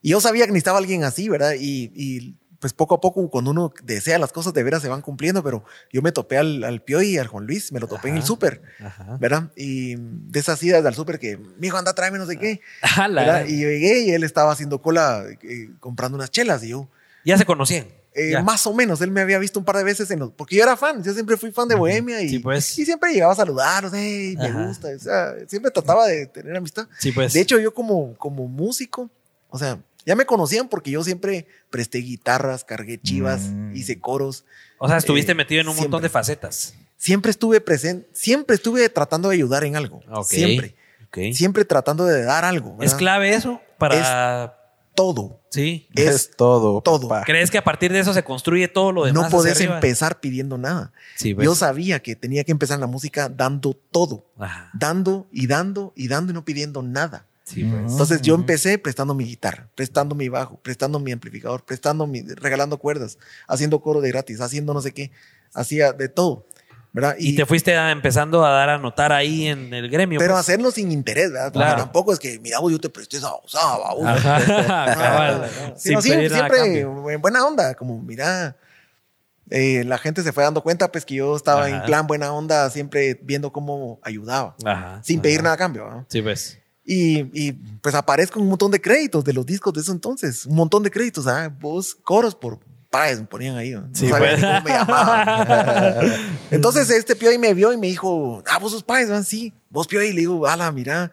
Y 0.00 0.10
yo 0.10 0.20
sabía 0.20 0.44
que 0.46 0.52
necesitaba 0.52 0.78
alguien 0.78 1.02
así, 1.02 1.28
¿verdad? 1.28 1.54
Y, 1.58 1.90
y, 1.92 2.36
pues 2.60 2.72
poco 2.72 2.94
a 2.96 3.00
poco, 3.00 3.28
cuando 3.30 3.50
uno 3.52 3.72
desea 3.84 4.18
las 4.18 4.32
cosas 4.32 4.52
de 4.54 4.62
veras 4.64 4.80
se 4.82 4.88
van 4.88 5.00
cumpliendo, 5.00 5.42
pero 5.44 5.64
yo 5.92 6.00
me 6.02 6.10
topé 6.12 6.38
al, 6.38 6.62
al 6.64 6.82
Pioy 6.82 7.10
y 7.14 7.18
al 7.18 7.26
Juan 7.28 7.46
Luis, 7.46 7.70
me 7.72 7.78
lo 7.80 7.86
topé 7.88 8.08
en 8.08 8.14
el 8.14 8.18
Ajá. 8.20 8.26
súper, 8.28 8.62
Ajá. 8.80 9.16
¿verdad? 9.20 9.52
Y 9.56 9.94
de 9.96 10.38
esas 10.40 10.60
idas 10.62 10.84
al 10.84 10.94
súper 10.94 11.18
que, 11.18 11.36
mi 11.36 11.66
hijo, 11.68 11.76
anda, 11.76 11.94
tráeme 11.94 12.18
no 12.18 12.26
sé 12.26 12.36
qué. 12.36 12.60
Ah, 12.82 13.06
la- 13.08 13.22
¿verdad? 13.22 13.46
Y 13.48 13.60
yo 13.60 13.68
llegué 13.68 14.00
y 14.02 14.10
él 14.10 14.22
estaba 14.24 14.52
haciendo 14.52 14.80
cola 14.82 15.24
eh, 15.42 15.70
comprando 15.80 16.16
unas 16.16 16.30
chelas 16.30 16.62
y 16.64 16.68
yo, 16.68 16.88
ya 17.24 17.36
se 17.38 17.44
conocían. 17.44 17.86
eh, 18.14 18.30
Ya. 18.32 18.42
más 18.42 18.66
o 18.66 18.74
menos, 18.74 19.00
él 19.00 19.10
me 19.12 19.20
había 19.20 19.38
visto 19.38 19.58
un 19.60 19.64
par 19.64 19.76
de 19.76 19.84
veces 19.84 20.10
en 20.10 20.18
los, 20.18 20.32
porque 20.32 20.56
yo 20.56 20.62
era 20.64 20.76
fan, 20.76 21.04
yo 21.04 21.12
siempre 21.12 21.36
fui 21.36 21.52
fan 21.52 21.68
de 21.68 21.76
Bohemia 21.76 22.20
y, 22.20 22.28
Sí, 22.30 22.38
pues. 22.40 22.76
y 22.78 22.84
siempre 22.84 23.12
llegaba 23.12 23.32
a 23.32 23.36
saludarlos, 23.36 23.92
hey, 23.94 24.34
me 24.36 24.46
Ajá. 24.48 24.66
gusta, 24.66 24.88
o 24.96 24.98
sea, 24.98 25.34
siempre 25.46 25.70
trataba 25.70 26.06
de 26.08 26.26
tener 26.26 26.56
amistad. 26.56 26.88
Sí, 26.98 27.12
pues. 27.12 27.32
De 27.32 27.40
hecho, 27.40 27.58
yo 27.60 27.72
como, 27.72 28.16
como 28.16 28.48
músico, 28.48 29.08
o 29.50 29.58
sea, 29.58 29.78
ya 30.04 30.16
me 30.16 30.24
conocían 30.26 30.68
porque 30.68 30.90
yo 30.90 31.04
siempre 31.04 31.46
presté 31.70 31.98
guitarras, 31.98 32.64
cargué 32.64 32.98
chivas, 33.00 33.42
Mm. 33.42 33.76
hice 33.76 34.00
coros. 34.00 34.44
o 34.78 34.88
sea, 34.88 34.96
estuviste 34.96 35.32
eh, 35.32 35.34
metido 35.36 35.60
en 35.60 35.68
un 35.68 35.74
montón 35.76 36.00
siempre. 36.00 36.08
de 36.08 36.08
facetas. 36.12 36.74
Siempre 36.96 37.30
estuve 37.30 37.60
presente, 37.60 38.08
siempre 38.14 38.56
estuve 38.56 38.88
tratando 38.88 39.28
de 39.28 39.34
ayudar 39.36 39.62
en 39.64 39.76
algo. 39.76 40.00
Ok. 40.10 40.26
Siempre. 40.26 40.74
Ok. 41.08 41.18
Siempre 41.34 41.64
tratando 41.64 42.04
de 42.04 42.22
dar 42.24 42.44
algo. 42.44 42.72
¿Es 42.74 42.78
¿verdad? 42.78 42.98
clave 42.98 43.34
eso? 43.34 43.60
Para. 43.78 44.57
Todo. 44.98 45.40
Sí. 45.50 45.88
Es 45.94 46.06
Es 46.08 46.30
todo. 46.36 46.82
todo. 46.82 47.08
papá. 47.08 47.24
¿Crees 47.24 47.52
que 47.52 47.58
a 47.58 47.62
partir 47.62 47.92
de 47.92 48.00
eso 48.00 48.12
se 48.12 48.24
construye 48.24 48.66
todo 48.66 48.90
lo 48.90 49.04
demás? 49.04 49.22
No 49.22 49.30
podés 49.30 49.60
empezar 49.60 50.18
pidiendo 50.18 50.58
nada. 50.58 50.92
Sí, 51.16 51.34
pues. 51.34 51.44
Yo 51.44 51.54
sabía 51.54 52.02
que 52.02 52.16
tenía 52.16 52.42
que 52.42 52.50
empezar 52.50 52.80
la 52.80 52.88
música 52.88 53.28
dando 53.28 53.74
todo. 53.74 54.26
Ajá. 54.36 54.70
Dando 54.74 55.28
y 55.30 55.46
dando 55.46 55.92
y 55.94 56.08
dando 56.08 56.32
y 56.32 56.34
no 56.34 56.44
pidiendo 56.44 56.82
nada. 56.82 57.26
Sí, 57.44 57.62
pues. 57.62 57.92
Entonces 57.92 58.22
yo 58.22 58.34
empecé 58.34 58.76
prestando 58.76 59.14
mi 59.14 59.24
guitarra, 59.24 59.68
prestando 59.76 60.16
mi 60.16 60.28
bajo, 60.28 60.58
prestando 60.60 60.98
mi 60.98 61.12
amplificador, 61.12 61.64
prestando 61.64 62.06
mi, 62.08 62.22
regalando 62.22 62.76
cuerdas, 62.78 63.18
haciendo 63.46 63.80
coro 63.80 64.00
de 64.00 64.08
gratis, 64.08 64.40
haciendo 64.40 64.74
no 64.74 64.80
sé 64.82 64.92
qué, 64.92 65.12
hacía 65.54 65.92
de 65.92 66.08
todo, 66.08 66.44
¿verdad? 66.92 67.14
Y, 67.18 67.36
te 67.36 67.46
fuiste 67.46 67.76
a- 67.76 67.90
empezando 67.90 68.44
a 68.44 68.50
dar 68.50 68.70
a 68.70 68.78
notar 68.78 69.12
ahí 69.12 69.46
en 69.46 69.72
el 69.74 69.88
gremio. 69.90 70.18
pero 70.18 70.34
pues. 70.34 70.40
hacerlo 70.40 70.70
sin 70.70 70.90
interés, 70.90 71.30
¿verdad? 71.32 71.52
Porque 71.52 71.66
Claro. 71.66 71.82
tampoco 71.82 72.12
es 72.12 72.18
que, 72.18 72.38
mira, 72.40 72.58
vos, 72.58 72.72
yo 72.72 72.78
te 72.80 72.88
presté 72.88 73.18
esa. 73.18 73.30
Ajá. 73.54 74.44
Cabal. 74.94 75.50
Sino 75.76 76.00
Sin 76.00 76.12
siempre, 76.12 76.28
pedir 76.28 76.32
siempre 76.32 76.80
en 77.14 77.20
buena 77.20 77.44
onda, 77.46 77.74
como 77.74 78.00
mira, 78.02 78.56
eh, 79.50 79.84
la 79.84 79.98
gente 79.98 80.22
se 80.22 80.32
fue 80.32 80.44
dando 80.44 80.62
cuenta 80.62 80.90
pues 80.92 81.04
que 81.04 81.14
yo 81.16 81.36
estaba 81.36 81.66
Ajá. 81.66 81.76
en 81.76 81.82
plan 81.84 82.06
buena 82.06 82.32
onda, 82.32 82.68
siempre 82.70 83.18
viendo 83.22 83.52
cómo 83.52 83.98
ayudaba, 84.02 84.54
Ajá. 84.64 85.00
sin 85.02 85.20
pedir 85.20 85.38
Ajá. 85.38 85.42
nada 85.44 85.54
a 85.54 85.58
cambio. 85.58 85.84
¿verdad? 85.84 86.04
Sí, 86.08 86.20
pues. 86.22 86.58
Y, 86.84 87.18
y, 87.38 87.52
pues 87.82 87.94
aparezco 87.94 88.40
un 88.40 88.48
montón 88.48 88.70
de 88.70 88.80
créditos 88.80 89.22
de 89.22 89.34
los 89.34 89.44
discos 89.44 89.74
de 89.74 89.80
eso 89.82 89.92
entonces, 89.92 90.46
un 90.46 90.56
montón 90.56 90.82
de 90.82 90.90
créditos, 90.90 91.26
¿ah? 91.26 91.52
Vos, 91.60 91.94
coros 91.94 92.34
por 92.34 92.58
Páez 92.90 93.20
me 93.20 93.26
ponían 93.26 93.56
ahí, 93.56 93.70
¿no? 93.70 93.88
Sí, 93.92 94.08
pues. 94.08 94.38
ni 94.38 94.42
cómo 94.42 94.60
me 94.62 94.70
llamaban. 94.70 96.12
Entonces 96.50 96.88
este 96.90 97.16
Pioy 97.16 97.38
me 97.38 97.52
vio 97.54 97.72
y 97.72 97.76
me 97.76 97.86
dijo, 97.86 98.42
ah, 98.46 98.58
vos 98.58 98.72
sos 98.72 98.82
Páez, 98.82 99.08
¿verdad? 99.08 99.24
Sí, 99.24 99.52
vos 99.70 99.86
Pioy, 99.86 100.08
y 100.08 100.12
le 100.12 100.20
digo, 100.20 100.46
ala, 100.46 100.72
mira, 100.72 101.12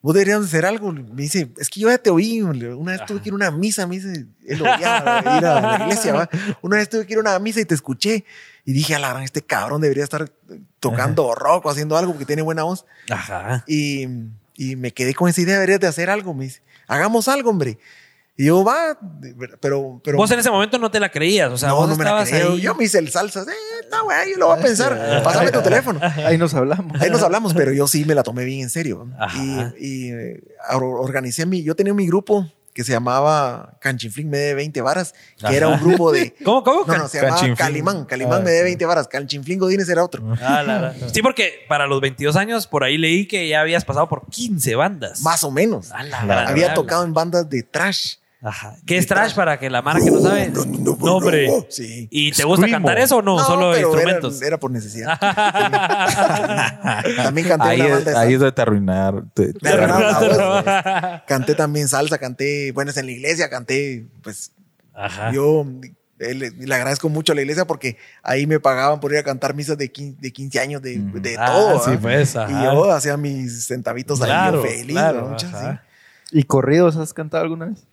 vos 0.00 0.14
deberías 0.14 0.42
hacer 0.44 0.64
algo. 0.64 0.92
Me 0.92 1.22
dice, 1.22 1.50
es 1.58 1.68
que 1.68 1.80
yo 1.80 1.88
ya 1.88 1.98
te 1.98 2.10
oí, 2.10 2.40
una 2.42 2.92
vez 2.92 3.04
tuve 3.04 3.20
que 3.20 3.30
ir 3.30 3.32
a 3.32 3.36
una 3.36 3.50
misa, 3.50 3.86
me 3.86 3.96
dice, 3.96 4.26
él 4.46 4.62
odiaba 4.62 5.20
ir 5.38 5.46
a 5.46 5.60
la 5.60 5.84
iglesia, 5.84 6.12
¿va? 6.12 6.30
Una 6.60 6.76
vez 6.76 6.88
tuve 6.88 7.06
que 7.06 7.14
ir 7.14 7.18
a 7.18 7.22
una 7.22 7.38
misa 7.38 7.60
y 7.60 7.64
te 7.64 7.74
escuché. 7.74 8.24
Y 8.64 8.72
dije, 8.72 8.94
a 8.94 9.00
la 9.00 9.08
gran, 9.08 9.24
este 9.24 9.42
cabrón 9.42 9.80
debería 9.80 10.04
estar 10.04 10.30
tocando 10.78 11.34
rock 11.34 11.66
o 11.66 11.70
haciendo 11.70 11.96
algo 11.96 12.12
porque 12.12 12.26
tiene 12.26 12.42
buena 12.42 12.62
voz. 12.62 12.86
Ajá. 13.10 13.64
Y, 13.66 14.06
y 14.54 14.76
me 14.76 14.92
quedé 14.92 15.14
con 15.14 15.28
esa 15.28 15.40
idea, 15.40 15.54
deberías 15.54 15.80
de 15.80 15.88
hacer 15.88 16.10
algo. 16.10 16.32
Me 16.32 16.44
dice, 16.44 16.62
hagamos 16.86 17.26
algo, 17.26 17.50
hombre. 17.50 17.78
Y 18.36 18.46
yo, 18.46 18.64
va, 18.64 18.98
pero... 19.60 20.00
pero 20.02 20.16
vos 20.16 20.30
en 20.30 20.38
ese 20.38 20.50
momento 20.50 20.78
no 20.78 20.90
te 20.90 20.98
la 20.98 21.10
creías. 21.10 21.52
O 21.52 21.58
sea, 21.58 21.68
no, 21.68 21.76
vos 21.76 21.88
no 21.90 21.96
me 21.96 22.04
la 22.04 22.18
ahí. 22.20 22.60
Yo 22.60 22.74
me 22.74 22.84
hice 22.84 22.98
el 22.98 23.10
salsa. 23.10 23.42
Eh, 23.42 23.46
está 23.82 24.00
güey, 24.00 24.30
yo 24.32 24.38
lo 24.38 24.46
voy 24.48 24.58
a 24.58 24.62
pensar. 24.62 25.20
Pásame 25.22 25.50
tu 25.52 25.60
teléfono. 25.62 26.00
Ahí 26.02 26.38
nos 26.38 26.54
hablamos. 26.54 27.00
Ahí 27.00 27.10
nos 27.10 27.22
hablamos, 27.22 27.52
pero 27.52 27.72
yo 27.72 27.86
sí 27.86 28.04
me 28.06 28.14
la 28.14 28.22
tomé 28.22 28.44
bien 28.44 28.60
en 28.62 28.70
serio. 28.70 29.06
Ajá. 29.18 29.74
Y, 29.78 29.86
y, 29.86 30.10
eh, 30.12 30.42
or- 30.70 30.82
organicé 30.84 31.44
mi... 31.44 31.62
Yo 31.62 31.76
tenía 31.76 31.92
mi 31.92 32.06
grupo 32.06 32.50
que 32.72 32.84
se 32.84 32.92
llamaba 32.92 33.76
Canchinflín 33.82 34.30
Me 34.30 34.38
de 34.38 34.54
20 34.54 34.80
varas, 34.80 35.14
que 35.46 35.54
era 35.54 35.68
un 35.68 35.78
grupo 35.78 36.10
de... 36.10 36.34
¿Cómo, 36.42 36.64
cómo? 36.64 36.86
No, 36.86 36.96
no, 36.96 37.08
se 37.08 37.18
llamaba 37.18 37.36
Canchinflín. 37.36 37.56
Calimán. 37.66 38.04
Calimán 38.06 38.40
Ah, 38.40 38.44
Me 38.44 38.50
de 38.52 38.58
sí. 38.60 38.64
20 38.64 38.86
varas. 38.86 39.08
Canchinflín 39.08 39.58
Godínez 39.58 39.90
era 39.90 40.02
otro. 40.02 40.22
Ah, 40.40 40.62
la, 40.62 40.80
la. 40.80 40.94
Sí, 41.12 41.20
porque 41.20 41.66
para 41.68 41.86
los 41.86 42.00
22 42.00 42.34
años, 42.36 42.66
por 42.66 42.82
ahí 42.82 42.96
leí 42.96 43.28
que 43.28 43.46
ya 43.46 43.60
habías 43.60 43.84
pasado 43.84 44.08
por 44.08 44.26
15 44.30 44.74
bandas. 44.74 45.20
Más 45.20 45.44
o 45.44 45.50
menos. 45.50 45.92
A 45.92 46.02
la 46.02 46.24
La- 46.24 46.34
gran 46.34 46.48
Había 46.48 46.72
tocado 46.72 47.04
en 47.04 47.12
bandas 47.12 47.50
de 47.50 47.62
trash. 47.62 48.14
Ajá. 48.44 48.74
¿Qué 48.84 48.98
es 48.98 49.06
trash 49.06 49.34
para 49.34 49.56
que 49.60 49.70
la 49.70 49.82
mara 49.82 50.00
que 50.00 50.10
no 50.10 50.20
sabe? 50.20 50.50
No, 50.50 50.92
hombre. 51.16 51.48
Sí. 51.70 52.08
¿Y 52.10 52.32
te 52.32 52.42
gusta 52.44 52.68
cantar 52.68 52.98
eso 52.98 53.18
o 53.18 53.22
no? 53.22 53.38
Solo 53.38 53.70
pero 53.72 53.88
instrumentos. 53.92 54.38
Era, 54.38 54.46
era 54.48 54.58
por 54.58 54.70
necesidad. 54.72 55.16
también 57.16 57.48
canté 57.48 57.68
Ahí, 57.68 57.80
una 57.80 57.88
es, 57.88 57.94
banda 58.04 58.10
de 58.10 58.16
ahí 58.18 58.34
es 58.34 58.40
salsa. 58.40 58.44
donde 58.44 58.52
te 58.52 58.62
arruinar. 58.62 59.22
te- 59.34 59.52
te. 59.52 59.70
Canté 61.26 61.54
también 61.54 61.88
salsa, 61.88 62.18
canté, 62.18 62.72
bueno, 62.72 62.90
es 62.90 62.96
en 62.96 63.06
la 63.06 63.12
iglesia, 63.12 63.48
canté, 63.48 64.06
pues 64.22 64.52
Ajá. 64.94 65.30
yo 65.32 65.64
eh, 66.18 66.34
le, 66.34 66.50
le 66.50 66.74
agradezco 66.74 67.08
mucho 67.08 67.32
a 67.32 67.34
la 67.36 67.42
iglesia 67.42 67.64
porque 67.64 67.96
ahí 68.22 68.46
me 68.46 68.60
pagaban 68.60 69.00
por 69.00 69.12
ir 69.12 69.18
a 69.18 69.22
cantar 69.22 69.54
misas 69.54 69.78
de 69.78 69.90
15, 69.90 70.20
de 70.20 70.32
15 70.32 70.60
años, 70.60 70.82
de, 70.82 70.98
Ujú. 71.00 71.20
de 71.20 71.36
Ah, 71.38 71.46
todo. 71.46 71.84
sí, 71.84 71.96
pues, 72.00 72.34
y 72.34 72.52
yo 72.64 72.90
hacía 72.92 73.16
mis 73.16 73.66
centavitos 73.66 74.20
ahí, 74.20 74.26
Claro, 74.28 74.62
yo 74.64 74.68
feliz. 74.70 74.86
claro, 74.96 75.20
¿no? 75.22 75.28
Muchas, 75.30 75.50
sí. 75.50 75.66
¿Y 76.38 76.44
corridos 76.44 76.96
has 76.96 77.12
cantado 77.14 77.42
alguna 77.44 77.66
vez? 77.66 77.84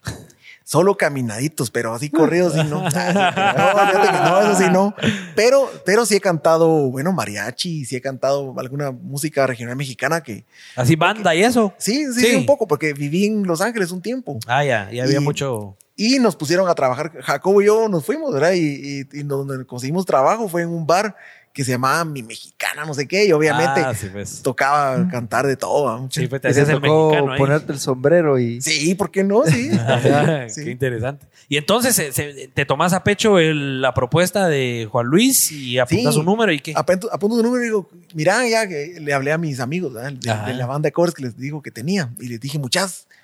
Solo 0.72 0.96
caminaditos, 0.98 1.72
pero 1.72 1.96
así 1.96 2.10
corridos 2.12 2.54
sí 2.54 2.60
no. 2.64 2.84
no, 2.84 2.92
fíjate 2.92 4.08
que 4.08 4.18
no, 4.24 4.42
eso 4.42 4.56
sí 4.56 4.70
no. 4.72 4.94
Pero, 5.36 5.68
pero 5.84 6.06
sí 6.06 6.16
he 6.16 6.22
cantado, 6.22 6.68
bueno, 6.92 7.12
mariachi, 7.12 7.86
sí 7.86 7.96
he 7.96 8.02
cantado 8.02 8.54
alguna 8.60 8.92
música 8.92 9.48
regional 9.48 9.76
mexicana 9.76 10.22
que 10.22 10.46
Así 10.76 10.96
banda 10.96 11.34
y 11.34 11.42
eso. 11.42 11.74
sí, 11.80 12.06
sí, 12.14 12.22
Sí. 12.22 12.36
un 12.36 12.46
poco, 12.46 12.68
porque 12.68 12.94
viví 12.94 13.26
en 13.26 13.48
Los 13.48 13.62
Ángeles 13.62 13.90
un 13.90 14.04
tiempo. 14.04 14.38
Ah, 14.46 14.64
ya. 14.64 14.90
Y 14.92 15.00
había 15.00 15.18
Y- 15.18 15.24
mucho. 15.24 15.76
Y 15.96 16.20
nos 16.20 16.36
pusieron 16.36 16.70
a 16.70 16.76
trabajar, 16.76 17.12
Jacobo 17.24 17.62
y 17.62 17.66
yo 17.66 17.90
nos 17.90 18.06
fuimos, 18.06 18.32
¿verdad? 18.32 18.52
Y, 18.54 18.60
y, 18.60 19.00
y 19.12 19.24
donde 19.24 19.66
conseguimos 19.66 20.06
trabajo 20.06 20.48
fue 20.48 20.62
en 20.62 20.70
un 20.70 20.86
bar 20.86 21.16
que 21.54 21.64
se 21.64 21.72
llamaba 21.72 22.06
Mi 22.06 22.24
Mexicana, 22.24 22.86
no 22.86 22.94
sé 22.94 23.08
qué, 23.08 23.26
y 23.26 23.32
obviamente 23.32 23.82
Ah, 23.84 23.94
sí, 23.94 24.08
pues. 24.12 24.42
tocaba 24.42 25.08
cantar 25.10 25.46
de 25.48 25.56
todo. 25.58 26.08
Sí, 26.12 26.28
pues 26.28 26.42
te 26.42 26.48
Y 26.50 26.54
te 26.54 26.62
hacías 26.62 26.70
el 26.70 26.82
tocó 26.82 27.10
mexicano 27.10 27.32
ahí. 27.34 27.38
ponerte 27.40 27.72
el 27.74 27.80
sombrero 27.80 28.38
y... 28.40 28.62
Sí, 28.62 28.96
¿por 28.96 29.12
qué 29.12 29.24
no? 29.24 29.44
Sí. 29.46 29.70
Qué 30.56 30.72
interesante. 30.72 31.26
Y 31.48 31.58
entonces 31.58 31.96
se- 31.96 32.12
se- 32.12 32.48
te 32.54 32.66
tomas 32.66 32.94
a 32.94 33.04
pecho 33.04 33.40
el- 33.40 33.82
la 33.82 33.94
propuesta 33.94 34.48
de 34.48 34.88
Juan 34.92 35.08
Luis 35.08 35.52
y 35.52 35.80
apuntas 35.80 36.14
Sí. 36.14 36.20
un 36.20 36.26
número 36.28 36.52
y 36.52 36.60
qué. 36.60 36.74
Apunto, 36.76 37.10
apunto 37.12 37.36
su 37.38 37.44
número 37.44 37.64
y 37.64 37.68
digo, 37.68 37.90
mira, 38.14 38.48
ya 38.48 38.68
que 38.68 38.98
le 39.02 39.14
hablé 39.14 39.32
a 39.32 39.38
mis 39.40 39.60
amigos 39.60 39.94
de, 39.96 40.18
la 40.54 40.66
banda 40.68 40.88
de 40.88 40.92
covers 40.92 41.14
que 41.16 41.24
les 41.24 41.36
digo 41.38 41.62
que 41.64 41.72
tenía. 41.72 42.12
Y 42.20 42.28
les 42.28 42.40
dije, 42.40 42.60
muchas, 42.60 43.08
eh, 43.12 43.16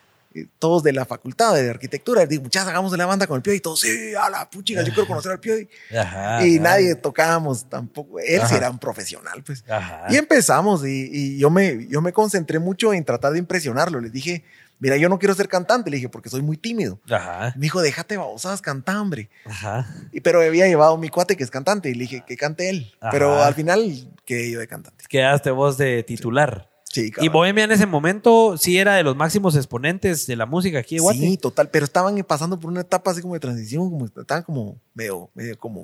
todos 0.60 0.84
de 0.84 0.94
la 0.94 1.06
facultad 1.06 1.56
de 1.56 1.70
arquitectura. 1.70 2.26
Digo, 2.26 2.44
muchachos, 2.44 2.70
hagamos 2.70 2.92
de 2.92 2.98
la 2.98 3.06
banda 3.06 3.28
con 3.28 3.38
el 3.38 3.42
Pioy. 3.42 3.58
Y 3.58 3.60
todos, 3.60 3.80
sí, 3.80 4.14
a 4.16 4.30
la 4.30 4.50
puchiga, 4.50 4.82
yo 4.82 4.94
quiero 4.94 5.08
conocer 5.08 5.32
al 5.32 5.40
Pioy. 5.40 5.70
Ajá, 5.98 6.46
y 6.46 6.56
ajá. 6.56 6.64
nadie 6.64 6.96
tocábamos 6.96 7.70
tampoco. 7.70 8.20
Él 8.20 8.40
sí 8.42 8.46
Ajá. 8.46 8.58
era 8.58 8.70
un 8.70 8.80
profesional, 8.80 9.44
pues. 9.44 9.64
Y 10.10 10.18
empezamos 10.18 10.86
y, 10.86 11.10
y 11.12 11.38
yo, 11.38 11.50
me, 11.50 11.88
yo 11.88 12.02
me 12.02 12.14
concentré 12.14 12.60
mucho 12.60 12.94
en 12.94 13.04
tratar 13.06 13.34
de 13.34 13.40
impresionarlo. 13.40 14.00
Les 14.00 14.12
dije, 14.12 14.44
mira, 14.80 14.98
yo 14.98 15.10
no 15.10 15.20
quiero 15.20 15.34
ser 15.34 15.48
cantante, 15.48 15.90
le 15.90 15.98
dije, 15.98 16.10
porque 16.10 16.30
soy 16.30 16.42
muy 16.42 16.58
tímido. 16.58 17.00
Ajá. 17.10 17.54
Me 17.56 17.62
dijo, 17.64 17.82
déjate 17.82 18.18
babosadas, 18.18 18.62
canta, 18.62 19.02
hombre. 19.02 19.30
Ajá. 19.46 19.88
Y, 20.12 20.22
pero 20.22 20.42
había 20.42 20.68
llevado 20.68 20.98
mi 20.98 21.10
cuate 21.10 21.38
que 21.38 21.44
es 21.44 21.52
cantante 21.52 21.90
y 21.90 21.94
le 21.94 22.02
dije 22.02 22.24
que 22.28 22.38
cante 22.38 22.70
él. 22.70 22.94
Pero 23.12 23.42
al 23.42 23.54
final 23.54 24.10
quedé 24.26 24.52
yo 24.52 24.60
de 24.60 24.68
cantante. 24.68 25.06
Quedaste 25.08 25.52
vos 25.52 25.78
de 25.78 26.04
titular. 26.04 26.70
Sí, 26.70 26.75
Y. 26.98 27.28
Bohemia 27.30 27.64
en 27.66 27.72
ese 27.72 27.86
momento 27.86 28.58
sí 28.58 28.78
era 28.78 28.96
de 28.96 29.04
los 29.04 29.16
máximos 29.16 29.56
exponentes 29.56 30.28
de 30.28 30.36
la 30.36 30.46
música 30.46 30.80
aquí 30.80 30.98
en 30.98 31.04
Guate. 31.04 31.20
Sí, 31.20 31.38
total, 31.38 31.70
pero 31.70 31.86
estaban 31.86 32.16
pasando 32.24 32.60
por 32.60 32.72
una 32.72 32.82
etapa 32.82 33.12
así 33.12 33.22
como 33.22 33.34
de 33.34 33.40
transición, 33.40 33.90
como 33.90 34.06
estaban 34.06 34.44
como 34.44 34.78
medio, 34.94 35.30
medio 35.34 35.58
como 35.58 35.82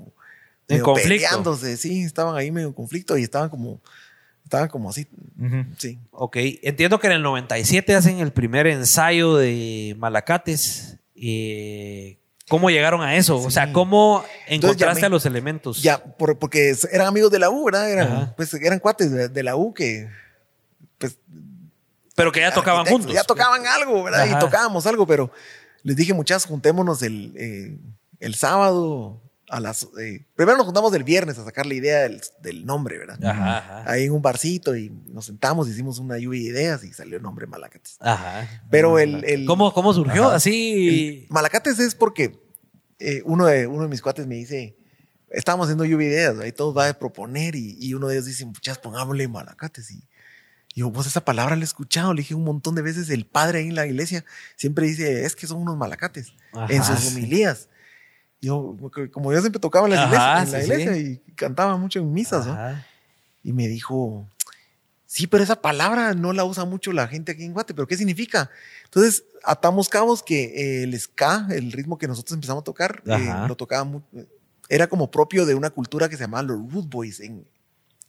En 0.67 0.75
medio 0.77 0.83
conflicto. 0.85 1.09
peleándose, 1.27 1.77
sí, 1.77 2.03
estaban 2.03 2.35
ahí 2.35 2.51
medio 2.51 2.67
en 2.67 2.73
conflicto 2.73 3.17
y 3.17 3.23
estaban 3.23 3.49
como, 3.49 3.81
estaban 4.43 4.67
como 4.69 4.89
así, 4.89 5.07
sí. 5.77 5.99
Ok, 6.11 6.37
entiendo 6.61 6.99
que 6.99 7.07
en 7.07 7.13
el 7.13 7.21
97 7.23 7.95
hacen 7.95 8.19
el 8.19 8.31
primer 8.31 8.67
ensayo 8.67 9.35
de 9.35 9.95
Malacates. 9.97 10.97
Eh, 11.15 12.17
¿Cómo 12.49 12.69
llegaron 12.69 13.01
a 13.01 13.15
eso? 13.15 13.37
O 13.37 13.49
sea. 13.51 13.71
¿cómo 13.71 14.23
Entonces 14.47 14.75
encontraste 14.81 15.05
a 15.05 15.09
los 15.09 15.25
elementos? 15.25 15.81
Ya, 15.81 16.03
por- 16.03 16.37
porque 16.37 16.75
eran 16.91 17.07
amigos 17.07 17.31
de 17.31 17.39
la 17.39 17.49
U, 17.49 17.63
¿verdad? 17.63 17.89
Eran, 17.89 18.11
Ajá. 18.11 18.33
pues, 18.35 18.53
eran 18.55 18.79
cuates 18.79 19.09
de, 19.11 19.29
de 19.29 19.43
la 19.43 19.55
U 19.55 19.73
que, 19.73 20.09
pues, 21.01 21.17
Pero 22.15 22.31
que 22.31 22.39
ya 22.39 22.53
tocaban 22.53 22.85
juntos. 22.85 23.11
Ya 23.11 23.23
tocaban 23.23 23.65
algo, 23.65 24.03
¿verdad? 24.03 24.21
Ajá. 24.21 24.37
Y 24.37 24.39
tocábamos 24.39 24.85
algo, 24.85 25.05
pero 25.07 25.31
les 25.83 25.95
dije, 25.95 26.13
muchachos, 26.13 26.45
juntémonos 26.45 27.01
el, 27.01 27.33
eh, 27.35 27.79
el 28.19 28.35
sábado 28.35 29.21
a 29.49 29.59
las... 29.59 29.87
eh, 29.99 30.25
primero 30.35 30.57
nos 30.57 30.65
juntamos 30.65 30.93
el 30.93 31.03
viernes 31.03 31.37
a 31.37 31.43
sacar 31.43 31.65
la 31.65 31.73
idea 31.73 32.01
del, 32.03 32.21
del 32.41 32.65
nombre, 32.65 32.97
¿verdad? 32.97 33.17
Ajá, 33.23 33.57
ajá. 33.57 33.91
Ahí 33.91 34.05
en 34.05 34.13
un 34.13 34.21
barcito 34.21 34.75
y 34.77 34.89
nos 35.07 35.25
sentamos, 35.25 35.67
hicimos 35.67 35.99
una 35.99 36.17
lluvia 36.17 36.41
de 36.41 36.47
ideas 36.47 36.83
y 36.83 36.93
salió 36.93 37.17
el 37.17 37.23
nombre 37.23 37.47
Malacates. 37.47 37.97
Ajá. 37.99 38.47
Pero 38.69 38.99
el... 38.99 39.25
el 39.25 39.45
¿Cómo, 39.45 39.73
cómo 39.73 39.93
surgió? 39.93 40.27
Ajá. 40.27 40.35
Así. 40.35 41.23
el 41.23 41.27
Malacates 41.29 41.79
es 41.79 41.95
porque 41.95 42.39
eh, 42.99 43.21
uno, 43.25 43.47
de, 43.47 43.67
uno 43.67 43.83
de 43.83 43.89
mis 43.89 44.01
cuates 44.01 44.27
me 44.27 44.35
dice, 44.35 44.77
estábamos 45.29 45.65
haciendo 45.65 45.85
lluvia 45.85 46.07
de 46.07 46.13
ideas, 46.13 46.39
ahí 46.39 46.51
todos 46.51 46.77
va 46.77 46.87
a 46.87 46.93
proponer 46.93 47.55
y, 47.55 47.75
y 47.79 47.93
uno 47.93 48.07
de 48.07 48.15
ellos 48.15 48.27
dice, 48.27 48.45
muchachos, 48.45 48.77
pongámosle 48.77 49.27
Malacates. 49.27 49.89
Y 49.91 50.07
yo, 50.73 50.89
vos 50.89 51.05
esa 51.07 51.25
palabra 51.25 51.55
la 51.55 51.61
he 51.61 51.65
escuchado, 51.65 52.13
le 52.13 52.21
dije 52.21 52.33
un 52.35 52.43
montón 52.43 52.75
de 52.75 52.81
veces, 52.81 53.09
el 53.09 53.25
padre 53.25 53.59
ahí 53.59 53.67
en 53.67 53.75
la 53.75 53.85
iglesia 53.85 54.23
siempre 54.55 54.87
dice, 54.87 55.25
es 55.25 55.35
que 55.35 55.47
son 55.47 55.61
unos 55.61 55.75
Malacates 55.77 56.33
Ajá, 56.53 56.67
en 56.73 56.83
sus 56.83 56.99
sí. 56.99 57.07
homilías. 57.07 57.67
Yo, 58.41 58.75
como 59.11 59.31
yo 59.33 59.39
siempre 59.41 59.59
tocaba 59.59 59.85
en 59.87 59.91
la 59.93 60.03
Ajá, 60.03 60.07
iglesia, 60.07 60.41
en 60.43 60.51
la 60.51 60.57
sí, 60.59 60.63
iglesia 60.71 60.97
y 60.97 61.17
cantaba 61.35 61.77
mucho 61.77 61.99
en 61.99 62.11
misas, 62.11 62.45
¿no? 62.47 62.53
Y 63.43 63.53
me 63.53 63.67
dijo, 63.67 64.27
sí, 65.05 65.27
pero 65.27 65.43
esa 65.43 65.61
palabra 65.61 66.13
no 66.13 66.31
la 66.33 66.43
usa 66.45 66.65
mucho 66.65 66.91
la 66.91 67.07
gente 67.07 67.33
aquí 67.33 67.43
en 67.43 67.53
Guate, 67.53 67.73
pero 67.73 67.85
¿qué 67.87 67.97
significa? 67.97 68.49
Entonces, 68.85 69.25
atamos 69.43 69.89
cabos 69.89 70.23
que 70.23 70.43
eh, 70.45 70.83
el 70.83 70.99
ska, 70.99 71.47
el 71.51 71.71
ritmo 71.71 71.97
que 71.97 72.07
nosotros 72.07 72.33
empezamos 72.35 72.61
a 72.61 72.63
tocar, 72.65 73.03
eh, 73.05 73.47
lo 73.47 73.55
tocaba 73.55 73.83
mu- 73.83 74.01
era 74.69 74.87
como 74.87 75.11
propio 75.11 75.45
de 75.45 75.53
una 75.53 75.69
cultura 75.69 76.07
que 76.07 76.15
se 76.15 76.23
llamaba 76.23 76.43
los 76.43 76.71
Root 76.71 76.87
Boys 76.89 77.19
en, 77.19 77.45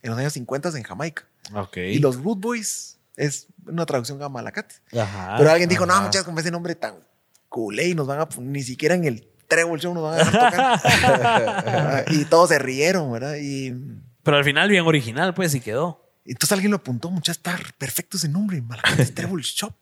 en 0.03 0.11
los 0.11 0.19
años 0.19 0.33
50 0.33 0.71
en 0.77 0.83
Jamaica. 0.83 1.25
Ok. 1.55 1.77
Y 1.77 1.99
los 1.99 2.17
Root 2.17 2.41
Boys 2.41 2.99
es 3.17 3.47
una 3.67 3.87
traducción 3.87 4.23
a 4.23 4.29
Malacate. 4.29 4.75
Ajá. 4.99 5.37
pero 5.39 5.51
alguien 5.51 5.69
dijo, 5.69 5.87
no, 5.87 5.95
muchachos, 6.01 6.25
con 6.25 6.39
ese 6.39 6.51
nombre 6.51 6.75
tan 6.75 6.97
culé 7.49 7.89
y 7.89 7.95
nos 7.95 8.07
van 8.07 8.21
a 8.21 8.29
ni 8.39 8.63
siquiera 8.63 8.95
en 8.95 9.05
el 9.05 9.29
Treble 9.47 9.79
Show 9.79 9.93
nos 9.93 10.03
van 10.05 10.15
a 10.15 10.17
dejar 10.25 10.81
tocar. 10.81 12.05
y 12.09 12.25
todos 12.25 12.49
se 12.49 12.59
rieron, 12.59 13.13
¿verdad? 13.13 13.35
Y 13.41 13.75
Pero 14.23 14.39
al 14.39 14.45
final 14.45 14.71
bien 14.71 14.87
original, 14.87 15.35
pues, 15.35 15.55
y 15.55 15.61
quedó. 15.61 16.11
Entonces 16.25 16.53
alguien 16.53 16.71
lo 16.71 16.79
apuntó, 16.79 17.11
mucha 17.11 17.33
está 17.33 17.59
perfecto 17.77 18.17
ese 18.17 18.29
nombre, 18.29 18.63
Malacates 18.63 19.15
Treble 19.15 19.43
Shop. 19.43 19.75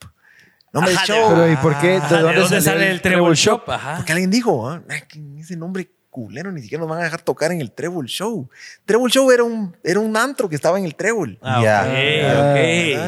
Nombre 0.73 0.95
Ajá, 0.95 1.07
show. 1.07 1.31
Pero 1.31 1.53
¿y 1.53 1.57
por 1.57 1.79
qué? 1.79 1.89
¿De 1.89 1.97
Ajá, 1.99 2.23
¿De 2.23 2.35
dónde 2.41 2.61
sale 2.61 2.87
el 2.87 2.93
el 2.95 3.03
Treble 3.03 3.35
Shop? 3.35 3.61
Shop? 3.61 3.71
Ajá. 3.71 3.97
Porque 3.97 4.13
alguien 4.13 4.31
dijo, 4.31 4.69
ah, 4.69 4.83
"Ay, 4.89 5.03
que 5.09 5.21
ese 5.41 5.57
nombre 5.57 5.91
culero, 6.11 6.51
ni 6.53 6.61
siquiera 6.61 6.81
nos 6.81 6.91
van 6.91 7.01
a 7.01 7.05
dejar 7.05 7.23
tocar 7.23 7.53
en 7.53 7.61
el 7.61 7.71
Treble 7.73 8.09
Show. 8.09 8.49
Treble 8.85 9.11
Show 9.11 9.31
era 9.31 9.45
un, 9.45 9.77
era 9.85 10.01
un 10.01 10.17
antro 10.17 10.49
que 10.49 10.57
estaba 10.57 10.79
en 10.79 10.85
el 10.85 10.95
Treble. 10.97 11.39
Ah, 11.41 11.61
ok, 11.61 11.67
Ah, 11.67 12.51
ok. 12.51 12.57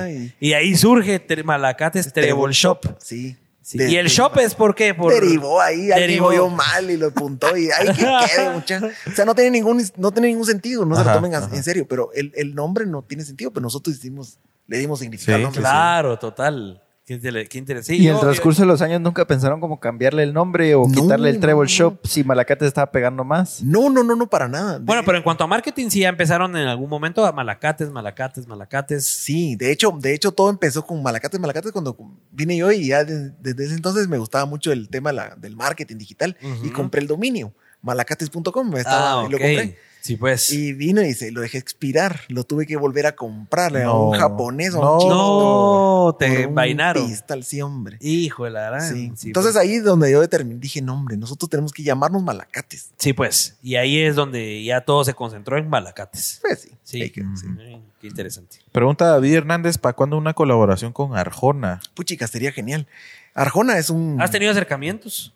ay. 0.02 0.34
Y 0.40 0.52
ahí 0.52 0.74
surge 0.76 1.20
Malacates 1.44 2.12
Treble 2.12 2.52
Shop. 2.52 2.80
Sí. 2.98 3.36
Sí. 3.64 3.78
De- 3.78 3.90
¿Y 3.92 3.96
el 3.96 4.06
de- 4.06 4.10
shop 4.10 4.38
es 4.38 4.56
por 4.56 4.74
qué? 4.74 4.92
Por... 4.92 5.12
Derivó 5.14 5.60
ahí, 5.60 5.92
alguien 5.92 6.20
Derivó. 6.20 6.50
mal 6.50 6.90
y 6.90 6.96
lo 6.96 7.06
apuntó 7.08 7.56
y 7.56 7.70
ahí 7.70 7.86
que 7.86 7.94
quede, 8.34 8.50
mucha. 8.52 8.80
O 9.06 9.10
sea, 9.14 9.24
no 9.24 9.36
tiene 9.36 9.52
ningún, 9.52 9.80
no 9.98 10.10
tiene 10.10 10.28
ningún 10.28 10.46
sentido, 10.46 10.84
no 10.84 10.96
se 10.96 11.04
lo 11.04 11.12
tomen 11.12 11.32
ajá. 11.32 11.48
en 11.54 11.62
serio, 11.62 11.86
pero 11.88 12.10
el, 12.12 12.32
el 12.34 12.56
nombre 12.56 12.86
no 12.86 13.02
tiene 13.02 13.24
sentido, 13.24 13.52
pero 13.52 13.62
nosotros 13.62 13.94
hicimos, 13.96 14.38
le 14.66 14.78
dimos 14.78 14.98
significado 14.98 15.36
Sí, 15.38 15.40
al 15.40 15.42
nombre. 15.44 15.60
Claro, 15.60 16.18
total. 16.18 16.81
Qué, 17.04 17.18
qué 17.48 17.58
interesante. 17.58 18.00
Y 18.00 18.06
en 18.06 18.14
el 18.14 18.20
transcurso 18.20 18.62
de 18.62 18.68
los 18.68 18.80
años 18.80 19.00
nunca 19.00 19.26
pensaron 19.26 19.58
como 19.60 19.80
cambiarle 19.80 20.22
el 20.22 20.32
nombre 20.32 20.72
o 20.76 20.86
No, 20.86 20.94
quitarle 21.02 21.30
el 21.30 21.40
Treble 21.40 21.62
no. 21.64 21.68
Shop 21.68 21.98
si 22.06 22.22
Malacate 22.22 22.64
estaba 22.64 22.92
pegando 22.92 23.24
más. 23.24 23.60
No, 23.60 23.90
no, 23.90 24.04
no, 24.04 24.14
no, 24.14 24.28
para 24.30 24.46
nada. 24.46 24.78
De- 24.78 24.84
Bueno, 24.84 25.02
pero 25.04 25.16
en 25.18 25.24
cuanto 25.24 25.42
a 25.42 25.48
marketing, 25.48 25.88
sí 25.90 25.98
ya 26.00 26.08
empezaron 26.08 26.56
en 26.56 26.68
algún 26.68 26.88
momento 26.88 27.26
a 27.26 27.32
Malacates, 27.32 27.90
Malacates, 27.90 28.46
Malacates. 28.46 29.04
Sí, 29.04 29.56
de 29.56 29.72
hecho, 29.72 29.90
de 29.98 30.14
hecho 30.14 30.30
todo 30.30 30.48
empezó 30.48 30.86
con 30.86 31.02
Malacates, 31.02 31.40
Malacates 31.40 31.72
cuando 31.72 31.96
vine 32.30 32.56
yo 32.56 32.70
y 32.70 32.86
ya 32.86 33.02
de- 33.04 33.30
desde 33.40 33.64
ese 33.64 33.74
entonces 33.74 34.06
me 34.06 34.18
gustaba 34.18 34.46
mucho 34.46 34.70
el 34.70 34.88
tema 34.88 35.10
la- 35.10 35.34
del 35.36 35.56
marketing 35.56 35.96
digital 35.96 36.36
y 36.62 36.70
compré 36.70 37.00
el 37.00 37.08
dominio, 37.08 37.52
malacates.com, 37.82 38.76
estaba, 38.76 39.22
Ah, 39.22 39.24
y 39.26 39.30
lo 39.30 39.36
ok. 39.38 39.42
compré. 39.42 39.76
Sí, 40.02 40.16
pues. 40.16 40.52
Y 40.52 40.72
vino 40.72 41.00
y 41.00 41.14
se 41.14 41.30
lo 41.30 41.42
dejé 41.42 41.58
expirar, 41.58 42.22
lo 42.28 42.42
tuve 42.42 42.66
que 42.66 42.76
volver 42.76 43.06
a 43.06 43.14
comprarle 43.14 43.84
a 43.84 43.92
un 43.92 44.18
japonés 44.18 44.74
o 44.74 44.78
a 44.78 44.84
no. 44.84 44.94
un 44.94 45.00
chino. 45.00 45.14
no, 45.14 46.16
te 46.18 46.46
vainaron. 46.46 47.06
Pistal, 47.06 47.44
sí, 47.44 47.62
hombre. 47.62 47.98
Hijo 48.00 48.44
de 48.44 48.50
la 48.50 48.62
gran. 48.70 48.80
Sí. 48.82 49.12
Sí, 49.14 49.28
Entonces 49.28 49.52
pues. 49.52 49.62
ahí 49.62 49.74
es 49.74 49.84
donde 49.84 50.10
yo 50.10 50.20
determiné, 50.20 50.58
dije, 50.58 50.82
no, 50.82 50.94
hombre, 50.94 51.16
nosotros 51.16 51.48
tenemos 51.48 51.72
que 51.72 51.84
llamarnos 51.84 52.20
Malacates. 52.20 52.90
Sí, 52.98 53.12
pues. 53.12 53.56
Y 53.62 53.76
ahí 53.76 54.00
es 54.00 54.16
donde 54.16 54.64
ya 54.64 54.80
todo 54.80 55.04
se 55.04 55.14
concentró 55.14 55.56
en 55.56 55.68
Malacates. 55.68 56.40
Pues 56.42 56.60
sí. 56.60 56.70
Sí. 56.82 57.12
Mm, 57.22 57.82
Qué 58.00 58.08
interesante. 58.08 58.58
Pregunta 58.72 59.06
David 59.06 59.34
Hernández, 59.34 59.78
¿para 59.78 59.94
cuándo 59.94 60.18
una 60.18 60.34
colaboración 60.34 60.92
con 60.92 61.16
Arjona? 61.16 61.80
Puchica, 61.94 62.26
sería 62.26 62.50
genial. 62.50 62.88
Arjona 63.34 63.78
es 63.78 63.88
un... 63.88 64.20
¿Has 64.20 64.32
tenido 64.32 64.50
acercamientos? 64.50 65.32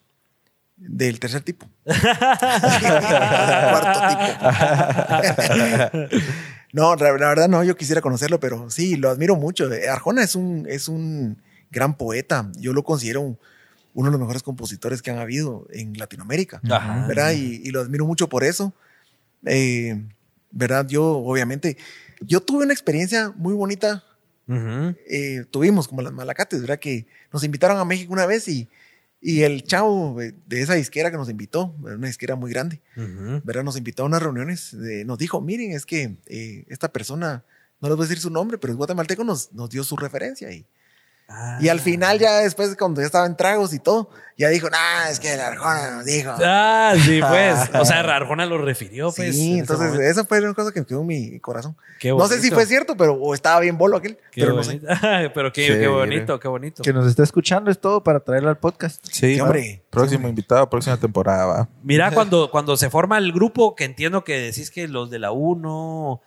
Del 0.77 1.19
tercer 1.19 1.41
tipo. 1.41 1.67
Cuarto 1.85 2.09
tipo. 4.09 6.07
no, 6.73 6.95
la, 6.95 7.11
la 7.17 7.27
verdad 7.29 7.47
no, 7.49 7.63
yo 7.63 7.75
quisiera 7.75 8.01
conocerlo, 8.01 8.39
pero 8.39 8.69
sí, 8.69 8.95
lo 8.95 9.09
admiro 9.09 9.35
mucho. 9.35 9.67
Arjona 9.91 10.23
es 10.23 10.35
un, 10.35 10.65
es 10.69 10.87
un 10.87 11.41
gran 11.71 11.95
poeta. 11.97 12.51
Yo 12.57 12.73
lo 12.73 12.83
considero 12.83 13.21
un- 13.21 13.37
uno 13.93 14.09
de 14.09 14.11
los 14.11 14.19
mejores 14.19 14.43
compositores 14.43 15.01
que 15.01 15.09
han 15.09 15.17
habido 15.17 15.65
en 15.71 15.97
Latinoamérica. 15.97 16.61
Ajá. 16.69 17.07
¿Verdad? 17.07 17.31
Y, 17.31 17.61
y 17.67 17.71
lo 17.71 17.81
admiro 17.81 18.05
mucho 18.05 18.29
por 18.29 18.43
eso. 18.43 18.71
Eh, 19.45 19.99
¿Verdad? 20.51 20.85
Yo, 20.87 21.03
obviamente, 21.17 21.77
yo 22.21 22.41
tuve 22.41 22.63
una 22.63 22.73
experiencia 22.73 23.33
muy 23.35 23.53
bonita 23.55 24.03
eh, 25.09 25.43
tuvimos 25.51 25.89
como 25.89 26.01
las 26.01 26.13
malacates, 26.13 26.61
¿verdad? 26.61 26.79
Que 26.79 27.05
nos 27.33 27.43
invitaron 27.43 27.77
a 27.79 27.83
México 27.85 28.13
una 28.13 28.25
vez 28.25 28.47
y, 28.47 28.69
y 29.19 29.41
el 29.41 29.63
chavo 29.63 30.15
de, 30.19 30.35
esa 30.61 30.75
disquera 30.75 31.09
que 31.11 31.17
nos 31.17 31.29
invitó, 31.29 31.75
una 31.81 32.07
disquera 32.07 32.35
muy 32.35 32.51
grande. 32.51 32.81
¿verdad? 33.43 33.63
Nos 33.63 33.77
invitó 33.77 34.03
a 34.03 34.05
unas 34.05 34.21
reuniones, 34.21 34.77
de- 34.77 35.05
nos 35.05 35.17
dijo, 35.17 35.41
miren, 35.41 35.71
es 35.71 35.85
que 35.85 36.17
eh, 36.27 36.65
esta 36.67 36.91
persona, 36.91 37.43
no 37.81 37.87
les 37.89 37.97
voy 37.97 38.05
a 38.05 38.07
decir 38.09 38.21
su 38.21 38.29
nombre, 38.29 38.57
pero 38.57 38.73
es 38.73 38.77
guatemalteco, 38.77 39.23
nos, 39.23 39.51
nos 39.53 39.69
dio 39.69 39.83
su 39.83 39.97
referencia 39.97 40.51
y, 40.51 40.65
Ah. 41.29 41.57
y 41.59 41.67
al 41.67 41.81
final 41.81 42.19
ya 42.19 42.37
después 42.39 42.75
cuando 42.77 43.01
ya 43.01 43.05
estaba 43.07 43.25
en 43.25 43.35
tragos 43.35 43.73
y 43.73 43.79
todo, 43.79 44.09
ya 44.37 44.49
dijo, 44.49 44.69
nah, 44.69 45.09
es 45.09 45.19
que 45.19 45.33
el 45.33 45.39
Arjona 45.41 45.95
nos 45.95 46.05
dijo. 46.05 46.31
Ah, 46.43 46.93
sí, 47.03 47.19
pues. 47.27 47.57
O 47.73 47.85
sea, 47.85 47.99
Arjona 47.99 48.45
lo 48.45 48.59
refirió, 48.59 49.11
pues. 49.11 49.35
sí, 49.35 49.53
en 49.53 49.59
entonces 49.59 50.17
í 50.17 50.23
fue 50.27 50.39
una 50.39 50.53
cosa 50.53 50.71
que 50.71 50.81
me 50.81 50.85
quedó 50.85 51.01
en 51.01 51.07
mi 51.07 51.39
corazón. 51.39 51.75
Qué 51.99 52.09
No 52.09 52.27
sé 52.27 52.39
si 52.39 52.51
fue 52.51 52.65
cierto, 52.65 52.95
pero 52.95 53.15
o 53.15 53.33
estaba 53.33 53.59
bien 53.59 53.77
bolo 53.77 53.97
aquel, 53.97 54.15
Qué 54.31 54.41
pero 54.41 54.53
no 54.53 54.63
sé. 54.63 54.79
bonito. 54.79 54.87
pero 55.33 55.51
qué, 55.51 55.67
Sí, 55.67 55.73
qué 55.73 55.87
bonito, 55.87 56.39
qué 56.39 56.47
bonito. 56.47 56.83
Que 56.83 56.93
nos 56.93 57.07
está 57.07 57.23
escuchando 57.23 57.71
es 57.71 57.79
todo 57.79 58.03
para 58.03 58.19
traerlo 58.19 58.49
al 58.49 58.57
podcast. 58.57 59.03
Sí, 59.11 59.35
Sí, 59.35 59.41
hombre. 59.41 59.83
Próximo 59.89 60.23
Sí, 60.23 60.29
invitado, 60.29 60.69
próxima 60.69 60.97
temporada, 60.97 61.45
va. 61.45 61.69
Mira, 61.83 62.11
cuando, 62.13 62.51
cuando 62.51 62.77
se 62.77 62.89
forma 62.91 63.17
el 63.17 63.33
grupo, 63.33 63.75
que 63.75 63.85
entiendo 63.85 64.23
que 64.23 64.39
decís 64.39 64.69
que 64.69 64.87
los 64.87 65.09
de 65.09 65.19
la 65.19 65.31
U 65.31 65.55
no, 65.55 66.21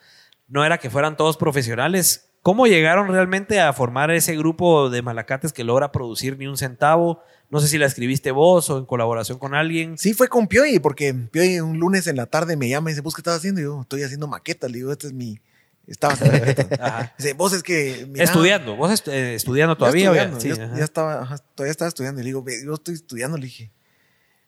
no 0.49 0.65
era 0.65 0.79
que 0.79 0.91
fueran 0.91 1.17
todos 1.17 1.37
profesionales, 1.37 2.30
¿cómo 2.43 2.67
llegaron 2.67 3.09
realmente 3.09 3.61
a 3.61 3.73
formar 3.73 4.11
ese 4.11 4.37
grupo 4.37 4.91
de 4.91 5.03
malacates 5.03 5.53
que 5.53 5.65
logra 5.65 5.93
producir 5.93 6.37
ni 6.39 6.47
un 6.47 6.57
centavo? 6.57 7.23
No 7.51 7.61
sé 7.61 7.69
si 7.69 7.79
la 7.79 7.87
escribiste 7.87 8.31
vos 8.31 8.71
o 8.71 8.79
en 8.79 8.87
colaboración 8.87 9.39
con 9.39 9.55
alguien. 9.55 9.99
Sí, 9.99 10.15
fue 10.15 10.29
con 10.29 10.47
Pioy, 10.47 10.79
porque 10.79 11.13
Pioy 11.15 11.61
un 11.61 11.79
lunes 11.79 12.07
en 12.07 12.17
la 12.17 12.27
tarde 12.27 12.57
me 12.57 12.69
llama 12.69 12.91
y 12.91 12.93
dice, 12.93 13.01
¿vos 13.03 13.15
qué 13.15 13.21
estás 13.21 13.37
haciendo? 13.39 13.61
Y 13.61 13.65
yo, 13.65 13.81
estoy 13.83 14.03
haciendo 14.05 14.29
maquetas. 14.29 14.71
Le 14.71 14.79
digo, 14.79 14.93
este 14.93 15.09
es 15.09 15.13
mi, 15.13 15.41
Estaba. 15.87 16.15
Dice, 17.19 17.33
vos 17.33 17.53
es 17.53 17.65
que. 17.65 18.09
Estudiando, 18.15 18.77
vos 18.77 18.93
est- 18.93 19.09
eh, 19.09 19.35
estudiando 19.35 19.77
todavía. 19.77 20.05
estudiando? 20.13 20.41
Sí, 20.41 20.49
yo 20.51 20.55
ajá. 20.63 20.77
ya 20.79 20.85
estaba, 20.85 21.23
ajá, 21.23 21.39
todavía 21.57 21.73
estaba 21.73 21.89
estudiando. 21.89 22.21
Y 22.21 22.25
le 22.25 22.29
digo, 22.29 22.43
"Ve, 22.45 22.55
yo 22.65 22.75
estoy 22.75 22.95
estudiando, 22.95 23.37
le 23.37 23.47
dije. 23.47 23.73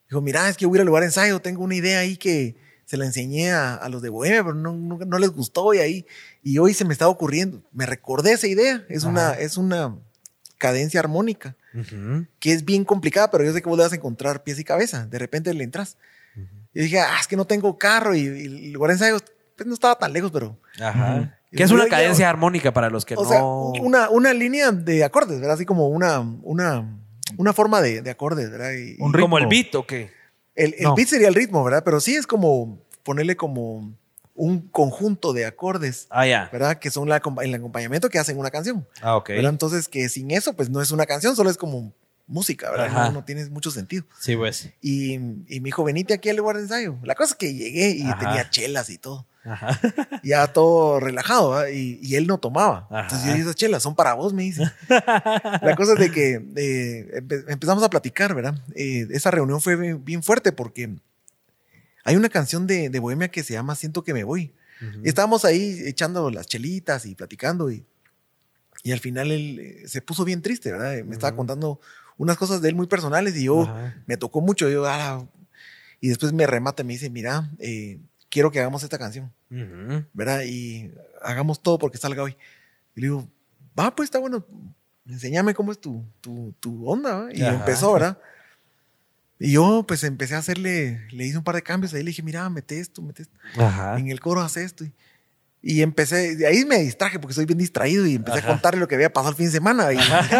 Dijo, 0.08 0.20
mira, 0.20 0.48
es 0.48 0.56
que 0.56 0.66
voy 0.66 0.76
a 0.76 0.78
ir 0.78 0.80
al 0.82 0.86
lugar 0.86 1.00
de 1.02 1.06
ensayo, 1.08 1.40
tengo 1.40 1.64
una 1.64 1.74
idea 1.74 1.98
ahí 1.98 2.16
que 2.16 2.54
se 2.92 2.98
la 2.98 3.06
enseñé 3.06 3.52
a, 3.52 3.74
a 3.74 3.88
los 3.88 4.02
de 4.02 4.10
Bohemia, 4.10 4.42
pero 4.44 4.54
no, 4.54 4.74
no, 4.74 4.98
no 4.98 5.18
les 5.18 5.30
gustó 5.30 5.72
y 5.72 5.78
ahí. 5.78 6.06
Y 6.42 6.58
hoy 6.58 6.74
se 6.74 6.84
me 6.84 6.92
estaba 6.92 7.10
ocurriendo. 7.10 7.62
Me 7.72 7.86
recordé 7.86 8.32
esa 8.32 8.46
idea. 8.46 8.84
Es, 8.90 9.04
una, 9.04 9.32
es 9.32 9.56
una 9.56 9.96
cadencia 10.58 11.00
armónica 11.00 11.56
Ujú. 11.72 12.26
que 12.38 12.52
es 12.52 12.66
bien 12.66 12.84
complicada, 12.84 13.30
pero 13.30 13.44
yo 13.44 13.52
sé 13.54 13.62
que 13.62 13.68
vos 13.70 13.78
le 13.78 13.84
vas 13.84 13.94
a 13.94 13.96
encontrar 13.96 14.42
pies 14.44 14.58
y 14.58 14.64
cabeza. 14.64 15.06
De 15.06 15.18
repente 15.18 15.54
le 15.54 15.64
entras. 15.64 15.96
Y 16.74 16.82
dije, 16.82 17.00
ah, 17.00 17.16
es 17.18 17.26
que 17.26 17.36
no 17.36 17.46
tengo 17.46 17.78
carro 17.78 18.14
y, 18.14 18.20
y 18.20 18.44
el 18.66 18.72
lugar 18.72 18.88
de 18.90 18.94
ensayo 18.96 19.16
pues, 19.56 19.66
no 19.66 19.72
estaba 19.72 19.98
tan 19.98 20.12
lejos, 20.12 20.30
pero. 20.30 20.58
Ajá. 20.78 21.38
Y 21.50 21.56
¿Qué 21.56 21.62
es 21.62 21.70
una 21.70 21.84
ya- 21.84 21.90
cadencia 21.90 22.28
armónica 22.28 22.74
para 22.74 22.90
los 22.90 23.06
que 23.06 23.14
O 23.16 23.22
no. 23.22 23.28
sea, 23.28 23.42
una, 23.82 24.10
una 24.10 24.34
línea 24.34 24.70
de 24.70 25.02
acordes, 25.02 25.40
¿verdad? 25.40 25.54
Así 25.54 25.64
como 25.64 25.88
una, 25.88 26.20
una, 26.20 26.98
una 27.38 27.52
forma 27.54 27.80
de, 27.80 28.02
de 28.02 28.10
acordes, 28.10 28.50
¿verdad? 28.50 28.72
Y- 28.72 28.96
Un 29.00 29.14
y 29.16 29.20
como 29.22 29.38
el 29.38 29.46
beat 29.46 29.74
o 29.76 29.86
qué? 29.86 30.10
El, 30.54 30.74
el 30.78 30.82
no. 30.84 30.94
beat 30.94 31.08
sería 31.08 31.28
el 31.28 31.34
ritmo, 31.34 31.62
¿verdad? 31.64 31.82
Pero 31.84 32.00
sí 32.00 32.14
es 32.14 32.26
como 32.26 32.78
ponerle 33.02 33.36
como 33.36 33.94
un 34.34 34.60
conjunto 34.68 35.32
de 35.32 35.44
acordes, 35.44 36.06
Ah. 36.10 36.48
¿verdad? 36.52 36.78
Que 36.78 36.90
son 36.90 37.08
la, 37.08 37.20
el 37.42 37.54
acompañamiento 37.54 38.08
que 38.08 38.18
hacen 38.18 38.38
una 38.38 38.50
canción. 38.50 38.86
Ah, 39.02 39.16
ok. 39.16 39.28
¿verdad? 39.30 39.50
Entonces, 39.50 39.88
que 39.88 40.08
sin 40.08 40.30
eso, 40.30 40.54
pues 40.54 40.70
no 40.70 40.80
es 40.80 40.90
una 40.90 41.04
canción, 41.06 41.36
solo 41.36 41.50
es 41.50 41.56
como 41.58 41.92
música, 42.26 42.70
¿verdad? 42.70 43.12
No 43.12 43.24
tiene 43.24 43.44
mucho 43.50 43.70
sentido. 43.70 44.04
Sí, 44.20 44.36
pues. 44.36 44.70
Y, 44.80 45.14
y 45.14 45.60
me 45.60 45.66
dijo, 45.66 45.84
venite 45.84 46.14
aquí 46.14 46.30
al 46.30 46.36
lugar 46.36 46.56
de 46.56 46.62
ensayo. 46.62 46.96
La 47.02 47.14
cosa 47.14 47.32
es 47.32 47.36
que 47.36 47.52
llegué 47.54 47.90
y 47.90 48.02
Ajá. 48.04 48.18
tenía 48.18 48.48
chelas 48.50 48.88
y 48.90 48.96
todo. 48.96 49.26
Ajá. 49.44 49.80
Ya 50.22 50.46
todo 50.52 51.00
relajado, 51.00 51.68
y, 51.68 51.98
y 52.02 52.14
él 52.16 52.26
no 52.26 52.38
tomaba. 52.38 52.86
Ajá. 52.90 53.00
Entonces 53.02 53.26
yo 53.26 53.32
dije, 53.32 53.42
esas 53.42 53.56
chelas 53.56 53.82
son 53.82 53.94
para 53.96 54.14
vos, 54.14 54.32
me 54.32 54.42
dice. 54.44 54.62
La 54.88 55.74
cosa 55.76 55.94
es 55.94 55.98
de 55.98 56.10
que 56.12 56.34
eh, 56.56 57.20
empe- 57.22 57.44
empezamos 57.48 57.82
a 57.82 57.90
platicar, 57.90 58.34
¿verdad? 58.34 58.54
Eh, 58.74 59.08
esa 59.10 59.30
reunión 59.30 59.60
fue 59.60 59.76
bien, 59.76 60.04
bien 60.04 60.22
fuerte 60.22 60.52
porque 60.52 60.94
hay 62.04 62.16
una 62.16 62.28
canción 62.28 62.66
de, 62.66 62.88
de 62.90 62.98
Bohemia 62.98 63.28
que 63.28 63.42
se 63.42 63.52
llama 63.54 63.74
Siento 63.74 64.02
que 64.04 64.14
me 64.14 64.24
voy. 64.24 64.52
Y 65.04 65.08
estábamos 65.08 65.44
ahí 65.44 65.80
echando 65.86 66.28
las 66.30 66.48
chelitas 66.48 67.06
y 67.06 67.14
platicando 67.14 67.70
y, 67.70 67.84
y 68.82 68.90
al 68.90 68.98
final 68.98 69.30
él 69.30 69.60
eh, 69.60 69.88
se 69.88 70.02
puso 70.02 70.24
bien 70.24 70.42
triste, 70.42 70.72
¿verdad? 70.72 71.04
Me 71.04 71.14
estaba 71.14 71.36
contando 71.36 71.80
unas 72.16 72.36
cosas 72.36 72.60
de 72.62 72.68
él 72.68 72.74
muy 72.74 72.88
personales 72.88 73.36
y 73.36 73.44
yo 73.44 73.62
Ajá. 73.62 73.94
me 74.06 74.16
tocó 74.16 74.40
mucho. 74.40 74.68
Yo, 74.68 74.84
"Ah", 74.86 75.24
y 76.00 76.08
después 76.08 76.32
me 76.32 76.48
remata 76.48 76.82
y 76.82 76.86
me 76.86 76.92
dice, 76.94 77.10
mira, 77.10 77.48
eh, 77.60 78.00
quiero 78.32 78.50
que 78.50 78.58
hagamos 78.58 78.82
esta 78.82 78.98
canción. 78.98 79.30
Ujú. 79.50 80.04
¿verdad? 80.14 80.40
Y 80.46 80.90
hagamos 81.20 81.62
todo 81.62 81.78
porque 81.78 81.98
salga 81.98 82.22
hoy. 82.22 82.36
Y 82.96 83.02
le 83.02 83.06
digo, 83.08 83.28
va, 83.78 83.94
pues 83.94 84.06
está 84.06 84.18
bueno, 84.18 84.44
enséñame 85.06 85.52
cómo 85.54 85.70
es 85.70 85.78
tu, 85.78 86.02
tu, 86.22 86.54
tu 86.58 86.88
onda, 86.88 87.14
¿va? 87.14 87.28
Y 87.32 87.42
Ajá. 87.42 87.54
empezó, 87.54 87.92
¿verdad? 87.92 88.18
Y 89.38 89.52
yo, 89.52 89.84
pues 89.86 90.02
empecé 90.04 90.34
a 90.34 90.38
hacerle, 90.38 91.02
le 91.10 91.26
hice 91.26 91.36
un 91.36 91.44
par 91.44 91.56
de 91.56 91.62
cambios, 91.62 91.92
ahí 91.92 92.02
le 92.02 92.10
dije, 92.10 92.22
mira, 92.22 92.48
mete 92.48 92.80
esto, 92.80 93.02
mete 93.02 93.22
esto, 93.22 93.38
Ajá. 93.58 93.98
en 93.98 94.08
el 94.08 94.20
coro 94.20 94.40
hace 94.40 94.64
esto. 94.64 94.84
Y, 94.84 94.92
y 95.62 95.82
empecé, 95.82 96.36
de 96.36 96.46
ahí 96.46 96.64
me 96.64 96.78
distraje 96.78 97.18
porque 97.18 97.34
soy 97.34 97.44
bien 97.44 97.58
distraído 97.58 98.06
y 98.06 98.14
empecé 98.14 98.38
a 98.38 98.46
contarle 98.46 98.80
lo 98.80 98.88
que 98.88 98.94
había 98.94 99.12
pasado 99.12 99.30
el 99.30 99.36
fin 99.36 99.46
de 99.46 99.52
semana. 99.52 99.92
Y. 99.92 99.98
Empecé, 99.98 100.36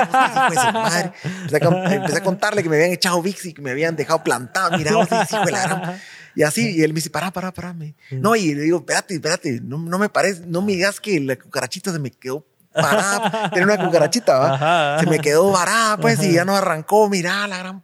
a, 1.67 1.95
empecé 1.95 2.19
a 2.19 2.23
contarle 2.23 2.63
que 2.63 2.69
me 2.69 2.77
habían 2.77 2.93
echado 2.93 3.21
VIX 3.23 3.45
y 3.47 3.53
que 3.55 3.63
me 3.63 3.71
habían 3.71 3.97
dejado 3.97 4.23
plantado. 4.25 4.77
Mira, 4.79 4.91
hijo 4.93 5.45
de 5.45 5.53
la 5.53 5.63
gran- 5.63 6.01
Y 6.35 6.43
así, 6.43 6.77
y 6.77 6.83
él 6.83 6.93
me 6.93 6.97
dice, 6.97 7.11
pará, 7.11 7.31
pará, 7.33 7.53
pará. 7.53 7.73
me- 7.75 7.95
No, 8.11 8.35
y 8.37 8.55
le 8.55 8.63
digo, 8.63 8.79
espérate, 8.79 9.15
espérate, 9.15 9.61
no, 9.63 9.79
no 9.79 9.99
me 9.99 10.09
parece, 10.09 10.45
no 10.47 10.63
me 10.63 10.73
digas 10.73 10.99
que 11.01 11.21
la 11.21 11.37
cucarachita 11.37 11.93
se 11.93 11.99
me 11.99 12.11
quedó 12.11 12.47
parada. 12.73 13.51
Tenía 13.51 13.65
una 13.67 13.85
cucarachita, 13.85 14.39
¿va? 14.39 14.55
Ajá. 14.55 15.01
Se 15.01 15.07
me 15.11 15.19
quedó 15.19 15.51
varada, 15.51 15.99
pues, 15.99 16.23
y 16.23 16.33
ya 16.33 16.45
no 16.45 16.57
arrancó. 16.57 17.09
Mira, 17.11 17.47
la 17.47 17.59
gran. 17.59 17.83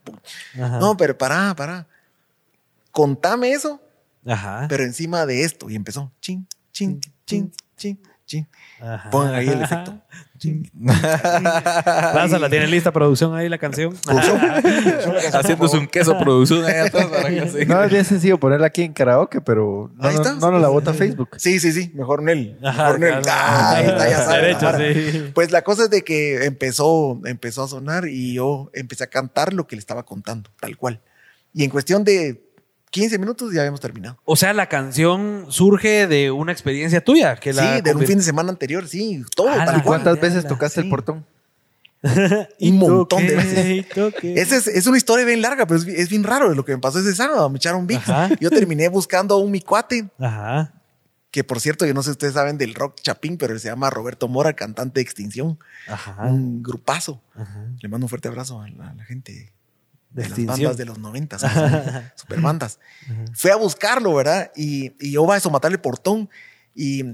No, 0.80 0.96
pero 0.96 1.16
pará, 1.18 1.54
pará. 1.54 1.86
Contame 2.90 3.52
eso, 3.52 3.80
pero 4.68 4.82
encima 4.84 5.26
de 5.26 5.44
esto. 5.44 5.68
Y 5.70 5.76
empezó, 5.76 6.10
chin, 6.20 6.46
chin, 6.72 7.00
chin, 7.26 7.52
chin, 7.76 8.00
chin. 8.26 8.48
Pongan 9.10 9.34
ahí 9.34 9.48
el 9.48 9.62
efecto. 9.62 10.00
Plaza, 10.38 12.38
la 12.40 12.48
tiene 12.50 12.66
lista 12.66 12.92
producción 12.92 13.34
ahí 13.34 13.48
la 13.48 13.58
canción. 13.58 13.94
Haciéndose 15.32 15.76
un 15.78 15.86
queso 15.86 16.16
producción 16.18 16.64
ahí 16.64 16.86
atrás 16.86 17.06
para 17.06 17.28
que 17.28 17.48
se- 17.48 17.66
No 17.66 17.82
es 17.82 17.90
bien 17.90 18.04
sencillo 18.04 18.38
ponerla 18.38 18.68
aquí 18.68 18.82
en 18.82 18.92
karaoke, 18.92 19.40
pero 19.40 19.90
no, 19.96 20.02
no, 20.02 20.08
está. 20.10 20.34
no 20.34 20.50
nos 20.50 20.60
la 20.62 20.68
bota 20.68 20.94
Facebook. 20.94 21.30
Sí, 21.36 21.58
sí, 21.60 21.72
sí, 21.72 21.90
mejor 21.94 22.20
en 22.22 22.28
él. 22.28 22.58
Ajá, 22.62 22.92
Mejor 22.92 22.96
en 22.96 23.02
él. 23.16 23.22
claro. 23.22 23.40
Ah, 23.42 23.74
ahí 23.76 23.86
está, 23.86 24.08
ya 24.10 24.24
sabe, 24.24 24.40
Derecho, 24.42 24.64
la 24.66 24.72
vara. 24.72 24.94
sí. 24.94 25.30
Pues 25.34 25.50
la 25.50 25.62
cosa 25.62 25.84
es 25.84 25.90
de 25.90 26.02
que 26.02 26.44
empezó, 26.44 27.20
empezó 27.24 27.64
a 27.64 27.68
sonar 27.68 28.06
y 28.08 28.34
yo 28.34 28.70
empecé 28.74 29.04
a 29.04 29.08
cantar 29.08 29.52
lo 29.52 29.66
que 29.66 29.76
le 29.76 29.80
estaba 29.80 30.04
contando, 30.04 30.50
tal 30.60 30.76
cual. 30.76 31.00
Y 31.52 31.64
en 31.64 31.70
cuestión 31.70 32.04
de 32.04 32.47
15 32.90 33.18
minutos 33.18 33.52
ya 33.52 33.60
habíamos 33.60 33.80
terminado. 33.80 34.18
O 34.24 34.36
sea, 34.36 34.52
la 34.52 34.68
canción 34.68 35.46
surge 35.48 36.06
de 36.06 36.30
una 36.30 36.52
experiencia 36.52 37.02
tuya. 37.02 37.36
Que 37.36 37.52
la 37.52 37.76
sí, 37.76 37.82
de 37.82 37.94
un 37.94 38.04
fin 38.06 38.18
de 38.18 38.24
semana 38.24 38.50
anterior, 38.50 38.86
sí, 38.88 39.22
todo 39.36 39.48
Ah, 39.50 39.56
tal 39.64 39.66
cual. 39.82 39.82
¿Cuántas 39.84 40.20
veces 40.20 40.46
tocaste 40.46 40.80
sí. 40.80 40.86
el 40.86 40.90
portón? 40.90 41.24
Un 42.60 42.78
montón 42.78 43.26
de 43.26 43.34
veces. 43.34 43.66
y. 44.22 44.38
Esa 44.38 44.56
es, 44.56 44.66
es 44.68 44.86
una 44.86 44.96
historia 44.98 45.24
bien 45.24 45.42
larga, 45.42 45.66
pero 45.66 45.78
es, 45.78 45.84
bi- 45.84 45.94
es 45.96 46.08
bien 46.08 46.22
raro 46.22 46.54
lo 46.54 46.64
que 46.64 46.72
me 46.72 46.78
pasó 46.78 47.00
ese 47.00 47.14
sábado. 47.14 47.50
Me 47.50 47.56
echaron. 47.56 47.86
Ajá. 47.92 48.30
Yo 48.40 48.50
terminé 48.50 48.88
buscando 48.88 49.34
a 49.34 49.38
un 49.38 49.50
mi 49.50 49.60
cuate, 49.60 50.08
Ajá. 50.20 50.72
que 51.32 51.42
por 51.42 51.60
cierto, 51.60 51.84
yo 51.86 51.94
no 51.94 52.02
sé 52.02 52.10
si 52.10 52.12
ustedes 52.12 52.34
saben 52.34 52.56
del 52.56 52.74
rock 52.74 53.00
chapín, 53.02 53.36
pero 53.36 53.52
él 53.52 53.58
se 53.60 53.68
llama 53.68 53.90
Roberto 53.90 54.28
Mora, 54.28 54.52
cantante 54.52 55.00
de 55.00 55.02
Extinción. 55.02 55.58
Ajá. 55.88 56.22
Un 56.26 56.62
grupazo. 56.62 57.20
Ajá. 57.34 57.66
Le 57.80 57.88
mando 57.88 58.04
un 58.04 58.08
fuerte 58.08 58.28
abrazo 58.28 58.60
a 58.62 58.68
la, 58.68 58.90
a 58.90 58.94
la 58.94 59.04
gente 59.04 59.52
De 60.10 60.22
de, 60.22 60.28
las 60.28 60.38
Extinción. 60.38 60.56
bandas 60.62 60.76
de 60.76 60.84
los 60.86 60.98
noventas, 60.98 61.42
super 62.14 62.40
bandas. 62.40 62.78
Fui 63.34 63.50
a 63.50 63.56
buscarlo, 63.56 64.14
¿verdad? 64.14 64.50
Y, 64.56 64.92
y 64.98 65.12
yo 65.12 65.26
va 65.26 65.36
a 65.36 65.48
matar 65.50 65.70
el 65.70 65.80
portón 65.80 66.28
y 66.74 67.04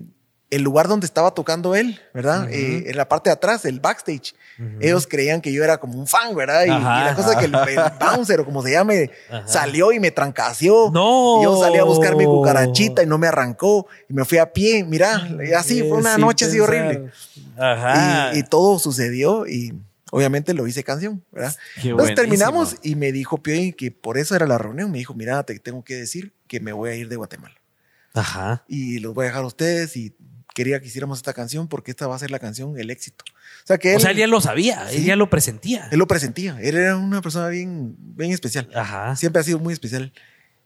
el 0.51 0.63
lugar 0.63 0.87
donde 0.87 1.05
estaba 1.07 1.33
tocando 1.33 1.75
él, 1.75 2.01
¿verdad? 2.13 2.49
Eh, 2.49 2.85
en 2.87 2.97
la 2.97 3.09
parte 3.09 3.29
de 3.29 3.35
atrás, 3.35 3.65
el 3.65 3.81
backstage. 3.81 4.35
Ellos 4.81 5.09
creían 5.09 5.41
que 5.41 5.53
yo 5.53 5.65
era 5.65 5.79
como 5.79 5.99
un 5.99 6.07
fan, 6.07 6.33
¿verdad? 6.37 6.65
Y, 6.65 6.69
y 6.69 6.71
Ajá. 6.71 7.07
la 7.07 7.15
cosa 7.17 7.33
es 7.33 7.39
que 7.39 7.45
el, 7.47 7.55
el 7.55 7.81
bouncer 7.99 8.39
o 8.41 8.45
como 8.45 8.63
se 8.63 8.71
llame 8.71 9.11
Ajá. 9.29 9.49
salió 9.49 9.91
y 9.91 9.99
me 9.99 10.13
trancaseó. 10.13 10.93
No. 10.93 11.41
Y 11.41 11.45
yo 11.45 11.61
salí 11.61 11.79
a 11.79 11.85
buscar 11.85 12.15
mi 12.15 12.25
cucarachita 12.25 13.03
y 13.03 13.07
no 13.07 13.19
me 13.19 13.27
arrancó. 13.27 13.89
Y 14.09 14.15
me 14.15 14.25
fui 14.25 14.39
a 14.39 14.53
pie, 14.53 14.85
mira, 14.85 15.29
y 15.45 15.53
así 15.55 15.81
fue 15.89 15.99
una 15.99 16.17
noche 16.19 16.45
así 16.45 16.59
pensar. 16.59 16.69
horrible. 16.77 17.11
Ajá. 17.57 18.31
Y, 18.35 18.39
y 18.39 18.43
todo 18.45 18.79
sucedió 18.79 19.49
y 19.49 19.75
obviamente 20.15 20.55
lo 20.55 20.67
hice 20.67 20.85
canción, 20.85 21.25
¿verdad? 21.33 21.55
Qué 21.75 21.89
Entonces 21.91 21.95
buenísimo. 21.95 22.17
terminamos 22.17 22.77
y 22.83 22.95
me 22.95 23.11
dijo 23.11 23.43
Pioy 23.43 23.73
que 23.73 23.91
por 23.91 24.17
eso 24.17 24.37
era 24.37 24.47
la 24.47 24.59
reunión. 24.59 24.91
Me 24.93 24.99
dijo, 24.99 25.12
mira, 25.15 25.43
te 25.43 25.59
tengo 25.59 25.83
que 25.83 25.97
decir 25.97 26.33
que 26.47 26.61
me 26.61 26.73
voy 26.73 26.91
a 26.91 26.95
ir 26.95 27.09
de 27.09 27.17
Guatemala. 27.17 27.57
Ajá. 28.15 28.65
Y 28.69 29.01
los 29.01 29.12
voy 29.12 29.25
a 29.25 29.29
dejar 29.29 29.43
a 29.43 29.47
ustedes 29.47 29.97
y 29.97 30.15
quería 30.55 30.79
que 30.81 30.87
hiciéramos 30.87 31.19
esta 31.19 31.33
canción 31.33 31.67
porque 31.67 31.91
esta 31.91 32.07
va 32.07 32.15
a 32.15 32.19
ser 32.21 32.31
la 32.31 32.39
canción, 32.39 32.79
el 32.79 32.91
éxito. 32.91 33.25
O 33.65 33.67
sea 33.67 33.77
que 33.77 33.91
él, 33.91 33.97
O 33.97 34.01
sea, 34.01 34.12
él 34.12 34.19
ya 34.19 34.29
lo 34.29 34.41
sabía, 34.41 34.89
él 34.93 35.05
ya 35.05 35.17
lo 35.17 35.29
presentía. 35.29 35.89
él 35.91 35.99
lo 35.99 36.07
presentía. 36.07 36.57
Él 36.61 36.77
era 36.77 36.97
una 36.97 37.21
persona 37.21 37.49
bien, 37.49 37.97
bien 37.99 38.31
especial. 38.31 38.71
Ajá. 38.73 39.17
Siempre 39.17 39.41
ha 39.41 39.43
sido 39.43 39.59
muy 39.59 39.73
especial. 39.75 40.12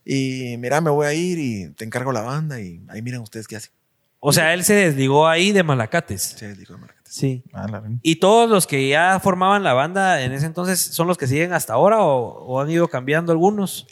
Y 0.04 0.56
mira, 0.58 0.80
me 0.82 0.90
voy 0.90 1.06
a 1.06 1.14
ir 1.14 1.38
y 1.38 1.70
te 1.70 1.84
encargo 1.86 2.12
la 2.12 2.20
banda 2.20 2.60
y 2.60 2.82
ahí 2.88 3.00
miren 3.00 3.20
ustedes 3.20 3.48
qué 3.48 3.56
hacen. 3.56 3.72
O 4.20 4.32
sea, 4.32 4.52
él 4.52 4.64
se 4.64 4.74
desligó 4.74 5.26
ahí 5.26 5.52
de 5.52 5.62
Malacates. 5.62 6.34
Sí, 6.38 6.46
dijo 6.48 6.74
de 6.74 6.80
Maracate. 6.80 6.97
Sí. 7.08 7.42
Ah, 7.52 7.66
la- 7.68 7.82
¿Y 8.02 8.16
todos 8.16 8.48
los 8.50 8.66
que 8.66 8.88
ya 8.88 9.18
formaban 9.22 9.62
la 9.62 9.72
banda 9.72 10.20
en 10.22 10.32
ese 10.32 10.46
entonces 10.46 10.78
son 10.80 11.06
los 11.06 11.16
que 11.16 11.26
siguen 11.26 11.52
hasta 11.52 11.72
ahora 11.72 12.02
o, 12.02 12.44
o 12.44 12.60
han 12.60 12.70
ido 12.70 12.88
cambiando 12.88 13.32
algunos? 13.32 13.86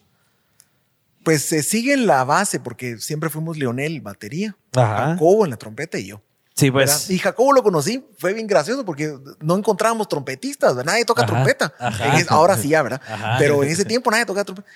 Pues 1.24 1.42
se 1.44 1.62
sigue 1.62 1.92
en 1.94 2.06
la 2.06 2.24
base 2.24 2.60
porque 2.60 2.98
siempre 2.98 3.30
fuimos 3.30 3.56
Leonel, 3.56 4.00
batería, 4.00 4.56
Ajá. 4.76 5.06
Jacobo 5.14 5.44
en 5.44 5.50
la 5.50 5.56
trompeta 5.56 5.98
y 5.98 6.06
yo. 6.06 6.22
Sí, 6.54 6.70
¿verdad? 6.70 6.94
pues. 6.94 7.10
Y 7.10 7.18
Jacobo 7.18 7.52
lo 7.52 7.62
conocí, 7.62 8.04
fue 8.18 8.32
bien 8.32 8.46
gracioso 8.46 8.84
porque 8.84 9.12
no 9.40 9.56
encontrábamos 9.56 10.08
trompetistas, 10.08 10.74
¿verdad? 10.76 10.92
nadie 10.92 11.04
toca 11.04 11.22
Ajá, 11.22 11.32
trompeta. 11.32 11.74
ajá. 11.78 12.22
Ahora 12.28 12.56
sí 12.56 12.68
ya, 12.68 12.82
¿verdad? 12.82 13.00
Ajá. 13.08 13.36
Pero 13.38 13.62
en 13.64 13.70
ese 13.70 13.84
tiempo 13.84 14.10
nadie 14.10 14.24
tocaba 14.24 14.44
trompeta. 14.44 14.68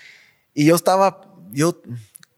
Y 0.52 0.66
yo 0.66 0.74
estaba, 0.74 1.20
yo 1.52 1.80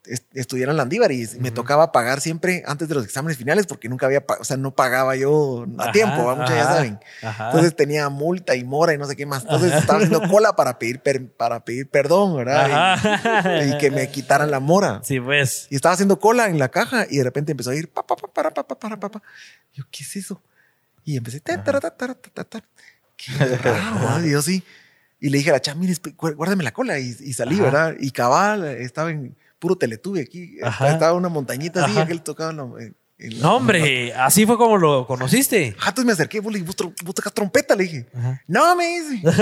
est- 0.07 0.27
estudié 0.37 0.65
en 0.65 0.77
Landívar 0.77 1.13
y 1.13 1.29
me 1.39 1.51
tocaba 1.51 1.93
pagar 1.93 2.21
siempre 2.21 2.63
antes 2.67 2.89
de 2.89 2.95
los 2.95 3.05
exámenes 3.05 3.37
finales 3.39 3.67
porque 3.67 3.89
nunca 3.89 4.07
había, 4.07 4.25
o 4.41 4.45
sea, 4.45 4.57
no 4.57 4.75
pagaba 4.75 5.15
yo 5.17 5.67
a 5.79 5.83
Ajá, 5.85 5.93
tiempo, 5.93 6.25
¿va? 6.25 6.35
muchos 6.35 6.55
ya 6.55 6.63
ajá, 6.65 6.75
saben. 6.75 7.01
ajá. 7.23 7.47
Entonces 7.47 7.77
tenía 7.77 8.09
multa 8.09 8.55
y 8.57 8.65
mora 8.65 8.95
y 8.95 8.99
no 8.99 9.07
sé 9.07 9.15
qué 9.17 9.27
más. 9.27 9.43
Entonces 9.45 9.73
estaba 9.75 9.99
haciendo 10.01 10.23
cola 10.29 10.55
para 10.57 10.79
pedir, 10.79 11.01
per- 11.01 11.29
para 11.31 11.65
pedir 11.65 11.89
perdón, 11.89 12.37
¿verdad? 12.37 12.99
Y-. 13.65 13.71
Y, 13.75 13.79
que 13.79 13.91
me 13.91 14.09
quitaran 14.11 14.51
la 14.51 14.61
mora. 14.61 15.01
Sí, 15.05 15.21
pues. 15.21 15.67
Y 15.71 15.77
estaba 15.77 15.95
haciendo 15.95 16.19
cola 16.19 16.47
en 16.49 16.59
la 16.59 16.69
caja 16.69 17.07
y 17.09 17.19
de 17.19 17.25
repente 17.25 17.53
empezó 17.53 17.71
a 17.71 17.75
ir 17.77 17.89
pa, 17.89 18.07
pa, 18.07 18.17
pa, 18.17 18.29
para, 18.29 18.51
pa, 18.53 18.67
pa, 18.67 18.79
para, 18.79 18.99
pa, 18.99 19.09
pa. 19.11 19.23
Yo, 19.75 19.85
¿qué 19.91 20.03
es 20.05 20.17
eso? 20.17 20.43
Y 21.05 21.17
empecé, 21.17 21.41
ta, 21.41 21.63
ta, 21.63 21.73
ta. 21.81 22.63
Qué 23.17 23.33
raro. 23.63 24.25
Y 24.27 24.31
yo 24.33 24.43
sí. 24.43 24.63
Y 25.21 25.31
le 25.31 25.39
dije 25.39 25.51
a 25.51 25.53
la 25.55 25.61
chava, 25.61 25.79
mire, 25.79 25.95
guárdame 26.17 26.65
la 26.65 26.73
cola. 26.73 26.99
Y, 26.99 27.17
y 27.21 27.33
salí. 27.33 27.61
¿verdad? 27.61 27.95
Y 28.01 28.11
cabal, 28.11 28.65
estaba 28.65 29.11
en 29.13 29.37
puro 29.63 29.77
teletube 29.77 30.21
aquí. 30.21 30.57
Ajá. 30.61 30.91
Estaba 30.91 31.13
una 31.13 31.29
montañita 31.29 31.85
así, 31.85 31.97
aquel 31.97 32.21
tocaba 32.21 32.53
la- 32.53 32.67
No, 33.41 33.57
hombre, 33.59 34.13
así 34.15 34.45
fue 34.45 34.59
como 34.59 34.77
lo 34.77 35.07
conociste. 35.07 35.77
Ah, 35.79 35.91
entonces 35.91 36.05
me 36.05 36.13
acerqué, 36.13 36.41
dije, 36.41 36.67
¿vos, 36.67 36.75
vos 37.05 37.15
tocas 37.15 37.33
trompeta, 37.33 37.77
le 37.77 37.85
dije. 37.85 38.07
No, 38.49 38.75
me 38.75 38.87
dice. 38.89 39.21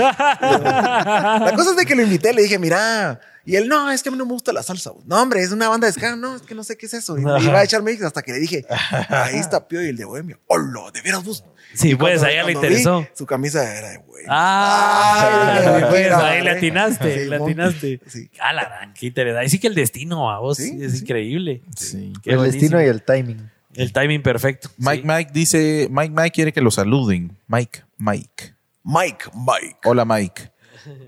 La 0.51 1.53
cosa 1.55 1.71
es 1.71 1.75
de 1.77 1.85
que 1.87 1.95
lo 1.95 2.03
invité, 2.03 2.31
le 2.33 2.43
dije, 2.43 2.59
mira. 2.59 3.19
Y 3.45 3.55
él, 3.55 3.67
no, 3.67 3.89
es 3.91 4.03
que 4.03 4.09
a 4.09 4.11
mí 4.11 4.17
no 4.17 4.25
me 4.25 4.33
gusta 4.33 4.53
la 4.53 4.61
salsa. 4.61 4.91
No, 5.05 5.21
hombre, 5.21 5.41
es 5.41 5.51
una 5.51 5.67
banda 5.67 5.87
de 5.87 5.93
ska. 5.93 6.15
No, 6.15 6.35
es 6.35 6.43
que 6.43 6.53
no 6.53 6.63
sé 6.63 6.77
qué 6.77 6.85
es 6.85 6.93
eso. 6.93 7.17
Y 7.17 7.21
me 7.21 7.41
iba 7.43 7.59
a 7.59 7.63
echar 7.63 7.81
mix 7.81 8.01
hasta 8.03 8.21
que 8.21 8.33
le 8.33 8.39
dije, 8.39 8.65
ahí 9.09 9.37
está 9.37 9.67
Pío 9.67 9.83
y 9.83 9.87
el 9.89 9.97
de 9.97 10.05
Bohemia. 10.05 10.37
¡Hola! 10.47 10.91
¿De 10.93 11.01
veras 11.01 11.23
vos? 11.23 11.43
Sí, 11.73 11.91
Y 11.91 11.95
pues, 11.95 12.19
cuando- 12.19 12.27
a 12.27 12.31
ella 12.31 12.41
le 12.43 12.47
vi, 12.49 12.53
interesó. 12.53 13.07
Su 13.15 13.25
camisa 13.25 13.77
era 13.77 13.89
de 13.89 13.97
Bohemia. 13.99 14.27
Ah, 14.29 15.59
Ay, 15.75 15.83
pues, 15.89 16.11
ahí 16.11 16.41
le 16.43 16.49
atinaste, 16.51 17.23
Sí, 17.23 17.29
le 17.29 17.35
atinaste. 17.37 18.01
Sí. 18.07 18.29
Ah, 18.39 18.53
la 18.53 18.65
gran, 18.65 18.93
qué 18.93 19.07
interesante. 19.07 19.41
Ahí 19.41 19.49
sí 19.49 19.57
que 19.59 19.67
el 19.67 19.75
destino 19.75 20.29
a 20.31 20.39
vos 20.39 20.57
Sí, 20.57 20.77
es 20.81 20.93
sí. 20.93 20.99
increíble. 20.99 21.63
Sí. 21.75 22.13
Qué 22.21 22.31
el 22.31 22.37
buenísimo. 22.37 22.61
destino 22.61 22.81
y 22.83 22.85
el 22.87 23.03
timing. 23.03 23.49
El 23.73 23.93
timing 23.93 24.21
perfecto. 24.21 24.69
Mike 24.77 25.01
Sí. 25.01 25.07
Mike 25.07 25.31
dice, 25.33 25.87
Mike 25.89 26.13
Mike 26.15 26.31
quiere 26.31 26.53
que 26.53 26.61
lo 26.61 26.71
saluden. 26.71 27.37
Mike 27.47 27.83
Mike. 27.97 28.53
Mike, 28.83 29.25
Mike. 29.33 29.77
Hola 29.85 30.05
Mike. 30.05 30.50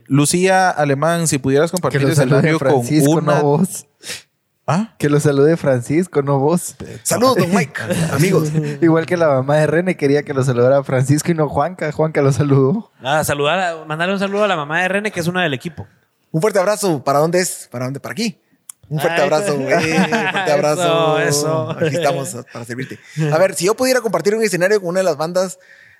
Lucía 0.08 0.70
Alemán, 0.70 1.28
si 1.28 1.38
pudieras 1.38 1.72
compartir 1.72 2.02
el 2.02 2.12
escenario 2.12 2.60
con 2.60 2.70
Francisco, 2.70 3.12
una... 3.12 3.36
no 3.36 3.42
vos. 3.44 3.86
¿Ah? 4.66 4.96
Que 4.98 5.10
lo 5.10 5.20
salude 5.20 5.58
Francisco, 5.58 6.22
no 6.22 6.40
vos. 6.40 6.76
Saludos, 7.04 7.36
don 7.36 7.54
Mike. 7.54 7.82
Amigos. 8.14 8.50
Igual 8.82 9.06
que 9.06 9.18
la 9.18 9.28
mamá 9.28 9.58
de 9.58 9.68
René 9.68 9.98
quería 9.98 10.24
que 10.24 10.34
lo 10.34 10.42
saludara 10.44 10.82
Francisco 10.86 11.32
y 11.32 11.34
no 11.34 11.50
Juanca. 11.50 11.92
Juanca 11.92 12.22
lo 12.22 12.32
saludó. 12.32 12.90
Ah, 13.02 13.24
saludar, 13.26 13.60
a- 13.60 13.86
mandarle 13.86 14.14
un 14.14 14.20
saludo 14.20 14.46
a 14.46 14.48
la 14.48 14.56
mamá 14.56 14.82
de 14.82 14.88
Rene, 14.88 15.12
que 15.12 15.20
es 15.20 15.28
una 15.28 15.44
del 15.44 15.54
equipo. 15.54 15.86
Un 16.32 16.40
fuerte 16.40 16.60
abrazo. 16.60 17.04
¿Para 17.04 17.20
dónde 17.20 17.42
es? 17.42 17.68
¿Para 17.70 17.86
dónde? 17.86 18.00
¿Para 18.00 18.14
aquí? 18.14 18.40
Un 18.88 19.00
fuerte 19.00 19.22
Ay, 19.22 19.28
abrazo, 19.28 19.58
güey. 19.58 19.74
Un 19.74 20.06
fuerte 20.10 20.52
abrazo. 20.52 21.20
Eso, 21.20 21.20
eso. 21.20 21.72
Aquí 21.72 21.96
estamos 21.98 22.38
para 22.52 22.64
servirte. 22.64 23.00
A 23.34 23.38
ver, 23.38 23.56
si 23.56 23.66
yo 23.66 23.76
pudiera 23.76 24.00
compartir 24.02 24.34
un 24.34 24.44
escenario 24.44 24.80
con 24.80 24.90
una 24.90 25.00
de 25.02 25.04
las 25.06 25.18
bandas, 25.18 25.60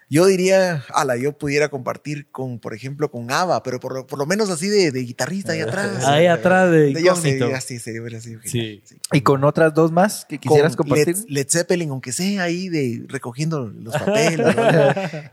yo 0.10 0.26
diría, 0.26 0.84
ala, 0.94 1.16
yo 1.18 1.38
pudiera 1.38 1.70
compartir 1.70 2.30
con, 2.32 2.60
por 2.60 2.74
ejemplo, 2.74 3.10
con 3.10 3.32
Ava, 3.32 3.64
pero 3.64 3.80
por 3.80 3.94
lo, 3.94 4.06
por 4.08 4.20
lo 4.20 4.26
menos 4.26 4.50
así 4.50 4.68
de, 4.68 4.92
de 4.92 5.00
guitarrista 5.02 5.54
ahí 5.54 5.62
atrás. 5.62 6.04
Ahí 6.06 6.28
atrás 6.28 6.70
de 6.72 6.94
De- 6.94 7.04
yo 7.04 7.16
sé, 7.16 7.30
incógnito. 7.30 7.50
ya 7.50 7.62
sí, 7.62 7.80
sería 7.80 8.02
genial. 8.20 8.42
Sí. 8.46 8.84
Y 9.12 9.22
con 9.22 9.44
otras 9.44 9.74
dos 9.74 9.92
más 9.92 10.26
que 10.26 10.38
quisieras 10.38 10.76
Con 10.76 10.88
compartir. 10.88 11.16
Led, 11.18 11.26
Led 11.30 11.48
Zeppelin, 11.50 11.90
aunque 11.90 12.12
sea 12.12 12.44
ahí 12.44 12.70
de 12.70 13.04
recogiendo 13.08 13.68
los 13.68 13.94
papeles. 13.98 14.56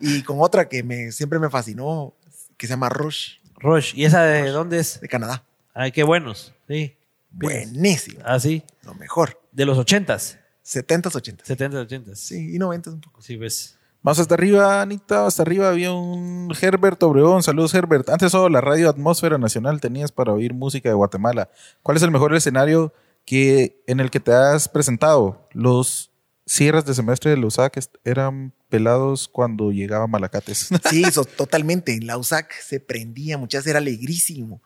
y 0.00 0.22
con 0.22 0.38
otra 0.40 0.68
que 0.68 0.82
me, 0.82 1.12
siempre 1.12 1.38
me 1.38 1.50
fascinó, 1.50 2.14
que 2.56 2.66
se 2.66 2.72
llama 2.72 2.88
Rush, 2.88 3.38
Rush. 3.56 3.92
¿Y 3.94 4.04
esa 4.06 4.22
de 4.22 4.48
dónde 4.50 4.78
es? 4.78 5.00
de 5.00 5.08
Canadá. 5.08 5.44
Ay, 5.74 5.92
qué 5.92 6.02
buenos. 6.02 6.54
Sí. 6.68 6.96
Buenísimo. 7.30 8.20
Ah, 8.24 8.40
sí. 8.40 8.62
Lo 8.84 8.94
mejor. 8.94 9.40
De 9.52 9.64
los 9.64 9.78
80s, 9.78 10.38
70s, 10.64 11.02
80s. 11.12 11.44
70s, 11.44 11.86
80s. 11.88 12.14
Sí, 12.16 12.54
y 12.54 12.58
90s 12.58 12.88
un 12.94 13.00
poco. 13.00 13.22
Sí, 13.22 13.36
ves. 13.36 13.76
Más 14.02 14.18
hasta 14.18 14.34
arriba, 14.34 14.80
Anita, 14.80 15.26
hasta 15.26 15.42
arriba 15.42 15.68
había 15.68 15.92
un 15.92 16.50
Herbert 16.58 17.02
Obregón. 17.02 17.42
Saludos, 17.42 17.74
Herbert. 17.74 18.08
Antes 18.08 18.32
solo 18.32 18.48
la 18.48 18.62
radio 18.62 18.88
Atmósfera 18.88 19.36
Nacional 19.36 19.80
tenías 19.80 20.10
para 20.10 20.32
oír 20.32 20.54
música 20.54 20.88
de 20.88 20.94
Guatemala. 20.94 21.50
¿Cuál 21.82 21.98
es 21.98 22.02
el 22.02 22.10
mejor 22.10 22.34
escenario 22.34 22.94
que, 23.26 23.82
en 23.86 24.00
el 24.00 24.10
que 24.10 24.18
te 24.20 24.32
has 24.32 24.68
presentado? 24.70 25.46
Los 25.52 26.10
cierres 26.46 26.86
de 26.86 26.94
semestre 26.94 27.30
de 27.32 27.36
los 27.36 27.54
USAC 27.58 27.78
eran 28.04 28.54
pelados 28.70 29.28
cuando 29.28 29.70
llegaba 29.70 30.06
Malacates. 30.06 30.70
Sí, 30.88 31.04
so- 31.12 31.24
totalmente. 31.26 32.00
La 32.00 32.16
USAC 32.16 32.52
se 32.62 32.80
prendía, 32.80 33.36
muchas 33.36 33.66
era 33.66 33.78
alegrísimo. 33.80 34.62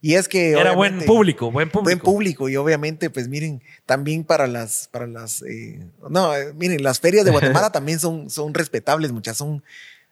Y 0.00 0.14
es 0.14 0.28
que. 0.28 0.52
Era 0.52 0.72
buen 0.72 1.04
público, 1.04 1.50
buen 1.50 1.70
público. 1.70 1.84
Buen 1.84 1.98
público. 1.98 2.48
Y 2.48 2.56
obviamente, 2.56 3.10
pues 3.10 3.28
miren, 3.28 3.62
también 3.86 4.24
para 4.24 4.46
las. 4.46 4.88
Para 4.92 5.06
las 5.06 5.42
eh, 5.42 5.86
no, 6.08 6.34
eh, 6.34 6.52
miren, 6.54 6.82
las 6.82 7.00
ferias 7.00 7.24
de 7.24 7.30
Guatemala 7.30 7.70
también 7.72 7.98
son, 7.98 8.30
son 8.30 8.54
respetables, 8.54 9.12
muchas. 9.12 9.36
Son. 9.36 9.62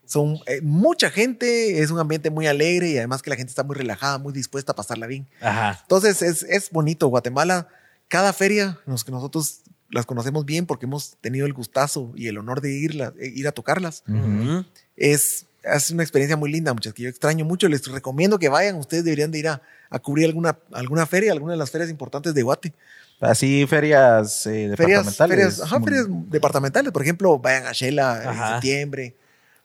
Son 0.06 0.38
eh, 0.44 0.60
mucha 0.60 1.08
gente, 1.08 1.80
es 1.80 1.90
un 1.90 1.98
ambiente 1.98 2.28
muy 2.28 2.46
alegre 2.46 2.90
y 2.90 2.98
además 2.98 3.22
que 3.22 3.30
la 3.30 3.36
gente 3.36 3.48
está 3.48 3.64
muy 3.64 3.74
relajada, 3.74 4.18
muy 4.18 4.34
dispuesta 4.34 4.72
a 4.72 4.76
pasarla 4.76 5.06
bien. 5.06 5.26
Ajá. 5.40 5.78
Entonces 5.80 6.20
es, 6.20 6.42
es 6.42 6.68
bonito. 6.70 7.08
Guatemala, 7.08 7.68
cada 8.08 8.34
feria, 8.34 8.78
los 8.84 9.02
que 9.02 9.12
nosotros 9.12 9.62
las 9.94 10.06
conocemos 10.06 10.44
bien 10.44 10.66
porque 10.66 10.86
hemos 10.86 11.16
tenido 11.20 11.46
el 11.46 11.52
gustazo 11.52 12.12
y 12.16 12.26
el 12.26 12.36
honor 12.38 12.60
de 12.60 12.72
irla, 12.72 13.14
eh, 13.18 13.32
ir 13.34 13.46
a 13.46 13.52
tocarlas 13.52 14.02
Ujú. 14.08 14.64
es, 14.96 15.46
es 15.64 15.90
una 15.90 16.02
experiencia 16.02 16.36
muy 16.36 16.50
linda, 16.52 16.72
muchas 16.72 16.92
que 16.92 17.04
yo 17.04 17.08
extraño 17.08 17.44
mucho. 17.44 17.68
Les 17.68 17.86
recomiendo 17.86 18.38
que 18.38 18.48
vayan. 18.48 18.76
Ustedes 18.76 19.04
deberían 19.04 19.30
de 19.30 19.38
ir 19.38 19.48
a, 19.48 19.62
a 19.90 19.98
cubrir 19.98 20.26
alguna, 20.26 20.58
alguna 20.72 21.06
feria, 21.06 21.32
alguna 21.32 21.52
de 21.52 21.58
las 21.58 21.70
ferias 21.70 21.90
importantes 21.90 22.34
de 22.34 22.42
Guate. 22.42 22.72
Así 23.20 23.66
ferias 23.66 24.46
eh, 24.46 24.74
Ferias, 24.76 25.06
departamentales. 25.06 25.28
ferias, 25.28 25.60
ajá, 25.60 25.80
ferias 25.80 26.06
departamentales. 26.08 26.92
Por 26.92 27.02
ejemplo, 27.02 27.38
vayan 27.38 27.66
a 27.66 27.72
Shela 27.72 28.22
en 28.24 28.52
septiembre. 28.54 29.14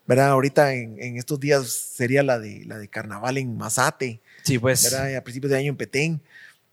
¿Verdad? 0.05 0.29
Ahorita 0.29 0.73
en, 0.73 0.95
en 0.99 1.17
estos 1.17 1.39
días 1.39 1.67
sería 1.67 2.23
la 2.23 2.39
de, 2.39 2.63
la 2.65 2.77
de 2.79 2.87
carnaval 2.87 3.37
en 3.37 3.57
Mazate. 3.57 4.19
Sí, 4.43 4.57
pues. 4.57 4.83
¿Verdad? 4.83 5.15
A 5.15 5.21
principios 5.21 5.51
de 5.51 5.57
año 5.57 5.69
en 5.69 5.75
Petén. 5.77 6.21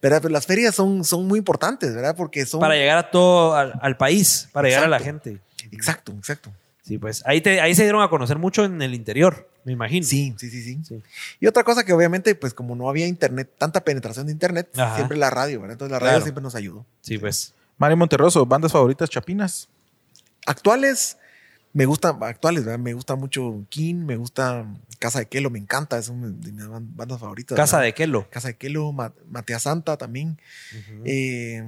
¿Verdad? 0.01 0.21
Pero 0.23 0.33
las 0.33 0.47
ferias 0.47 0.75
son, 0.75 1.05
son 1.05 1.27
muy 1.27 1.39
importantes, 1.39 1.95
¿verdad? 1.95 2.15
Porque 2.15 2.45
son... 2.47 2.61
Para 2.61 2.75
llegar 2.75 2.99
a 2.99 3.11
todo, 3.11 3.55
al, 3.55 3.73
al 3.81 3.97
país, 3.97 4.49
para 4.53 4.69
llegar 4.69 4.85
a 4.85 4.89
la 4.89 5.01
gente. 5.01 5.41
Exacto, 5.73 6.13
exacto. 6.13 6.53
Sí, 6.87 6.99
pues. 6.99 7.23
Ahí, 7.27 7.41
te, 7.41 7.61
ahí 7.61 7.75
se 7.75 7.83
dieron 7.83 8.01
a 8.03 8.09
conocer 8.09 8.39
mucho 8.39 8.65
en 8.65 8.81
el 8.81 8.95
interior, 8.95 9.51
me 9.65 9.73
imagino. 9.73 10.07
Sí, 10.07 10.35
sí, 10.39 10.51
sí, 10.51 10.63
sí, 10.63 10.79
Sí. 10.85 11.03
Y 11.41 11.47
otra 11.49 11.65
cosa 11.65 11.83
que 11.85 11.93
obviamente, 11.93 12.35
pues 12.37 12.55
como 12.55 12.77
no 12.77 12.89
había 12.89 13.07
internet, 13.09 13.51
tanta 13.59 13.83
penetración 13.83 14.27
de 14.27 14.33
internet, 14.33 14.69
Ajá. 14.79 14.95
siempre 14.95 15.17
la 15.19 15.29
radio, 15.31 15.61
¿verdad? 15.61 15.73
Entonces 15.73 15.91
la 15.93 15.99
radio 15.99 16.11
Claro. 16.13 16.25
siempre 16.25 16.43
nos 16.43 16.55
ayudó. 16.55 16.87
Sí, 17.01 17.19
pues. 17.19 17.55
Mario 17.77 17.97
Monterroso, 17.97 18.47
bandas 18.47 18.71
favoritas 18.71 19.11
chapinas. 19.11 19.69
Actuales, 20.47 21.19
me 21.73 21.87
gustan, 21.87 22.17
actuales, 22.23 22.65
¿verdad? 22.65 22.79
Me 22.79 22.93
gusta 22.95 23.17
mucho 23.17 23.65
King, 23.69 23.97
me 23.97 24.15
gusta 24.17 24.65
Casa 25.01 25.19
de 25.19 25.27
Kelo, 25.27 25.51
me 25.51 25.59
encanta, 25.59 25.99
es 25.99 26.09
una 26.09 26.29
de 26.29 26.53
mis 26.53 26.67
ban- 26.69 26.87
bandas 26.95 27.19
favoritas. 27.19 27.57
Casa 27.57 27.79
¿verdad? 27.79 27.89
de 27.89 27.95
Kelo. 27.95 28.31
Casa 28.31 28.49
de 28.49 28.57
Kelo, 28.57 28.93
Ma- 28.93 29.13
Matea 29.29 29.59
Santa 29.59 29.97
también. 29.97 30.39
Eh, 31.05 31.65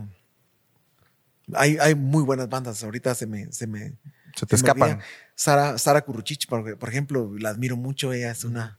hay, 1.55 1.77
hay 1.79 1.95
muy 1.97 2.23
buenas 2.23 2.49
bandas, 2.49 2.83
ahorita 2.85 3.15
se 3.17 3.27
me... 3.27 3.51
Se 3.53 3.67
me 3.67 3.95
Se 4.39 4.47
te 4.47 4.57
escapan. 4.57 4.99
Sara, 5.35 5.79
Sara 5.79 6.03
Kuruchich, 6.03 6.47
por, 6.49 6.79
por 6.79 6.89
ejemplo, 6.89 7.33
la 7.39 7.51
admiro 7.51 7.77
mucho, 7.77 8.13
ella 8.13 8.31
es 8.31 8.45
una, 8.45 8.79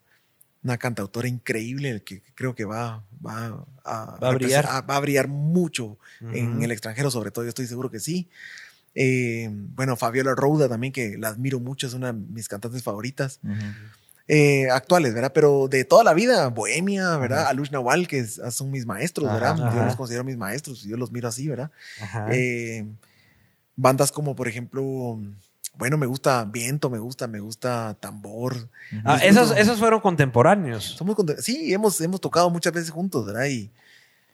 una 0.63 0.77
cantautora 0.77 1.27
increíble 1.27 2.03
que 2.03 2.21
creo 2.35 2.53
que 2.55 2.65
va, 2.65 3.03
va, 3.25 3.65
a, 3.85 4.17
Va 4.21 4.29
a 4.29 4.33
brillar. 4.35 4.65
va 4.89 4.95
a 4.95 4.99
brillar 4.99 5.27
mucho 5.27 5.97
en 6.35 6.61
el 6.63 6.71
extranjero, 6.71 7.09
sobre 7.11 7.31
todo, 7.31 7.45
yo 7.45 7.49
estoy 7.49 7.67
seguro 7.67 7.89
que 7.89 7.99
sí. 7.99 8.29
Eh, 8.95 9.49
bueno, 9.51 9.95
Fabiola 9.95 10.33
Rouda 10.35 10.67
también, 10.67 10.91
que 10.91 11.17
la 11.17 11.29
admiro 11.29 11.59
mucho, 11.59 11.87
es 11.87 11.93
una 11.93 12.07
de 12.07 12.13
mis 12.13 12.47
cantantes 12.49 12.83
favoritas. 12.83 13.39
Eh, 14.27 14.69
actuales, 14.69 15.13
¿verdad? 15.13 15.31
Pero 15.33 15.67
de 15.69 15.85
toda 15.85 16.03
la 16.03 16.13
vida, 16.13 16.47
Bohemia, 16.49 17.17
¿verdad? 17.17 17.47
Alush 17.47 17.71
Nawal, 17.71 18.07
que 18.07 18.19
es- 18.19 18.39
son 18.51 18.69
mis 18.69 18.85
maestros, 18.85 19.27
¿verdad? 19.33 19.55
Yo 19.73 19.83
los 19.85 19.95
considero 19.95 20.23
mis 20.23 20.37
maestros, 20.37 20.83
yo 20.83 20.97
los 20.97 21.11
miro 21.11 21.27
así, 21.29 21.47
¿verdad? 21.47 21.71
Eh, 22.31 22.85
bandas 23.75 24.11
como, 24.11 24.35
por 24.35 24.47
ejemplo, 24.47 25.19
bueno, 25.79 25.97
me 25.97 26.05
gusta 26.05 26.43
Viento, 26.45 26.89
me 26.91 26.99
gusta, 26.99 27.25
me 27.27 27.39
gusta 27.39 27.95
Tambor. 27.99 28.69
Ah, 29.03 29.17
esos, 29.23 29.55
esos 29.57 29.79
fueron 29.79 29.99
contemporáneos. 30.01 30.83
Somos 30.83 31.15
conte- 31.15 31.41
sí, 31.41 31.73
hemos, 31.73 31.99
hemos 32.01 32.21
tocado 32.21 32.49
muchas 32.51 32.71
veces 32.73 32.91
juntos, 32.91 33.25
¿verdad? 33.25 33.45
Y 33.45 33.71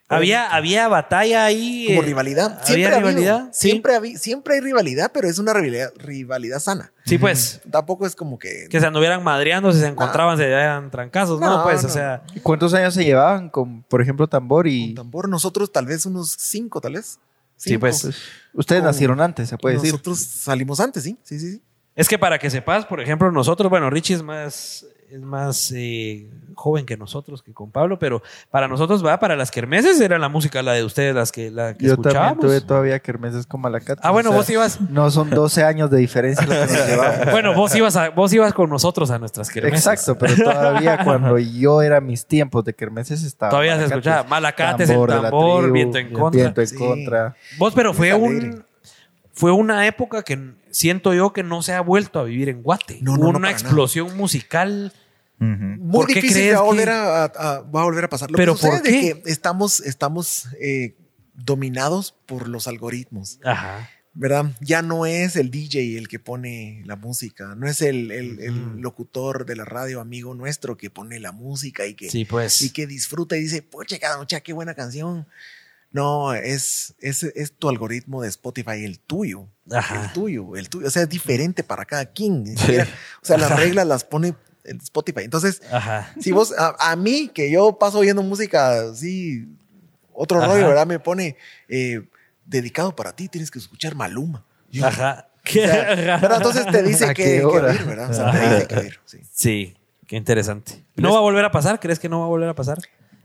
Había, 0.08 0.54
había 0.54 0.86
batalla 0.88 1.44
ahí. 1.44 1.86
como 1.88 2.02
eh, 2.02 2.04
rivalidad. 2.04 2.52
¿Había 2.52 2.64
Siempre 2.64 2.84
ha 2.86 2.96
habido, 2.96 3.08
rivalidad? 3.10 3.48
Sí. 3.52 3.70
Siempre, 3.70 3.92
habi- 3.96 4.16
siempre 4.18 4.54
hay 4.56 4.60
rivalidad, 4.60 5.10
pero 5.14 5.28
es 5.28 5.38
una 5.38 5.52
rivalidad, 5.52 5.90
rivalidad 5.96 6.58
sana. 6.60 6.92
Sí, 7.04 7.16
pues. 7.18 7.60
Tampoco 7.70 8.06
es 8.06 8.14
como 8.16 8.38
que... 8.38 8.66
Que 8.68 8.78
se 8.80 8.86
anduvieran 8.86 9.22
madreando, 9.24 9.72
si 9.72 9.78
se 9.80 9.86
encontraban, 9.86 10.36
se 10.38 10.48
daban 10.48 10.90
trancazos. 10.90 11.40
No, 11.40 11.58
No, 11.58 11.62
pues, 11.64 11.82
o 11.84 11.88
sea. 11.88 12.22
¿Y 12.34 12.40
¿Cuántos 12.40 12.74
años 12.74 12.92
se 12.94 13.04
llevaban 13.04 13.50
con, 13.50 13.82
por 13.84 14.02
ejemplo, 14.02 14.26
tambor 14.28 14.64
Con 14.64 14.72
y... 14.72 14.94
tambor, 14.94 15.28
nosotros 15.28 15.70
tal 15.72 15.86
vez 15.86 16.04
unos 16.06 16.34
cinco, 16.38 16.80
tal 16.80 16.94
vez. 16.94 17.18
Sí, 17.56 17.78
pues. 17.78 18.02
Pues, 18.02 18.16
ustedes 18.52 18.82
nacieron 18.82 19.20
antes, 19.20 19.48
se 19.48 19.58
puede 19.58 19.76
decir. 19.76 19.92
Nosotros 19.92 20.18
salimos 20.18 20.80
antes, 20.80 21.02
sí, 21.02 21.18
sí, 21.22 21.38
sí. 21.38 21.52
sí. 21.52 21.62
Es 21.94 22.08
que 22.08 22.18
para 22.18 22.38
que 22.38 22.50
sepas, 22.50 22.84
por 22.84 23.00
ejemplo, 23.00 23.32
nosotros, 23.32 23.70
bueno, 23.70 23.88
Richie 23.88 24.16
es 24.16 24.22
más, 24.22 24.86
es 25.10 25.20
más 25.20 25.72
eh, 25.74 26.26
joven 26.54 26.84
que 26.86 26.96
nosotros, 26.96 27.42
que 27.42 27.52
con 27.52 27.70
Pablo, 27.70 27.98
pero 27.98 28.22
para 28.50 28.66
nosotros 28.68 29.04
va, 29.04 29.18
para 29.20 29.36
las 29.36 29.50
kermeses 29.50 30.00
era 30.00 30.18
la 30.18 30.28
música 30.28 30.62
la 30.62 30.72
de 30.72 30.84
ustedes, 30.84 31.14
las 31.14 31.30
que, 31.32 31.50
la 31.50 31.74
que 31.74 31.86
Yo 31.86 31.94
también 31.96 32.08
escuchábamos. 32.16 32.40
tuve 32.44 32.60
todavía 32.60 32.98
kermeses 32.98 33.46
con 33.46 33.60
Malacates. 33.60 34.04
Ah, 34.04 34.10
bueno, 34.10 34.30
o 34.30 34.32
sea, 34.32 34.38
vos 34.40 34.50
ibas. 34.50 34.80
No 34.90 35.10
son 35.10 35.30
12 35.30 35.64
años 35.64 35.90
de 35.90 35.98
diferencia 35.98 36.44
lo 36.46 36.52
que 36.52 36.60
nos 36.60 36.86
llevamos. 36.88 37.30
Bueno, 37.32 37.54
vos 37.54 37.74
ibas, 37.74 37.96
a- 37.96 38.10
vos 38.10 38.32
ibas 38.32 38.52
con 38.52 38.68
nosotros 38.70 39.10
a 39.10 39.18
nuestras 39.18 39.48
kermeses. 39.50 39.86
Exacto, 39.86 40.18
pero 40.18 40.34
todavía 40.44 40.98
cuando 41.04 41.38
yo 41.38 41.82
era 41.82 42.00
mis 42.00 42.26
tiempos 42.26 42.64
de 42.64 42.74
kermeses 42.74 43.22
estaba. 43.22 43.50
Todavía 43.50 43.78
se 43.78 43.84
escuchaba 43.84 44.24
Malacates, 44.24 44.90
el 44.90 45.00
de 45.00 45.06
la 45.06 45.22
tambor, 45.30 45.60
tribu, 45.60 45.72
viento 45.74 45.98
en 45.98 46.12
contra. 46.12 46.40
Viento 46.42 46.60
en 46.60 46.66
Sí. 46.66 46.76
contra. 46.76 47.34
Vos, 47.58 47.72
pero 47.74 47.94
fue 47.94 48.12
un. 48.14 48.64
Fue 49.32 49.52
una 49.52 49.86
época 49.86 50.22
que 50.22 50.54
siento 50.76 51.14
yo 51.14 51.32
que 51.32 51.42
no 51.42 51.62
se 51.62 51.72
ha 51.72 51.80
vuelto 51.80 52.18
a 52.20 52.24
vivir 52.24 52.48
en 52.50 52.62
Guate. 52.62 52.98
No, 53.00 53.16
no, 53.16 53.22
Hubo 53.22 53.32
no, 53.32 53.38
una 53.38 53.50
explosión 53.50 54.16
musical. 54.16 54.92
Muy 55.38 55.90
¿Por 55.92 56.06
qué 56.06 56.14
difícil 56.14 56.36
crees 56.42 56.54
va 56.54 56.58
a, 56.58 56.62
que- 56.62 56.66
volver 56.68 56.88
a, 56.90 57.24
a- 57.24 57.60
va 57.62 57.80
a 57.80 57.84
volver 57.84 58.04
a 58.04 58.08
pasar. 58.08 58.30
Lo 58.30 58.36
¿Pero 58.36 58.54
que 58.54 58.60
sucede 58.60 58.78
por 58.78 58.86
es 58.86 58.92
de 58.92 59.00
qué? 59.14 59.22
que 59.22 59.30
estamos, 59.30 59.80
estamos 59.80 60.48
eh, 60.60 60.96
dominados 61.34 62.14
por 62.26 62.48
los 62.48 62.66
algoritmos. 62.68 63.38
Ajá. 63.44 63.90
¿verdad? 64.18 64.46
Ya 64.62 64.80
no 64.80 65.04
es 65.04 65.36
el 65.36 65.50
DJ 65.50 65.98
el 65.98 66.08
que 66.08 66.18
pone 66.18 66.82
la 66.86 66.96
música, 66.96 67.54
no 67.54 67.68
es 67.68 67.82
el, 67.82 68.10
el- 68.10 68.40
el 68.40 68.58
Ujú. 68.68 68.78
locutor 68.80 69.44
de 69.44 69.56
la 69.56 69.66
radio 69.66 70.00
amigo 70.00 70.34
nuestro 70.34 70.78
que 70.78 70.88
pone 70.88 71.20
la 71.20 71.32
música 71.32 71.86
y 71.86 71.92
que, 71.94 72.08
Sí, 72.08 72.24
pues. 72.24 72.62
y 72.62 72.70
que 72.70 72.86
disfruta 72.86 73.36
y 73.36 73.40
dice, 73.42 73.60
pucha, 73.60 73.98
cada 73.98 74.16
noche, 74.16 74.42
qué 74.42 74.54
buena 74.54 74.72
canción. 74.74 75.26
No, 75.96 76.34
es, 76.34 76.94
es, 77.00 77.22
es 77.22 77.56
tu 77.56 77.70
algoritmo 77.70 78.20
de 78.20 78.28
Spotify, 78.28 78.84
el 78.84 78.98
tuyo. 79.00 79.48
Ajá. 79.72 80.04
El 80.04 80.12
tuyo, 80.12 80.54
el 80.54 80.68
tuyo. 80.68 80.88
O 80.88 80.90
sea, 80.90 81.04
es 81.04 81.08
diferente 81.08 81.64
para 81.64 81.86
cada 81.86 82.04
quien. 82.04 82.44
O 82.54 83.24
sea, 83.24 83.38
las 83.38 83.58
reglas 83.58 83.86
las 83.86 84.04
pone 84.04 84.34
en 84.64 84.76
Spotify. 84.76 85.22
Entonces, 85.22 85.62
Ajá. 85.72 86.12
si 86.20 86.32
vos, 86.32 86.52
a, 86.58 86.76
a 86.78 86.96
mí, 86.96 87.30
que 87.32 87.50
yo 87.50 87.78
paso 87.78 88.00
oyendo 88.00 88.22
música 88.22 88.90
así, 88.90 89.48
otro 90.12 90.36
Ajá. 90.36 90.48
rollo, 90.48 90.68
¿verdad? 90.68 90.86
Me 90.86 90.98
pone 90.98 91.38
eh, 91.66 92.06
dedicado 92.44 92.94
para 92.94 93.16
ti, 93.16 93.30
tienes 93.30 93.50
que 93.50 93.58
escuchar 93.58 93.94
Maluma. 93.94 94.44
Yo, 94.70 94.84
Ajá. 94.84 95.28
o 95.46 95.48
sea, 95.50 96.18
pero 96.20 96.36
entonces 96.36 96.66
te 96.66 96.82
dice 96.82 97.06
¿A 97.08 97.14
que, 97.14 97.42
hora? 97.42 97.72
¿verdad? 97.72 98.10
O 98.10 98.12
sea, 98.12 98.32
te 98.32 98.54
dice 98.54 98.66
que 98.66 98.92
sí. 99.06 99.20
Sí, 99.32 99.76
qué 100.06 100.16
interesante. 100.16 100.84
¿No 100.96 101.12
va 101.12 101.18
a 101.18 101.22
volver 101.22 101.46
a 101.46 101.50
pasar? 101.50 101.80
¿Crees 101.80 101.98
que 101.98 102.10
no 102.10 102.20
va 102.20 102.26
a 102.26 102.28
volver 102.28 102.50
a 102.50 102.54
pasar? 102.54 102.76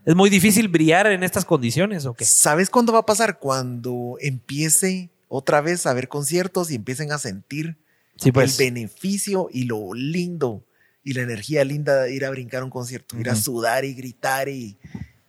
¿Es 0.04 0.14
muy 0.16 0.30
difícil 0.30 0.68
brillar 0.68 1.06
en 1.06 1.22
estas 1.22 1.44
condiciones 1.44 2.06
o 2.06 2.14
qué? 2.14 2.24
¿Sabes 2.24 2.70
cuándo 2.70 2.92
va 2.92 3.00
a 3.00 3.06
pasar? 3.06 3.38
Cuando 3.38 4.16
empiece 4.20 5.10
otra 5.28 5.60
vez 5.60 5.86
a 5.86 5.90
haber 5.90 6.08
conciertos 6.08 6.70
y 6.70 6.74
empiecen 6.74 7.12
a 7.12 7.18
sentir 7.18 7.78
Sí, 8.16 8.30
pues. 8.30 8.58
el 8.58 8.66
beneficio 8.66 9.48
y 9.50 9.64
lo 9.64 9.94
lindo 9.94 10.64
y 11.02 11.14
la 11.14 11.22
energía 11.22 11.64
linda 11.64 12.02
de 12.02 12.14
ir 12.14 12.24
a 12.24 12.30
brincar 12.30 12.62
un 12.62 12.70
concierto, 12.70 13.18
ir 13.18 13.30
a 13.30 13.34
sudar 13.34 13.84
y 13.84 13.94
gritar 13.94 14.48
y, 14.48 14.78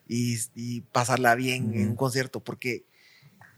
y, 0.08 0.38
y 0.54 0.82
pasarla 0.82 1.34
bien 1.34 1.74
en 1.74 1.90
un 1.90 1.96
concierto, 1.96 2.42
porque 2.42 2.86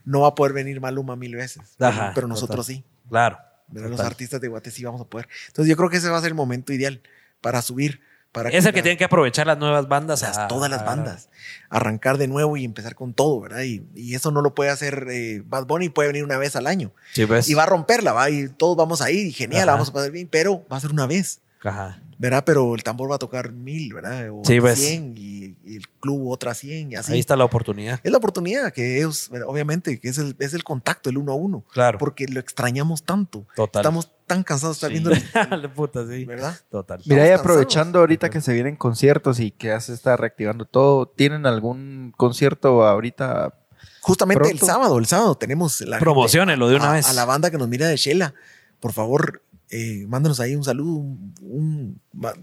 no 0.06 0.22
va 0.22 0.30
a 0.30 0.36
poder 0.36 0.54
venir 0.54 0.80
Maluma 0.80 1.16
mil 1.16 1.36
veces, 1.36 1.64
Ajá, 1.80 2.12
pero 2.16 2.28
nosotros 2.28 2.66
sí. 2.68 2.86
Claro. 3.10 3.38
Los 3.72 4.00
artistas 4.00 4.40
de 4.40 4.48
Guate 4.48 4.72
sí 4.72 4.86
vamos 4.86 5.02
a 5.02 5.06
poder. 5.06 5.28
Entonces 5.48 5.70
yo 5.70 5.76
creo 5.76 5.90
que 5.90 5.98
ese 5.98 6.10
va 6.10 6.18
a 6.18 6.22
ser 6.22 6.30
el 6.30 6.36
momento 6.36 6.72
ideal 6.72 7.02
para 7.42 7.62
subir. 7.62 8.00
Para 8.36 8.50
Es 8.50 8.66
el 8.66 8.74
que 8.74 8.82
tienen 8.84 8.98
que 8.98 9.06
aprovechar 9.06 9.48
las 9.48 9.58
nuevas 9.58 9.88
bandas. 9.88 10.22
las- 10.22 10.48
todas 10.48 10.70
las 10.70 10.86
bandas. 10.86 11.30
Arrancar 11.70 12.18
de 12.18 12.28
nuevo 12.28 12.58
y 12.58 12.66
empezar 12.66 12.94
con 12.94 13.14
todo, 13.14 13.40
¿verdad? 13.40 13.62
Y, 13.64 13.84
y 13.96 14.14
eso 14.14 14.30
no 14.30 14.42
lo 14.42 14.54
puede 14.54 14.70
hacer 14.70 15.08
eh, 15.10 15.42
Bad 15.46 15.66
Bunny, 15.66 15.90
puede 15.90 16.10
venir 16.10 16.24
una 16.26 16.38
vez 16.38 16.56
al 16.56 16.68
año. 16.68 16.92
Sí, 17.14 17.26
pues. 17.26 17.50
Y 17.50 17.54
va 17.54 17.64
a 17.64 17.68
romperla, 17.68 18.12
va, 18.14 18.30
y 18.30 18.50
todos 18.50 18.76
vamos 18.78 19.02
a 19.02 19.10
ir, 19.10 19.26
y 19.28 19.32
genial, 19.32 19.62
Ajá. 19.62 19.66
la 19.68 19.72
vamos 19.74 19.90
a 19.90 19.94
pasar 19.94 20.12
bien, 20.12 20.28
pero 20.30 20.64
va 20.72 20.78
a 20.78 20.80
ser 20.82 20.92
una 20.92 21.08
vez, 21.08 21.40
Ajá. 21.64 22.02
¿verdad? 22.18 22.44
Pero 22.46 22.76
el 22.76 22.84
tambor 22.84 23.10
va 23.10 23.16
a 23.16 23.20
tocar 23.20 23.52
mil, 23.52 23.94
¿verdad? 23.94 24.30
O 24.32 24.42
Sí, 24.46 24.60
pues. 24.60 24.80
100, 24.80 25.16
y, 25.18 25.56
y 25.64 25.78
el 25.78 25.88
club 26.02 26.30
otra 26.30 26.54
100, 26.54 26.92
y 26.92 26.96
así. 26.96 27.14
Ahí 27.14 27.20
está 27.20 27.36
la 27.36 27.46
oportunidad. 27.46 28.00
Es 28.04 28.12
la 28.12 28.18
oportunidad 28.18 28.72
que 28.74 28.98
ellos, 28.98 29.32
obviamente, 29.48 30.00
que 30.00 30.10
es 30.10 30.18
el, 30.18 30.36
es 30.40 30.54
el 30.54 30.64
contacto, 30.64 31.10
el 31.10 31.18
uno 31.18 31.32
a 31.32 31.36
uno, 31.36 31.64
Claro. 31.74 31.98
porque 32.00 32.28
lo 32.28 32.40
extrañamos 32.40 33.04
tanto. 33.04 33.46
Total. 33.56 33.82
Estamos 33.82 34.12
tan 34.28 34.44
cansados 34.44 34.80
de 34.80 34.88
estar 34.88 35.16
Sí. 35.16 35.20
viendo, 35.34 35.58
La 35.62 35.74
puta, 35.74 36.06
sí. 36.08 36.26
¿verdad? 36.26 36.56
Total. 36.70 37.02
Mira, 37.06 37.28
y 37.28 37.32
aprovechando 37.32 37.84
cansados. 37.86 38.02
ahorita 38.02 38.30
que 38.30 38.42
se 38.42 38.54
vienen 38.54 38.76
conciertos 38.76 39.40
y 39.40 39.52
que 39.52 39.68
ya 39.68 39.80
se 39.80 39.94
está 39.94 40.18
reactivando 40.18 40.66
todo, 40.66 41.08
¿tienen 41.08 41.46
algún 41.46 42.14
concierto 42.18 42.86
ahorita? 42.86 43.54
Justamente 44.02 44.50
el 44.52 44.60
sábado, 44.60 44.98
el 45.00 45.06
sábado 45.08 45.36
tenemos 45.36 45.82
la 45.82 46.00
Promocionenlo 46.00 46.68
de 46.70 46.76
una 46.76 46.92
a, 46.92 46.94
vez. 46.94 47.08
a 47.10 47.14
la 47.14 47.26
banda 47.26 47.50
que 47.52 47.58
nos 47.58 47.68
mira 47.68 47.88
de 47.88 47.98
Shela. 47.98 48.34
Por 48.80 48.94
favor, 48.94 49.42
eh, 49.72 50.06
mándanos 50.08 50.40
ahí 50.40 50.56
un 50.56 50.64
saludo, 50.64 50.94
un, 50.98 51.34
un- 51.42 52.00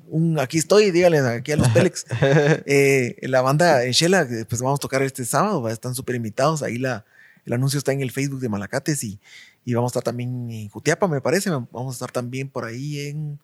un- 0.08 0.38
aquí 0.40 0.58
estoy, 0.58 0.90
díganle 0.90 1.18
aquí 1.20 1.52
a 1.52 1.56
los 1.56 1.68
Pélex. 1.70 2.04
Eh, 2.66 3.16
la 3.22 3.42
banda 3.42 3.84
en 3.84 3.92
Shela, 3.92 4.26
pues 4.48 4.60
vamos 4.60 4.78
a 4.78 4.80
tocar 4.80 5.02
este 5.02 5.24
sábado, 5.24 5.68
están 5.68 5.94
súper 5.94 6.16
invitados. 6.16 6.62
Ahí 6.62 6.78
la, 6.78 7.04
el 7.44 7.52
anuncio 7.52 7.78
está 7.78 7.92
en 7.92 8.00
el 8.02 8.10
Facebook 8.10 8.40
de 8.40 8.48
Malacates 8.48 9.02
y, 9.04 9.18
y 9.64 9.74
vamos 9.74 9.90
a 9.90 9.92
estar 9.92 10.02
también 10.04 10.50
en 10.50 10.68
Jutiapa, 10.68 11.08
me 11.08 11.20
parece. 11.20 11.50
Vamos 11.50 11.88
a 11.88 11.92
estar 11.92 12.10
también 12.12 12.48
por 12.48 12.64
ahí 12.64 13.00
en, 13.08 13.38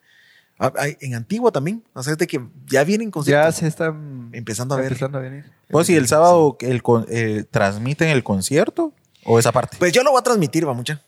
en 1.01 1.15
Antigua 1.15 1.51
también. 1.51 1.83
O 1.93 2.03
sea, 2.03 2.13
es 2.13 2.17
de 2.19 2.27
que 2.27 2.41
ya 2.67 2.83
vienen 2.83 3.07
Ya 3.07 3.11
conciertos. 3.11 3.55
se 3.55 3.67
están 3.67 4.29
Empezando 4.33 4.75
a 4.75 4.77
ver. 4.77 4.87
empezando 4.87 5.17
a 5.17 5.21
venir. 5.21 5.45
Vos 5.69 5.89
y 5.89 5.95
el 5.95 6.07
sábado 6.07 6.57
el 6.61 6.81
con- 6.83 7.05
eh, 7.09 7.45
transmiten 7.49 8.09
el 8.09 8.23
concierto 8.23 8.93
o 9.25 9.37
esa 9.39 9.51
parte. 9.51 9.77
Pues 9.79 9.91
yo 9.93 10.03
lo 10.03 10.11
voy 10.11 10.19
a 10.19 10.23
transmitir, 10.23 10.67
va 10.67 10.73
mucha. 10.73 11.01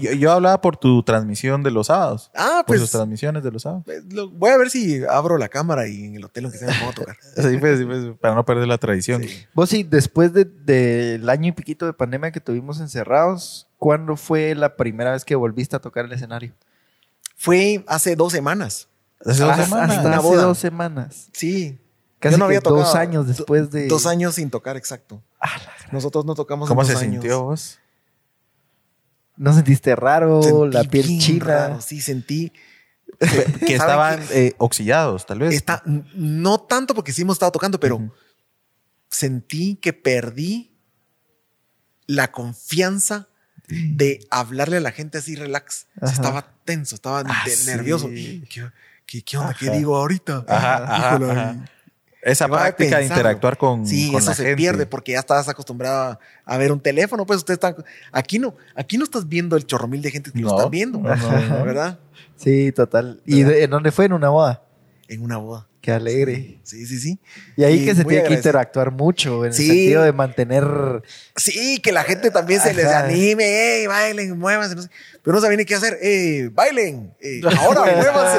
Yo, 0.00 0.12
yo 0.12 0.32
hablaba 0.32 0.60
por 0.60 0.76
tu 0.76 1.02
transmisión 1.02 1.62
de 1.62 1.70
los 1.70 1.86
sábados. 1.88 2.30
Ah, 2.34 2.58
Por 2.66 2.66
pues 2.66 2.80
sus 2.80 2.90
transmisiones 2.90 3.42
de 3.42 3.50
los 3.50 3.62
sábados. 3.62 3.84
Pues, 3.84 4.04
lo- 4.12 4.30
voy 4.30 4.50
a 4.50 4.56
ver 4.56 4.70
si 4.70 5.02
abro 5.08 5.38
la 5.38 5.48
cámara 5.48 5.86
y 5.88 6.04
en 6.04 6.16
el 6.16 6.24
hotel 6.24 6.44
aunque 6.44 6.58
sea 6.58 6.68
me 6.68 6.74
a 6.88 6.92
tocar. 6.92 7.16
Sí, 7.36 7.56
pues, 7.58 7.78
sí, 7.78 7.84
pues, 7.84 8.16
para 8.20 8.34
no 8.34 8.44
perder 8.44 8.66
la 8.68 8.78
tradición. 8.78 9.22
Sí. 9.22 9.44
Vos 9.54 9.70
sí, 9.70 9.82
después 9.82 10.32
de- 10.32 10.44
del 10.44 11.28
año 11.30 11.48
y 11.48 11.52
piquito 11.52 11.86
de 11.86 11.92
pandemia 11.92 12.30
que 12.32 12.40
tuvimos 12.40 12.80
encerrados, 12.80 13.68
¿cuándo 13.78 14.16
fue 14.16 14.54
la 14.54 14.76
primera 14.76 15.12
vez 15.12 15.24
que 15.24 15.34
volviste 15.36 15.76
a 15.76 15.80
tocar 15.80 16.04
el 16.06 16.12
escenario? 16.12 16.52
Fue 17.36 17.84
hace 17.86 18.16
dos 18.16 18.32
semanas. 18.32 18.88
Hace 19.24 19.42
dos 19.42 19.50
Hasta- 19.50 19.64
semanas. 19.64 19.96
Hasta 19.98 20.10
hace 20.18 20.26
boda. 20.28 20.42
dos 20.42 20.58
semanas. 20.58 21.28
Sí. 21.32 21.78
Casi 22.18 22.34
Yo 22.34 22.38
no 22.38 22.46
había 22.46 22.60
tocado. 22.60 22.82
dos 22.84 22.94
años 22.94 23.26
después 23.26 23.70
de... 23.70 23.86
Dos 23.86 24.06
años 24.06 24.36
sin 24.36 24.48
tocar, 24.50 24.76
exacto. 24.78 25.22
Nosotros 25.92 26.24
no 26.24 26.34
tocamos 26.34 26.68
¿Cómo 26.68 26.80
en 26.80 26.86
se 26.86 26.92
años. 26.94 27.02
sintió 27.02 27.42
vos? 27.44 27.78
¿No 29.36 29.52
sentiste 29.52 29.96
raro? 29.96 30.42
Sentí 30.42 30.74
la 30.74 30.84
piel 30.84 31.18
china. 31.18 31.80
sí, 31.80 32.00
sentí. 32.00 32.52
Que 33.20 33.26
¿Saben 33.28 33.72
estaban 33.76 34.26
qué? 34.28 34.46
eh, 34.48 34.54
oxidados, 34.58 35.24
tal 35.26 35.38
vez. 35.40 35.54
Está, 35.54 35.82
no 35.86 36.58
tanto 36.60 36.94
porque 36.94 37.12
sí 37.12 37.22
hemos 37.22 37.36
estado 37.36 37.52
tocando, 37.52 37.78
pero 37.78 37.96
Ujú. 37.96 38.12
sentí 39.08 39.76
que 39.76 39.92
perdí 39.92 40.72
la 42.06 42.32
confianza 42.32 43.28
de 43.68 44.26
hablarle 44.30 44.76
a 44.78 44.80
la 44.80 44.90
gente 44.92 45.18
así 45.18 45.36
relax. 45.36 45.86
O 46.00 46.06
sea. 46.06 46.14
Estaba 46.14 46.54
tenso, 46.64 46.96
estaba 46.96 47.20
Ah, 47.26 47.42
de- 47.44 47.50
sí. 47.52 47.70
nervioso. 47.70 48.08
¿Qué, 48.08 48.42
qué, 49.06 49.22
qué 49.22 49.36
onda? 49.38 49.54
¿Qué 49.58 49.68
Ajá. 49.68 49.76
digo 49.78 49.96
ahorita? 49.96 50.44
Ajá, 50.48 50.76
ajá. 50.84 51.64
Esa 52.24 52.48
práctica 52.48 52.98
de 52.98 53.04
interactuar 53.04 53.56
con, 53.58 53.86
Sí, 53.86 54.10
con 54.10 54.20
eso 54.20 54.30
la 54.30 54.34
se 54.36 54.42
gente. 54.44 54.56
pierde 54.56 54.86
porque 54.86 55.12
ya 55.12 55.18
estás 55.20 55.48
acostumbrado 55.48 56.18
a, 56.44 56.56
ver 56.56 56.72
un 56.72 56.80
teléfono. 56.80 57.26
Pues 57.26 57.38
usted 57.38 57.54
está. 57.54 57.76
Aquí 58.12 58.38
no, 58.38 58.56
aquí 58.74 58.96
no 58.96 59.04
estás 59.04 59.28
viendo 59.28 59.56
el 59.56 59.66
chorromil 59.66 60.00
de 60.00 60.10
gente 60.10 60.30
que 60.32 60.40
lo 60.40 60.48
No, 60.48 60.56
están 60.56 60.70
viendo, 60.70 60.98
no, 60.98 61.14
no, 61.14 61.40
no. 61.48 61.64
¿verdad? 61.64 61.98
Sí, 62.36 62.72
total. 62.72 63.20
¿Y 63.26 63.42
en 63.42 63.70
dónde 63.70 63.92
fue? 63.92 64.06
En 64.06 64.14
una 64.14 64.30
boda. 64.30 64.62
En 65.08 65.22
una 65.22 65.36
boda. 65.36 65.68
Qué 65.82 65.92
alegre. 65.92 66.60
Sí, 66.62 66.86
sí, 66.86 66.98
sí. 66.98 67.20
Y 67.58 67.64
ahí 67.64 67.82
Y 67.82 67.84
que 67.84 67.94
se 67.94 68.04
tiene 68.06 68.26
que 68.26 68.32
interactuar 68.32 68.90
mucho 68.90 69.44
en 69.44 69.52
Sí. 69.52 69.64
el 69.64 69.68
sentido 69.68 70.02
de 70.02 70.12
mantener... 70.14 70.64
Sí, 71.36 71.78
que 71.82 71.92
la 71.92 72.04
gente 72.04 72.30
también 72.30 72.58
se 72.62 72.72
les 72.72 72.86
anime, 72.86 73.44
hey, 73.44 73.86
bailen, 73.86 74.38
muévanse. 74.38 74.76
No 74.76 74.80
sé. 74.82 74.88
Pero 75.24 75.36
no 75.36 75.40
saben 75.40 75.56
ni 75.56 75.64
qué 75.64 75.74
hacer. 75.74 75.98
Eh, 76.02 76.50
bailen. 76.52 77.14
eh, 77.18 77.40
ahora, 77.58 77.80
muévanse. 77.96 78.38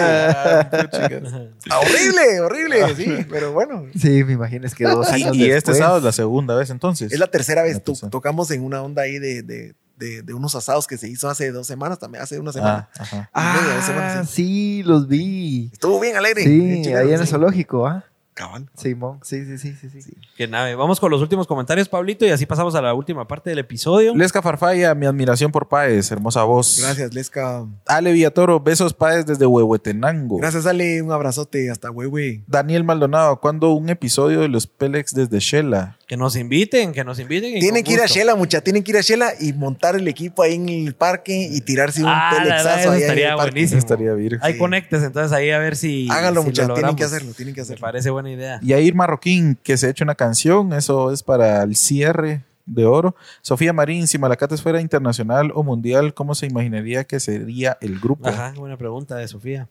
Ah, 1.70 1.80
horrible, 1.82 2.42
horrible. 2.42 2.96
Sí, 2.96 3.26
pero 3.30 3.52
bueno. 3.54 3.86
Sí, 4.00 4.24
me 4.24 4.34
imagino 4.34 4.66
es 4.68 4.76
que 4.76 4.84
dos 4.86 5.10
Y, 5.10 5.14
años 5.24 5.36
y 5.36 5.44
este 5.46 5.54
después- 5.72 5.78
sábado 5.80 5.98
es 5.98 6.04
la 6.04 6.12
segunda 6.12 6.56
vez 6.56 6.70
entonces. 6.70 7.12
Es 7.12 7.20
la 7.20 7.28
tercera 7.28 7.64
vez. 7.64 7.74
La 7.74 7.80
To- 7.80 7.92
tercera. 7.94 8.10
tocamos 8.12 8.52
en 8.52 8.64
una 8.64 8.82
onda 8.84 9.02
ahí 9.02 9.18
de, 9.18 9.42
de, 9.42 9.74
de, 9.98 10.22
de 10.22 10.34
unos 10.36 10.54
asados 10.56 10.86
que 10.88 10.98
se 10.98 11.10
hizo 11.10 11.28
hace 11.30 11.52
dos 11.52 11.66
semanas, 11.66 11.98
también 12.00 12.22
hace 12.24 12.40
una 12.40 12.52
semana. 12.54 12.88
Ah, 13.00 13.02
ajá. 13.02 13.30
media, 13.62 13.76
dos 13.76 13.84
Ah, 13.84 13.88
semanas, 13.88 14.30
sí, 14.30 14.84
los 14.86 15.08
vi. 15.08 15.72
Estuvo 15.74 16.00
bien 16.00 16.16
alegre. 16.18 16.44
Sí, 16.44 16.94
ahí 16.94 17.08
en 17.08 17.14
el 17.20 17.26
sí. 17.26 17.32
zoológico, 17.32 17.88
¿ah? 17.88 18.06
Cabal. 18.36 18.70
Simón, 18.76 19.20
sí, 19.24 19.46
sí, 19.46 19.58
sí, 19.58 19.74
sí, 19.90 20.02
sí. 20.02 20.12
Qué 20.36 20.46
nave. 20.46 20.76
Vamos 20.76 21.00
con 21.00 21.10
los 21.10 21.22
últimos 21.22 21.48
comentarios, 21.48 21.88
Pablito, 21.88 22.26
y 22.26 22.30
así 22.30 22.46
pasamos 22.46 22.76
a 22.76 22.82
la 22.82 22.94
última 22.94 23.26
parte 23.28 23.50
del 23.50 23.60
episodio. 23.60 24.14
Lesca 24.14 24.42
Farfalla, 24.42 24.94
mi 24.94 25.06
admiración 25.06 25.54
por 25.54 25.70
Páez, 25.70 26.12
hermosa 26.12 26.44
voz. 26.44 26.78
Gracias, 26.82 27.14
Lesca. 27.14 27.66
Ale 27.88 28.12
Villatoro, 28.12 28.60
besos 28.60 28.94
Páez 28.94 29.26
desde 29.26 29.46
Huehuetenango. 29.46 30.38
Gracias, 30.38 30.66
Ale. 30.66 31.02
Un 31.02 31.14
abrazote 31.14 31.72
hasta 31.72 31.90
Huehue. 31.90 32.44
Daniel 32.46 32.84
Maldonado, 32.84 33.40
¿cuándo 33.40 33.72
un 33.72 33.90
episodio 33.90 34.42
de 34.42 34.50
los 34.50 34.68
Pélex 34.68 35.14
desde 35.14 35.40
Shela? 35.40 35.98
Que 36.08 36.18
nos 36.18 36.36
inviten, 36.36 36.92
que 36.92 37.04
nos 37.04 37.20
inviten. 37.20 37.60
Tienen 37.60 37.84
que 37.84 37.94
ir 37.94 38.00
a. 38.02 38.06
Shela, 38.06 38.36
mucha. 38.36 38.62
Tienen 38.62 38.84
que 38.84 38.92
ir 38.92 38.98
a 38.98 39.02
Shela 39.02 39.32
y 39.40 39.54
montar 39.54 39.96
el 39.96 40.08
equipo 40.08 40.44
ahí 40.44 40.54
en 40.54 40.70
el 40.70 40.94
parque 40.94 41.50
y 41.52 41.62
tirarse 41.62 42.04
un 42.04 42.10
Ah, 42.10 42.32
telexazo 42.38 42.80
eso 42.80 42.92
ahí 42.92 43.02
estaría 43.02 43.36
buenísimo. 43.36 43.80
Estaría 43.80 44.14
bien. 44.14 44.38
Hay 44.42 44.54
Sí. 44.54 44.60
conectes, 44.60 45.02
entonces 45.02 45.32
ahí 45.32 45.50
a 45.50 45.58
ver 45.58 45.76
si. 45.76 46.08
Háganlo, 46.12 46.44
si 46.44 46.52
Tienen 46.52 46.96
que 46.96 47.04
hacerlo, 47.04 47.32
tienen 47.34 47.56
que 47.56 47.62
Me 47.62 47.64
hacerlo. 47.64 47.82
parece 47.82 48.12
buena 48.12 48.30
idea. 48.32 48.60
Y 48.62 48.68
Yair 48.68 48.94
Marroquín, 48.94 49.58
que 49.64 49.78
se 49.78 49.88
ha 49.88 49.90
hecho 49.90 50.04
una 50.04 50.14
canción, 50.14 50.74
eso 50.74 51.12
es 51.12 51.24
para 51.24 51.64
el 51.64 51.76
cierre 51.76 52.44
de 52.68 52.86
oro. 52.86 53.16
Sofía 53.42 53.74
Marín, 53.74 54.06
si 54.08 54.20
Malacates 54.20 54.62
fuera 54.62 54.82
internacional 54.82 55.52
o 55.56 55.64
mundial, 55.64 56.14
¿cómo 56.14 56.36
se 56.36 56.46
imaginaría 56.46 57.04
que 57.06 57.20
sería 57.20 57.80
el 57.82 58.00
grupo? 58.00 58.28
Ajá, 58.30 58.54
buena 58.56 58.78
pregunta 58.78 59.16
de 59.16 59.28
Sofía. 59.28 59.70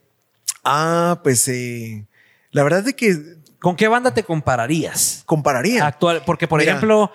Ah, 0.64 1.20
pues 1.22 1.46
eh, 1.48 2.06
la 2.50 2.62
verdad 2.64 2.80
es 2.80 2.86
de 2.86 2.94
que 2.94 3.16
¿Con 3.64 3.76
qué 3.76 3.88
banda 3.88 4.12
te 4.12 4.22
compararías? 4.24 5.22
compararía. 5.24 5.86
Actual, 5.86 6.22
porque 6.26 6.46
por 6.46 6.60
Mira. 6.60 6.72
ejemplo, 6.72 7.10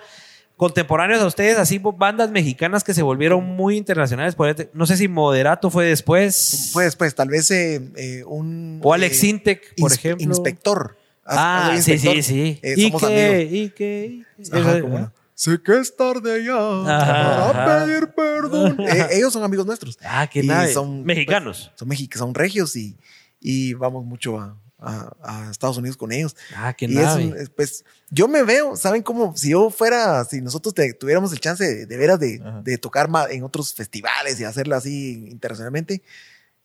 contemporáneos 0.56 1.22
a 1.22 1.26
ustedes, 1.26 1.56
así 1.58 1.78
bandas 1.78 2.30
mexicanas 2.32 2.82
que 2.82 2.92
se 2.92 3.02
volvieron 3.02 3.44
muy 3.44 3.76
internacionales. 3.76 4.34
No 4.74 4.84
sé 4.84 4.96
si 4.96 5.06
Moderato 5.06 5.70
fue 5.70 5.86
después. 5.86 6.70
Pues, 6.72 6.96
pues, 6.96 7.14
tal 7.14 7.28
vez 7.28 7.50
eh, 7.52 7.80
eh, 7.96 8.24
un. 8.26 8.80
o 8.82 8.92
Alex 8.92 9.16
eh, 9.16 9.20
Sintek, 9.20 9.74
por 9.76 9.92
ins- 9.92 9.94
ejemplo. 9.94 10.26
Inspector. 10.26 10.96
Ah, 11.24 11.70
Soy 11.80 11.82
sí, 11.82 11.98
sí, 12.00 12.22
sí. 12.24 12.58
Eh, 12.62 12.74
¿Y 12.76 12.82
somos 12.90 13.02
qué? 13.06 13.26
amigos. 13.26 13.52
¿Y 13.52 13.70
qué? 13.70 14.22
Ajá, 14.52 14.80
cómo 14.80 14.98
no. 14.98 15.12
sé 15.34 15.62
que 15.64 15.78
es 15.78 15.94
tarde 15.96 16.44
ya 16.44 16.56
Ajá. 16.56 17.52
para 17.52 17.84
pedir 17.86 18.08
perdón. 18.08 18.76
Eh, 18.88 19.06
ellos 19.12 19.32
son 19.32 19.44
amigos 19.44 19.64
nuestros. 19.66 19.96
Ah, 20.04 20.26
qué 20.26 20.40
Y 20.40 20.46
nave. 20.48 20.72
son, 20.72 21.04
Mexicanos. 21.04 21.70
Son, 21.76 21.88
mexi- 21.88 22.12
son 22.16 22.34
regios 22.34 22.74
y, 22.74 22.96
y 23.40 23.74
vamos 23.74 24.04
mucho 24.04 24.40
a, 24.40 24.56
a- 24.80 25.12
a 25.22 25.50
Estados 25.50 25.76
Unidos 25.76 25.96
con 25.96 26.10
ellos. 26.12 26.36
ah, 26.56 26.72
qué 26.74 26.86
y 26.86 26.96
es 26.96 27.04
nave. 27.04 27.26
un- 27.26 27.36
es, 27.36 27.50
pues 27.50 27.84
yo 28.10 28.28
me 28.28 28.42
veo, 28.42 28.76
¿saben 28.76 29.02
cómo? 29.02 29.36
Si 29.36 29.50
yo 29.50 29.70
fuera, 29.70 30.24
si 30.24 30.40
nosotros 30.40 30.74
te- 30.74 30.92
tuviéramos 30.94 31.32
el 31.32 31.40
chance 31.40 31.64
de, 31.64 31.86
de 31.86 31.96
veras 31.96 32.18
de, 32.18 32.40
de 32.64 32.78
tocar 32.78 33.08
ma- 33.08 33.26
en 33.30 33.42
otros 33.44 33.74
festivales 33.74 34.40
y 34.40 34.44
hacerlo 34.44 34.76
así 34.76 35.28
internacionalmente, 35.30 36.02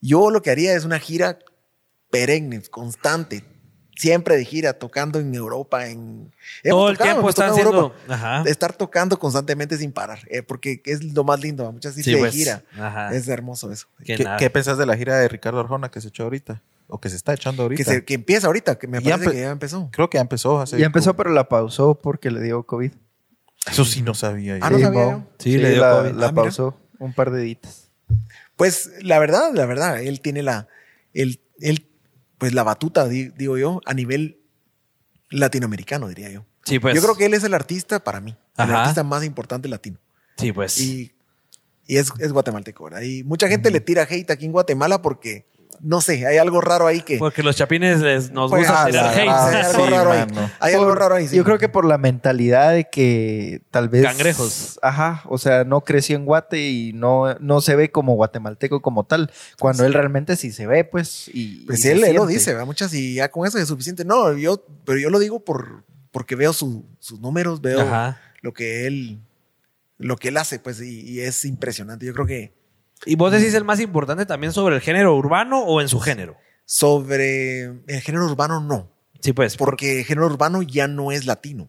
yo 0.00 0.30
lo 0.30 0.42
que 0.42 0.50
haría 0.50 0.74
es 0.74 0.84
una 0.84 0.98
gira 0.98 1.38
perenne, 2.10 2.62
constante, 2.70 3.44
siempre 3.96 4.36
de 4.36 4.44
gira, 4.44 4.74
tocando 4.74 5.18
en 5.18 5.34
Europa, 5.34 5.86
en... 5.88 6.30
Todo 6.62 6.90
el 6.90 6.96
tocado, 6.98 7.12
tiempo 7.14 7.30
están 7.30 7.50
haciendo. 7.50 7.72
Europa. 7.72 7.96
Ajá. 8.08 8.42
Estar 8.46 8.72
tocando 8.74 9.18
constantemente 9.18 9.76
sin 9.78 9.90
parar, 9.90 10.20
eh, 10.30 10.42
porque 10.42 10.82
es 10.84 11.02
lo 11.02 11.24
más 11.24 11.40
lindo, 11.40 11.70
muchas 11.72 11.92
veces 11.92 12.04
Sí, 12.04 12.12
de 12.12 12.18
pues. 12.18 12.34
gira. 12.34 12.62
Ajá. 12.78 13.14
Es 13.14 13.26
hermoso 13.28 13.72
eso. 13.72 13.86
Qué 14.04 14.16
¿Qué, 14.16 14.26
qué 14.38 14.50
pensás 14.50 14.76
de 14.78 14.84
la 14.86 14.96
gira 14.96 15.16
de 15.16 15.28
Ricardo 15.28 15.60
Arjona 15.60 15.90
que 15.90 16.00
se 16.00 16.08
echó 16.08 16.24
ahorita? 16.24 16.62
¿O 16.88 17.00
que 17.00 17.08
se 17.10 17.16
está 17.16 17.34
echando 17.34 17.64
ahorita? 17.64 17.82
Que, 17.82 17.84
se- 17.90 18.04
que 18.04 18.14
empieza 18.14 18.46
ahorita, 18.46 18.78
que 18.78 18.86
me 18.86 19.00
Ya 19.00 19.12
parece 19.18 19.28
empe- 19.28 19.32
que 19.32 19.40
ya 19.40 19.50
empezó. 19.50 19.88
Creo 19.92 20.08
que 20.10 20.18
ya 20.18 20.22
empezó. 20.22 20.60
Hace 20.60 20.78
Ya 20.78 20.86
empezó, 20.86 21.16
pero 21.16 21.30
la 21.30 21.48
pausó 21.48 21.96
porque 21.98 22.30
le 22.30 22.40
dio 22.40 22.62
COVID. 22.64 22.92
Eso 23.70 23.84
sí 23.84 24.02
no 24.02 24.14
sabía. 24.14 24.58
yo. 24.58 24.64
Ah, 24.64 24.70
no 24.70 24.78
sabía 24.78 25.10
yo. 25.10 25.24
Sí, 25.38 25.58
le 25.58 25.70
dio 25.72 25.80
la, 25.80 25.90
COVID. 26.02 26.10
la 26.12 26.26
Ah, 26.26 26.30
mira. 26.32 26.42
pausó 26.42 26.78
un 26.98 27.12
par 27.12 27.30
de 27.32 27.40
ditas. 27.42 27.90
Pues 28.54 28.90
la 29.02 29.18
verdad, 29.18 29.50
la 29.52 29.66
verdad, 29.66 30.00
él 30.00 30.20
tiene 30.20 30.42
la, 30.42 30.68
él, 31.12 31.40
él, 31.60 31.88
pues 32.38 32.54
la 32.54 32.62
batuta, 32.62 33.08
di- 33.08 33.30
digo 33.36 33.58
yo, 33.58 33.80
a 33.84 33.92
nivel 33.92 34.38
latinoamericano, 35.30 36.08
diría 36.08 36.30
yo. 36.30 36.44
Sí, 36.64 36.78
pues. 36.78 36.94
yo 36.94 37.02
creo 37.02 37.16
que 37.16 37.26
él 37.26 37.34
es 37.34 37.44
el 37.44 37.54
artista 37.54 38.02
para 38.02 38.20
mí, 38.20 38.30
el 38.56 38.64
Ajá. 38.64 38.80
artista 38.82 39.02
más 39.04 39.24
importante 39.24 39.68
latino. 39.68 39.98
Sí, 40.36 40.52
pues. 40.52 40.78
Y, 40.80 41.12
y 41.86 41.96
es, 41.96 42.12
es 42.18 42.32
guatemalteco, 42.32 42.84
¿verdad? 42.84 43.02
Y 43.02 43.22
mucha 43.24 43.48
gente 43.48 43.70
le 43.70 43.80
tira 43.80 44.06
hate 44.08 44.30
aquí 44.30 44.44
en 44.46 44.52
Guatemala 44.52 45.02
porque, 45.02 45.46
no 45.80 46.00
sé, 46.00 46.26
hay 46.26 46.38
algo 46.38 46.60
raro 46.60 46.86
ahí 46.86 47.00
que... 47.02 47.18
Porque 47.18 47.42
los 47.42 47.56
chapines 47.56 48.00
les, 48.00 48.30
nos 48.30 48.50
Pues, 48.50 48.62
gusta 48.62 48.82
ah, 48.82 48.86
tirar 48.86 49.06
hate. 49.12 49.18
hay 49.20 49.28
algo 49.28 49.84
Sí, 49.86 49.90
raro 49.90 50.12
ahí. 50.12 50.26
Hay 50.60 50.74
algo 50.74 50.94
raro 50.94 51.14
ahí. 51.16 51.28
sí. 51.28 51.36
Yo 51.36 51.44
creo 51.44 51.58
que 51.58 51.68
por 51.68 51.84
la 51.84 51.98
mentalidad 51.98 52.72
de 52.72 52.88
que 52.90 53.62
tal 53.70 53.88
vez. 53.88 54.04
Cangrejos. 54.04 54.78
Ajá. 54.82 55.22
O 55.26 55.38
sea, 55.38 55.64
no 55.64 55.82
creció 55.82 56.16
en 56.16 56.24
Guate 56.24 56.68
y 56.68 56.92
no, 56.94 57.34
no 57.40 57.60
se 57.60 57.76
ve 57.76 57.90
como 57.90 58.14
guatemalteco 58.14 58.80
como 58.82 59.04
tal. 59.04 59.30
Cuando 59.58 59.84
él 59.84 59.92
realmente 59.94 60.36
sí 60.36 60.52
se 60.52 60.66
ve, 60.66 60.84
pues. 60.84 61.30
Y, 61.32 61.64
Pues 61.66 61.84
y 61.84 61.88
él, 61.88 62.04
él 62.04 62.16
lo 62.16 62.26
dice, 62.26 62.52
¿verdad? 62.52 62.66
Muchas 62.66 62.92
y 62.94 63.14
ya 63.14 63.30
con 63.30 63.46
eso 63.46 63.58
es 63.58 63.68
suficiente. 63.68 64.04
No, 64.04 64.32
yo, 64.36 64.64
pero 64.84 64.98
yo 64.98 65.10
lo 65.10 65.18
digo 65.18 65.40
por, 65.44 65.84
porque 66.10 66.34
veo 66.36 66.52
su- 66.52 66.84
sus 66.98 67.20
números, 67.20 67.60
veo 67.60 67.80
Ajá. 67.80 68.20
lo 68.42 68.52
que 68.52 68.86
él, 68.86 69.20
lo 69.98 70.16
que 70.16 70.28
él 70.28 70.36
hace, 70.36 70.58
pues, 70.58 70.80
y, 70.80 71.00
y 71.00 71.20
es 71.20 71.44
impresionante. 71.44 72.06
Yo 72.06 72.12
creo 72.14 72.26
que 72.26 72.54
¿Y 73.04 73.16
vos 73.16 73.30
decís 73.32 73.52
el 73.54 73.64
más 73.64 73.80
importante 73.80 74.24
también 74.26 74.52
sobre 74.52 74.76
el 74.76 74.80
género 74.80 75.14
urbano 75.16 75.62
o 75.64 75.80
en 75.80 75.88
su 75.88 76.00
género? 76.00 76.36
sobre 76.68 77.64
el 77.86 78.00
género 78.02 78.26
urbano 78.26 78.60
no, 78.60 78.90
Sí, 79.20 79.32
pues. 79.32 79.56
porque 79.56 80.00
el 80.00 80.04
género 80.04 80.26
urbano 80.26 80.62
ya 80.62 80.88
no 80.88 81.12
es 81.12 81.24
latino. 81.24 81.68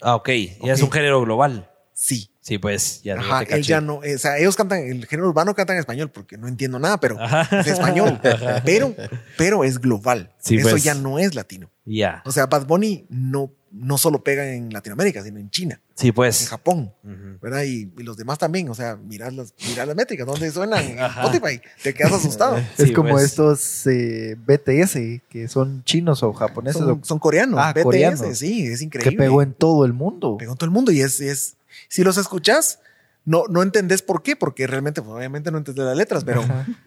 Ah, 0.00 0.14
ok. 0.14 0.28
Ya 0.64 0.72
es 0.74 0.82
un 0.82 0.90
género 0.92 1.20
global. 1.20 1.68
Sí. 1.92 2.30
Sí, 2.40 2.58
pues. 2.58 3.02
Ya, 3.02 3.18
Ajá, 3.18 3.44
te 3.44 3.56
él 3.56 3.62
ya 3.64 3.80
no, 3.80 3.96
o 3.96 4.18
sea, 4.18 4.38
ellos 4.38 4.54
cantan, 4.54 4.78
el 4.86 5.04
género 5.06 5.28
urbano 5.30 5.52
canta 5.54 5.72
en 5.72 5.80
español 5.80 6.10
porque 6.10 6.38
no 6.38 6.46
entiendo 6.46 6.78
nada, 6.78 7.00
pero 7.00 7.20
Ajá. 7.20 7.58
es 7.58 7.66
español, 7.66 8.20
pero, 8.64 8.94
pero 9.36 9.64
es 9.64 9.80
global. 9.80 10.32
Sí, 10.38 10.58
Eso 10.58 10.70
pues. 10.70 10.84
ya 10.84 10.94
no 10.94 11.18
es 11.18 11.34
latino. 11.34 11.70
Ya. 11.84 12.22
O 12.24 12.30
sea, 12.30 12.46
Bad 12.46 12.66
Bunny 12.66 13.04
no, 13.08 13.50
no 13.78 13.98
solo 13.98 14.24
pega 14.24 14.52
en 14.52 14.72
Latinoamérica, 14.72 15.22
sino 15.22 15.38
en 15.38 15.50
China, 15.50 15.80
Sí, 15.94 16.08
en 16.08 16.14
pues. 16.14 16.48
Japón. 16.48 16.92
Ujú. 17.04 17.38
¿verdad? 17.42 17.62
Y, 17.64 17.92
y 17.98 18.02
los 18.02 18.16
demás 18.16 18.38
también, 18.38 18.68
o 18.70 18.74
sea, 18.74 18.96
mirar 18.96 19.32
las, 19.32 19.54
mirar 19.68 19.86
las 19.86 19.96
métricas, 19.96 20.26
¿dónde 20.26 20.50
suenan? 20.50 20.82
En 20.84 20.98
Ajá. 21.02 21.22
Spotify, 21.24 21.60
te 21.82 21.92
quedas 21.94 22.12
asustado. 22.14 22.56
Es 22.78 22.88
Sí, 22.88 22.92
como 22.92 23.10
pues. 23.10 23.24
estos 23.24 23.86
eh, 23.86 24.36
BTS, 24.46 25.22
que 25.28 25.46
son 25.48 25.84
chinos 25.84 26.22
o 26.22 26.32
japoneses, 26.32 26.80
Son, 26.80 26.90
o- 27.00 27.04
son 27.04 27.18
coreanos, 27.18 27.60
Ah, 27.62 27.72
BTS, 27.72 27.82
coreanos. 27.84 28.38
sí, 28.38 28.66
es 28.66 28.78
que 28.80 28.84
increíble. 28.86 29.16
pegó 29.18 29.42
en 29.42 29.52
todo 29.52 29.84
el 29.84 29.92
mundo. 29.92 30.36
Pegó 30.38 30.52
en 30.52 30.58
todo 30.58 30.66
el 30.66 30.72
mundo 30.72 30.90
y 30.92 31.00
es, 31.00 31.20
es 31.20 31.56
si 31.88 32.02
los 32.02 32.16
escuchas, 32.16 32.80
no, 33.24 33.44
no 33.48 33.62
entendés 33.62 34.02
por 34.02 34.22
qué, 34.22 34.36
porque 34.36 34.66
realmente, 34.66 35.02
pues, 35.02 35.14
obviamente 35.16 35.50
no 35.50 35.58
entendés 35.58 35.84
las 35.84 35.96
letras, 35.96 36.24
pero, 36.24 36.44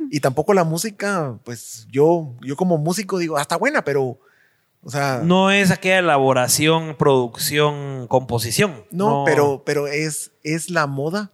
y 0.10 0.22
tampoco 0.22 0.54
la 0.54 0.64
música, 0.64 1.38
pues 1.44 1.86
yo, 1.92 2.34
yo 2.42 2.56
como 2.56 2.78
músico 2.78 3.18
digo, 3.18 3.38
ah, 3.38 3.42
está 3.42 3.58
buena, 3.58 3.84
pero, 3.84 4.20
o 4.82 4.90
sea, 4.90 5.18
no, 5.20 5.26
No 5.26 5.52
es 5.52 5.72
aquella 5.72 6.00
elaboración, 6.00 6.96
producción, 6.98 8.08
composición. 8.08 8.86
pero, 9.26 9.64
pero 9.66 9.88
es, 9.88 10.32
es 10.44 10.70
la 10.70 10.88
moda. 10.88 11.32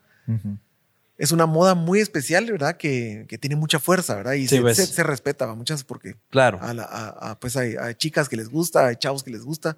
Es 1.17 1.31
una 1.31 1.45
moda 1.45 1.75
muy 1.75 2.01
especial, 2.01 2.45
¿verdad? 2.51 2.75
Que, 2.75 3.25
que 3.29 3.37
tiene 3.37 3.55
mucha 3.55 3.79
fuerza, 3.79 4.15
¿verdad? 4.15 4.33
Y 4.33 4.47
Sí, 4.49 4.57
se, 4.57 4.75
se- 4.75 4.85
se 4.87 5.03
respeta 5.03 5.45
a 5.45 5.55
muchas 5.55 5.83
porque 5.85 6.17
Claro. 6.29 6.59
a, 6.61 6.73
la- 6.73 6.83
a- 6.83 7.31
a, 7.31 7.39
pues 7.39 7.55
hay, 7.55 7.75
hay 7.79 7.95
chicas 7.95 8.27
que 8.27 8.35
les 8.35 8.49
gusta, 8.49 8.87
hay 8.87 8.97
chavos 8.97 9.23
que 9.23 9.31
les 9.31 9.43
gusta 9.43 9.77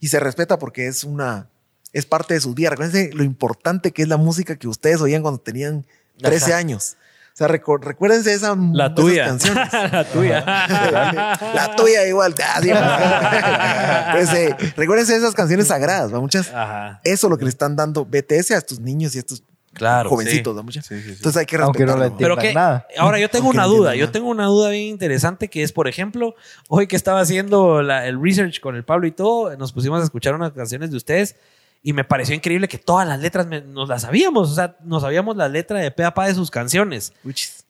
y 0.00 0.08
se 0.08 0.18
respeta 0.18 0.58
porque 0.58 0.88
es 0.88 1.04
una 1.04 1.48
es 1.92 2.06
parte 2.06 2.34
de 2.34 2.40
sus 2.40 2.54
días. 2.56 2.70
Recuérdense 2.70 3.10
lo 3.14 3.22
importante 3.22 3.92
que 3.92 4.02
es 4.02 4.08
la 4.08 4.16
música 4.16 4.56
que 4.56 4.66
ustedes 4.66 5.00
oían 5.00 5.22
cuando 5.22 5.40
tenían 5.40 5.86
13 6.18 6.46
Ajá. 6.46 6.56
años. 6.56 6.96
O 7.32 7.34
sea, 7.34 7.48
recu- 7.48 7.80
recuérdense 7.82 8.32
esa, 8.34 8.54
La 8.72 8.84
esas 8.86 8.94
tuya. 8.94 9.24
canciones. 9.26 9.72
la 9.92 10.04
tuya. 10.04 10.40
la 11.54 11.74
tuya 11.76 12.06
igual. 12.06 12.34
Pues, 14.12 14.32
eh, 14.34 14.54
recuérdense 14.76 15.16
esas 15.16 15.34
canciones 15.34 15.68
sagradas, 15.68 16.12
¿va? 16.12 16.20
muchas. 16.20 16.48
Ajá. 16.52 17.00
Eso 17.04 17.26
es 17.26 17.30
lo 17.30 17.38
que 17.38 17.44
le 17.44 17.50
están 17.50 17.76
dando 17.76 18.04
BTS 18.04 18.50
a 18.52 18.58
estos 18.58 18.80
niños 18.80 19.14
y 19.14 19.18
a 19.18 19.20
estos 19.20 19.42
Claro. 19.72 20.10
jovencitos, 20.10 20.54
¿va? 20.54 20.62
muchas. 20.62 20.84
Sí, 20.84 20.96
sí, 20.96 21.02
sí. 21.02 21.10
Entonces 21.16 21.40
hay 21.40 21.46
que 21.46 21.56
no 21.56 21.68
respetarlo. 21.72 22.04
la 22.04 22.16
Pero 22.18 22.36
que 22.36 22.52
nada. 22.52 22.86
ahora 22.98 23.18
yo 23.18 23.30
tengo 23.30 23.46
Aunque 23.46 23.56
una 23.58 23.66
no 23.66 23.72
duda, 23.74 23.94
yo 23.94 24.10
tengo 24.10 24.28
una 24.28 24.44
duda 24.44 24.68
bien 24.68 24.88
interesante 24.88 25.48
que 25.48 25.62
es, 25.62 25.72
por 25.72 25.88
ejemplo, 25.88 26.34
hoy 26.68 26.86
que 26.86 26.94
estaba 26.96 27.20
haciendo 27.20 27.80
la- 27.80 28.06
el 28.06 28.22
research 28.22 28.60
con 28.60 28.76
el 28.76 28.84
Pablo 28.84 29.06
y 29.06 29.12
todo, 29.12 29.56
nos 29.56 29.72
pusimos 29.72 30.02
a 30.02 30.04
escuchar 30.04 30.34
unas 30.34 30.52
canciones 30.52 30.90
de 30.90 30.98
ustedes 30.98 31.36
y 31.82 31.92
me 31.92 32.04
pareció 32.04 32.34
increíble 32.34 32.68
que 32.68 32.78
todas 32.78 33.06
las 33.08 33.18
letras 33.20 33.46
me- 33.46 33.60
nos 33.60 33.88
las 33.88 34.02
sabíamos, 34.02 34.50
o 34.50 34.54
sea, 34.54 34.76
nos 34.84 35.02
sabíamos 35.02 35.36
la 35.36 35.48
letra 35.48 35.78
de 35.80 35.90
pe 35.90 36.04
a 36.04 36.14
pa 36.14 36.26
de 36.28 36.34
sus 36.34 36.50
canciones. 36.50 37.12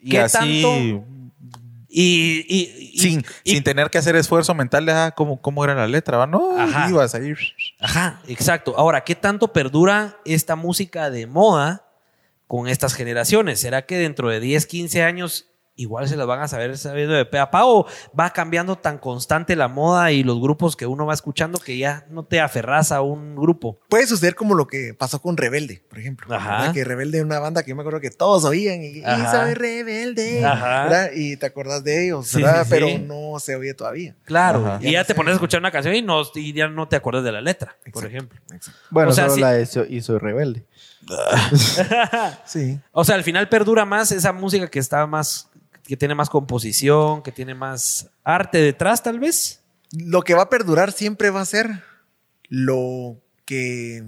Y 0.01 0.11
¿Qué 0.11 0.21
así, 0.21 0.63
tanto? 0.63 1.05
Y, 1.95 2.45
y- 2.49 2.91
y- 2.95 2.99
sin, 2.99 3.25
y- 3.45 3.51
sin 3.53 3.63
tener 3.65 3.91
que 3.91 3.99
hacer 3.99 4.17
esfuerzo 4.17 4.55
mental 4.55 4.87
de 4.87 4.93
ah, 4.93 5.13
cómo, 5.15 5.41
cómo 5.43 5.63
era 5.65 5.75
la 5.75 5.87
letra, 5.87 6.17
¿va? 6.17 6.27
No, 6.27 6.59
Ajá. 6.59 6.89
ibas 6.89 7.15
ahí. 7.15 7.35
Ajá, 7.81 8.21
exacto. 8.29 8.75
Ahora, 8.79 9.05
¿qué 9.05 9.15
tanto 9.15 9.53
perdura 9.53 10.19
esta 10.25 10.57
música 10.57 11.11
de 11.11 11.27
moda 11.27 11.85
con 12.47 12.67
estas 12.69 12.95
generaciones? 12.95 13.61
¿Será 13.61 13.85
que 13.85 13.97
dentro 13.99 14.31
de 14.31 14.41
10, 14.41 14.65
15 14.67 15.03
años 15.03 15.47
igual 15.75 16.07
se 16.09 16.17
las 16.17 16.27
van 16.27 16.41
a 16.41 16.49
saber 16.49 16.77
sabiendo 16.77 17.15
de 17.15 17.25
pe 17.25 17.39
a 17.39 17.51
pa 17.51 17.65
o 17.65 17.87
va 18.19 18.31
cambiando 18.31 18.77
tan 18.77 18.99
constante 18.99 19.57
la 19.57 19.69
moda 19.69 20.13
y 20.13 20.23
los 20.23 20.41
grupos 20.41 20.77
que 20.77 20.87
uno 20.87 21.07
va 21.07 21.15
escuchando 21.15 21.59
que 21.59 21.79
ya 21.79 22.07
no 22.11 22.25
te 22.25 22.41
aferras 22.41 22.93
a 22.93 23.01
un 23.01 23.35
grupo? 23.37 23.81
Puede 23.89 24.07
suceder 24.07 24.35
como 24.35 24.55
lo 24.55 24.67
que 24.67 24.95
pasó 24.95 25.21
con 25.23 25.37
Rebelde, 25.37 25.83
por 25.89 25.99
ejemplo. 25.99 26.35
Ajá. 26.35 26.59
¿verdad? 26.59 26.75
Que 26.75 26.85
Rebelde 26.85 27.19
es 27.19 27.25
una 27.25 27.39
banda 27.39 27.63
que 27.63 27.71
yo 27.71 27.77
me 27.77 27.83
acuerdo 27.83 28.01
que 28.01 28.11
todos 28.11 28.45
oían 28.45 28.83
y, 28.83 29.03
Ajá. 29.03 29.45
soy 29.45 29.55
rebelde. 29.55 30.45
Ajá. 30.45 30.83
¿verdad? 30.85 31.11
Y 31.15 31.37
te 31.37 31.47
acordás 31.47 31.83
de 31.83 32.05
ellos, 32.07 32.27
Sí, 32.29 32.43
¿verdad? 32.43 32.65
sí, 32.65 32.71
pero 32.71 32.87
sí. 32.89 32.99
no 32.99 33.39
se 33.41 33.57
oye 33.57 33.73
todavía. 33.75 34.15
Claro, 34.25 34.67
Ajá. 34.67 34.79
y 34.81 34.85
ya, 34.87 34.91
Ya 34.93 34.99
no 35.01 35.05
te 35.07 35.13
sé. 35.13 35.17
pones 35.17 35.33
a 35.33 35.35
escuchar 35.35 35.61
una 35.61 35.71
canción 35.71 35.95
y, 35.95 36.03
no, 36.03 36.23
y 36.35 36.53
ya 36.53 36.69
no 36.69 36.87
te 36.89 36.97
acuerdas 36.97 37.25
de 37.25 37.33
la 37.33 37.41
letra, 37.41 37.77
por 37.93 38.05
ejemplo. 38.07 38.39
Exacto. 38.53 38.79
Bueno, 38.91 39.11
o 39.11 39.13
sea, 39.13 39.25
solo 39.31 39.35
sí- 39.37 39.41
la 39.79 39.85
y 39.89 40.01
soy 40.03 40.19
rebelde. 40.19 40.67
Sí. 42.45 42.79
O 42.93 43.05
sea, 43.05 43.15
al 43.17 43.25
final 43.25 43.49
perdura 43.49 43.85
más 43.85 44.13
esa 44.13 44.33
música 44.33 44.69
que 44.69 44.79
está 44.79 45.07
más, 45.07 45.49
que 45.85 45.97
tiene 45.97 46.15
más 46.15 46.31
composición, 46.31 47.23
que 47.23 47.33
tiene 47.33 47.55
más 47.55 48.09
arte 48.25 48.59
detrás, 48.59 49.03
tal 49.03 49.19
vez. 49.19 49.63
Lo 49.93 50.23
que 50.23 50.35
va 50.35 50.43
a 50.43 50.49
perdurar 50.49 50.93
siempre 50.93 51.31
va 51.31 51.41
a 51.41 51.47
ser 51.47 51.83
lo 52.49 53.17
que 53.45 54.03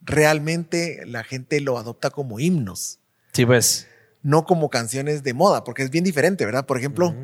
realmente 0.00 1.02
la 1.06 1.24
gente 1.24 1.60
lo 1.60 1.78
adopta 1.78 2.10
como 2.10 2.38
himnos, 2.40 2.98
Sí, 3.32 3.46
pues. 3.46 3.88
no 4.22 4.44
como 4.44 4.68
canciones 4.70 5.22
de 5.22 5.34
moda, 5.34 5.64
porque 5.64 5.82
es 5.82 5.90
bien 5.90 6.04
diferente, 6.04 6.44
¿verdad? 6.44 6.66
Por 6.66 6.78
ejemplo, 6.78 7.14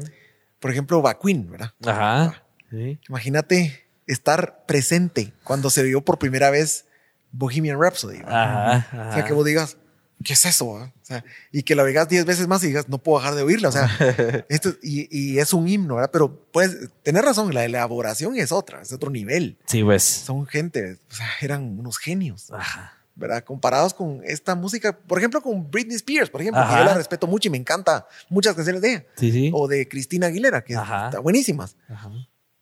por 0.58 0.70
ejemplo, 0.70 1.02
Baquin, 1.02 1.50
¿verdad? 1.50 1.72
Ajá. 1.84 2.42
Sí. 2.70 2.98
Imagínate 3.08 3.86
estar 4.06 4.64
presente 4.66 5.32
cuando 5.44 5.70
se 5.70 5.82
vio 5.82 6.02
por 6.04 6.18
primera 6.18 6.50
vez 6.50 6.86
Bohemian 7.32 7.80
Rhapsody. 7.80 8.18
¿verdad? 8.18 8.42
Ajá, 8.42 8.74
ajá. 8.76 9.08
O 9.10 9.12
sea, 9.12 9.24
que 9.24 9.32
vos 9.32 9.44
digas, 9.44 9.76
¿qué 10.24 10.34
es 10.34 10.44
eso? 10.44 10.76
ah? 10.78 10.92
O 11.00 11.04
sea, 11.04 11.24
y 11.52 11.62
que 11.62 11.74
la 11.74 11.82
oigas 11.82 12.08
diez 12.08 12.24
veces 12.24 12.46
más 12.48 12.62
y 12.64 12.68
digas, 12.68 12.88
no 12.88 12.98
puedo 12.98 13.18
dejar 13.20 13.34
de 13.34 13.42
oírla. 13.42 13.68
O 13.68 13.72
sea, 13.72 13.88
esto, 14.48 14.74
y, 14.82 15.08
y 15.10 15.38
es 15.38 15.52
un 15.52 15.66
himno, 15.68 15.96
¿verdad? 15.96 16.10
Pero 16.12 16.44
puedes 16.52 16.90
tener 17.02 17.24
razón, 17.24 17.52
la 17.54 17.64
elaboración 17.64 18.36
es 18.36 18.52
otra, 18.52 18.82
es 18.82 18.92
otro 18.92 19.10
nivel. 19.10 19.58
Sí, 19.66 19.82
pues. 19.82 20.02
Son 20.02 20.46
gente, 20.46 20.98
o 21.10 21.14
sea, 21.14 21.26
eran 21.40 21.78
unos 21.78 21.98
genios, 21.98 22.50
Ajá. 22.52 22.94
¿verdad? 23.14 23.44
Comparados 23.44 23.92
con 23.94 24.22
esta 24.24 24.54
música, 24.54 24.96
por 24.96 25.18
ejemplo, 25.18 25.42
con 25.42 25.70
Britney 25.70 25.96
Spears, 25.96 26.30
por 26.30 26.40
ejemplo, 26.40 26.62
que 26.62 26.68
Ajá. 26.68 26.78
yo 26.80 26.84
la 26.86 26.94
respeto 26.94 27.26
mucho 27.26 27.48
y 27.48 27.50
me 27.50 27.58
encanta 27.58 28.06
muchas 28.28 28.54
canciones 28.54 28.80
de 28.82 28.90
ella. 28.92 29.06
Sí, 29.16 29.30
sí. 29.32 29.50
O 29.52 29.68
de 29.68 29.88
Cristina 29.88 30.28
Aguilera, 30.28 30.62
que 30.64 30.76
Ajá. 30.76 31.06
están 31.06 31.22
buenísimas. 31.22 31.76
Ajá. 31.88 32.10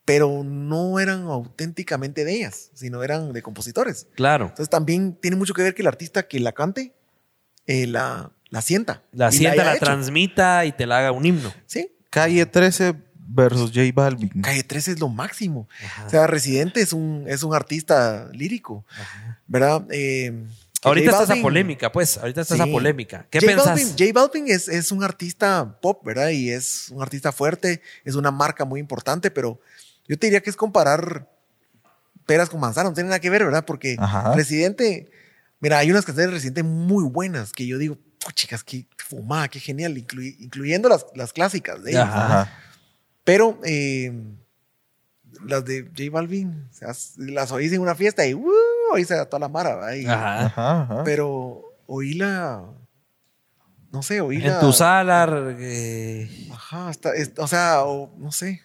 pero 0.04 0.42
no 0.42 0.98
eran 1.00 1.24
auténticamente 1.24 2.24
de 2.24 2.32
ellas, 2.36 2.70
sino 2.72 3.02
eran 3.02 3.32
de 3.34 3.42
compositores. 3.42 4.06
Claro. 4.14 4.44
Entonces 4.46 4.70
también 4.70 5.12
tiene 5.20 5.36
mucho 5.36 5.52
que 5.52 5.62
ver 5.62 5.74
que 5.74 5.82
el 5.82 5.88
artista 5.88 6.26
que 6.26 6.40
la 6.40 6.52
cante 6.52 6.94
eh, 7.68 7.86
la, 7.86 8.32
la 8.50 8.60
sienta. 8.62 9.02
La 9.12 9.30
sienta, 9.30 9.62
la 9.62 9.76
transmita 9.78 10.64
y 10.64 10.72
te 10.72 10.86
la 10.86 10.98
haga 10.98 11.12
un 11.12 11.24
himno. 11.24 11.52
Sí, 11.66 11.92
Calle 12.10 12.44
13 12.46 12.94
versus 13.28 13.70
J 13.70 13.82
Balvin. 13.94 14.30
Calle 14.42 14.64
13 14.64 14.92
es 14.92 15.00
lo 15.00 15.08
máximo. 15.08 15.68
O 16.04 16.10
sea, 16.10 16.26
Residente 16.26 16.80
es 16.80 16.92
un, 16.92 17.24
es 17.28 17.42
un 17.44 17.54
artista 17.54 18.28
lírico, 18.32 18.84
¿verdad? 19.46 19.84
Eh, 19.90 20.32
Ahorita 20.82 21.10
J 21.10 21.22
está 21.22 21.24
esa 21.24 21.34
Balvin- 21.34 21.42
polémica, 21.42 21.92
pues. 21.92 22.16
Ahorita 22.18 22.40
está 22.40 22.54
Sí. 22.56 22.62
esa 22.62 22.70
polémica. 22.70 23.26
¿Qué 23.30 23.40
J 23.40 23.46
pensás? 23.52 23.66
Balvin, 23.66 23.88
J 23.90 24.04
Balvin 24.14 24.48
es, 24.48 24.68
es 24.68 24.90
un 24.92 25.02
artista 25.04 25.78
pop, 25.82 26.04
¿verdad? 26.04 26.30
Y 26.30 26.50
es 26.50 26.88
un 26.90 27.02
artista 27.02 27.32
fuerte, 27.32 27.82
es 28.04 28.14
una 28.14 28.30
marca 28.30 28.64
muy 28.64 28.80
importante, 28.80 29.30
pero 29.30 29.60
yo 30.08 30.18
te 30.18 30.26
diría 30.28 30.40
que 30.40 30.48
es 30.50 30.56
comparar 30.56 31.28
peras 32.26 32.48
con 32.48 32.60
manzanas, 32.60 32.92
no 32.92 32.94
tiene 32.94 33.08
nada 33.08 33.20
que 33.20 33.28
ver, 33.30 33.44
¿verdad? 33.44 33.64
Porque 33.64 33.96
Ajá. 33.98 34.34
Residente, 34.34 35.10
mira, 35.60 35.78
hay 35.78 35.90
unas 35.90 36.04
canciones 36.04 36.30
de 36.30 36.34
Residente 36.36 36.62
muy 36.62 37.04
buenas 37.04 37.52
que 37.52 37.66
yo 37.66 37.78
digo, 37.78 37.96
"Oh, 38.26 38.30
chicas, 38.32 38.62
qué 38.64 38.86
fumada, 38.96 39.48
qué 39.48 39.60
genial, 39.60 39.96
incluyendo 39.98 40.88
las, 40.88 41.06
las 41.14 41.32
clásicas 41.32 41.82
de 41.82 41.92
ellos. 41.92 42.02
Ajá. 42.04 42.52
Pero 43.24 43.58
eh, 43.64 44.12
las 45.46 45.64
de 45.64 45.84
J 45.96 46.10
Balvin, 46.10 46.68
o 46.70 46.74
sea, 46.74 46.88
las 47.16 47.52
oís 47.52 47.72
en 47.72 47.80
una 47.80 47.94
fiesta 47.94 48.26
y 48.26 48.34
¡uh! 48.34 48.50
oís 48.92 49.10
a 49.10 49.24
toda 49.26 49.40
la 49.40 49.48
mara, 49.48 49.86
Ajá. 49.86 50.44
Ajá, 50.46 50.82
ajá. 50.82 51.04
Pero 51.04 51.62
oíla, 51.86 52.62
no 53.92 54.02
sé, 54.02 54.20
oíla. 54.20 54.54
En 54.54 54.60
tu 54.60 54.72
sala. 54.72 55.26
eh, 55.58 56.48
Ajá, 56.52 56.90
está, 56.90 57.14
es- 57.14 57.32
o 57.36 57.46
sea, 57.46 57.84
o- 57.84 58.14
no 58.18 58.32
sé. 58.32 58.62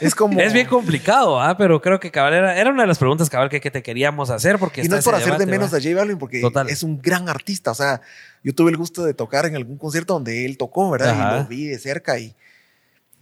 Es 0.00 0.14
como. 0.14 0.38
Es 0.40 0.52
bien 0.52 0.66
complicado, 0.66 1.40
¿ah? 1.40 1.56
pero 1.56 1.80
creo 1.80 1.98
que 1.98 2.10
cabal 2.10 2.34
era, 2.34 2.56
era 2.58 2.70
una 2.70 2.82
de 2.82 2.88
las 2.88 2.98
preguntas 2.98 3.30
cabal 3.30 3.48
que, 3.48 3.60
que 3.60 3.70
te 3.70 3.82
queríamos 3.82 4.28
hacer 4.30 4.58
porque 4.58 4.82
Y 4.82 4.88
no 4.88 4.96
es 4.96 5.04
por 5.04 5.14
hacer 5.14 5.26
de 5.26 5.32
debate, 5.38 5.50
menos 5.50 5.72
¿va? 5.72 5.78
a 5.78 5.80
J 5.80 5.94
Balvin, 5.94 6.18
porque 6.18 6.40
Total. 6.40 6.68
es 6.68 6.82
un 6.82 7.00
gran 7.00 7.28
artista. 7.28 7.70
O 7.70 7.74
sea, 7.74 8.00
yo 8.44 8.54
tuve 8.54 8.70
el 8.70 8.76
gusto 8.76 9.04
de 9.04 9.14
tocar 9.14 9.46
en 9.46 9.56
algún 9.56 9.78
concierto 9.78 10.12
donde 10.14 10.44
él 10.44 10.58
tocó, 10.58 10.90
¿verdad? 10.90 11.10
Ajá. 11.10 11.36
Y 11.36 11.42
lo 11.42 11.48
vi 11.48 11.66
de 11.66 11.78
cerca 11.78 12.18
y 12.18 12.34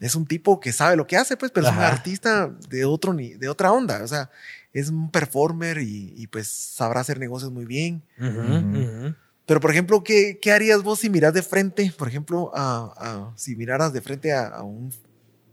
es 0.01 0.15
un 0.17 0.27
tipo 0.27 0.59
que 0.61 0.73
sabe 0.73 0.97
lo 0.97 1.07
que 1.07 1.17
hace, 1.17 1.37
pues, 1.37 1.53
pero 1.53 1.67
es 1.69 1.73
un 1.73 1.79
Ajá. 1.79 1.89
artista 1.89 2.51
de, 2.69 2.85
otro, 2.85 3.15
ni- 3.15 3.35
de 3.35 3.49
otra 3.49 3.73
onda. 3.73 4.03
O 4.03 4.09
sea, 4.09 4.31
es 4.73 4.89
un 4.91 5.11
performer 5.11 5.79
y, 5.79 6.13
y, 6.17 6.27
pues 6.27 6.49
sabrá 6.49 7.01
hacer 7.01 7.19
negocios 7.21 7.51
muy 7.53 7.65
bien. 7.65 8.03
Ujú, 8.19 8.29
ujú. 8.31 9.15
Pero, 9.47 9.61
por 9.61 9.71
ejemplo, 9.71 10.03
¿qué, 10.03 10.39
qué 10.43 10.51
harías 10.53 10.83
vos 10.83 10.99
si 10.99 11.09
miras 11.09 11.33
de 11.33 11.43
frente, 11.43 11.95
por 11.97 12.09
ejemplo, 12.09 12.51
a, 12.55 12.93
a- 12.97 13.33
si 13.37 13.55
miraras 13.55 13.93
de 13.93 14.01
frente 14.01 14.33
a, 14.33 14.49
a 14.49 14.63
un 14.65 14.93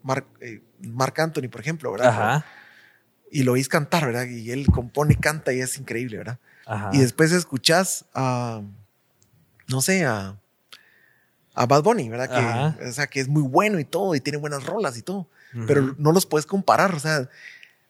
Mark, 0.03 0.25
eh, 0.41 0.61
Mark 0.81 1.19
Anthony, 1.19 1.49
por 1.49 1.61
ejemplo, 1.61 1.91
¿verdad? 1.91 2.09
Ajá. 2.09 2.45
Y 3.31 3.43
lo 3.43 3.53
oís 3.53 3.67
cantar, 3.67 4.05
¿verdad? 4.05 4.25
Y 4.27 4.51
él 4.51 4.67
compone 4.67 5.13
y 5.13 5.15
canta 5.17 5.53
y 5.53 5.61
es 5.61 5.77
increíble, 5.79 6.17
¿verdad? 6.17 6.39
Ajá. 6.67 6.91
Y 6.93 6.99
después 6.99 7.31
escuchás 7.31 8.05
a, 8.13 8.61
no 9.67 9.81
sé, 9.81 10.05
a, 10.05 10.37
a 11.55 11.65
Bad 11.65 11.83
Bunny, 11.83 12.09
¿verdad? 12.09 12.31
Ajá. 12.31 12.77
Que, 12.77 12.85
o 12.85 12.93
sea, 12.93 13.07
que 13.07 13.19
es 13.19 13.27
muy 13.27 13.41
bueno 13.41 13.79
y 13.79 13.85
todo, 13.85 14.13
y 14.13 14.19
tiene 14.19 14.37
buenas 14.37 14.65
rolas 14.65 14.97
y 14.97 15.01
todo. 15.01 15.27
Pero 15.67 15.95
no 15.99 16.11
los 16.11 16.25
puedes 16.25 16.47
comparar, 16.47 16.95
o 16.95 16.99
sea, 16.99 17.29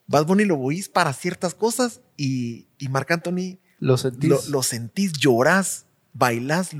Bad 0.06 0.26
Bunny 0.26 0.44
lo 0.44 0.58
oís 0.58 0.90
para 0.90 1.14
ciertas 1.14 1.54
cosas 1.54 2.02
y, 2.14 2.66
y 2.76 2.88
Marc 2.88 3.10
Anthony 3.10 3.58
Lo 3.78 3.96
sentís. 3.96 4.28
lo, 4.28 4.38
lo 4.48 4.62
sentís, 4.62 5.14
llorás, 5.14 5.86
bailás, 6.12 6.72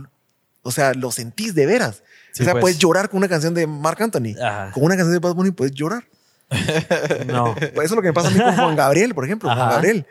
o 0.62 0.70
sea, 0.70 0.92
lo 0.92 1.10
sentís 1.10 1.54
de 1.54 1.64
veras. 1.64 2.02
Sí, 2.34 2.42
o 2.42 2.44
sea, 2.44 2.52
pues. 2.52 2.60
puedes 2.62 2.78
llorar 2.78 3.08
con 3.08 3.18
una 3.18 3.28
canción 3.28 3.54
de 3.54 3.66
Marc 3.66 3.98
Anthony. 4.02 4.34
Ajá. 4.38 4.70
Con 4.72 4.82
una 4.84 4.96
canción 4.96 5.12
de 5.14 5.20
Bad 5.20 5.34
Bunny 5.34 5.52
puedes 5.52 5.72
llorar. 5.72 6.04
No. 7.26 7.54
Pues 7.54 7.70
eso 7.72 7.82
es 7.84 7.90
lo 7.92 8.02
que 8.02 8.08
me 8.08 8.12
pasa 8.12 8.28
a 8.28 8.30
mí 8.32 8.38
con 8.38 8.54
Juan 8.54 8.76
Gabriel, 8.76 9.14
por 9.14 9.24
ejemplo. 9.24 9.48
Juan. 9.54 9.70
Gabriel. 9.70 10.06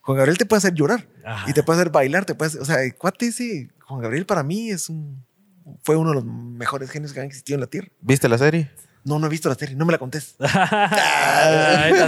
Juan 0.00 0.16
Gabriel 0.18 0.38
te 0.38 0.46
puede 0.46 0.58
hacer 0.58 0.72
llorar. 0.74 1.06
Ajá. 1.24 1.50
Y 1.50 1.52
te 1.52 1.62
puede 1.62 1.80
hacer 1.80 1.90
bailar, 1.92 2.24
te 2.24 2.34
puede 2.34 2.48
hacer- 2.48 2.60
o 2.62 2.64
sea, 2.64 2.76
cuate 2.96 3.26
ese, 3.26 3.68
Juan 3.86 4.00
Gabriel 4.00 4.24
para 4.26 4.42
mí 4.42 4.70
es 4.70 4.88
un, 4.88 5.22
fue 5.82 5.96
uno 5.96 6.10
de 6.10 6.14
los 6.16 6.24
mejores 6.24 6.90
genios 6.90 7.12
que 7.12 7.20
han 7.20 7.26
existido 7.26 7.56
en 7.56 7.60
la 7.62 7.66
Tierra. 7.66 7.88
¿Viste 8.00 8.28
la 8.28 8.38
serie? 8.38 8.70
No, 9.04 9.18
no 9.18 9.26
he 9.26 9.30
visto 9.30 9.48
la 9.50 9.54
serie, 9.54 9.76
no 9.76 9.84
me 9.84 9.92
la 9.92 9.98
contés. 9.98 10.34
no, 10.38 10.48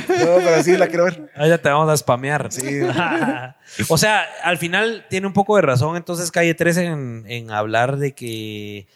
pero 0.09 0.63
sí 0.63 0.77
la 0.77 0.87
quiero 0.89 1.05
ver. 1.05 1.31
Ahí 1.37 1.49
ya 1.49 1.59
te 1.59 1.69
vamos 1.69 1.91
a 1.91 1.97
spamear. 1.97 2.51
Sí. 2.53 2.81
o 3.89 3.99
sea, 3.99 4.25
al 4.43 4.59
final 4.59 5.07
tiene 5.11 5.27
un 5.27 5.33
poco 5.33 5.57
de 5.57 5.63
razón 5.63 5.97
entonces 5.97 6.31
Calle 6.31 6.55
13 6.55 6.85
en, 6.87 7.25
en 7.27 7.51
hablar 7.51 7.97
de 7.99 8.13
que 8.13 8.87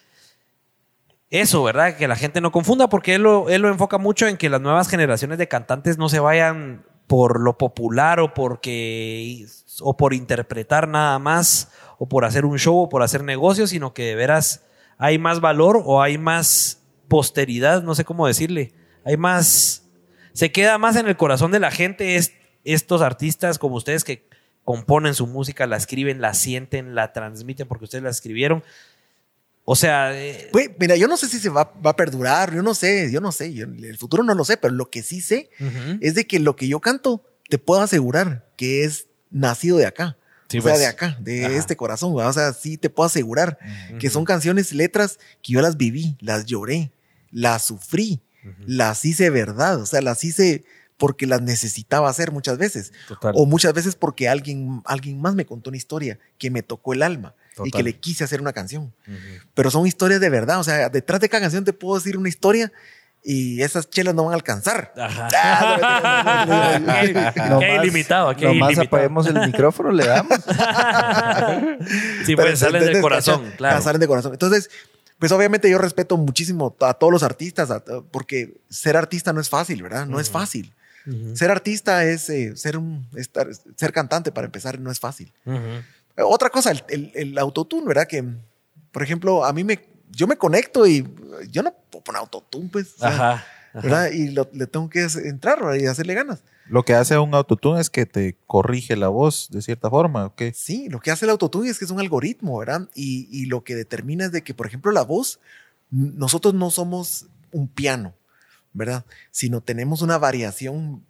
eso, 1.31 1.63
¿verdad? 1.63 1.97
Que 1.97 2.09
la 2.09 2.17
gente 2.17 2.41
no 2.41 2.51
confunda 2.53 2.89
porque 2.89 3.15
él 3.15 3.23
lo, 3.23 3.49
él 3.49 3.63
lo 3.63 3.69
enfoca 3.69 3.99
mucho 3.99 4.27
en 4.27 4.37
que 4.37 4.49
las 4.49 4.61
nuevas 4.61 4.89
generaciones 4.89 5.39
de 5.39 5.49
cantantes 5.49 5.97
no 5.97 6.09
se 6.09 6.19
vayan 6.21 6.85
por 7.07 7.41
lo 7.41 7.57
popular 7.59 8.21
o 8.21 8.35
porque 8.35 9.47
o 9.81 9.97
por 9.97 10.13
interpretar 10.15 10.89
nada 10.89 11.19
más 11.19 11.73
o 11.99 12.09
por 12.09 12.25
hacer 12.25 12.45
un 12.45 12.59
show 12.59 12.77
o 12.79 12.89
por 12.89 13.03
hacer 13.03 13.25
negocios, 13.25 13.71
sino 13.71 13.95
que 13.95 14.05
de 14.05 14.15
veras 14.15 14.65
hay 14.99 15.19
más 15.19 15.41
valor 15.41 15.83
o 15.85 16.03
hay 16.03 16.19
más 16.19 16.83
posteridad, 17.09 17.83
no 17.83 17.95
sé 17.95 18.05
cómo 18.05 18.27
decirle. 18.27 18.73
Hay 19.05 19.17
más 19.17 19.89
se 20.33 20.53
queda 20.53 20.79
más 20.79 20.97
en 20.97 21.09
el 21.09 21.17
corazón 21.17 21.51
de 21.53 21.59
la 21.61 21.71
gente 21.71 22.17
es- 22.17 22.33
estos 22.65 23.03
artistas 23.03 23.59
como 23.59 23.77
ustedes 23.77 24.05
que 24.05 24.29
componen 24.65 25.15
su 25.15 25.27
música, 25.27 25.67
la 25.67 25.77
escriben, 25.77 26.21
la 26.21 26.35
sienten, 26.35 26.95
la 26.95 27.13
transmiten 27.13 27.67
porque 27.67 27.85
ustedes 27.85 28.05
la 28.05 28.11
escribieron. 28.11 28.63
O 29.73 29.77
sea, 29.77 30.11
eh, 30.21 30.51
mira, 30.81 30.97
yo 30.97 31.07
no 31.07 31.17
sé 31.17 31.29
si 31.29 31.39
se 31.39 31.49
va, 31.49 31.73
va 31.87 31.91
a 31.91 31.97
perdurar, 31.97 32.53
yo 32.53 32.61
no 32.61 32.75
sé, 32.75 33.09
yo 33.13 33.21
no 33.21 33.31
sé, 33.31 33.55
yo- 33.55 33.67
el 33.67 33.97
futuro 33.99 34.25
no 34.25 34.35
lo 34.35 34.45
sé, 34.45 34.57
pero 34.57 34.75
lo 34.75 34.91
que 34.91 35.05
sí 35.05 35.21
sé 35.21 35.49
es 36.01 36.17
de 36.17 36.27
que 36.27 36.41
lo 36.41 36.57
que 36.57 36.67
yo 36.67 36.81
canto, 36.81 37.25
te 37.49 37.57
puedo 37.57 37.81
asegurar 37.81 38.49
que 38.57 38.83
es 38.83 39.07
nacido 39.31 39.77
de 39.77 39.87
acá. 39.87 40.17
Sí, 40.49 40.59
o 40.59 40.63
sea, 40.63 40.73
pues. 40.73 40.81
de 40.81 40.87
acá, 40.89 41.17
de 41.21 41.47
Ajá. 41.47 41.55
este 41.55 41.77
corazón. 41.77 42.13
¿verdad? 42.17 42.31
O 42.31 42.33
sea, 42.33 42.53
sí 42.53 42.79
te 42.79 42.91
puedo 42.91 43.07
asegurar 43.07 43.59
que 44.01 44.11
son 44.11 44.25
canciones, 44.25 44.73
letras 44.73 45.21
que 45.41 45.53
yo 45.53 45.61
las 45.63 45.77
viví, 45.77 46.17
las 46.19 46.47
lloré, 46.47 46.91
las 47.31 47.65
sufrí, 47.67 48.21
las 48.67 49.05
hice 49.05 49.31
verdad. 49.31 49.81
O 49.81 49.87
sea, 49.87 50.01
las 50.03 50.25
hice 50.25 50.65
porque 50.97 51.29
las 51.29 51.43
necesitaba 51.43 52.11
hacer 52.11 52.33
muchas 52.33 52.59
veces. 52.59 52.93
Total. 53.07 53.35
O 53.37 53.47
muchas 53.47 53.73
veces 53.73 53.95
porque 53.95 54.29
alguien, 54.29 54.83
alguien 54.85 55.21
más 55.21 55.37
me 55.37 55.47
contó 55.47 55.71
una 55.71 55.77
historia 55.77 56.19
que 56.39 56.51
me 56.51 56.65
tocó 56.65 56.93
el 56.93 57.03
alma 57.05 57.37
y 57.67 57.71
Total. 57.71 57.79
que 57.79 57.83
le 57.85 57.97
quise 57.99 58.25
hacer 58.25 58.41
una 58.41 58.53
canción. 58.53 58.93
Pero 59.55 59.71
son 59.71 59.87
historias 59.87 60.21
de 60.21 60.29
verdad. 60.31 60.59
O 60.61 60.65
sea, 60.65 60.89
detrás 60.89 61.21
de 61.21 61.29
cada 61.29 61.43
canción 61.43 61.65
te 61.65 61.73
puedo 61.73 61.97
decir 61.97 62.17
una 62.17 62.29
historia 62.29 62.73
y 63.23 63.61
esas 63.63 63.91
chelas 63.91 64.15
no 64.15 64.25
van 64.25 64.33
a 64.33 64.37
alcanzar. 64.37 64.93
Ajá. 64.97 65.29
Ah, 65.35 67.03
Qué- 67.61 67.77
ilimitado, 67.83 68.35
qué 68.37 68.47
Nomás 68.47 68.71
ilimitado. 68.73 68.83
apaguemos 68.87 69.27
el 69.27 69.35
micrófono, 69.47 69.91
le 69.93 70.07
damos. 70.07 70.39
Sí, 72.25 72.37
Pero 72.37 72.49
pues 72.49 72.59
salen 72.59 72.85
del 72.85 73.01
corazón, 73.01 73.53
claro. 73.57 73.79
Ah, 73.79 73.81
Salen 73.83 74.01
de 74.01 74.07
corazón. 74.07 74.33
Entonces, 74.33 74.71
pues 75.19 75.33
obviamente 75.33 75.69
yo 75.71 75.79
respeto 75.79 76.17
muchísimo 76.17 76.75
a 76.81 76.95
todos 76.95 77.13
los 77.13 77.23
artistas, 77.23 77.71
a- 77.71 77.83
porque 78.11 78.61
ser 78.69 78.97
artista 78.97 79.33
no 79.33 79.41
es 79.41 79.49
fácil, 79.49 79.83
¿verdad? 79.83 80.07
No 80.07 80.21
es 80.21 80.31
fácil. 80.31 80.73
Ujú. 81.07 81.35
Ser 81.37 81.51
artista 81.51 82.05
es 82.05 82.29
eh, 82.31 82.57
ser 82.57 82.77
un 82.77 83.07
estar- 83.15 83.49
ser 83.77 83.93
cantante 83.93 84.33
para 84.33 84.47
empezar 84.47 84.79
no 84.79 84.91
es 84.91 85.01
fácil. 85.01 85.33
Ujú. 85.47 85.57
Eh, 85.59 85.83
Otra 86.17 86.51
cosa, 86.51 86.71
el, 86.73 86.85
el, 86.89 87.13
el 87.15 87.39
autotune, 87.39 87.87
¿verdad? 87.87 88.07
Que, 88.07 88.23
por 88.93 89.03
ejemplo, 89.03 89.45
a 89.45 89.53
mí 89.53 89.65
me, 89.65 89.81
yo 90.11 90.27
me 90.27 90.37
conecto 90.37 90.87
y 90.87 91.07
yo 91.51 91.63
no 91.63 91.73
puedo 91.91 92.05
poner 92.05 92.21
autotune, 92.21 92.69
pues, 92.71 92.95
o 92.97 92.99
sea, 92.99 93.09
Ajá. 93.09 93.33
ajá. 93.33 93.45
¿verdad? 93.83 94.11
Y 94.13 94.31
lo- 94.31 94.49
le 94.53 94.67
tengo 94.67 94.89
que 94.91 95.07
entrar 95.25 95.61
¿verdad? 95.63 95.81
y 95.81 95.87
hacerle 95.87 96.15
ganas. 96.15 96.43
Lo 96.67 96.85
que 96.85 96.95
hace 96.95 97.19
un 97.19 97.35
autotune 97.35 97.81
es 97.81 97.91
que 97.91 98.07
te 98.07 98.37
corrige 98.47 98.95
la 98.97 99.09
voz 99.09 99.49
de 99.51 99.61
cierta 99.63 99.91
forma, 99.91 100.27
¿ok? 100.27 100.43
Sí, 100.55 100.89
lo 100.89 101.01
que 101.01 101.11
hace 101.11 101.25
el 101.25 101.31
autotune 101.31 101.69
es 101.69 101.79
que 101.79 101.85
es 101.85 101.91
un 101.91 101.99
algoritmo, 102.01 102.59
¿verdad? 102.59 102.89
Y, 102.95 103.27
y 103.31 103.47
lo 103.47 103.65
que 103.65 103.75
determina 103.75 104.27
es 104.27 104.33
de 104.33 104.43
que, 104.43 104.55
por 104.55 104.67
ejemplo, 104.67 104.93
la 104.93 105.03
voz, 105.03 105.41
nosotros 105.91 106.55
no 106.55 106.71
somos 106.71 107.27
un 107.51 107.67
piano, 107.67 108.15
¿verdad? 108.73 109.05
Sino 109.33 109.61
tenemos 109.63 110.01
una 110.03 110.17
variación 110.19 111.05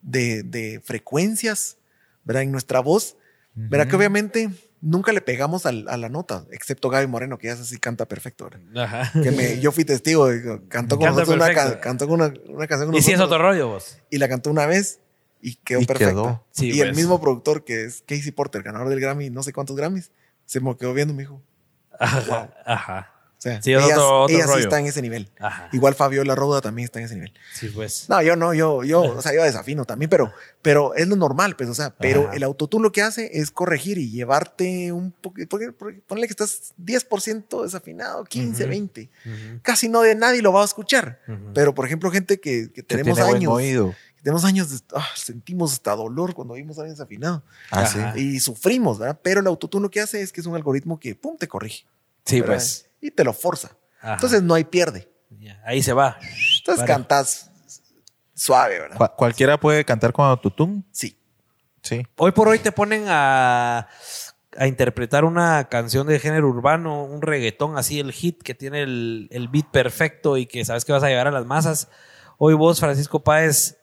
de, 0.00 0.42
de 0.42 0.80
frecuencias, 0.84 1.76
¿verdad? 2.24 2.42
En 2.42 2.50
nuestra 2.50 2.80
voz, 2.80 3.16
¿verdad? 3.54 3.88
Que 3.88 3.96
obviamente 3.96 4.50
nunca 4.80 5.12
le 5.12 5.20
pegamos 5.20 5.64
al- 5.66 5.88
a 5.88 5.96
la 5.96 6.08
nota, 6.08 6.44
excepto 6.50 6.88
Gaby 6.88 7.06
Moreno, 7.06 7.38
que 7.38 7.46
ya 7.48 7.52
así 7.54 7.78
canta 7.78 8.06
perfecto. 8.06 8.48
Ajá. 8.76 9.10
Que 9.22 9.30
me, 9.30 9.60
yo 9.60 9.72
fui 9.72 9.84
testigo, 9.84 10.26
de- 10.28 10.42
cantó 10.68 10.96
con 10.96 11.06
Canta 11.06 11.20
nosotros 11.22 11.36
una, 11.50 11.80
cantó 11.80 12.08
con 12.08 12.20
una, 12.20 12.32
una 12.48 12.66
canción 12.66 12.90
con 12.90 12.96
Y 12.98 13.02
si 13.02 13.12
es 13.12 13.20
otro 13.20 13.38
rollo, 13.38 13.68
vos. 13.68 13.98
y 14.10 14.18
la 14.18 14.28
cantó 14.28 14.50
una 14.50 14.66
vez 14.66 15.00
y 15.40 15.56
quedó 15.56 15.80
Y 15.80 15.86
perfecta. 15.86 16.12
quedó. 16.12 16.44
Sí, 16.50 16.70
y 16.72 16.80
el 16.80 16.88
pues. 16.88 16.96
mismo 16.96 17.20
productor 17.20 17.64
que 17.64 17.84
es 17.84 18.02
Casey 18.06 18.30
Porter, 18.32 18.62
ganador 18.62 18.88
del 18.88 19.00
Grammy, 19.00 19.30
no 19.30 19.42
sé 19.42 19.52
cuántos 19.52 19.76
Grammys, 19.76 20.10
se 20.46 20.60
me 20.60 20.76
quedó 20.76 20.94
viendo, 20.94 21.14
me 21.14 21.22
dijo, 21.22 21.42
Ajá. 21.98 22.52
Ajá. 22.66 23.11
Sea, 23.42 23.60
Sí, 23.62 23.72
ellas, 23.72 23.90
otro- 23.98 24.22
otro 24.22 24.34
ellas 24.36 24.50
sí 24.54 24.60
están 24.60 24.80
en 24.80 24.86
ese 24.86 25.02
nivel. 25.02 25.30
Ajá. 25.40 25.68
Igual 25.72 25.94
Fabiola 25.94 26.34
Roda 26.34 26.60
también 26.60 26.84
está 26.84 26.98
en 27.00 27.06
ese 27.06 27.14
nivel. 27.14 27.32
Sí, 27.54 27.68
pues. 27.68 28.08
No, 28.08 28.22
yo 28.22 28.36
no, 28.36 28.54
yo, 28.54 28.84
yo, 28.84 29.02
o 29.02 29.20
sea, 29.22 29.34
yo 29.34 29.42
desafino 29.42 29.84
también, 29.84 30.08
pero, 30.08 30.32
pero 30.62 30.94
es 30.94 31.08
lo 31.08 31.16
normal, 31.16 31.56
pues, 31.56 31.68
o 31.68 31.74
sea, 31.74 31.90
pero 31.96 32.26
Ajá. 32.28 32.36
el 32.36 32.42
autotune 32.44 32.82
lo 32.84 32.92
que 32.92 33.02
hace 33.02 33.30
es 33.38 33.50
corregir 33.50 33.98
y 33.98 34.10
llevarte 34.10 34.92
un 34.92 35.10
poquito, 35.12 35.58
ponle 36.06 36.26
que 36.26 36.32
estás 36.32 36.72
10% 36.76 37.62
desafinado, 37.64 38.24
15, 38.24 38.62
Ujú. 38.64 38.70
20. 38.70 39.10
Ujú. 39.26 39.34
Casi 39.62 39.88
no 39.88 40.02
de 40.02 40.14
nadie 40.14 40.40
lo 40.42 40.52
va 40.52 40.62
a 40.62 40.64
escuchar. 40.64 41.20
Pero, 41.54 41.74
por 41.74 41.86
ejemplo, 41.86 42.10
gente 42.10 42.38
que, 42.40 42.68
que 42.68 42.72
Que 42.72 42.82
tenemos 42.82 43.14
tiene 43.16 43.22
buen 43.30 43.36
años, 43.42 43.52
oído. 43.52 43.94
tenemos 44.22 44.44
años, 44.44 44.70
de- 44.70 44.84
ah, 44.94 45.06
sentimos 45.16 45.72
hasta 45.72 45.96
dolor 45.96 46.32
cuando 46.34 46.54
vimos 46.54 46.78
a 46.78 46.82
alguien 46.82 46.94
desafinado. 46.96 47.42
Ah, 47.70 47.86
sí. 47.86 47.98
Y 48.20 48.40
sufrimos, 48.40 48.98
¿verdad? 49.00 49.18
Pero 49.22 49.40
el 49.40 49.46
autotune 49.48 49.82
lo 49.82 49.90
que 49.90 50.00
hace 50.00 50.22
es 50.22 50.32
que 50.32 50.40
es 50.40 50.46
un 50.46 50.54
algoritmo 50.54 51.00
que, 51.00 51.14
pum, 51.14 51.36
te 51.36 51.48
corrige. 51.48 51.86
Sí, 52.24 52.40
¿verdad? 52.40 52.54
pues. 52.56 52.86
Y 53.02 53.10
te 53.10 53.22
lo 53.24 53.34
forza. 53.34 53.76
Ajá. 54.00 54.14
Entonces 54.14 54.42
no 54.42 54.54
hay 54.54 54.64
pierde. 54.64 55.10
Ahí 55.66 55.82
se 55.82 55.92
va. 55.92 56.16
Entonces 56.58 56.82
Para. 56.84 56.94
cantas 56.94 57.50
suave, 58.34 58.78
¿verdad? 58.78 58.96
Cual- 58.96 59.12
cualquiera 59.16 59.58
puede 59.60 59.84
cantar 59.84 60.12
con 60.12 60.24
autotune. 60.26 60.82
Sí. 60.92 61.18
Sí. 61.82 62.06
Hoy 62.16 62.32
por 62.32 62.48
hoy 62.48 62.58
te 62.60 62.70
ponen 62.72 63.04
a, 63.08 63.88
a 64.56 64.66
interpretar 64.68 65.24
una 65.24 65.68
canción 65.68 66.06
de 66.06 66.18
género 66.20 66.48
urbano, 66.48 67.04
un 67.04 67.22
reggaetón 67.22 67.76
así, 67.76 67.98
el 67.98 68.12
hit 68.12 68.40
que 68.42 68.54
tiene 68.54 68.82
el, 68.82 69.28
el 69.32 69.48
beat 69.48 69.66
perfecto 69.72 70.36
y 70.36 70.46
que 70.46 70.64
sabes 70.64 70.84
que 70.84 70.92
vas 70.92 71.02
a 71.02 71.08
llegar 71.08 71.26
a 71.26 71.32
las 71.32 71.44
masas. 71.44 71.88
Hoy 72.38 72.54
vos, 72.54 72.78
Francisco 72.80 73.22
Páez, 73.24 73.78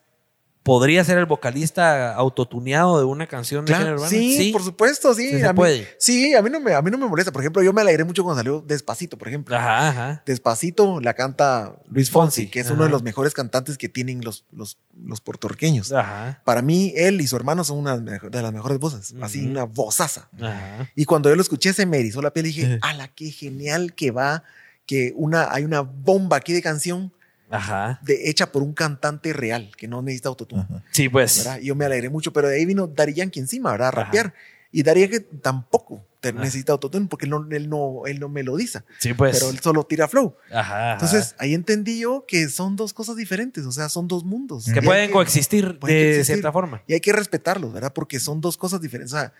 ¿podría 0.62 1.02
ser 1.04 1.16
el 1.18 1.26
vocalista 1.26 2.14
autotuneado 2.14 2.98
de 2.98 3.04
una 3.04 3.26
canción 3.26 3.64
de 3.64 3.72
género 3.72 3.96
Claro, 3.96 4.02
urbano? 4.02 4.10
sí, 4.10 4.50
por 4.52 4.62
supuesto, 4.62 5.14
sí. 5.14 5.30
Sí 5.38 5.42
a 5.42 5.52
mí, 5.52 5.56
puede. 5.56 5.88
Sí, 5.98 6.34
a 6.34 6.42
mí, 6.42 6.50
no 6.50 6.60
me, 6.60 6.74
a 6.74 6.82
mí 6.82 6.90
no 6.90 6.98
me 6.98 7.06
molesta. 7.06 7.32
Por 7.32 7.42
ejemplo, 7.42 7.62
yo 7.62 7.72
me 7.72 7.80
alegré 7.80 8.04
mucho 8.04 8.22
cuando 8.22 8.38
salió 8.40 8.60
Despacito, 8.66 9.16
por 9.16 9.28
ejemplo. 9.28 9.56
Ajá, 9.56 9.88
ajá. 9.88 10.22
Despacito 10.26 11.00
la 11.00 11.14
canta 11.14 11.74
Luis 11.88 12.10
Fonsi, 12.10 12.42
Fonsi, 12.42 12.50
que 12.50 12.60
es 12.60 12.66
ajá. 12.66 12.74
uno 12.74 12.84
de 12.84 12.90
los 12.90 13.02
mejores 13.02 13.32
cantantes 13.32 13.78
que 13.78 13.88
tienen 13.88 14.20
los, 14.22 14.44
los, 14.52 14.78
los 15.02 15.20
puertorriqueños. 15.20 15.92
Ajá. 15.92 16.42
Para 16.44 16.62
mí, 16.62 16.92
él 16.96 17.20
y 17.20 17.26
su 17.26 17.36
hermano 17.36 17.64
son 17.64 17.78
una 17.78 17.96
de 17.98 18.42
las 18.42 18.52
mejores 18.52 18.78
voces. 18.78 19.14
Así, 19.22 19.40
Ujú. 19.42 19.50
una 19.50 19.64
vozaza. 19.64 20.28
Ajá. 20.40 20.90
Y 20.94 21.04
cuando 21.06 21.30
yo 21.30 21.36
lo 21.36 21.42
escuché, 21.42 21.72
se 21.72 21.86
me 21.86 21.98
erizó 21.98 22.20
la 22.22 22.32
piel 22.32 22.46
y 22.46 22.48
dije, 22.50 22.78
ala, 22.82 23.08
qué 23.08 23.30
genial 23.30 23.94
que 23.94 24.10
va, 24.10 24.42
que 24.86 25.12
una, 25.16 25.52
hay 25.52 25.64
una 25.64 25.80
bomba 25.80 26.36
aquí 26.36 26.52
de 26.52 26.62
canción 26.62 27.12
Ajá. 27.50 27.98
de, 28.02 28.28
hecha 28.30 28.52
por 28.52 28.62
un 28.62 28.72
cantante 28.72 29.32
real, 29.32 29.70
que 29.76 29.88
no 29.88 30.02
necesita 30.02 30.28
autotune. 30.28 30.62
Ajá. 30.62 30.82
Sí, 30.92 31.08
pues. 31.08 31.38
¿verdad? 31.38 31.58
Y 31.60 31.66
yo 31.66 31.74
me 31.74 31.84
alegré 31.84 32.08
mucho, 32.08 32.32
pero 32.32 32.48
de 32.48 32.56
ahí 32.56 32.64
vino 32.66 32.86
Daddy 32.86 33.14
Yankee 33.14 33.40
encima, 33.40 33.72
¿verdad? 33.72 33.88
A 33.88 33.90
Ajá. 33.90 34.00
rapear. 34.04 34.34
Y 34.72 34.84
Daddy 34.84 35.00
Yankee 35.00 35.26
tampoco 35.42 36.06
te 36.20 36.28
Ajá. 36.28 36.38
necesita 36.38 36.72
autotune 36.72 37.06
porque 37.08 37.24
él 37.24 37.30
no, 37.30 37.46
él 37.50 37.68
no, 37.68 38.02
él 38.06 38.20
no 38.20 38.28
melodiza, 38.28 38.84
Sí, 38.98 39.14
pues. 39.14 39.36
pero 39.38 39.50
él 39.50 39.58
solo 39.58 39.82
tira 39.84 40.06
flow. 40.06 40.36
Ajá, 40.52 40.60
ajá. 40.60 40.92
Entonces 40.92 41.34
ahí 41.38 41.54
entendí 41.54 41.98
yo 41.98 42.24
que 42.28 42.48
son 42.48 42.76
dos 42.76 42.92
cosas 42.92 43.16
diferentes, 43.16 43.64
o 43.66 43.72
sea, 43.72 43.88
son 43.88 44.06
dos 44.06 44.22
mundos. 44.22 44.66
Que 44.66 44.78
hay 44.80 44.84
pueden 44.86 45.10
coexistir 45.10 45.78
pueden 45.80 45.96
de 45.96 46.02
coexistir. 46.04 46.24
cierta 46.36 46.52
forma. 46.52 46.82
Y 46.86 46.92
hay 46.92 47.00
que 47.00 47.12
respetarlos, 47.12 47.72
¿verdad? 47.72 47.92
Porque 47.92 48.20
son 48.20 48.40
dos 48.40 48.56
cosas 48.56 48.80
diferentes. 48.80 49.12
O 49.14 49.16
sea, 49.18 49.32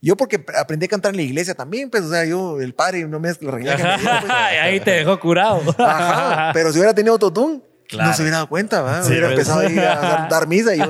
yo 0.00 0.16
porque 0.16 0.44
aprendí 0.58 0.86
a 0.86 0.88
cantar 0.88 1.10
en 1.12 1.16
la 1.16 1.22
iglesia 1.22 1.54
también, 1.54 1.90
pues, 1.90 2.02
o 2.04 2.10
sea, 2.10 2.24
yo, 2.24 2.60
el 2.60 2.74
padre 2.74 3.06
no 3.08 3.18
me 3.18 3.28
la 3.40 3.50
regañada 3.50 3.76
que 3.76 3.82
me 3.84 4.02
dio, 4.02 4.20
pues, 4.20 4.32
y 4.32 4.56
ahí 4.62 4.80
te 4.80 4.90
dejó 4.92 5.18
curado. 5.18 5.60
Ajá, 5.78 6.50
pero 6.52 6.72
si 6.72 6.78
hubiera 6.78 6.94
tenido 6.94 7.14
autotune, 7.14 7.60
Claro. 7.88 8.10
no 8.10 8.16
se 8.16 8.22
hubiera 8.22 8.38
dado 8.38 8.48
cuenta, 8.48 8.82
¿verdad? 8.82 9.02
Sí, 9.04 9.10
hubiera 9.10 9.28
pues. 9.28 9.38
empezado 9.38 9.60
a 9.60 9.70
ir 9.70 9.78
a 9.80 9.94
dar, 9.94 10.28
dar 10.28 10.48
misa 10.48 10.74
y 10.74 10.78
yo, 10.78 10.86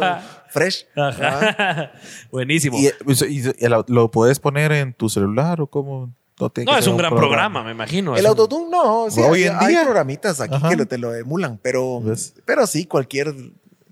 fresh. 0.49 0.87
Ajá. 0.97 1.93
Buenísimo. 2.31 2.79
¿Y, 2.79 2.87
y- 2.87 3.53
y 3.59 3.69
lo, 3.69 3.85
lo 3.89 4.11
puedes 4.11 4.39
poner 4.41 4.73
en 4.73 4.95
tu 4.95 5.09
celular 5.11 5.61
o 5.61 5.67
cómo? 5.67 6.15
No, 6.41 6.53
No, 6.67 6.77
es 6.79 6.87
un 6.87 6.97
gran 6.99 7.15
programa, 7.15 7.63
me 7.63 7.71
imagino. 7.73 8.17
El 8.17 8.27
autotune 8.27 8.71
no, 8.71 9.11
sí, 9.11 9.21
Hoy 9.23 9.43
hay, 9.45 9.49
en 9.49 9.57
hay 9.59 9.67
día. 9.69 9.83
programitas 9.85 10.41
aquí 10.41 10.55
Ajá. 10.55 10.75
que 10.77 10.85
te 10.87 10.99
lo 10.99 11.15
emulan, 11.15 11.59
pero, 11.63 12.01
¿Ves? 12.03 12.35
pero 12.45 12.67
sí, 12.67 12.85
cualquier 12.87 13.35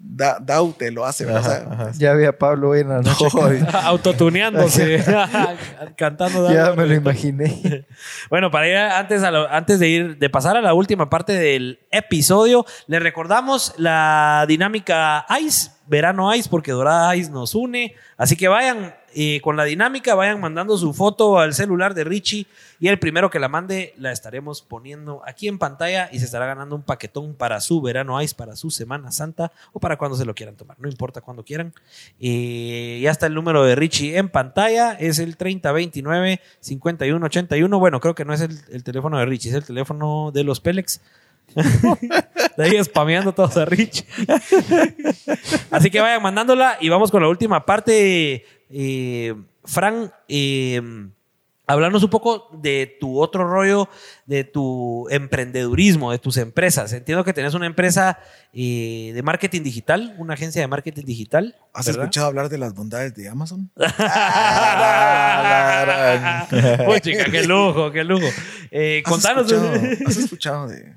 da- 0.06 0.38
DAO 0.38 0.74
te 0.76 0.90
lo 0.90 1.04
hace, 1.06 1.24
¿verdad? 1.24 1.66
Ajá, 1.70 1.72
ajá. 1.86 1.90
Ya 1.96 2.12
vi 2.14 2.24
a 2.26 2.36
Pablo 2.38 2.70
hoy 2.70 2.80
en 2.80 2.88
la 2.90 3.00
noche. 3.00 3.26
Autotuneándose, 3.84 5.02
cantando. 5.96 6.52
ya 6.52 6.72
me 6.72 6.86
lo 6.86 6.94
imaginé. 6.94 7.86
Bueno, 8.30 8.50
para 8.50 8.68
ir 8.68 8.76
antes, 8.76 9.22
a 9.22 9.30
lo- 9.30 9.48
antes 9.50 9.78
de 9.80 9.88
ir, 9.88 10.18
de 10.18 10.30
pasar 10.30 10.56
a 10.56 10.60
la 10.62 10.74
última 10.74 11.08
parte 11.10 11.32
del 11.32 11.78
episodio, 11.90 12.64
les 12.86 13.02
recordamos 13.02 13.74
la 13.78 14.44
dinámica 14.48 15.24
ICE, 15.40 15.70
verano 15.86 16.34
ICE, 16.34 16.48
porque 16.48 16.72
Dorada 16.72 17.14
ICE 17.16 17.30
nos 17.30 17.54
une. 17.54 17.94
Así 18.16 18.36
que 18.36 18.48
vayan 18.48 18.94
eh, 19.14 19.40
con 19.42 19.56
la 19.56 19.64
dinámica, 19.64 20.14
vayan 20.14 20.40
mandando 20.40 20.76
su 20.76 20.92
foto 20.92 21.38
al 21.38 21.54
celular 21.54 21.94
de 21.94 22.02
Richie 22.02 22.48
y 22.80 22.88
el 22.88 22.98
primero 22.98 23.30
que 23.30 23.38
la 23.38 23.48
mande 23.48 23.94
la 23.96 24.10
estaremos 24.10 24.62
poniendo 24.62 25.22
aquí 25.24 25.46
en 25.46 25.56
pantalla 25.58 26.08
y 26.10 26.18
se 26.18 26.24
estará 26.24 26.46
ganando 26.46 26.74
un 26.74 26.82
paquetón 26.82 27.34
para 27.34 27.60
su 27.60 27.80
verano 27.80 28.20
ICE, 28.20 28.34
para 28.34 28.56
su 28.56 28.70
Semana 28.70 29.12
Santa 29.12 29.52
o 29.72 29.78
para 29.78 29.98
cuando 29.98 30.16
se 30.16 30.24
lo 30.24 30.34
quieran 30.34 30.56
tomar, 30.56 30.76
no 30.80 30.88
importa 30.88 31.20
cuando 31.20 31.44
quieran. 31.44 31.72
Eh, 32.18 32.98
ya 33.02 33.12
está 33.12 33.26
el 33.26 33.34
número 33.34 33.62
de 33.64 33.76
Richie 33.76 34.16
en 34.16 34.28
pantalla, 34.28 34.94
es 34.94 35.20
el 35.20 35.38
3029-5181. 35.38 37.78
Bueno, 37.78 38.00
creo 38.00 38.16
que 38.16 38.24
no 38.24 38.34
es 38.34 38.40
el, 38.40 38.58
el 38.70 38.82
teléfono 38.82 39.18
de 39.18 39.26
Richie, 39.26 39.50
es 39.50 39.56
el 39.56 39.64
teléfono 39.64 40.32
de 40.32 40.42
los 40.42 40.58
Pélex. 40.60 41.00
de 42.56 42.64
ahí 42.64 42.84
spameando 42.84 43.32
todos 43.32 43.56
a 43.56 43.64
Richie. 43.64 44.04
Así 45.70 45.90
que 45.90 46.00
vayan 46.00 46.22
mandándola 46.22 46.78
y 46.80 46.88
vamos 46.88 47.10
con 47.10 47.22
la 47.22 47.28
última 47.28 47.64
parte. 47.64 48.44
Eh, 48.70 49.34
Fran, 49.64 50.12
eh, 50.28 50.80
Hablarnos 51.66 52.02
un 52.02 52.10
poco 52.10 52.50
de 52.52 52.98
tu 53.00 53.18
otro 53.18 53.48
rollo, 53.48 53.88
de 54.26 54.44
tu 54.44 55.08
emprendedurismo, 55.08 56.12
de 56.12 56.18
tus 56.18 56.36
empresas. 56.36 56.92
Entiendo 56.92 57.24
que 57.24 57.32
tenés 57.32 57.54
una 57.54 57.64
empresa 57.64 58.18
eh, 58.52 59.12
de 59.14 59.22
marketing 59.22 59.62
digital, 59.62 60.14
una 60.18 60.34
agencia 60.34 60.60
de 60.60 60.68
marketing 60.68 61.04
digital. 61.06 61.56
¿Has 61.72 61.86
¿verdad? 61.86 62.02
escuchado 62.02 62.26
hablar 62.26 62.50
de 62.50 62.58
las 62.58 62.74
bondades 62.74 63.14
de 63.14 63.30
Amazon? 63.30 63.70
Uy, 66.86 67.00
chica, 67.00 67.24
qué 67.30 67.44
lujo, 67.44 67.90
qué 67.90 68.04
lujo. 68.04 68.26
Eh, 68.70 69.02
¿Has 69.02 69.10
contanos. 69.10 69.50
escuchado, 69.50 69.88
¿has 70.06 70.16
escuchado 70.18 70.68
de, 70.68 70.94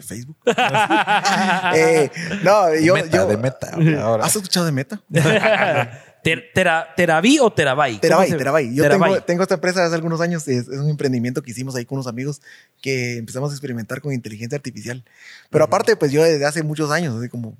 de- 0.00 0.02
Facebook? 0.06 0.36
Eh, 1.74 2.10
no, 2.42 2.74
yo, 2.76 2.94
meta, 2.94 3.08
yo- 3.16 3.26
de 3.26 3.36
meta. 3.36 3.70
Ahora. 4.02 4.24
¿Has 4.24 4.36
escuchado 4.36 4.66
de 4.66 4.72
Meta? 4.72 5.00
Ter- 6.22 6.50
tera- 6.52 6.88
¿Teraví 6.96 7.38
o 7.38 7.52
Terabyte? 7.52 8.00
¿Cómo 8.00 8.24
Terabyte, 8.24 8.36
Terabyte. 8.38 8.74
Yo 8.74 8.82
Terabyte. 8.82 9.06
Tengo, 9.12 9.24
tengo 9.24 9.42
esta 9.42 9.54
empresa 9.54 9.84
hace 9.84 9.94
algunos 9.94 10.20
años. 10.20 10.48
Es, 10.48 10.66
es 10.66 10.78
un 10.78 10.90
emprendimiento 10.90 11.40
que 11.40 11.52
hicimos 11.52 11.76
ahí 11.76 11.84
con 11.84 11.98
unos 11.98 12.08
amigos 12.08 12.42
que 12.82 13.16
empezamos 13.18 13.50
a 13.52 13.54
experimentar 13.54 14.00
con 14.00 14.12
inteligencia 14.12 14.56
artificial. 14.56 15.04
Pero 15.50 15.64
aparte, 15.64 15.94
pues 15.94 16.10
yo 16.10 16.24
desde 16.24 16.44
hace 16.44 16.64
muchos 16.64 16.90
años, 16.90 17.14
hace 17.16 17.28
como 17.28 17.56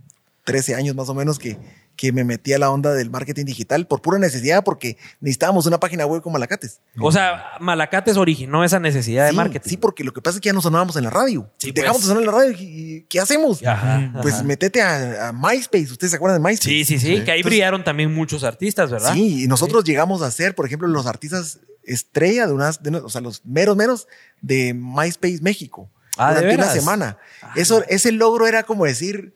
13 0.46 0.74
años 0.76 0.94
más 0.94 1.08
o 1.08 1.14
menos, 1.14 1.38
que, 1.38 1.58
que 1.96 2.12
me 2.12 2.22
metí 2.24 2.52
a 2.52 2.58
la 2.58 2.70
onda 2.70 2.92
del 2.94 3.10
marketing 3.10 3.44
digital 3.44 3.86
por 3.86 4.00
pura 4.00 4.18
necesidad, 4.18 4.62
porque 4.64 4.96
necesitábamos 5.20 5.66
una 5.66 5.80
página 5.80 6.06
web 6.06 6.22
como 6.22 6.34
Malacates. 6.34 6.80
O 7.00 7.10
sea, 7.10 7.42
Malacates 7.60 8.16
originó 8.16 8.64
esa 8.64 8.78
necesidad 8.78 9.26
de 9.26 9.32
marketing. 9.32 9.68
Sí, 9.68 9.76
porque 9.76 10.04
lo 10.04 10.12
que 10.12 10.22
pasa 10.22 10.36
es 10.36 10.40
que 10.40 10.46
ya 10.48 10.52
no 10.52 10.62
sonábamos 10.62 10.96
en 10.96 11.04
la 11.04 11.10
radio. 11.10 11.50
Sí, 11.58 11.72
Dejamos 11.72 11.96
pues. 11.98 12.04
de 12.04 12.08
sonar 12.14 12.22
en 12.22 12.26
la 12.26 12.32
radio 12.38 12.52
y 12.58 13.06
¿qué 13.08 13.20
hacemos? 13.20 13.62
Ajá, 13.66 14.12
Pues 14.22 14.34
ajá. 14.36 14.44
métete 14.44 14.80
a, 14.80 15.28
a 15.28 15.32
MySpace. 15.32 15.90
¿Ustedes 15.92 16.12
se 16.12 16.16
acuerdan 16.16 16.40
de 16.42 16.48
MySpace? 16.48 16.70
Sí, 16.70 16.84
sí, 16.84 16.98
sí, 16.98 17.24
que 17.24 17.32
ahí 17.32 17.42
brillaron 17.42 17.82
también 17.84 18.14
muchos 18.14 18.44
artistas, 18.44 18.90
¿verdad? 18.90 19.12
Sí, 19.12 19.42
y 19.44 19.46
nosotros 19.48 19.84
llegamos 19.84 20.22
a 20.22 20.30
ser, 20.30 20.54
por 20.54 20.64
ejemplo, 20.66 20.88
los 20.88 21.06
artistas 21.06 21.58
estrella 21.84 22.46
de 22.46 22.52
unas, 22.52 22.82
de 22.82 22.96
o 22.96 23.08
sea, 23.08 23.20
los 23.20 23.44
meros 23.44 23.76
menos 23.76 24.08
de 24.40 24.74
MySpace 24.74 25.38
México. 25.42 25.90
Ah, 26.18 26.30
¿de 26.32 26.36
durante 26.40 26.54
una 26.56 26.64
veras? 26.66 26.78
semana. 26.80 27.18
Eso, 27.56 27.84
ese 27.88 28.10
logro 28.10 28.46
era 28.46 28.62
como 28.62 28.86
decir 28.86 29.35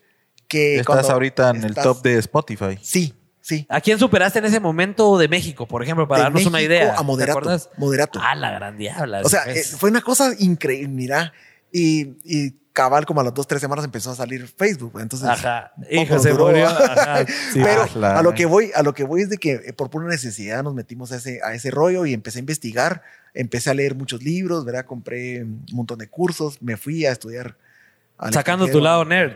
que. 0.51 0.75
Estás 0.79 0.85
cuando 0.85 1.11
ahorita 1.13 1.49
en 1.51 1.63
el 1.63 1.73
top 1.75 2.01
de 2.01 2.17
Spotify. 2.19 2.77
Sí, 2.81 3.13
sí. 3.39 3.65
¿A 3.69 3.79
quién 3.79 3.97
superaste 3.97 4.39
en 4.39 4.45
ese 4.45 4.59
momento 4.59 5.17
de 5.17 5.27
México, 5.29 5.65
por 5.67 5.81
ejemplo, 5.81 6.07
para 6.07 6.19
De 6.19 6.23
darnos 6.25 6.45
una 6.45 6.61
idea? 6.61 6.93
A 6.93 6.97
¿Te 6.97 7.03
moderato. 7.03 7.39
acuerdas? 7.39 7.69
Moderato. 7.77 8.19
Ah, 8.21 8.35
la 8.35 8.51
gran 8.51 8.77
diabla. 8.77 9.21
o 9.23 9.29
sea, 9.29 9.43
eh, 9.45 9.63
fue 9.63 9.89
una 9.89 10.01
cosa 10.01 10.33
increíble, 10.39 10.89
mira. 10.89 11.33
Y, 11.71 12.17
y 12.25 12.51
cabal, 12.73 13.05
como 13.05 13.21
a 13.21 13.23
las 13.23 13.33
dos, 13.33 13.47
tres 13.47 13.61
semanas 13.61 13.85
empezó 13.85 14.11
a 14.11 14.15
salir 14.15 14.45
Facebook. 14.47 14.99
Entonces, 14.99 15.27
Ajá. 15.29 15.71
Hijo, 15.89 16.19
se 16.19 16.31
duró. 16.31 16.47
murió. 16.47 16.67
Ajá. 16.67 17.25
Sí. 17.25 17.61
Pero 17.63 18.05
a 18.05 18.21
lo 18.21 18.33
que 18.33 18.45
voy, 18.45 18.71
a 18.75 18.83
lo 18.83 18.93
que 18.93 19.03
voy 19.05 19.21
es 19.21 19.29
de 19.29 19.37
que 19.37 19.53
eh, 19.53 19.73
por 19.73 19.89
pura 19.89 20.07
necesidad 20.07 20.63
nos 20.63 20.73
metimos 20.73 21.11
a 21.13 21.15
ese, 21.17 21.39
a 21.43 21.53
ese 21.53 21.71
rollo 21.71 22.05
y 22.05 22.13
empecé 22.13 22.39
a 22.39 22.41
investigar, 22.41 23.03
empecé 23.33 23.69
a 23.69 23.73
leer 23.73 23.95
muchos 23.95 24.21
libros, 24.21 24.65
¿verdad? 24.65 24.85
Compré 24.85 25.43
un 25.43 25.65
montón 25.71 25.99
de 25.99 26.07
cursos, 26.07 26.61
me 26.61 26.75
fui 26.77 27.05
a 27.05 27.11
estudiar. 27.13 27.55
Sacando 28.31 28.67
tu 28.67 28.81
lado 28.81 29.03
nerd. 29.05 29.33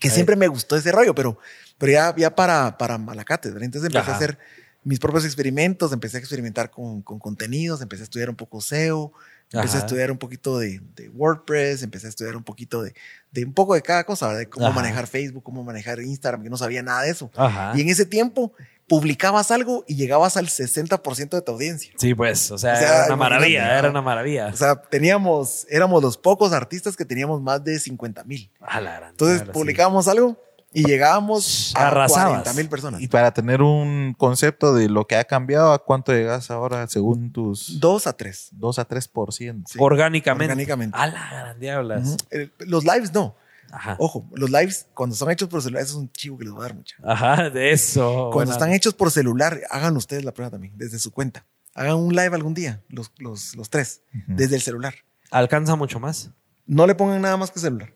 Que 0.00 0.10
siempre 0.10 0.34
me 0.34 0.48
gustó 0.48 0.76
ese 0.76 0.90
rollo, 0.90 1.14
pero, 1.14 1.38
pero 1.78 1.92
ya, 1.92 2.14
ya 2.16 2.34
para, 2.34 2.76
para 2.78 2.98
Malacates, 2.98 3.52
¿verdad? 3.52 3.66
Entonces 3.66 3.86
empecé 3.86 4.10
Ajá. 4.10 4.12
a 4.12 4.16
hacer 4.16 4.38
mis 4.82 4.98
propios 4.98 5.24
experimentos, 5.24 5.92
empecé 5.92 6.16
a 6.16 6.20
experimentar 6.20 6.70
con, 6.70 7.02
con 7.02 7.18
contenidos, 7.18 7.82
empecé 7.82 8.02
a 8.02 8.04
estudiar 8.04 8.30
un 8.30 8.36
poco 8.36 8.60
SEO, 8.62 9.12
empecé 9.52 9.76
Ajá. 9.76 9.76
a 9.76 9.80
estudiar 9.80 10.10
un 10.10 10.16
poquito 10.18 10.58
de, 10.58 10.80
de 10.96 11.10
WordPress, 11.10 11.82
empecé 11.82 12.06
a 12.06 12.10
estudiar 12.10 12.34
un 12.34 12.44
poquito 12.44 12.82
de, 12.82 12.94
de 13.30 13.44
un 13.44 13.52
poco 13.52 13.74
de 13.74 13.82
cada 13.82 14.04
cosa, 14.04 14.26
¿verdad? 14.28 14.40
De 14.40 14.48
cómo 14.48 14.66
Ajá. 14.66 14.76
manejar 14.76 15.06
Facebook, 15.06 15.42
cómo 15.42 15.62
manejar 15.64 16.00
Instagram, 16.00 16.42
que 16.42 16.50
no 16.50 16.56
sabía 16.56 16.82
nada 16.82 17.02
de 17.02 17.10
eso. 17.10 17.30
Y 17.74 17.82
en 17.82 17.88
ese 17.90 18.06
tiempo 18.06 18.54
publicabas 18.90 19.52
algo 19.52 19.84
y 19.86 19.94
llegabas 19.94 20.36
al 20.36 20.48
60% 20.48 21.30
de 21.30 21.42
tu 21.42 21.52
audiencia. 21.52 21.92
Sí, 21.96 22.12
pues, 22.12 22.50
o 22.50 22.58
sea, 22.58 22.72
O 22.72 22.76
sea, 22.76 22.96
era 22.96 23.06
una 23.06 23.16
maravilla, 23.16 23.78
era 23.78 23.88
una 23.88 24.02
maravilla. 24.02 24.48
O 24.48 24.56
sea, 24.56 24.82
teníamos, 24.82 25.64
éramos 25.70 26.02
los 26.02 26.16
pocos 26.16 26.52
artistas 26.52 26.96
que 26.96 27.04
teníamos 27.04 27.40
más 27.40 27.62
de 27.62 27.78
50 27.78 28.24
mil. 28.24 28.50
La 28.60 29.10
Entonces 29.10 29.42
sí. 29.46 29.52
publicábamos 29.52 30.08
algo 30.08 30.36
y 30.72 30.84
llegábamos 30.84 31.72
a 31.76 31.86
Arrasabas. 31.86 32.42
40 32.42 32.52
mil 32.54 32.68
personas. 32.68 33.00
Y 33.00 33.06
para 33.06 33.32
tener 33.32 33.62
un 33.62 34.12
concepto 34.18 34.74
de 34.74 34.88
lo 34.88 35.06
que 35.06 35.14
ha 35.14 35.24
cambiado, 35.24 35.72
¿a 35.72 35.84
cuánto 35.84 36.12
llegas 36.12 36.50
ahora 36.50 36.88
según 36.88 37.30
tus 37.30 37.78
Dos 37.78 38.08
a 38.08 38.12
tres. 38.14 38.48
2 38.54 38.80
a 38.80 38.88
3%? 38.88 39.62
Sí. 39.68 39.78
Orgánicamente. 39.78 40.52
Orgánicamente. 40.52 40.98
A 40.98 41.06
la 41.06 41.30
gran 41.30 41.60
diablas. 41.60 42.16
Eh, 42.32 42.50
Los 42.58 42.82
lives 42.82 43.14
no. 43.14 43.36
Ajá. 43.72 43.96
Ojo, 43.98 44.28
los 44.34 44.50
lives 44.50 44.86
cuando 44.94 45.14
son 45.16 45.30
hechos 45.30 45.48
por 45.48 45.62
celular, 45.62 45.82
eso 45.82 45.92
es 45.94 45.98
un 45.98 46.10
chivo 46.12 46.38
que 46.38 46.44
les 46.44 46.52
voy 46.52 46.60
a 46.60 46.64
dar 46.68 46.74
mucha. 46.74 46.96
Ajá, 47.04 47.50
de 47.50 47.72
eso. 47.72 48.30
Cuando 48.32 48.52
están 48.52 48.72
hechos 48.72 48.94
por 48.94 49.10
celular, 49.10 49.60
hagan 49.70 49.96
ustedes 49.96 50.24
la 50.24 50.32
prueba 50.32 50.50
también, 50.50 50.74
desde 50.76 50.98
su 50.98 51.12
cuenta. 51.12 51.46
Hagan 51.74 51.96
un 51.96 52.14
live 52.14 52.34
algún 52.34 52.52
día, 52.54 52.82
los, 52.88 53.12
los, 53.18 53.54
los 53.56 53.70
tres, 53.70 54.02
desde 54.26 54.56
el 54.56 54.62
celular. 54.62 54.94
Alcanza 55.30 55.76
mucho 55.76 56.00
más. 56.00 56.30
No 56.66 56.86
le 56.86 56.94
pongan 56.94 57.22
nada 57.22 57.36
más 57.36 57.50
que 57.50 57.60
celular. 57.60 57.92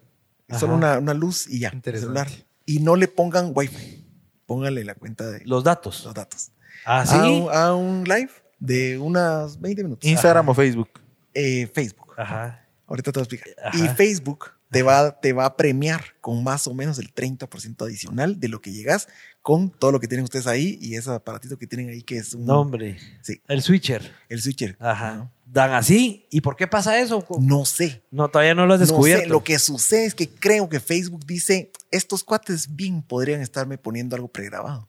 Solo 0.58 0.74
una, 0.76 0.98
una 0.98 1.14
luz 1.14 1.46
y 1.48 1.58
ya. 1.60 1.70
Interesante. 1.72 2.06
Celular. 2.06 2.28
Y 2.66 2.78
no 2.80 2.96
le 2.96 3.08
pongan 3.08 3.52
wifi. 3.54 4.06
Pónganle 4.46 4.84
la 4.84 4.94
cuenta 4.94 5.26
de 5.30 5.42
Los 5.44 5.64
datos. 5.64 6.04
los 6.04 6.14
datos. 6.14 6.50
Ah, 6.84 7.00
A, 7.00 7.06
sí. 7.06 7.16
un, 7.16 7.48
a 7.52 7.74
un 7.74 8.04
live 8.04 8.30
de 8.58 8.98
unas 8.98 9.60
20 9.60 9.82
minutos. 9.84 10.08
Instagram 10.08 10.48
o 10.50 10.54
Facebook. 10.54 10.90
Eh, 11.32 11.66
Facebook. 11.72 12.12
Ajá. 12.16 12.66
Ahorita 12.86 13.10
te 13.10 13.18
voy 13.18 13.22
a 13.22 13.24
explicar. 13.24 13.48
Ajá. 13.66 13.78
Y 13.78 13.88
Facebook 13.96 14.50
te 14.74 14.82
va, 14.82 15.18
te 15.20 15.32
va 15.32 15.46
a 15.46 15.56
premiar 15.56 16.02
con 16.20 16.44
más 16.44 16.66
o 16.66 16.74
menos 16.74 16.98
el 16.98 17.14
30% 17.14 17.82
adicional 17.82 18.38
de 18.38 18.48
lo 18.48 18.60
que 18.60 18.72
llegas 18.72 19.08
con 19.40 19.70
todo 19.70 19.92
lo 19.92 20.00
que 20.00 20.08
tienen 20.08 20.24
ustedes 20.24 20.46
ahí 20.46 20.78
y 20.80 20.96
ese 20.96 21.10
aparatito 21.10 21.56
que 21.58 21.66
tienen 21.66 21.90
ahí 21.90 22.02
que 22.02 22.16
es 22.16 22.32
un... 22.34 22.46
No, 22.46 22.60
hombre. 22.60 22.98
Sí, 23.22 23.40
El 23.46 23.60
switcher. 23.62 24.10
el 24.28 24.40
switcher. 24.40 24.76
Ajá. 24.80 25.30
Dan 25.44 25.72
así. 25.74 26.26
¿Y 26.30 26.40
por 26.40 26.56
qué 26.56 26.66
pasa 26.66 26.98
eso? 26.98 27.26
No 27.40 27.64
sé. 27.66 28.02
No, 28.10 28.28
todavía 28.28 28.54
no 28.54 28.64
lo 28.66 28.74
has 28.74 28.80
No 28.80 28.86
descubierto. 28.86 29.24
sé. 29.24 29.28
Lo 29.28 29.44
que 29.44 29.58
sucede 29.58 30.06
es 30.06 30.14
que 30.14 30.28
creo 30.30 30.68
que 30.70 30.80
Facebook 30.80 31.24
dice, 31.26 31.70
estos 31.90 32.24
cuates 32.24 32.74
bien 32.74 33.02
podrían 33.02 33.40
estarme 33.42 33.76
poniendo 33.78 34.16
algo 34.16 34.28
pregrabado. 34.28 34.88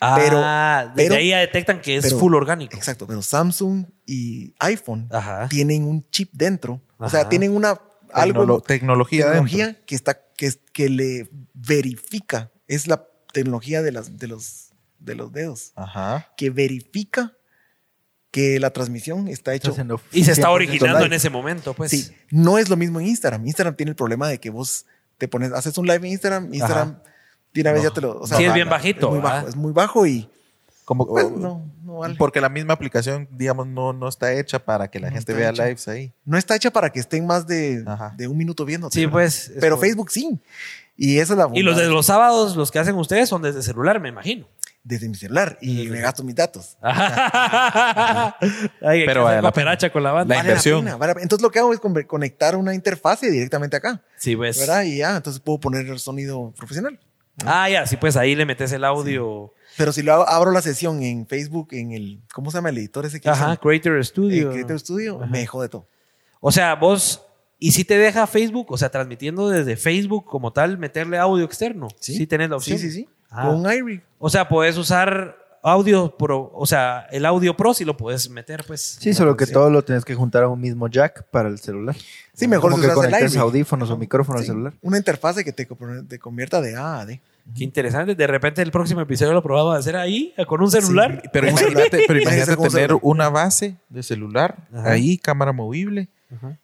ah, 0.00 0.92
desde 0.94 1.08
pero- 1.08 1.14
ahí 1.20 1.28
ya 1.30 1.38
detectan 1.38 1.80
que 1.80 1.96
es 1.96 2.04
pero- 2.04 2.18
full 2.18 2.34
orgánico. 2.34 2.76
Exacto, 2.76 3.06
pero 3.06 3.22
Samsung 3.22 3.86
y 4.04 4.52
iPhone 4.58 5.08
Ajá. 5.12 5.48
tienen 5.48 5.84
un 5.84 6.04
chip 6.10 6.30
dentro. 6.32 6.80
O 6.98 7.08
sea, 7.08 7.28
tienen 7.28 7.54
una 7.54 7.78
algo 8.22 8.42
Tecnolo- 8.44 8.62
tecnología, 8.64 9.26
tecnología 9.26 9.78
que 9.86 9.94
está 9.94 10.20
que, 10.36 10.52
que 10.72 10.88
le 10.88 11.28
verifica 11.54 12.50
es 12.68 12.86
la 12.86 13.06
tecnología 13.32 13.82
de 13.82 13.92
las 13.92 14.16
de 14.18 14.26
los 14.28 14.70
de 14.98 15.14
los 15.14 15.32
dedos 15.32 15.72
Ajá. 15.76 16.32
que 16.36 16.50
verifica 16.50 17.32
que 18.30 18.58
la 18.60 18.70
transmisión 18.70 19.28
está 19.28 19.54
hecha 19.54 19.72
Y 20.12 20.24
se 20.24 20.32
está 20.32 20.48
100% 20.48 20.52
originando 20.52 20.98
live. 20.98 21.06
en 21.06 21.12
ese 21.14 21.30
momento, 21.30 21.74
pues. 21.74 21.90
sí 21.90 22.10
no 22.30 22.58
es 22.58 22.68
lo 22.68 22.76
mismo 22.76 23.00
en 23.00 23.06
Instagram 23.06 23.46
Instagram 23.46 23.76
tiene 23.76 23.90
el 23.90 23.96
problema 23.96 24.28
de 24.28 24.38
que 24.40 24.50
vos 24.50 24.86
te 25.18 25.28
pones 25.28 25.52
haces 25.52 25.76
un 25.78 25.86
live 25.86 26.06
en 26.06 26.12
Instagram 26.12 26.52
Instagram 26.52 26.98
de 27.54 27.60
una 27.62 27.72
vez 27.72 27.82
ya 27.84 27.90
te 27.90 28.00
lo 28.02 28.18
o 28.20 28.26
sea, 28.26 28.36
Sí, 28.36 28.44
es 28.44 28.52
bien 28.54 28.68
bajito, 28.68 29.06
es 29.06 29.12
muy 29.12 29.20
¿verdad? 29.20 29.34
bajo 29.36 29.48
es 29.48 29.56
muy 29.56 29.72
bajo 29.72 30.06
y 30.06 30.28
Como, 30.86 31.06
pues, 31.06 31.30
no 31.30 31.62
no 31.82 31.98
vale. 31.98 32.14
Porque 32.16 32.40
la 32.40 32.48
misma 32.48 32.72
aplicación, 32.72 33.28
digamos, 33.32 33.66
no, 33.66 33.92
no 33.92 34.08
está 34.08 34.32
hecha 34.32 34.58
para 34.64 34.88
que 34.88 34.98
la 35.00 35.08
No 35.10 35.14
gente 35.16 35.34
vea 35.34 35.50
hecha. 35.50 35.64
lives 35.66 35.86
ahí. 35.88 36.12
no 36.24 36.38
está 36.38 36.56
hecha 36.56 36.70
para 36.70 36.88
que 36.90 37.00
estén 37.00 37.26
más 37.26 37.46
de, 37.46 37.84
de 38.16 38.26
un 38.28 38.36
minuto 38.38 38.64
viendo 38.64 38.88
Sí, 38.90 39.06
pues. 39.06 39.48
es 39.50 39.58
pero 39.60 39.76
Facebook 39.76 40.10
sí 40.10 40.40
y 40.96 41.18
esa 41.18 41.34
es 41.34 41.38
la 41.38 41.50
Y 41.52 41.62
los 41.62 41.76
de 41.76 41.88
los 41.88 42.06
sábados, 42.06 42.56
los 42.56 42.70
que 42.70 42.78
hacen 42.78 42.94
ustedes, 42.94 43.28
son 43.28 43.42
desde 43.42 43.62
celular, 43.62 44.00
me 44.00 44.08
imagino. 44.08 44.48
desde 44.82 45.08
mi 45.08 45.14
celular 45.16 45.58
y 45.60 45.88
me 45.88 46.00
gasto 46.00 46.22
mis 46.24 46.34
datos 46.36 46.78
Ay, 48.82 49.04
Pero 49.06 49.24
vale 49.24 49.36
la 49.36 49.42
cooperacha 49.42 49.90
con 49.90 50.02
la 50.02 50.12
banda. 50.12 50.34
La 50.34 50.40
Vale 50.40 50.48
inversión. 50.50 50.84
la 50.84 50.98
pena. 50.98 51.14
Entonces 51.20 51.42
lo 51.42 51.50
que 51.50 51.58
hago 51.58 51.72
es 51.72 51.80
conectar 52.06 52.56
una 52.56 52.74
interfase 52.74 53.30
directamente 53.30 53.76
acá, 53.76 54.02
Sí, 54.16 54.36
pues. 54.36 54.58
¿verdad? 54.58 54.82
Y 54.84 54.98
ya, 54.98 55.16
entonces 55.16 55.40
puedo 55.40 55.58
poner 55.60 55.86
el 55.86 55.98
sonido 55.98 56.52
profesional. 56.56 56.98
Ah, 57.44 57.68
ya, 57.68 57.86
sí, 57.86 57.96
pues 57.96 58.16
ahí 58.16 58.34
le 58.34 58.46
metes 58.46 58.72
el 58.72 58.84
audio. 58.84 59.52
Pero 59.76 59.92
si 59.92 60.02
lo 60.02 60.26
abro 60.28 60.50
la 60.52 60.62
sesión 60.62 61.02
en 61.02 61.26
Facebook, 61.26 61.68
en 61.72 61.92
el, 61.92 62.20
¿cómo 62.32 62.50
se 62.50 62.58
llama 62.58 62.70
el 62.70 62.78
editor 62.78 63.04
ese 63.06 63.20
que 63.20 63.28
Ajá, 63.28 63.44
usan? 63.46 63.56
Creator 63.56 63.96
El 63.96 64.04
Studio. 64.04 64.50
Creator 64.50 64.80
Studio, 64.80 65.18
me 65.30 65.46
jode 65.46 65.68
todo. 65.68 65.88
O 66.40 66.52
sea, 66.52 66.74
vos, 66.74 67.22
¿y 67.58 67.72
si 67.72 67.84
te 67.84 67.98
deja 67.98 68.26
Facebook? 68.26 68.70
O 68.70 68.78
sea, 68.78 68.90
transmitiendo 68.90 69.48
desde 69.48 69.76
Facebook 69.76 70.24
como 70.24 70.52
tal, 70.52 70.78
meterle 70.78 71.18
audio 71.18 71.44
externo. 71.44 71.88
Sí, 72.00 72.26
tenés 72.26 72.50
la 72.50 72.56
opción. 72.56 72.78
Sí, 72.78 72.90
sí, 72.90 73.02
sí. 73.02 73.08
Ah. 73.30 73.48
Con 73.48 73.70
iRig. 73.70 74.02
O 74.18 74.30
sea, 74.30 74.48
puedes 74.48 74.76
usar 74.78 75.36
audio 75.62 76.16
pro, 76.16 76.52
o 76.54 76.64
sea, 76.64 77.08
el 77.10 77.26
audio 77.26 77.56
pro 77.56 77.74
si 77.74 77.84
lo 77.84 77.96
puedes 77.96 78.30
meter, 78.30 78.64
pues. 78.66 78.98
Sí, 79.00 79.12
solo 79.12 79.36
que 79.36 79.46
todo 79.46 79.68
lo 79.68 79.82
tienes 79.82 80.04
que 80.04 80.14
juntar 80.14 80.44
a 80.44 80.48
un 80.48 80.60
mismo 80.60 80.88
jack 80.88 81.24
para 81.30 81.48
el 81.48 81.58
celular. 81.58 81.96
Sí, 82.32 82.46
mejor 82.46 82.70
Como 82.70 82.82
si 82.82 82.88
que 82.88 82.94
conectes 82.94 83.36
audífonos 83.36 83.90
o 83.90 83.96
micrófono 83.96 84.38
al 84.38 84.44
Sí, 84.44 84.50
celular. 84.50 84.74
Una 84.80 84.96
interfase 84.98 85.44
que 85.44 85.52
te 85.52 85.66
convierta 86.18 86.60
de 86.60 86.76
A 86.76 87.00
a 87.00 87.06
D. 87.06 87.20
Qué 87.54 87.64
interesante. 87.64 88.14
De 88.14 88.26
repente 88.26 88.60
el 88.62 88.70
próximo 88.70 89.00
episodio 89.00 89.32
lo 89.32 89.42
probamos 89.42 89.76
a 89.76 89.78
hacer 89.78 89.96
ahí, 89.96 90.34
con 90.46 90.60
un 90.62 90.70
celular. 90.70 91.20
Sí, 91.22 91.28
Pero 91.32 91.48
imagínate, 91.50 92.04
pero 92.06 92.20
imagínate 92.20 92.56
tener 92.56 92.70
celular. 92.70 92.98
una 93.02 93.28
base 93.28 93.76
de 93.88 94.02
celular 94.02 94.56
Ajá. 94.74 94.90
ahí, 94.92 95.16
cámara 95.18 95.52
movible, 95.52 96.08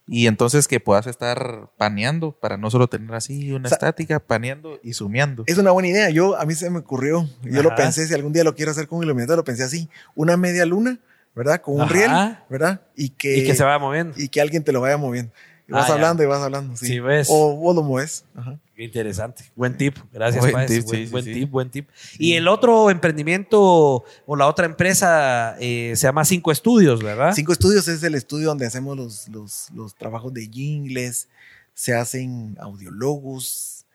y 0.05 0.27
entonces 0.27 0.67
que 0.67 0.81
puedas 0.81 1.07
estar 1.07 1.69
paneando 1.77 2.33
para 2.33 2.57
no 2.57 2.69
solo 2.69 2.87
tener 2.89 3.13
así 3.15 3.51
una 3.53 3.69
estática, 3.69 4.19
paneando 4.19 4.77
y 4.83 4.93
sumeando. 4.93 5.43
Es 5.47 5.57
una 5.57 5.71
buena 5.71 5.87
idea. 5.87 6.09
Yo, 6.09 6.37
a 6.37 6.45
mí 6.45 6.53
se 6.53 6.69
me 6.69 6.79
ocurrió, 6.79 7.27
yo 7.43 7.63
lo 7.63 7.73
pensé, 7.73 8.05
si 8.05 8.13
algún 8.13 8.33
día 8.33 8.43
lo 8.43 8.53
quiero 8.55 8.71
hacer 8.71 8.87
con 8.87 9.01
iluminador, 9.01 9.37
lo 9.37 9.43
pensé 9.45 9.63
así. 9.63 9.89
Una 10.15 10.35
media 10.35 10.65
luna, 10.65 10.99
¿verdad? 11.33 11.61
Con 11.61 11.75
un 11.75 11.81
Ajá. 11.83 11.93
riel, 11.93 12.11
¿verdad? 12.49 12.81
Y 12.95 13.09
que, 13.09 13.37
y 13.37 13.45
que 13.45 13.55
se 13.55 13.63
vaya 13.63 13.79
moviendo. 13.79 14.13
y 14.17 14.27
que 14.27 14.41
alguien 14.41 14.63
te 14.65 14.73
lo 14.73 14.81
vaya 14.81 14.97
moviendo. 14.97 15.31
Y 15.67 15.71
vas 15.71 15.85
Ah, 15.85 15.87
ya. 15.87 15.93
hablando 15.93 16.23
y 16.23 16.25
vas 16.25 16.41
hablando. 16.41 16.75
Sí, 16.75 16.85
Sí, 16.87 16.99
ves. 16.99 17.27
O 17.31 17.55
vos 17.55 17.73
lo 17.73 17.83
mueves. 17.83 18.25
Ajá. 18.35 18.59
Qué 18.75 18.83
interesante. 18.85 19.43
Buen 19.55 19.77
tip. 19.77 19.95
Gracias, 20.11 20.41
Buen 20.51 20.65
tip, 20.65 20.83
buen, 20.85 20.99
sí, 20.99 21.05
sí, 21.05 21.11
buen 21.11 21.23
sí. 21.25 21.33
tip, 21.33 21.49
buen 21.51 21.69
tip. 21.69 21.89
Y 22.17 22.33
el 22.33 22.47
otro 22.47 22.89
emprendimiento 22.89 24.03
o 24.25 24.35
la 24.35 24.47
otra 24.47 24.65
empresa 24.65 25.55
eh, 25.59 25.93
se 25.95 26.07
llama 26.07 26.25
Cinco 26.25 26.51
Estudios, 26.51 27.03
¿verdad? 27.03 27.33
Cinco 27.35 27.53
Estudios 27.53 27.87
es 27.87 28.01
el 28.01 28.15
estudio 28.15 28.47
donde 28.47 28.65
hacemos 28.65 28.97
los, 28.97 29.27
los, 29.29 29.67
los 29.75 29.93
trabajos 29.95 30.33
de 30.33 30.47
jingles, 30.47 31.27
se 31.75 31.93
hacen 31.93 32.57
audiologos 32.59 33.85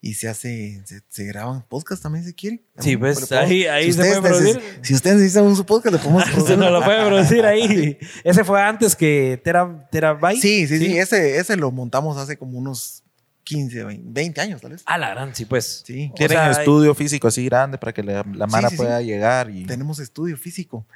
y 0.00 0.14
se 0.14 0.28
hace, 0.28 0.82
se, 0.84 1.00
se 1.08 1.24
graban 1.24 1.62
podcasts 1.66 2.02
también 2.02 2.24
si 2.26 2.34
quieren. 2.34 2.60
Sí, 2.78 2.96
pues, 2.96 3.20
podemos- 3.20 3.48
ahí- 3.48 3.64
ahí 3.66 3.84
se 3.84 4.00
ustedes 4.00 4.18
puede 4.18 4.34
producir. 4.34 4.56
neces- 4.56 4.78
Si 4.82 4.94
ustedes 4.94 5.16
necesitan 5.16 5.44
un 5.44 5.56
su 5.56 5.64
podcast, 5.64 5.94
le 5.94 5.98
podemos 6.00 6.24
Usted 6.36 6.56
no 6.58 6.70
lo 6.70 6.84
puede 6.84 7.06
producir 7.06 7.46
ahí. 7.46 7.96
Ese 8.24 8.42
fue 8.44 8.60
antes 8.60 8.94
que 8.96 9.40
Tera, 9.42 9.88
Terabyte. 9.92 10.40
Sí, 10.42 10.66
sí, 10.66 10.78
sí, 10.78 10.98
Ese, 10.98 11.38
ese 11.38 11.56
lo 11.56 11.70
montamos 11.70 12.16
hace 12.18 12.36
como 12.36 12.58
unos 12.58 13.03
15, 13.44 13.84
20, 13.84 14.02
20 14.10 14.40
años 14.40 14.60
tal 14.60 14.72
vez. 14.72 14.82
A 14.86 14.98
la 14.98 15.10
gran, 15.10 15.34
sí, 15.34 15.44
pues. 15.44 15.82
Sí, 15.84 16.10
O 16.12 16.14
Tienen 16.14 16.36
sea, 16.38 16.50
estudio 16.50 16.94
físico 16.94 17.28
así 17.28 17.44
grande 17.44 17.78
para 17.78 17.92
que 17.92 18.02
la, 18.02 18.24
la 18.34 18.46
mara 18.46 18.68
sí, 18.70 18.76
sí. 18.76 18.82
pueda 18.82 19.00
llegar 19.02 19.50
y 19.50 19.64
tenemos 19.66 19.98
estudio 19.98 20.36
físico. 20.36 20.86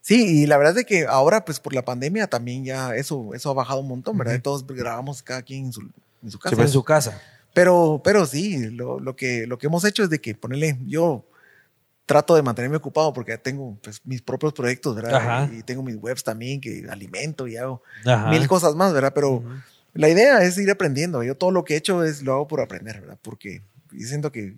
Sí, 0.00 0.42
y 0.42 0.46
la 0.46 0.56
verdad 0.56 0.70
es 0.72 0.76
de 0.76 0.84
que 0.86 1.06
ahora, 1.06 1.44
pues 1.44 1.60
por 1.60 1.74
la 1.74 1.84
pandemia 1.84 2.26
también 2.28 2.64
ya 2.64 2.94
eso, 2.94 3.34
eso 3.34 3.50
ha 3.50 3.54
bajado 3.54 3.80
un 3.80 3.88
montón, 3.88 4.16
¿verdad? 4.16 4.40
Todos 4.40 4.66
grabamos 4.66 5.22
cada 5.22 5.42
quien 5.42 5.66
en 5.66 5.72
su, 5.72 5.82
en 6.22 6.30
su 6.30 6.38
casa. 6.38 6.62
en 6.62 6.68
su 6.68 6.82
casa. 6.82 7.20
Pero, 7.52 8.00
pero 8.04 8.24
sí, 8.24 8.70
lo, 8.70 9.00
lo 9.00 9.16
que, 9.16 9.46
lo 9.46 9.58
que 9.58 9.66
hemos 9.66 9.84
hecho 9.84 10.04
es 10.04 10.10
de 10.10 10.20
que 10.20 10.34
ponerle, 10.34 10.78
yo 10.86 11.24
trato 12.06 12.34
de 12.34 12.42
mantenerme 12.42 12.76
ocupado 12.76 13.12
porque 13.12 13.32
ya 13.32 13.38
tengo 13.38 13.76
pues, 13.82 14.00
mis 14.04 14.22
propios 14.22 14.54
proyectos, 14.54 14.94
¿verdad? 14.96 15.14
Ajá. 15.16 15.50
Y 15.52 15.62
tengo 15.62 15.82
mis 15.82 15.96
webs 15.96 16.24
también 16.24 16.58
que 16.60 16.86
alimento 16.88 17.46
y 17.46 17.58
hago 17.58 17.82
Ajá. 18.06 18.30
mil 18.30 18.48
cosas 18.48 18.74
más, 18.74 18.94
¿verdad? 18.94 19.12
Pero 19.14 19.42
la 19.94 20.08
idea 20.08 20.42
es 20.42 20.58
ir 20.58 20.70
aprendiendo. 20.70 21.22
Yo 21.22 21.36
todo 21.36 21.50
lo 21.50 21.64
que 21.64 21.74
he 21.74 21.76
hecho 21.76 22.04
es 22.04 22.22
lo 22.22 22.34
hago 22.34 22.48
por 22.48 22.60
aprender, 22.60 23.00
¿verdad? 23.00 23.18
Porque 23.22 23.62
siento 23.90 24.32
que, 24.32 24.56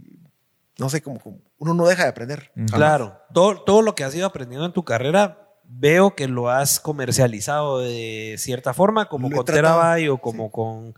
no 0.79 0.89
sé, 0.89 1.03
como, 1.03 1.21
como 1.21 1.39
uno 1.59 1.75
no 1.75 1.87
deja 1.87 2.05
de 2.05 2.11
aprender. 2.11 2.51
Claro. 2.73 3.19
Todo, 3.33 3.63
todo 3.63 3.83
lo 3.83 3.95
que 3.95 4.05
has 4.05 4.15
ido 4.15 4.27
aprendiendo 4.27 4.67
en 4.67 4.73
tu 4.73 4.85
carrera, 4.85 5.49
veo 5.65 6.15
que 6.15 6.29
lo 6.29 6.51
has 6.51 6.81
comercializado 6.81 7.81
de 7.81 8.35
cierta 8.39 8.75
forma, 8.75 9.09
como 9.09 9.29
Lo 9.29 9.37
con 9.37 9.45
Terabyte 9.47 10.11
o 10.11 10.19
como 10.19 10.51
con 10.51 10.95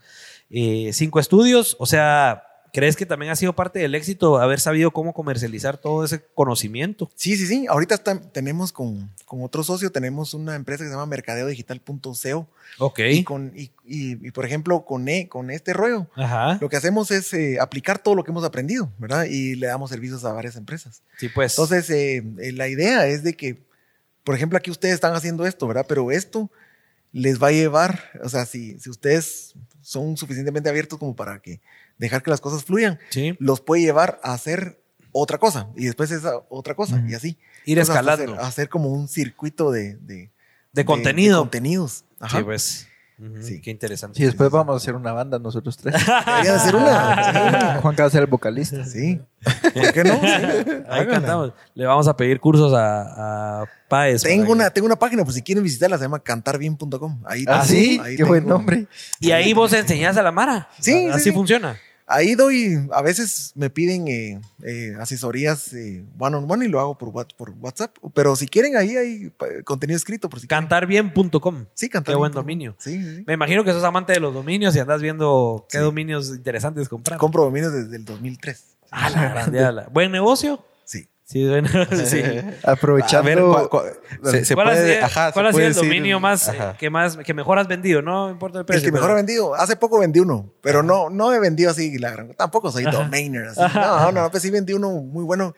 eh, 0.50 0.90
Cinco 0.92 1.20
Estudios. 1.20 1.76
O 1.78 1.86
sea, 1.86 2.44
¿crees 2.72 2.96
que 2.96 3.04
también 3.06 3.30
ha 3.30 3.36
sido 3.36 3.52
parte 3.54 3.78
del 3.78 3.94
éxito 3.94 4.38
haber 4.38 4.58
sabido 4.58 4.90
cómo 4.92 5.12
comercializar 5.12 5.76
todo 5.78 6.04
ese 6.04 6.24
conocimiento? 6.34 7.10
Sí, 7.14 7.36
sí, 7.36 7.46
sí. 7.46 7.66
Ahorita 7.68 7.94
está- 7.94 8.20
tenemos 8.20 8.72
con, 8.72 9.10
con 9.26 9.42
otro 9.42 9.62
socio, 9.62 9.92
tenemos 9.92 10.32
una 10.34 10.54
empresa 10.54 10.82
que 10.84 10.88
se 10.88 10.94
llama 10.94 11.06
mercadeodigital.co 11.06 12.48
Ok. 12.78 12.98
y, 13.10 13.24
con, 13.24 13.52
y, 13.54 13.70
y- 13.84 14.26
y, 14.26 14.30
por 14.30 14.44
ejemplo, 14.46 14.84
con, 14.84 15.08
e- 15.08 15.28
con 15.28 15.50
este 15.50 15.72
rollo, 15.72 16.06
Ajá. 16.16 16.58
lo 16.60 16.68
que 16.68 16.76
hacemos 16.76 17.10
es 17.10 17.32
eh, 17.34 17.58
aplicar 17.60 17.98
todo 17.98 18.14
lo 18.14 18.24
que 18.24 18.30
hemos 18.30 18.44
aprendido, 18.44 18.90
¿verdad? 18.98 19.24
Y 19.24 19.54
le 19.56 19.66
damos 19.66 19.90
servicios 19.90 20.24
a 20.24 20.32
varias 20.32 20.56
empresas. 20.56 21.02
Sí, 21.18 21.28
pues. 21.28 21.52
Entonces, 21.52 21.88
eh, 21.90 22.22
eh, 22.40 22.52
la 22.52 22.68
idea 22.68 23.06
es 23.06 23.22
de 23.22 23.34
que, 23.34 23.62
por 24.24 24.34
ejemplo, 24.34 24.56
aquí 24.56 24.70
ustedes 24.70 24.94
están 24.94 25.14
haciendo 25.14 25.46
esto, 25.46 25.66
¿verdad? 25.66 25.84
Pero 25.88 26.10
esto 26.10 26.50
les 27.12 27.42
va 27.42 27.48
a 27.48 27.52
llevar, 27.52 28.00
o 28.22 28.28
sea, 28.30 28.46
si, 28.46 28.78
si 28.78 28.88
ustedes 28.88 29.54
son 29.82 30.16
suficientemente 30.16 30.70
abiertos 30.70 30.98
como 30.98 31.14
para 31.14 31.40
que 31.42 31.60
dejar 32.02 32.22
que 32.22 32.30
las 32.30 32.40
cosas 32.40 32.64
fluyan, 32.64 32.98
sí. 33.10 33.34
los 33.38 33.60
puede 33.60 33.82
llevar 33.82 34.20
a 34.22 34.34
hacer 34.34 34.78
otra 35.12 35.38
cosa 35.38 35.68
y 35.76 35.84
después 35.86 36.10
esa 36.10 36.32
otra 36.48 36.74
cosa 36.74 37.02
y 37.08 37.14
así. 37.14 37.38
Ir 37.64 37.78
Entonces, 37.78 37.94
escalando. 37.96 38.32
Hacer, 38.34 38.44
hacer 38.46 38.68
como 38.68 38.88
un 38.90 39.08
circuito 39.08 39.70
de, 39.70 39.94
de, 39.96 40.30
De 40.72 40.84
contenido. 40.84 41.40
contenidos. 41.40 42.04
Ajá. 42.20 42.38
Sí, 42.38 42.44
pues. 42.44 42.88
Sí. 43.40 43.60
Qué 43.60 43.70
interesante. 43.70 44.20
Y 44.20 44.24
después 44.24 44.50
vamos 44.50 44.74
a 44.74 44.76
hacer 44.78 44.96
una 44.96 45.12
banda 45.12 45.38
nosotros 45.38 45.76
tres. 45.76 45.94
Debería 46.26 46.54
de 46.54 46.58
ser 46.58 46.74
una. 46.74 47.78
Juan 47.82 47.94
va 48.00 48.04
a 48.06 48.10
ser 48.10 48.22
el 48.22 48.26
vocalista. 48.26 48.84
Sí. 48.84 49.20
¿Por 49.74 49.92
qué 49.92 50.02
no? 50.02 50.14
Sí. 50.20 50.26
Ahí 50.26 50.82
Háganla. 50.88 51.10
cantamos. 51.12 51.52
Le 51.74 51.86
vamos 51.86 52.08
a 52.08 52.16
pedir 52.16 52.40
cursos 52.40 52.72
a, 52.74 53.60
a 53.60 53.64
Páez. 53.88 54.22
Tengo 54.22 54.50
una, 54.50 54.70
tengo 54.70 54.86
una 54.86 54.98
página, 54.98 55.22
por 55.24 55.32
si 55.32 55.42
quieren 55.42 55.62
visitarla, 55.62 55.98
se 55.98 56.04
llama 56.04 56.18
cantarbien.com. 56.18 57.22
Ahí, 57.24 57.44
Ah, 57.46 57.64
sí, 57.64 58.00
ahí 58.02 58.16
qué 58.16 58.24
buen 58.24 58.44
nombre. 58.48 58.88
Y 59.20 59.30
ahí 59.30 59.52
vos 59.54 59.72
enseñás 59.72 60.16
a 60.16 60.22
la 60.22 60.32
Mara. 60.32 60.68
Sí, 60.80 61.06
Así 61.08 61.18
sí, 61.24 61.30
sí. 61.30 61.32
funciona. 61.32 61.76
Ahí 62.14 62.34
doy, 62.34 62.78
a 62.92 63.00
veces 63.00 63.52
me 63.54 63.70
piden 63.70 64.06
eh, 64.08 64.40
eh, 64.62 64.94
asesorías 65.00 65.72
eh, 65.72 66.04
one 66.18 66.36
on 66.36 66.50
one 66.50 66.64
y 66.64 66.68
lo 66.68 66.78
hago 66.78 66.98
por, 66.98 67.08
What- 67.08 67.34
por 67.36 67.50
WhatsApp. 67.58 67.96
Pero 68.12 68.36
si 68.36 68.46
quieren, 68.46 68.76
ahí 68.76 68.96
hay 68.96 69.30
pa- 69.30 69.46
contenido 69.64 69.96
escrito. 69.96 70.28
Por 70.28 70.38
si. 70.40 70.46
Cantarbien.com. 70.46 71.64
Sí, 71.74 71.88
cantar. 71.88 72.12
Qué 72.12 72.18
buen 72.18 72.32
dominio. 72.32 72.76
Sí. 72.78 73.24
Me 73.26 73.32
imagino 73.34 73.64
que 73.64 73.72
sos 73.72 73.84
amante 73.84 74.12
de 74.12 74.20
los 74.20 74.34
dominios 74.34 74.76
y 74.76 74.78
andas 74.80 75.00
viendo 75.00 75.66
qué 75.70 75.78
Sí. 75.78 75.84
dominios 75.84 76.28
interesantes 76.28 76.88
comprar. 76.88 77.18
Compro 77.18 77.44
dominios 77.44 77.72
desde 77.72 77.96
el 77.96 78.04
2003. 78.04 78.76
Ah, 78.90 79.08
la 79.08 79.28
grande. 79.30 79.84
¿Buen 79.90 80.12
negocio? 80.12 80.62
Sí. 81.32 81.48
Bueno, 81.48 81.68
sí. 82.04 82.22
Aprovechando. 82.62 83.30
A 83.30 83.34
ver, 83.34 83.44
¿cuál- 83.44 83.68
cuál- 83.68 83.92
se, 84.32 84.44
se 84.44 84.54
¿Cuál, 84.54 84.68
ha 84.68 84.70
puede, 84.72 84.94
sido, 84.94 85.04
ajá, 85.06 85.32
cuál 85.32 85.46
se 85.46 85.48
ha 85.48 85.52
sido 85.52 85.52
puede 85.52 85.66
el 85.66 85.74
decir- 85.74 85.88
dominio 85.88 86.20
más, 86.20 86.48
eh, 86.48 86.50
ajá. 86.50 86.76
que 86.78 86.90
más 86.90 87.16
que 87.16 87.34
mejor 87.34 87.58
has 87.58 87.68
vendido? 87.68 88.02
No 88.02 88.30
importa 88.30 88.58
el 88.58 88.62
El 88.62 88.66
precio. 88.66 88.86
que 88.86 88.92
mejor 88.92 89.08
pero- 89.08 89.18
he 89.18 89.22
vendido. 89.22 89.54
Hace 89.54 89.76
poco 89.76 89.98
vendí 89.98 90.20
uno, 90.20 90.52
pero 90.60 90.82
no, 90.82 91.08
no 91.10 91.32
he 91.32 91.40
vendido 91.40 91.70
así. 91.70 91.98
La 91.98 92.10
gran, 92.10 92.34
tampoco 92.34 92.70
soy 92.70 92.84
domainer. 92.84 93.46
Así. 93.46 93.60
No, 93.74 94.12
no, 94.12 94.30
pues 94.30 94.42
sí 94.42 94.50
vendí 94.50 94.72
uno 94.74 94.90
muy 94.90 95.24
bueno. 95.24 95.54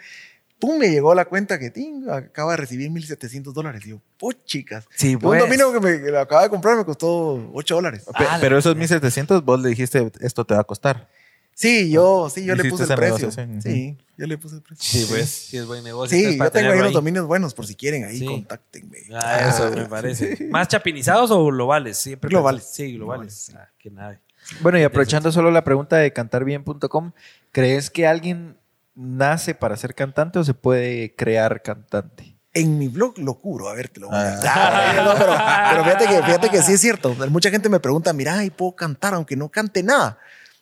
Pum, 0.60 0.78
me 0.78 0.88
llegó 0.88 1.14
la 1.14 1.24
cuenta 1.26 1.59
que 1.59 1.68
ting, 1.70 2.09
acaba 2.09 2.52
de 2.52 2.56
recibir 2.59 2.88
1.700 2.90 3.52
dólares. 3.52 3.82
Digo, 3.84 4.01
chicas. 4.46 4.86
Sí, 4.94 5.16
Un 5.16 5.20
pues. 5.20 5.40
dominio 5.40 5.72
que 5.72 5.80
me 5.80 6.01
que 6.01 6.10
lo 6.10 6.20
acaba 6.20 6.44
de 6.44 6.48
comprar 6.48 6.76
me 6.76 6.84
costó 6.84 7.51
8 7.52 7.74
dólares. 7.74 8.05
Pe- 8.16 8.24
Ah, 8.26 8.38
pero 8.40 8.56
esos 8.56 8.74
1700 8.76 9.44
vos 9.44 9.60
le 9.60 9.70
dijiste, 9.70 10.10
esto 10.20 10.44
te 10.46 10.55
va 10.55 10.60
a 10.60 10.64
costar. 10.64 11.09
Sí, 11.55 11.90
yo, 11.90 12.28
sí, 12.31 12.44
yo 12.44 12.55
le 12.56 12.68
puse 12.68 12.85
el 12.85 12.94
precio. 12.94 13.31
Sí, 13.60 13.97
yo 14.16 14.26
le 14.26 14.39
puse 14.39 14.56
el 14.56 14.62
precio. 14.62 14.85
Sí, 14.85 15.06
pues. 15.09 15.28
Sí, 15.31 15.56
es 15.56 15.66
buen 15.66 15.85
negocio. 15.85 16.16
Sí, 16.16 16.36
yo 16.36 16.51
tengo 16.51 16.72
ahí 16.72 16.81
unos 16.81 16.93
dominios 16.93 17.26
buenos 17.26 17.55
por 17.55 17.66
si 17.66 17.74
quieren, 17.74 18.05
ahí 18.05 18.18
Sí. 18.18 18.26
contáctenme. 18.26 18.98
Ah, 19.14 19.48
eso 19.48 19.70
me 19.70 19.86
parece. 19.86 20.48
¿Más 20.51 20.68
chapinizados 20.68 21.31
o 21.31 21.44
globales? 21.47 21.97
Siempre 21.98 22.28
Globales. 22.28 22.64
Sí, 22.72 22.94
globales. 22.94 23.51
Globales, 23.51 23.68
Ah, 23.68 23.72
qué 23.78 23.90
nave. 23.90 24.20
Bueno, 24.60 24.78
y 24.78 24.82
aprovechando 24.82 25.31
solo 25.32 25.51
la 25.51 25.64
pregunta 25.64 25.97
de 25.97 26.12
cantarbien.com, 26.12 27.12
¿crees 27.52 27.89
que 27.90 28.06
alguien 28.06 28.56
nace 28.94 29.55
para 29.55 29.76
ser 29.76 29.94
cantante 29.94 30.39
o 30.39 30.44
se 30.44 30.55
puede 30.55 31.14
crear 31.14 31.62
cantante? 31.62 32.36
En 32.52 32.78
mi 32.78 32.89
blog 32.89 33.18
lo 33.18 33.35
curo, 33.35 33.68
a 33.68 33.74
ver, 33.74 33.89
te 33.89 34.01
lo 34.01 34.09
voy 34.09 34.16
a 34.16 34.40
Ah. 34.44 34.93
No, 35.05 35.14
pero, 35.18 35.35
pero 35.70 35.85
fíjate, 35.85 36.06
que, 36.06 36.22
fíjate 36.24 36.51
que 36.51 36.62
sí 36.62 36.72
es 36.74 36.81
cierto. 36.81 37.14
Mucha 37.31 37.51
gente 37.51 37.68
me 37.68 37.81
pregunta, 37.81 38.12
mira, 38.12 38.44
¿y 38.44 38.51
puedo 38.51 38.72
cantar 38.76 39.14
aunque 39.14 39.35
no 39.35 39.48
cante 39.48 39.82
nada? 39.82 40.18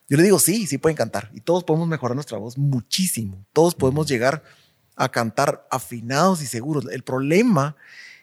Yo 0.08 0.16
le 0.16 0.22
digo, 0.24 0.38
sí, 0.38 0.66
sí 0.66 0.78
pueden 0.78 0.96
cantar. 0.96 1.30
Y 1.32 1.40
todos 1.40 1.64
podemos 1.64 1.88
mejorar 1.88 2.14
nuestra 2.14 2.38
voz 2.38 2.58
muchísimo. 2.58 3.44
Todos 3.52 3.74
podemos 3.74 4.06
llegar 4.06 4.42
a 4.96 5.08
cantar 5.08 5.66
afinados 5.70 6.42
y 6.42 6.46
seguros. 6.46 6.86
El 6.90 7.02
problema 7.02 7.76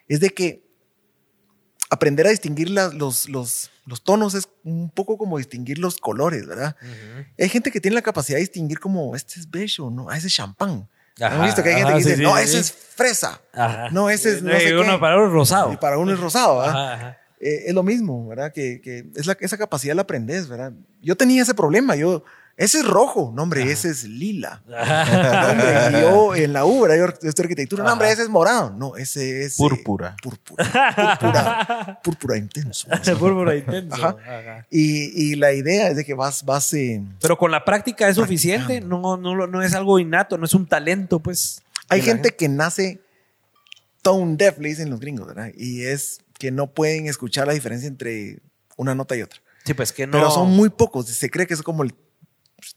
es 0.07 0.19
de 0.19 0.29
que 0.29 0.63
aprender 1.89 2.27
a 2.27 2.29
distinguir 2.29 2.69
la- 2.69 2.89
los, 2.89 3.27
los, 3.29 3.71
los 3.85 4.03
tonos 4.03 4.35
es 4.35 4.47
un 4.63 4.91
poco 4.91 5.17
como 5.17 5.37
distinguir 5.39 5.79
los 5.79 5.97
colores, 5.97 6.45
¿verdad? 6.45 6.75
Hay 7.39 7.49
gente 7.49 7.71
que 7.71 7.81
tiene 7.81 7.95
la 7.95 8.01
capacidad 8.03 8.37
de 8.37 8.41
distinguir 8.41 8.79
como, 8.79 9.15
este 9.15 9.39
es 9.39 9.49
bello, 9.49 9.89
no, 9.89 10.09
ah, 10.09 10.17
ese 10.17 10.27
es 10.27 10.33
champán. 10.33 10.87
Ajá, 11.19 11.35
¿Han 11.39 11.45
visto 11.45 11.63
que 11.63 11.69
hay 11.69 11.75
gente 11.75 11.89
ajá, 11.91 11.97
que 11.97 12.03
dice, 12.03 12.15
sí, 12.15 12.17
sí, 12.17 12.23
no, 12.23 12.37
sí, 12.37 12.43
ese 12.43 12.59
es 12.59 12.71
fresa? 12.71 13.41
Ajá. 13.53 13.89
No, 13.89 14.09
ese 14.09 14.33
es 14.37 14.43
no 14.43 14.51
sé 14.57 14.77
uno 14.77 14.93
qué. 14.93 14.99
para 14.99 15.17
uno 15.17 15.29
rosado. 15.29 15.73
Y 15.73 15.77
para 15.77 15.97
uno 15.97 16.13
es 16.13 16.19
rosado, 16.19 16.59
¿verdad? 16.59 17.17
Ajá, 17.39 17.45
ajá. 17.45 17.55
Eh, 17.63 17.63
es 17.67 17.73
lo 17.73 17.83
mismo, 17.83 18.27
¿verdad? 18.27 18.51
Que, 18.51 18.81
que 18.81 19.05
es 19.15 19.25
la, 19.25 19.37
esa 19.39 19.57
capacidad 19.57 19.95
la 19.95 20.01
aprendes, 20.03 20.47
¿verdad? 20.47 20.73
Yo 21.01 21.15
tenía 21.15 21.41
ese 21.41 21.53
problema, 21.53 21.95
yo, 21.95 22.23
ese 22.57 22.79
es 22.79 22.85
rojo, 22.85 23.31
no, 23.33 23.43
hombre, 23.43 23.71
ese 23.71 23.89
es 23.89 24.03
lila. 24.03 24.61
No, 24.67 24.75
hombre, 25.51 25.97
y 25.97 26.01
yo 26.01 26.35
en 26.35 26.51
la 26.51 26.65
U, 26.65 26.81
¿verdad? 26.81 26.97
Yo 26.97 27.05
estudio 27.29 27.45
arquitectura, 27.45 27.83
no, 27.85 27.93
hombre, 27.93 28.07
Ajá. 28.07 28.13
ese 28.15 28.23
es 28.23 28.29
morado. 28.29 28.71
No, 28.71 28.97
ese 28.97 29.45
es... 29.45 29.53
eh, 29.53 29.55
Púrpura. 29.57 30.17
púrpura. 30.21 30.65
Púrpura. 30.95 31.99
Púrpura 32.03 32.37
intenso. 32.37 32.87
Púrpura 33.19 33.55
intenso. 33.55 33.95
Ajá. 33.95 34.17
Ajá. 34.27 34.67
Y, 34.69 35.31
y 35.31 35.35
la 35.35 35.53
idea 35.53 35.87
es 35.89 35.95
de 35.95 36.03
que 36.03 36.13
vas, 36.13 36.43
vas, 36.43 36.73
eh, 36.73 37.01
Pero 37.21 37.37
con 37.37 37.49
la 37.51 37.63
práctica 37.63 38.09
es 38.09 38.17
suficiente, 38.17 38.81
no, 38.81 39.15
no, 39.15 39.47
no 39.47 39.61
es 39.61 39.73
algo 39.73 39.97
innato, 39.97 40.37
no 40.37 40.43
es 40.45 40.53
un 40.53 40.67
talento, 40.67 41.19
pues. 41.19 41.61
Hay 41.87 41.99
la 42.01 42.05
gente 42.07 42.35
que 42.35 42.49
nace 42.49 42.99
tone 44.01 44.35
deaf, 44.35 44.59
le 44.59 44.69
dicen 44.69 44.89
los 44.89 44.99
gringos, 44.99 45.27
¿verdad? 45.27 45.49
Y 45.55 45.83
es 45.83 46.19
que 46.39 46.49
no 46.49 46.73
pueden 46.73 47.05
escuchar 47.05 47.45
la 47.45 47.53
diferencia 47.53 47.87
entre 47.87 48.39
una 48.77 48.95
nota 48.95 49.15
y 49.15 49.21
otra. 49.21 49.39
Sí, 49.65 49.75
pues 49.75 49.91
que 49.93 50.07
no. 50.07 50.13
Pero 50.13 50.31
son 50.31 50.49
muy 50.49 50.69
pocos. 50.69 51.05
Se 51.07 51.29
cree 51.29 51.45
que 51.45 51.53
es 51.53 51.61
como 51.61 51.83
el 51.83 51.93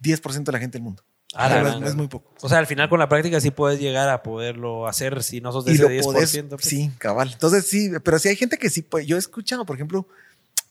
10% 0.02 0.44
de 0.44 0.52
la 0.52 0.59
gente 0.59 0.76
del 0.76 0.82
mundo. 0.82 1.02
Ah, 1.34 1.48
la 1.48 1.62
gran- 1.62 1.82
es, 1.82 1.90
es 1.90 1.94
muy 1.94 2.09
poco. 2.09 2.34
O 2.43 2.48
sea, 2.51 2.59
al 2.59 2.66
final 2.66 2.90
con 2.90 2.98
la 2.98 3.09
práctica 3.09 3.40
sí 3.40 3.51
puedes 3.51 3.80
llegar 3.80 4.10
a 4.10 4.22
poderlo 4.22 4.86
hacer 4.86 5.22
si 5.22 5.40
no 5.40 5.51
sos 5.52 5.64
de 5.64 5.72
Y 5.72 5.74
ese 5.76 5.82
lo 5.84 5.89
10%. 5.89 6.02
podés, 6.02 6.43
pues. 6.51 6.64
sí, 6.66 6.90
cabal. 6.98 7.30
Entonces 7.32 7.66
sí, 7.66 7.90
pero 8.05 8.18
sí 8.18 8.28
hay 8.28 8.36
gente 8.36 8.59
que 8.59 8.68
sí, 8.68 8.82
pues 8.82 9.06
yo 9.06 9.16
he 9.16 9.18
escuchado, 9.18 9.64
por 9.64 9.76
ejemplo, 9.76 10.06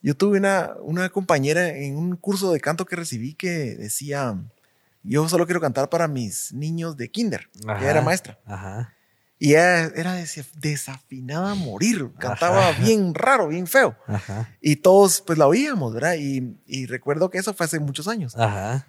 yo 0.03 0.15
tuve 0.15 0.37
una, 0.37 0.71
una 0.81 1.09
compañera 1.09 1.69
en 1.69 1.95
un 1.97 2.15
curso 2.15 2.51
de 2.51 2.59
canto 2.59 2.85
que 2.85 2.95
recibí 2.95 3.33
que 3.33 3.49
decía, 3.49 4.35
yo 5.03 5.27
solo 5.29 5.45
quiero 5.45 5.61
cantar 5.61 5.89
para 5.89 6.07
mis 6.07 6.53
niños 6.53 6.95
de 6.97 7.09
kinder. 7.09 7.49
Ajá. 7.67 7.79
Ella 7.79 7.89
era 7.91 8.01
maestra. 8.01 8.37
Ajá. 8.45 8.93
Y 9.43 9.53
ella 9.53 9.85
era 9.95 10.13
des- 10.13 10.51
desafinada 10.59 11.51
a 11.53 11.55
morir. 11.55 12.11
Cantaba 12.19 12.69
Ajá. 12.69 12.83
bien 12.83 13.15
raro, 13.15 13.47
bien 13.47 13.65
feo. 13.65 13.95
Ajá. 14.05 14.55
Y 14.61 14.75
todos 14.75 15.21
pues 15.25 15.39
la 15.39 15.47
oíamos, 15.47 15.95
¿verdad? 15.95 16.13
Y, 16.19 16.59
y 16.67 16.85
recuerdo 16.85 17.31
que 17.31 17.39
eso 17.39 17.51
fue 17.55 17.65
hace 17.65 17.79
muchos 17.79 18.07
años. 18.07 18.37
Ajá. 18.37 18.85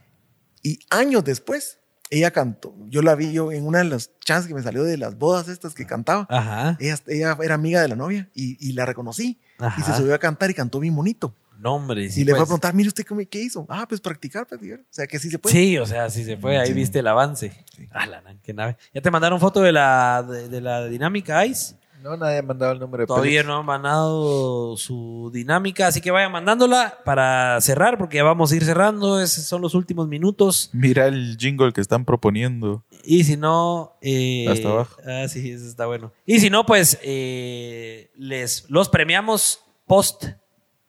Y 0.62 0.80
años 0.90 1.24
después, 1.24 1.78
ella 2.10 2.32
cantó. 2.32 2.74
Yo 2.88 3.00
la 3.00 3.14
vi 3.14 3.32
yo 3.32 3.50
en 3.50 3.66
una 3.66 3.78
de 3.78 3.84
las 3.84 4.10
chances 4.20 4.46
que 4.46 4.52
me 4.54 4.62
salió 4.62 4.84
de 4.84 4.98
las 4.98 5.16
bodas 5.16 5.48
estas 5.48 5.72
que 5.72 5.86
cantaba. 5.86 6.26
Ajá. 6.28 6.76
Ella, 6.80 6.98
ella 7.06 7.38
era 7.42 7.54
amiga 7.54 7.80
de 7.80 7.88
la 7.88 7.96
novia 7.96 8.28
y, 8.34 8.58
y 8.60 8.74
la 8.74 8.84
reconocí. 8.84 9.40
Y 9.78 9.82
se 9.82 9.94
subió 9.96 10.14
a 10.14 10.18
cantar 10.18 10.50
y 10.50 10.54
cantó 10.54 10.80
bien 10.80 10.94
bonito. 10.94 11.34
No, 11.62 11.74
hombre. 11.76 12.10
sí, 12.10 12.22
y 12.22 12.24
le 12.24 12.32
fue 12.32 12.38
a 12.38 12.42
pues. 12.42 12.48
preguntar, 12.48 12.74
mire 12.74 12.88
usted 12.88 13.04
cómo- 13.06 13.20
qué 13.30 13.40
hizo. 13.40 13.64
Ah, 13.68 13.86
pues 13.88 14.00
practicar, 14.00 14.46
practicar. 14.46 14.80
O 14.80 14.84
sea, 14.90 15.06
que 15.06 15.18
sí 15.20 15.30
se 15.30 15.38
puede. 15.38 15.54
Sí, 15.54 15.78
o 15.78 15.86
sea, 15.86 16.10
sí 16.10 16.24
se 16.24 16.36
fue. 16.36 16.58
Ahí 16.58 16.72
viste 16.72 16.98
el 16.98 17.06
avance. 17.06 17.52
Ah, 17.92 18.06
la 18.06 18.20
nan, 18.20 18.40
qué 18.42 18.52
nave. 18.52 18.76
¿Ya 18.92 19.00
te 19.00 19.10
mandaron 19.12 19.38
foto 19.38 19.60
de 19.60 19.70
la, 19.72 20.22
de, 20.28 20.48
de 20.48 20.60
la 20.60 20.86
dinámica 20.86 21.44
ICE? 21.46 21.76
No, 22.02 22.16
nadie 22.16 22.38
ha 22.38 22.42
mandado 22.42 22.72
el 22.72 22.80
número 22.80 23.02
de 23.02 23.06
Todavía 23.06 23.44
no 23.44 23.58
han 23.60 23.64
mandado 23.64 24.76
su 24.76 25.30
dinámica, 25.32 25.86
así 25.86 26.00
que 26.00 26.10
vayan 26.10 26.32
mandándola 26.32 26.98
para 27.04 27.60
cerrar, 27.60 27.96
porque 27.96 28.16
ya 28.16 28.24
vamos 28.24 28.50
a 28.50 28.56
ir 28.56 28.64
cerrando. 28.64 29.20
Esos 29.20 29.44
son 29.44 29.62
los 29.62 29.74
últimos 29.76 30.08
minutos. 30.08 30.68
Mira 30.72 31.06
el 31.06 31.36
jingle 31.38 31.72
que 31.72 31.80
están 31.80 32.04
proponiendo. 32.04 32.84
Y 33.04 33.22
si 33.22 33.36
no. 33.36 33.92
eh, 34.02 34.46
Hasta 34.50 34.68
abajo. 34.68 34.96
Ah, 35.06 35.28
sí, 35.28 35.48
eso 35.52 35.64
está 35.64 35.86
bueno. 35.86 36.12
Y 36.26 36.40
si 36.40 36.50
no, 36.50 36.66
pues 36.66 36.98
eh, 37.02 38.10
les 38.16 38.68
los 38.68 38.88
premiamos 38.88 39.60
post 39.86 40.24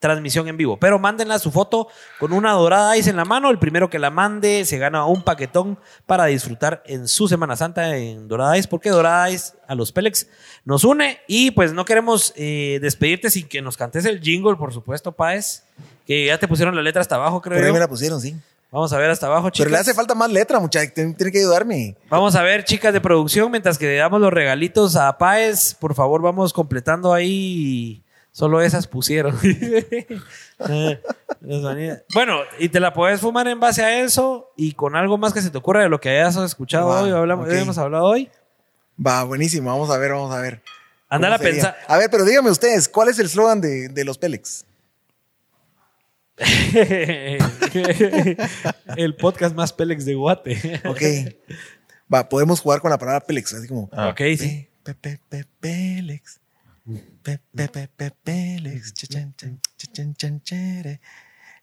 transmisión 0.04 0.50
en 0.50 0.58
vivo. 0.58 0.78
Pero 0.78 1.00
mándenla 1.00 1.40
su 1.40 1.50
foto 1.50 1.88
con 2.20 2.34
una 2.34 2.52
dorada 2.52 2.98
ice 2.98 3.10
en 3.10 3.16
la 3.16 3.24
mano. 3.24 3.50
El 3.50 3.58
primero 3.58 3.90
que 3.90 4.00
la 4.00 4.10
mande 4.10 4.66
se 4.66 4.78
gana 4.78 5.06
un 5.06 5.24
paquetón 5.24 5.80
para 6.06 6.26
disfrutar 6.26 6.84
en 6.86 7.08
su 7.08 7.30
Semana 7.30 7.56
Santa 7.56 7.96
en 7.96 8.28
Dorada 8.28 8.58
Ice, 8.58 8.68
porque 8.68 8.90
Dorada 8.90 9.32
Ice 9.32 9.54
a 9.66 9.76
los 9.76 9.94
Pélex 9.94 10.28
nos 10.66 10.84
une. 10.84 11.20
Y 11.26 11.52
pues 11.52 11.72
no 11.72 11.86
queremos 11.86 12.34
eh, 12.36 12.80
despedirte 12.82 13.30
sin 13.30 13.48
que 13.48 13.62
nos 13.62 13.78
cantes 13.78 14.04
el 14.04 14.20
jingle, 14.20 14.58
por 14.58 14.74
supuesto, 14.74 15.14
Paez. 15.14 15.64
Que 16.06 16.26
ya 16.26 16.38
te 16.38 16.50
pusieron 16.50 16.76
la 16.76 16.82
letra 16.82 17.02
hasta 17.02 17.16
abajo, 17.16 17.42
creo. 17.42 17.56
Pero 17.56 17.68
yo. 17.68 17.74
me 17.74 17.80
la 17.80 17.88
pusieron, 17.88 18.20
sí. 18.20 18.36
Vamos 18.72 18.92
a 18.92 18.98
ver 18.98 19.10
hasta 19.10 19.28
abajo, 19.28 19.52
chicos. 19.52 19.66
Pero 19.66 19.70
le 19.70 19.78
hace 19.78 19.94
falta 19.94 20.16
más 20.16 20.30
letra, 20.30 20.60
muchachos. 20.60 20.94
Tienen 20.94 21.16
que 21.16 21.40
ayudarme. 21.40 21.96
Vamos 22.10 22.36
a 22.36 22.42
ver, 22.42 22.66
chicas 22.66 22.92
de 22.92 23.00
producción, 23.00 23.50
mientras 23.52 23.78
que 23.78 23.86
le 23.86 23.96
damos 23.96 24.20
los 24.20 24.34
regalitos 24.34 24.98
a 24.98 25.18
Páez, 25.18 25.76
por 25.76 25.96
favor, 25.96 26.22
vamos 26.22 26.52
completando 26.52 27.14
ahí. 27.14 28.03
Solo 28.34 28.62
esas 28.62 28.88
pusieron. 28.88 29.40
Vanilas. 31.40 32.04
bueno, 32.16 32.40
y 32.58 32.70
te 32.70 32.80
la 32.80 32.92
puedes 32.92 33.22
fumar 33.22 33.48
en 33.48 33.60
base 33.60 33.84
a 33.84 34.02
eso 34.02 34.52
y 34.58 34.72
con 34.74 34.96
algo 34.96 35.20
más 35.20 35.34
que 35.34 35.42
se 35.42 35.52
te 35.52 35.58
ocurra 35.60 35.84
de 35.84 35.90
lo 35.90 36.02
que 36.02 36.10
hayas 36.10 36.36
escuchado 36.38 36.88
Va, 36.88 37.04
hoy, 37.04 37.12
o 37.12 37.18
hablamos, 37.18 37.48
hemos 37.54 37.78
hablado 37.78 38.06
hoy. 38.06 38.32
Va, 39.06 39.24
buenísimo. 39.24 39.70
Vamos 39.70 39.92
a 39.92 40.00
ver, 40.00 40.14
vamos 40.14 40.34
a 40.34 40.40
ver. 40.40 40.64
Andar 41.10 41.32
a 41.32 41.38
pensar. 41.38 41.78
A 41.88 41.98
ver, 41.98 42.10
pero 42.10 42.26
díganme 42.26 42.50
ustedes, 42.50 42.90
¿cuál 42.90 43.10
es 43.10 43.20
el 43.20 43.30
slogan 43.30 43.62
de, 43.62 43.90
de 43.90 44.04
los 44.04 44.18
Pélex? 44.18 44.66
El 48.98 49.16
podcast 49.16 49.56
más 49.56 49.72
Pélex 49.74 50.06
de 50.06 50.16
Guate. 50.16 50.82
Ok. 50.86 51.02
Va, 52.12 52.28
podemos 52.28 52.60
jugar 52.60 52.82
con 52.82 52.90
la 52.90 52.98
palabra 52.98 53.20
Pélex, 53.22 53.54
así 53.54 53.68
como. 53.68 53.84
ok, 53.84 54.22
sí. 54.40 54.68
Pe, 54.82 54.96
pe, 54.96 55.20
pe, 55.30 55.46
Pélex. 55.60 56.40
Pe, 57.24 57.40
pe, 57.56 57.68
pe, 57.88 58.12
pe. 58.24 58.60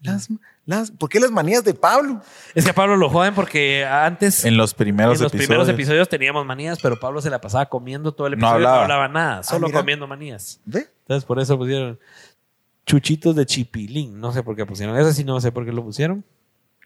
Las, 0.02 0.28
las, 0.64 0.90
¿Por 0.92 1.10
qué 1.10 1.20
las 1.20 1.30
manías 1.30 1.62
de 1.62 1.74
Pablo? 1.74 2.22
Es 2.54 2.64
que 2.64 2.70
a 2.70 2.74
Pablo 2.74 2.96
lo 2.96 3.10
joden 3.10 3.34
porque 3.34 3.84
antes, 3.84 4.46
En 4.46 4.56
los 4.56 4.72
primeros 4.72 5.18
en 5.18 5.24
los 5.24 5.32
episodios. 5.32 5.46
primeros 5.48 5.68
episodios 5.68 6.08
teníamos 6.08 6.46
manías, 6.46 6.78
pero 6.80 6.98
Pablo 6.98 7.20
se 7.20 7.28
la 7.28 7.38
pasaba 7.40 7.66
comiendo 7.68 8.12
todo 8.12 8.26
el 8.26 8.32
No 8.32 8.46
episodio 8.46 8.52
no 8.62 8.68
hablaba. 8.68 8.82
hablaba 8.84 9.08
nada, 9.08 9.42
solo 9.42 9.66
mira. 9.66 9.78
comiendo 9.80 10.06
manías. 10.06 10.58
¿Ve? 10.64 10.88
Entonces 11.02 11.26
por 11.26 11.38
eso 11.38 11.58
pusieron 11.58 11.98
chuchitos 12.86 13.36
de 13.36 13.44
chipilín. 13.44 14.18
No 14.18 14.32
sé 14.32 14.42
por 14.42 14.56
qué 14.56 14.64
pusieron. 14.64 14.96
Ese 14.96 15.12
sí 15.12 15.22
no 15.22 15.38
sé 15.40 15.52
por 15.52 15.66
qué 15.66 15.72
lo 15.72 15.84
pusieron. 15.84 16.24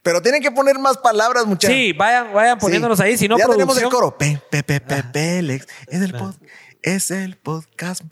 Pero 0.03 0.21
tienen 0.21 0.43
que 0.43 0.51
poner 0.51 0.77
más 0.81 0.99
palabras, 0.99 1.47
muchachos. 1.47 1.75
Sí, 1.75 1.93
vayan, 1.93 2.33
vayan 2.35 2.59
poniéndonos 2.59 2.99
ahí. 2.99 3.17
Si 3.17 3.29
no, 3.29 3.39
ya 3.39 3.47
tenemos 3.47 3.77
el 3.79 3.85
producción- 3.85 3.91
coro. 3.91 4.19
Pe, 4.19 4.41
pe, 4.51 4.63
pe, 4.65 4.81
pe, 4.81 5.03
Pélex. 5.05 5.67
Es 5.87 6.03
el, 6.03 6.13
pod- 6.15 6.37
es 6.83 7.11
el 7.13 7.37
podcast, 7.37 8.03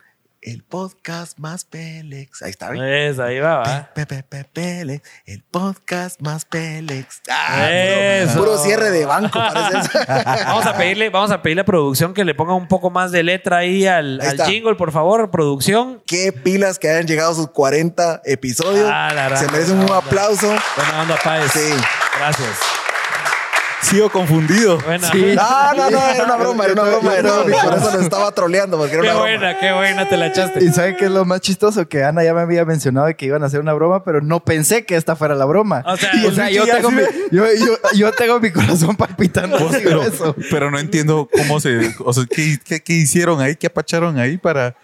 el 0.43 0.65
podcast 0.65 1.39
más 1.39 1.65
Pélex. 1.65 2.43
Ahí 2.43 2.51
está, 2.51 2.71
¿ve? 2.71 3.09
Es, 3.09 3.19
ahí 3.21 3.39
va, 3.39 3.59
va. 3.59 3.91
Pe, 3.95 4.07
pe, 4.07 4.23
pe, 4.25 4.45
Pélex, 4.45 5.09
el 5.25 5.43
podcast 5.43 6.21
más 6.21 6.45
Pélex. 6.45 7.23
Ah, 7.31 7.71
Eso. 7.71 8.33
puro, 8.41 8.53
puro 8.53 8.59
cierre 8.59 8.91
de 8.91 9.07
banco, 9.07 9.39
parece 9.39 9.79
eso. 9.79 9.99
Vamos 10.47 10.67
a 10.67 10.77
pedirle, 10.77 11.11
vamos 11.11 11.31
a 11.31 11.41
pedirle 11.43 11.63
a 11.63 11.65
producción 11.65 12.13
que 12.13 12.25
le 12.25 12.35
ponga 12.35 12.55
un 12.55 12.67
poco 12.69 12.91
más 12.91 13.13
de 13.13 13.23
letra 13.23 13.59
ahí 13.59 13.87
al, 13.87 14.21
Ahí 14.21 14.27
al 14.27 14.33
está. 14.35 14.47
jingle, 14.47 14.75
por 14.75 14.91
favor, 14.93 15.31
producción. 15.31 16.03
Qué 16.07 16.33
pilas 16.33 16.79
que 16.79 16.89
hayan 16.91 17.07
llegado 17.07 17.31
a 17.33 17.35
sus 17.35 17.49
40 17.51 18.23
episodios. 18.25 18.91
Ah, 18.93 19.13
la, 19.15 19.29
la, 19.31 19.37
Se 19.37 19.47
merecen 19.51 19.79
la, 19.79 19.85
un 19.85 19.91
la. 19.91 19.97
aplauso. 19.99 20.49
Buena 20.77 21.03
onda, 21.03 21.17
Páez. 21.23 21.53
Sí. 21.53 21.71
Gracias. 22.19 22.59
Sigo 23.83 24.09
confundido. 24.11 24.79
Buena. 24.79 25.09
No, 25.09 25.75
no, 25.77 25.91
no, 25.91 25.99
era 26.09 26.25
una 26.25 26.37
broma, 26.37 26.65
era 26.65 26.73
una 26.75 26.83
broma. 26.85 27.17
Yo 27.17 27.23
No, 27.23 27.43
tengo- 27.43 27.61
por 27.63 27.75
eso 27.79 27.91
lo 27.97 28.01
estaba 28.01 28.33
troleando, 28.33 28.79
porque 28.79 28.95
era 28.95 29.03
Qué 29.03 29.09
una 29.11 29.15
broma. 29.21 29.29
buena, 29.39 29.59
qué 29.59 29.73
buena 29.73 30.09
te 30.09 30.17
la 30.17 30.27
echaste. 30.29 30.65
Y 30.65 30.69
¿saben 30.69 30.97
qué 30.97 31.07
es 31.07 31.11
lo 31.11 31.25
más 31.25 31.41
chistoso? 31.41 31.89
Que 31.89 32.05
Ana 32.05 32.23
ya 32.25 32.33
me 32.33 32.41
había 32.41 32.65
mencionado 32.65 33.07
de 33.09 33.17
que 33.17 33.27
iban 33.27 33.43
a 33.43 33.47
hacer 33.47 33.61
una 33.61 33.73
broma, 33.73 34.05
pero 34.05 34.21
no 34.23 34.41
pensé 34.41 34.85
que 34.87 34.97
esta 34.97 35.17
fuera 35.17 35.35
la 35.35 35.45
broma. 35.45 35.83
O 35.87 35.97
sea, 35.97 36.11
Y, 36.15 36.27
o 36.27 36.33
sea, 36.33 36.49
el 36.49 36.55
yo, 36.55 36.65
tengo 36.67 36.91
sí 36.91 36.95
mi, 36.97 37.03
yo, 37.37 37.45
yo- 37.55 37.79
yo 37.95 38.13
tengo 38.13 38.41
mi 38.41 38.51
corazón 38.51 38.97
palpitando. 38.97 39.69
pero, 39.71 40.03
eso. 40.05 40.37
pero 40.51 40.71
no 40.71 40.79
entiendo 40.79 41.29
cómo 41.37 41.61
se. 41.61 41.95
O 42.05 42.13
sea, 42.13 42.25
¿qué, 42.31 42.59
qué, 42.65 42.81
qué 42.83 42.93
hicieron 42.95 43.41
ahí? 43.41 43.57
¿Qué 43.57 43.67
apacharon 43.67 44.19
ahí 44.19 44.39
para.? 44.39 44.75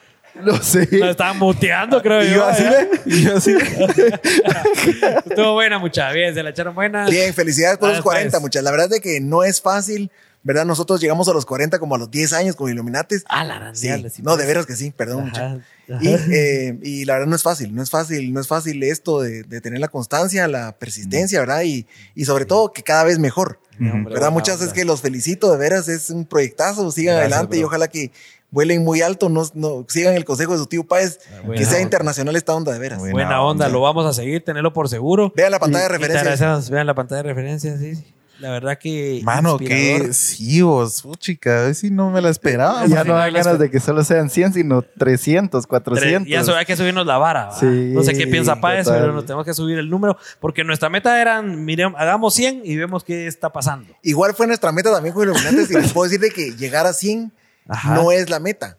No 0.43 0.63
sé. 0.63 0.89
Nos 0.93 1.11
estaban 1.11 1.39
muteando, 1.39 2.01
creo 2.03 2.23
Y 2.23 2.29
yo. 2.29 2.35
yo 2.37 2.47
así, 2.47 2.63
¿eh? 2.65 2.89
yo 3.07 3.37
así. 3.37 3.55
Estuvo 5.29 5.53
buena, 5.55 5.79
mucha. 5.79 6.11
Bien, 6.13 6.35
se 6.35 6.43
la 6.43 6.51
echaron 6.51 6.75
buena. 6.75 7.07
Bien, 7.09 7.33
felicidades 7.35 7.79
por 7.79 7.91
Ah, 7.91 7.93
los 7.95 8.03
40, 8.03 8.31
pues. 8.33 8.43
muchachos. 8.43 8.65
La 8.65 8.71
verdad 8.71 8.87
es 8.87 8.93
de 8.93 9.01
que 9.01 9.21
no 9.21 9.43
es 9.45 9.61
fácil, 9.61 10.11
¿verdad? 10.43 10.65
Nosotros 10.65 11.01
llegamos 11.01 11.29
a 11.29 11.33
los 11.33 11.45
40 11.47 11.79
como 11.79 11.95
a 11.95 11.99
los 11.99 12.11
10 12.11 12.33
años 12.33 12.57
con 12.57 12.71
Illuminates. 12.71 13.25
Ah, 13.29 13.45
la 13.45 13.57
gran 13.59 13.77
Sí. 13.77 13.89
sí, 14.11 14.23
No, 14.23 14.31
pues. 14.33 14.39
de 14.39 14.47
veras 14.47 14.67
que 14.67 14.77
sí, 14.77 14.91
perdón, 14.91 15.31
ajá. 15.35 15.59
Y, 16.03 16.09
eh, 16.09 16.79
y 16.83 17.05
la 17.07 17.15
verdad 17.15 17.29
no 17.29 17.37
es 17.37 17.43
fácil, 17.43 17.75
no 17.75 17.83
es 17.83 17.89
fácil, 17.89 18.33
no 18.35 18.41
es 18.41 18.47
fácil 18.47 18.83
esto 18.83 19.23
de, 19.23 19.43
de 19.45 19.61
tener 19.63 19.81
la 19.81 19.89
constancia, 19.89 20.47
la 20.47 20.73
persistencia, 20.79 21.41
¿verdad? 21.41 21.63
Y, 21.63 21.87
y 22.15 22.27
sobre 22.27 22.45
todo 22.45 22.73
que 22.75 22.83
cada 22.83 23.05
vez 23.05 23.19
mejor. 23.19 23.59
No, 23.79 23.93
hombre, 23.95 24.13
¿Verdad? 24.15 24.31
Muchas 24.33 24.59
veces 24.59 24.75
que 24.75 24.85
los 24.85 25.01
felicito, 25.01 25.51
de 25.53 25.57
veras, 25.57 25.89
es 25.89 26.11
un 26.11 26.27
proyectazo, 26.27 26.91
sigan 26.91 27.15
Gracias, 27.15 27.33
adelante 27.33 27.59
y 27.59 27.63
ojalá 27.63 27.87
que 27.89 28.11
vuelen 28.51 28.83
muy 28.85 29.03
alto, 29.03 29.29
no, 29.29 29.43
no 29.55 29.85
sigan 29.89 30.15
el 30.15 30.25
consejo 30.25 30.53
de 30.53 30.59
su 30.59 30.67
tío 30.67 30.85
Páez, 30.85 31.19
buena 31.45 31.55
que 31.59 31.65
sea 31.65 31.75
onda. 31.75 31.83
internacional 31.83 32.37
esta 32.37 32.55
onda, 32.55 32.73
de 32.73 32.79
veras. 32.79 32.99
Buena 32.99 33.13
Buena 33.13 33.43
onda, 33.43 33.67
onda. 33.67 33.69
lo 33.69 33.81
vamos 33.83 34.07
a 34.07 34.13
seguir, 34.13 34.45
tenerlo 34.45 34.73
por 34.73 34.89
seguro. 34.89 35.33
Vean 35.37 35.51
la 35.53 35.59
pantalla 35.59 35.89
de 35.89 35.95
agradecemos, 36.05 36.71
Vean 36.71 36.87
la 36.87 36.95
pantalla 36.95 37.23
de 37.23 37.29
referencias, 37.29 37.79
sí. 37.81 37.93
La 38.41 38.51
verdad 38.53 38.79
que. 38.79 39.21
Mano, 39.25 39.59
que 39.59 40.13
sí, 40.13 40.63
vos, 40.63 41.03
chica, 41.19 41.59
a 41.59 41.63
ver 41.65 41.75
si 41.75 41.91
no 41.91 42.09
me 42.13 42.21
la 42.23 42.31
esperaba. 42.31 42.87
ya 42.87 43.03
no 43.03 43.15
las- 43.19 43.33
ganas 43.33 43.59
de 43.59 43.69
que 43.69 43.81
solo 43.81 44.05
sean 44.05 44.31
100, 44.31 44.53
sino 44.53 44.83
300, 44.83 45.67
400. 45.67 46.29
Ya 46.31 46.45
so- 46.45 46.55
hay 46.55 46.65
que 46.65 46.77
subirnos 46.77 47.05
la 47.05 47.19
vara. 47.19 47.47
¿va? 47.47 47.59
Sí, 47.59 47.67
no 47.67 48.05
sé 48.05 48.13
qué 48.15 48.29
piensa 48.29 48.61
Páez, 48.61 48.85
total. 48.85 49.01
pero 49.01 49.13
nos 49.13 49.27
tenemos 49.27 49.45
que 49.45 49.55
subir 49.55 49.77
el 49.79 49.91
número. 49.91 50.17
Porque 50.39 50.63
nuestra 50.63 50.89
meta 50.89 51.21
era, 51.21 51.43
miren, 51.43 51.95
hagamos 51.99 52.33
100 52.35 52.63
y 52.65 52.77
vemos 52.77 53.03
qué 53.03 53.27
está 53.27 53.51
pasando. 53.51 53.93
Igual 54.05 54.35
fue 54.35 54.47
nuestra 54.47 54.71
meta 54.71 54.93
también 54.93 55.17
con 55.17 55.25
Illuminantes 55.25 55.69
y 55.73 55.75
les 55.75 55.93
puedo 55.93 56.09
decir 56.09 56.21
de 56.21 56.31
que 56.31 56.53
llegar 56.53 56.87
a 56.87 56.93
100 56.93 57.33
Ajá. 57.69 57.95
no 57.95 58.11
es 58.13 58.29
la 58.31 58.41
meta. 58.41 58.79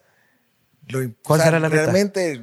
Lo, 0.88 1.00
¿Cuál 1.24 1.42
será 1.42 1.60
la 1.60 1.70
meta? 1.70 1.84
Realmente, 1.84 2.42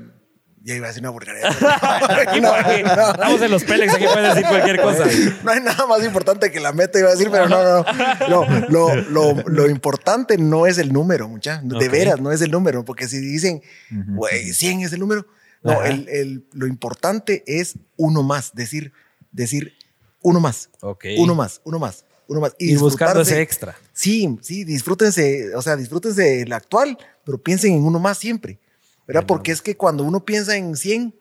ya 0.63 0.75
iba 0.75 0.87
a 0.87 0.89
decir 0.89 1.03
una 1.03 1.11
burrera. 1.11 1.49
Aquí, 2.29 2.39
Estamos 2.39 3.43
en 3.43 3.51
los 3.51 3.65
Pélex, 3.65 3.95
aquí 3.95 4.05
puedes 4.13 4.35
decir 4.35 4.49
cualquier 4.49 4.81
cosa. 4.81 5.05
No 5.45 5.51
hay 5.51 5.61
nada 5.61 5.87
más 5.87 6.05
importante 6.05 6.51
que 6.51 6.61
la 6.61 6.73
meta, 6.73 6.99
iba 6.99 7.09
a 7.09 7.13
decir, 7.13 7.29
pero 7.31 7.49
no, 7.49 7.63
no, 7.63 7.85
no. 8.29 8.47
No, 8.47 8.69
lo, 8.69 8.95
lo, 9.11 9.35
lo 9.47 9.69
importante 9.69 10.39
no 10.39 10.67
es 10.67 10.79
el 10.79 10.93
número, 10.93 11.29
mucha. 11.29 11.61
De 11.63 11.77
Ok. 11.87 11.93
veras, 11.93 12.21
no 12.21 12.33
es 12.33 12.41
el 12.41 12.51
número. 12.51 12.85
Porque 12.85 13.09
si 13.09 13.19
dicen, 13.21 13.63
güey, 13.91 14.53
100 14.53 14.81
es 14.83 14.93
el 14.93 15.01
número. 15.01 15.27
No, 15.63 15.83
el, 15.83 16.09
el- 16.09 16.47
lo 16.53 16.67
importante 16.69 17.43
es 17.47 17.75
uno 17.97 18.23
más. 18.23 18.55
Decir, 18.55 18.93
decir 19.33 19.75
uno 20.23 20.39
más. 20.41 20.71
Ok. 20.81 21.05
Uno 21.19 21.35
más, 21.35 21.61
uno 21.65 21.79
más, 21.81 22.05
uno 22.29 22.41
más. 22.41 22.55
Y 22.59 22.77
buscando 22.77 23.21
disfrutarse- 23.21 23.33
ese 23.33 23.41
extra. 23.43 23.77
Sí, 23.93 24.39
sí, 24.43 24.65
disfrútense, 24.65 25.55
o 25.55 25.63
sea, 25.63 25.77
disfrútense 25.77 26.43
el 26.43 26.53
actual, 26.53 26.99
pero 27.25 27.39
piensen 27.39 27.75
en 27.75 27.85
uno 27.85 27.99
más 27.99 28.19
siempre, 28.19 28.59
¿verdad? 29.07 29.25
Porque 29.27 29.53
es 29.53 29.63
que 29.63 29.77
cuando 29.77 30.05
uno 30.05 30.25
piensa 30.25 30.57
en 30.57 30.77
100, 30.77 31.15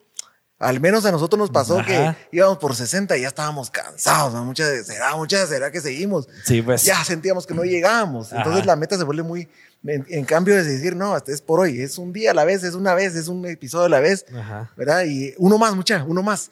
al 0.58 0.80
menos 0.80 1.04
a 1.04 1.12
nosotros 1.12 1.38
nos 1.38 1.50
pasó 1.50 1.78
Ajá. 1.80 2.16
que 2.30 2.36
íbamos 2.36 2.56
por 2.58 2.74
60 2.74 3.16
y 3.18 3.20
ya 3.22 3.28
estábamos 3.28 3.70
cansados, 3.70 4.32
¿no? 4.32 4.42
Muchas, 4.44 4.86
será, 4.86 5.14
muchas, 5.14 5.48
será 5.50 5.70
que 5.70 5.80
seguimos. 5.82 6.28
Sí, 6.44 6.62
pues. 6.62 6.82
Ya 6.84 7.04
sentíamos 7.04 7.46
que 7.46 7.52
no 7.54 7.62
llegábamos. 7.64 8.32
Entonces 8.32 8.64
la 8.64 8.74
meta 8.74 8.96
se 8.96 9.04
vuelve 9.04 9.22
muy, 9.22 9.48
en, 9.84 10.06
en 10.08 10.24
cambio 10.24 10.54
de 10.54 10.64
decir, 10.64 10.96
no, 10.96 11.14
este 11.14 11.32
es 11.34 11.42
por 11.42 11.60
hoy, 11.60 11.82
es 11.82 11.98
un 11.98 12.10
día 12.12 12.30
a 12.30 12.34
la 12.34 12.44
vez, 12.46 12.64
es 12.64 12.74
una 12.74 12.94
vez, 12.94 13.14
es 13.16 13.28
un 13.28 13.44
episodio 13.46 13.84
a 13.84 13.88
la 13.90 14.00
vez, 14.00 14.24
Ajá. 14.34 14.72
¿verdad? 14.76 15.04
Y 15.04 15.34
uno 15.36 15.58
más, 15.58 15.76
mucha, 15.76 16.02
uno 16.04 16.22
más. 16.22 16.50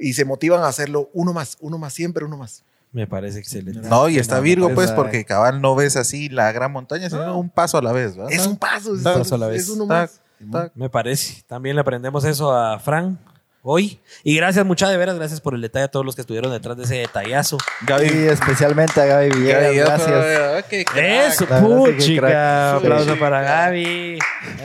Y 0.00 0.14
se 0.14 0.24
motivan 0.24 0.62
a 0.62 0.66
hacerlo 0.68 1.08
uno 1.12 1.32
más, 1.32 1.56
uno 1.60 1.78
más, 1.78 1.94
siempre 1.94 2.24
uno 2.24 2.36
más. 2.36 2.64
Me 2.92 3.06
parece 3.06 3.38
excelente. 3.38 3.88
No, 3.88 4.08
y 4.08 4.18
está 4.18 4.40
Virgo, 4.40 4.70
pues, 4.74 4.90
porque 4.92 5.24
cabal 5.24 5.60
no 5.60 5.74
ves 5.74 5.96
así 5.96 6.28
la 6.28 6.50
gran 6.52 6.72
montaña, 6.72 7.10
sino 7.10 7.38
un 7.38 7.50
paso 7.50 7.78
a 7.78 7.82
la 7.82 7.92
vez, 7.92 8.16
¿verdad? 8.16 8.32
Es 8.32 8.46
un 8.46 8.56
paso, 8.56 8.94
es, 8.94 8.98
Un 8.98 9.04
paso 9.04 9.34
a 9.34 9.38
la 9.38 9.46
vez. 9.48 9.62
es 9.62 9.68
uno 9.68 9.86
Tac, 9.86 10.10
más. 10.40 10.52
tac. 10.64 10.72
Me 10.74 10.88
parece. 10.88 11.42
También 11.46 11.76
le 11.76 11.80
aprendemos 11.82 12.24
eso 12.24 12.50
a 12.56 12.78
Fran 12.78 13.18
hoy. 13.62 14.00
Y 14.24 14.36
gracias, 14.36 14.64
muchas 14.64 14.88
de 14.88 14.96
veras, 14.96 15.16
gracias 15.16 15.42
por 15.42 15.54
el 15.54 15.60
detalle 15.60 15.84
a 15.84 15.88
todos 15.88 16.06
los 16.06 16.14
que 16.14 16.22
estuvieron 16.22 16.50
detrás 16.50 16.76
de 16.78 16.84
ese 16.84 16.94
detallazo. 16.96 17.58
Gaby. 17.86 18.06
Y 18.06 18.28
especialmente 18.28 18.98
a 19.02 19.04
Gaby 19.04 19.30
Villegas, 19.30 19.62
Gaby, 19.64 19.76
gracias. 19.76 20.08
crack. 20.08 20.96
Eso, 20.96 21.44
es 21.44 21.50
que 21.50 21.94
puchica. 21.94 22.20
crack. 22.22 22.76
Aplauso 22.76 23.18
para 23.18 23.42
Gaby. 23.42 23.78
Ahí 23.78 24.18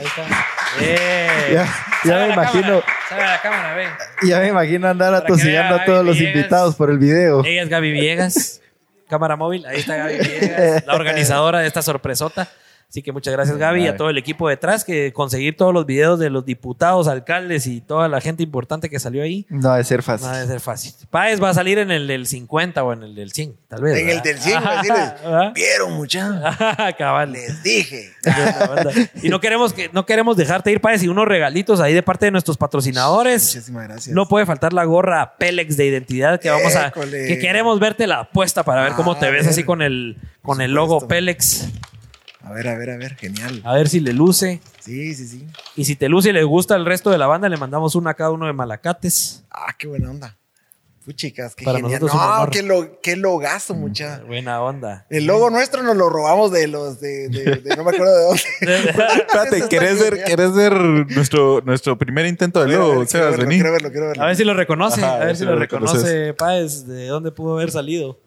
está. 0.04 0.46
Bien. 0.80 1.52
Ya- 1.52 1.74
ya 2.04 2.18
me 2.26 2.32
imagino. 2.32 2.82
cámara, 3.08 3.30
la 3.32 3.40
cámara. 3.42 3.98
Ya 4.22 4.38
me 4.40 4.48
imagino 4.48 4.88
andar 4.88 5.14
vea 5.72 5.82
a 5.82 5.84
todos 5.84 5.98
Gaby 5.98 6.06
los 6.08 6.16
Villegas. 6.18 6.36
invitados 6.36 6.74
por 6.76 6.90
el 6.90 6.98
video. 6.98 7.44
Ella 7.44 7.62
es 7.62 7.68
Gaby 7.68 7.92
Villegas. 7.92 8.60
Cámara 9.08 9.36
móvil. 9.36 9.66
Ahí 9.66 9.78
está 9.80 9.96
Gaby 9.96 10.18
Villegas, 10.18 10.86
la 10.86 10.94
organizadora 10.94 11.60
de 11.60 11.66
esta 11.66 11.82
sorpresota. 11.82 12.48
Así 12.94 13.02
que 13.02 13.10
muchas 13.10 13.32
gracias, 13.34 13.58
Gaby, 13.58 13.82
y 13.82 13.86
a 13.88 13.96
todo 13.96 14.08
el 14.08 14.18
equipo 14.18 14.48
detrás 14.48 14.84
que 14.84 15.12
conseguir 15.12 15.56
todos 15.56 15.74
los 15.74 15.84
videos 15.84 16.20
de 16.20 16.30
los 16.30 16.46
diputados, 16.46 17.08
alcaldes 17.08 17.66
y 17.66 17.80
toda 17.80 18.06
la 18.08 18.20
gente 18.20 18.44
importante 18.44 18.88
que 18.88 19.00
salió 19.00 19.24
ahí. 19.24 19.46
No 19.48 19.72
ha 19.72 19.78
de 19.78 19.82
ser 19.82 20.04
fácil. 20.04 20.28
No 20.28 20.32
debe 20.32 20.46
ser 20.46 20.60
fácil. 20.60 20.92
Páez 21.10 21.42
va 21.42 21.50
a 21.50 21.54
salir 21.54 21.78
en 21.78 21.90
el 21.90 22.06
del 22.06 22.28
50 22.28 22.84
o 22.84 22.92
en 22.92 23.02
el 23.02 23.16
del 23.16 23.32
100, 23.32 23.56
tal 23.66 23.82
vez. 23.82 23.98
En 23.98 24.10
el 24.10 24.22
del 24.22 24.38
100, 24.38 24.56
Ajá, 24.58 24.76
decirles, 24.76 25.12
¿verdad? 25.24 25.52
vieron 25.56 25.92
muchachos, 25.94 26.56
Cabal. 26.96 27.32
les 27.32 27.64
dije. 27.64 28.12
Y 29.24 29.28
no 29.28 29.40
queremos, 29.40 29.72
que, 29.72 29.90
no 29.92 30.06
queremos 30.06 30.36
dejarte 30.36 30.70
ir, 30.70 30.80
Páez, 30.80 31.02
y 31.02 31.08
unos 31.08 31.26
regalitos 31.26 31.80
ahí 31.80 31.94
de 31.94 32.02
parte 32.04 32.26
de 32.26 32.30
nuestros 32.30 32.56
patrocinadores. 32.56 33.42
Muchísimas 33.56 33.88
gracias. 33.88 34.14
No 34.14 34.28
puede 34.28 34.46
faltar 34.46 34.72
la 34.72 34.84
gorra 34.84 35.34
Pélex 35.36 35.76
de 35.76 35.86
identidad 35.86 36.38
que 36.38 36.48
vamos 36.48 36.76
a 36.76 36.86
École. 36.86 37.26
que 37.26 37.40
queremos 37.40 37.80
verte 37.80 38.06
la 38.06 38.20
apuesta 38.20 38.62
para 38.62 38.84
ver 38.84 38.92
cómo 38.92 39.14
Ah, 39.14 39.18
te 39.18 39.30
ves 39.32 39.42
ver. 39.46 39.50
así 39.50 39.64
con 39.64 39.82
el 39.82 40.16
con 40.42 40.60
el 40.60 40.70
logo 40.70 41.08
Pélex. 41.08 41.66
A 42.44 42.52
ver, 42.52 42.68
a 42.68 42.76
ver, 42.76 42.90
a 42.90 42.96
ver, 42.96 43.16
genial. 43.16 43.60
A 43.64 43.74
ver 43.74 43.88
si 43.88 44.00
le 44.00 44.12
luce. 44.12 44.60
Sí, 44.80 45.14
sí, 45.14 45.26
sí. 45.26 45.46
Y 45.76 45.84
si 45.86 45.96
te 45.96 46.08
luce 46.08 46.30
y 46.30 46.32
le 46.32 46.44
gusta 46.44 46.76
el 46.76 46.84
resto 46.84 47.10
de 47.10 47.18
la 47.18 47.26
banda, 47.26 47.48
le 47.48 47.56
mandamos 47.56 47.94
una 47.94 48.10
a 48.10 48.14
cada 48.14 48.30
uno 48.30 48.46
de 48.46 48.52
Malacates. 48.52 49.44
Ah, 49.50 49.74
qué 49.78 49.86
buena 49.86 50.10
onda. 50.10 50.36
Fui 51.00 51.12
chicas, 51.14 51.54
qué 51.54 51.66
Para 51.66 51.80
genial. 51.80 52.00
No, 52.00 52.48
qué, 52.50 52.62
lo, 52.62 53.00
qué 53.02 53.14
logazo, 53.16 53.74
mucha. 53.74 54.22
Buena 54.26 54.62
onda. 54.62 55.06
El 55.10 55.26
logo 55.26 55.50
nuestro 55.50 55.82
nos 55.82 55.96
lo 55.98 56.08
robamos 56.08 56.50
de 56.50 56.66
los 56.66 56.98
de, 56.98 57.28
de- 57.28 57.56
de- 57.56 57.76
no 57.76 57.84
me 57.84 57.90
acuerdo 57.90 58.16
de 58.16 58.24
dónde. 58.24 58.42
Espérate, 59.26 59.68
¿querés 59.68 60.00
está 60.00 60.10
ver. 60.10 60.24
¿querés 60.24 60.54
ver 60.54 60.72
nuestro, 60.72 61.60
nuestro 61.62 61.98
primer 61.98 62.24
intento 62.24 62.60
de 62.60 62.68
ver, 62.68 62.78
logo? 62.78 63.04
quiero 63.06 63.30
verlo, 63.30 63.46
quiero 63.48 63.72
verlo, 63.72 63.90
quiero 63.90 64.06
verlo. 64.08 64.22
A 64.22 64.26
ver 64.26 64.36
si 64.36 64.44
lo 64.44 64.54
reconoce, 64.54 65.04
Ajá, 65.04 65.16
a 65.16 65.24
ver 65.26 65.36
si 65.36 65.44
lo 65.44 65.56
reconoce, 65.56 65.96
reconoces. 65.98 66.34
Páez, 66.36 66.86
de 66.86 67.06
dónde 67.08 67.30
pudo 67.32 67.54
haber 67.56 67.70
salido. 67.70 68.18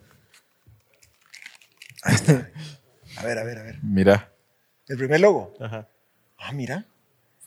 A 3.17 3.23
ver, 3.23 3.37
a 3.39 3.43
ver, 3.43 3.57
a 3.59 3.63
ver. 3.63 3.79
Mira, 3.83 4.29
El 4.87 4.97
primer 4.97 5.19
logo. 5.19 5.53
Ah, 5.59 6.51
mira. 6.53 6.85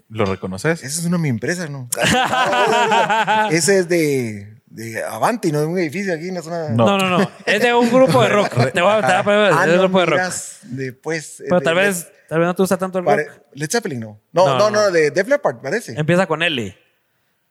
¿lo 0.08 0.24
reconoces? 0.24 0.82
Esa 0.82 1.00
es 1.00 1.06
una 1.06 1.16
de 1.18 1.22
mi 1.22 1.28
empresa, 1.28 1.68
¿no? 1.68 1.88
Ese 3.50 3.78
es 3.78 3.88
de, 3.88 4.60
de 4.66 5.04
Avanti, 5.04 5.52
¿no? 5.52 5.60
De 5.60 5.66
un 5.66 5.78
edificio 5.78 6.12
aquí 6.14 6.28
en 6.28 6.34
la 6.34 6.42
zona. 6.42 6.68
No. 6.70 6.86
No, 6.86 6.98
no, 6.98 7.18
no. 7.18 7.30
Es 7.46 7.62
de 7.62 7.72
un 7.74 7.88
grupo 7.90 8.20
de 8.22 8.28
rock. 8.28 8.50
Te 8.72 8.80
voy 8.80 8.90
a, 8.92 9.00
te 9.00 9.06
voy 9.06 9.14
a 9.14 9.24
poner- 9.24 9.52
Ah, 9.54 9.60
es 9.64 9.66
de 9.66 9.70
un 9.70 9.76
no, 9.76 9.82
grupo 9.82 10.00
de 10.00 10.06
rock. 10.06 10.20
Después. 10.64 11.36
Pero 11.38 11.58
de- 11.60 11.64
tal 11.64 11.74
de- 11.76 11.80
vez, 11.82 12.08
tal 12.28 12.38
vez 12.40 12.46
no 12.46 12.54
te 12.54 12.62
gusta 12.62 12.76
tanto 12.76 12.98
el 12.98 13.04
rock. 13.04 13.20
Led 13.54 13.70
Zeppelin, 13.70 14.00
no. 14.00 14.20
No, 14.32 14.46
No, 14.46 14.58
no, 14.58 14.70
no. 14.70 14.80
no, 14.82 14.90
de 14.90 15.10
Def 15.12 15.28
Leppard, 15.28 15.58
parece. 15.60 15.98
Empieza 15.98 16.26
con 16.26 16.42
L 16.42 16.76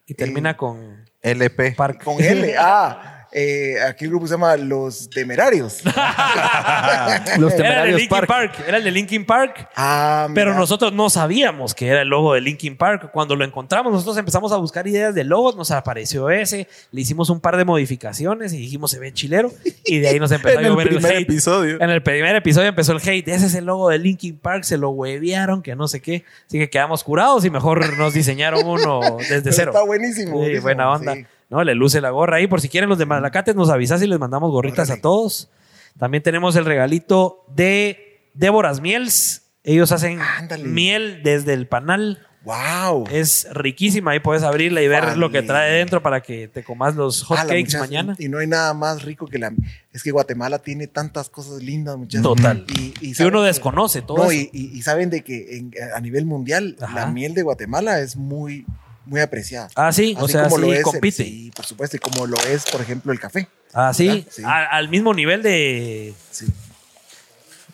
y 0.05 0.13
termina 0.13 0.57
con 0.57 1.05
LP. 1.21 1.73
Park. 1.77 2.03
Con 2.03 2.21
L. 2.21 2.55
Ah, 2.57 3.18
eh, 3.31 3.75
aquí 3.87 4.05
el 4.05 4.11
grupo 4.11 4.27
se 4.27 4.33
llama 4.33 4.55
Los 4.57 5.09
Temerarios. 5.09 5.81
Los 5.83 5.93
Era 5.93 7.35
el 7.35 7.41
de 7.41 7.55
temerarios 7.57 7.99
Linkin 7.99 8.09
Park. 8.09 8.27
Park. 8.27 8.53
Era 8.67 8.77
el 8.77 8.83
de 8.83 8.91
Linkin 8.91 9.25
Park. 9.25 9.69
Ah, 9.75 10.27
Pero 10.33 10.53
nosotros 10.53 10.93
no 10.93 11.09
sabíamos 11.09 11.73
que 11.75 11.87
era 11.87 12.01
el 12.01 12.07
logo 12.07 12.33
de 12.33 12.41
Linkin 12.41 12.77
Park. 12.77 13.11
Cuando 13.11 13.35
lo 13.35 13.45
encontramos, 13.45 13.91
nosotros 13.93 14.17
empezamos 14.17 14.51
a 14.51 14.57
buscar 14.57 14.87
ideas 14.87 15.13
de 15.13 15.23
logos, 15.23 15.55
nos 15.55 15.71
apareció 15.71 16.29
ese, 16.29 16.67
le 16.91 17.01
hicimos 17.01 17.29
un 17.29 17.39
par 17.39 17.57
de 17.57 17.65
modificaciones 17.65 18.53
y 18.53 18.57
dijimos 18.57 18.91
se 18.91 18.99
ve 18.99 19.13
chilero. 19.13 19.51
Y 19.85 19.99
de 19.99 20.09
ahí 20.09 20.19
nos 20.19 20.31
empezó 20.31 20.49
En 20.59 20.65
a 20.65 20.69
llover 20.69 20.87
el, 20.87 20.95
primer 20.95 21.11
hate. 21.13 21.21
episodio. 21.29 21.77
En 21.81 21.89
el 21.89 22.01
primer 22.01 22.35
episodio 22.35 22.67
empezó 22.69 22.93
el 22.93 22.99
hate. 23.07 23.27
Ese 23.27 23.45
es 23.45 23.55
el 23.55 23.65
logo 23.65 23.89
de 23.89 23.99
Linkin 23.99 24.37
Park, 24.37 24.63
se 24.63 24.77
lo 24.77 24.89
huevearon, 24.89 25.61
que 25.61 25.75
no 25.75 25.87
sé 25.87 26.01
qué. 26.01 26.23
Así 26.47 26.57
que 26.57 26.69
quedamos 26.69 27.03
curados 27.03 27.45
y 27.45 27.49
mejor 27.49 27.97
nos 27.97 28.13
diseñaron 28.13 28.65
uno 28.65 29.17
desde 29.17 29.41
Pero 29.43 29.55
cero. 29.55 29.71
Está 29.71 29.85
buenísimo. 29.85 30.31
Sí, 30.31 30.37
buenísimo, 30.37 30.61
buena 30.63 30.91
onda. 30.91 31.13
sí. 31.15 31.25
No, 31.49 31.63
le 31.63 31.73
luce 31.75 31.99
la 32.01 32.11
gorra 32.11 32.37
ahí. 32.37 32.47
Por 32.47 32.61
si 32.61 32.69
quieren 32.69 32.89
los 32.89 32.97
de 32.99 33.05
Malacates, 33.05 33.55
nos 33.55 33.69
avisas 33.69 34.01
y 34.01 34.07
les 34.07 34.19
mandamos 34.19 34.51
gorritas 34.51 34.89
Órale. 34.89 34.99
a 34.99 35.01
todos. 35.01 35.49
También 35.97 36.21
tenemos 36.23 36.55
el 36.55 36.65
regalito 36.65 37.43
de 37.55 38.29
Déboras 38.33 38.81
Miels. 38.81 39.43
Ellos 39.63 39.91
hacen 39.91 40.19
Ándale. 40.21 40.63
miel 40.63 41.21
desde 41.23 41.53
el 41.53 41.67
panal. 41.67 42.25
Wow. 42.45 43.03
Es 43.11 43.47
riquísima. 43.51 44.11
Ahí 44.11 44.19
puedes 44.21 44.43
abrirla 44.43 44.81
y 44.81 44.87
ver 44.87 45.03
Vale. 45.03 45.17
lo 45.17 45.29
que 45.29 45.41
trae 45.41 45.73
dentro 45.73 46.01
para 46.01 46.21
que 46.21 46.47
te 46.47 46.63
comas 46.63 46.95
los 46.95 47.23
hot 47.23 47.37
Ah, 47.37 47.43
la 47.43 47.49
cakes 47.49 47.63
muchacha- 47.65 47.79
mañana. 47.79 48.15
Y 48.17 48.29
no 48.29 48.37
hay 48.37 48.47
nada 48.47 48.73
más 48.73 49.03
rico 49.03 49.27
que 49.27 49.37
la. 49.39 49.51
Es 49.91 50.03
que 50.03 50.11
Guatemala 50.11 50.59
tiene 50.59 50.87
tantas 50.87 51.29
cosas 51.29 51.61
lindas, 51.61 51.97
muchachos. 51.97 52.23
Total. 52.23 52.65
Y, 52.79 52.93
y 53.01 53.13
saben 53.13 53.33
uno 53.33 53.43
desconoce 53.43 54.01
todo 54.01 54.17
No, 54.19 54.31
eso. 54.31 54.33
y, 54.33 54.49
y- 54.53 54.77
y 54.77 54.81
saben 54.83 55.09
de 55.09 55.21
que 55.23 55.57
en- 55.57 55.73
a 55.93 55.99
nivel 55.99 56.25
mundial 56.25 56.77
Ajá. 56.79 56.95
la 56.95 57.05
miel 57.07 57.33
de 57.33 57.41
Guatemala 57.43 57.99
es 57.99 58.15
muy, 58.15 58.65
muy 59.09 59.21
apreciada. 59.21 59.67
Ah, 59.75 59.91
sí. 59.91 60.15
O 60.19 60.25
Así 60.25 60.33
sea, 60.33 60.43
como 60.43 60.55
sí 60.57 60.61
lo 60.61 60.71
es 60.71 60.77
el- 60.77 60.83
compite. 60.83 61.23
sí, 61.23 61.51
por 61.55 61.65
supuesto. 61.65 61.97
Y 61.97 61.99
como 61.99 62.25
lo 62.27 62.37
es, 62.45 62.65
por 62.71 62.81
ejemplo, 62.81 63.11
el 63.11 63.19
café. 63.19 63.47
Ah, 63.73 63.93
sí. 63.93 64.25
Sí. 64.29 64.41
Al 64.45 64.89
mismo 64.89 65.13
nivel 65.13 65.43
de. 65.43 66.13
Sí. 66.31 66.45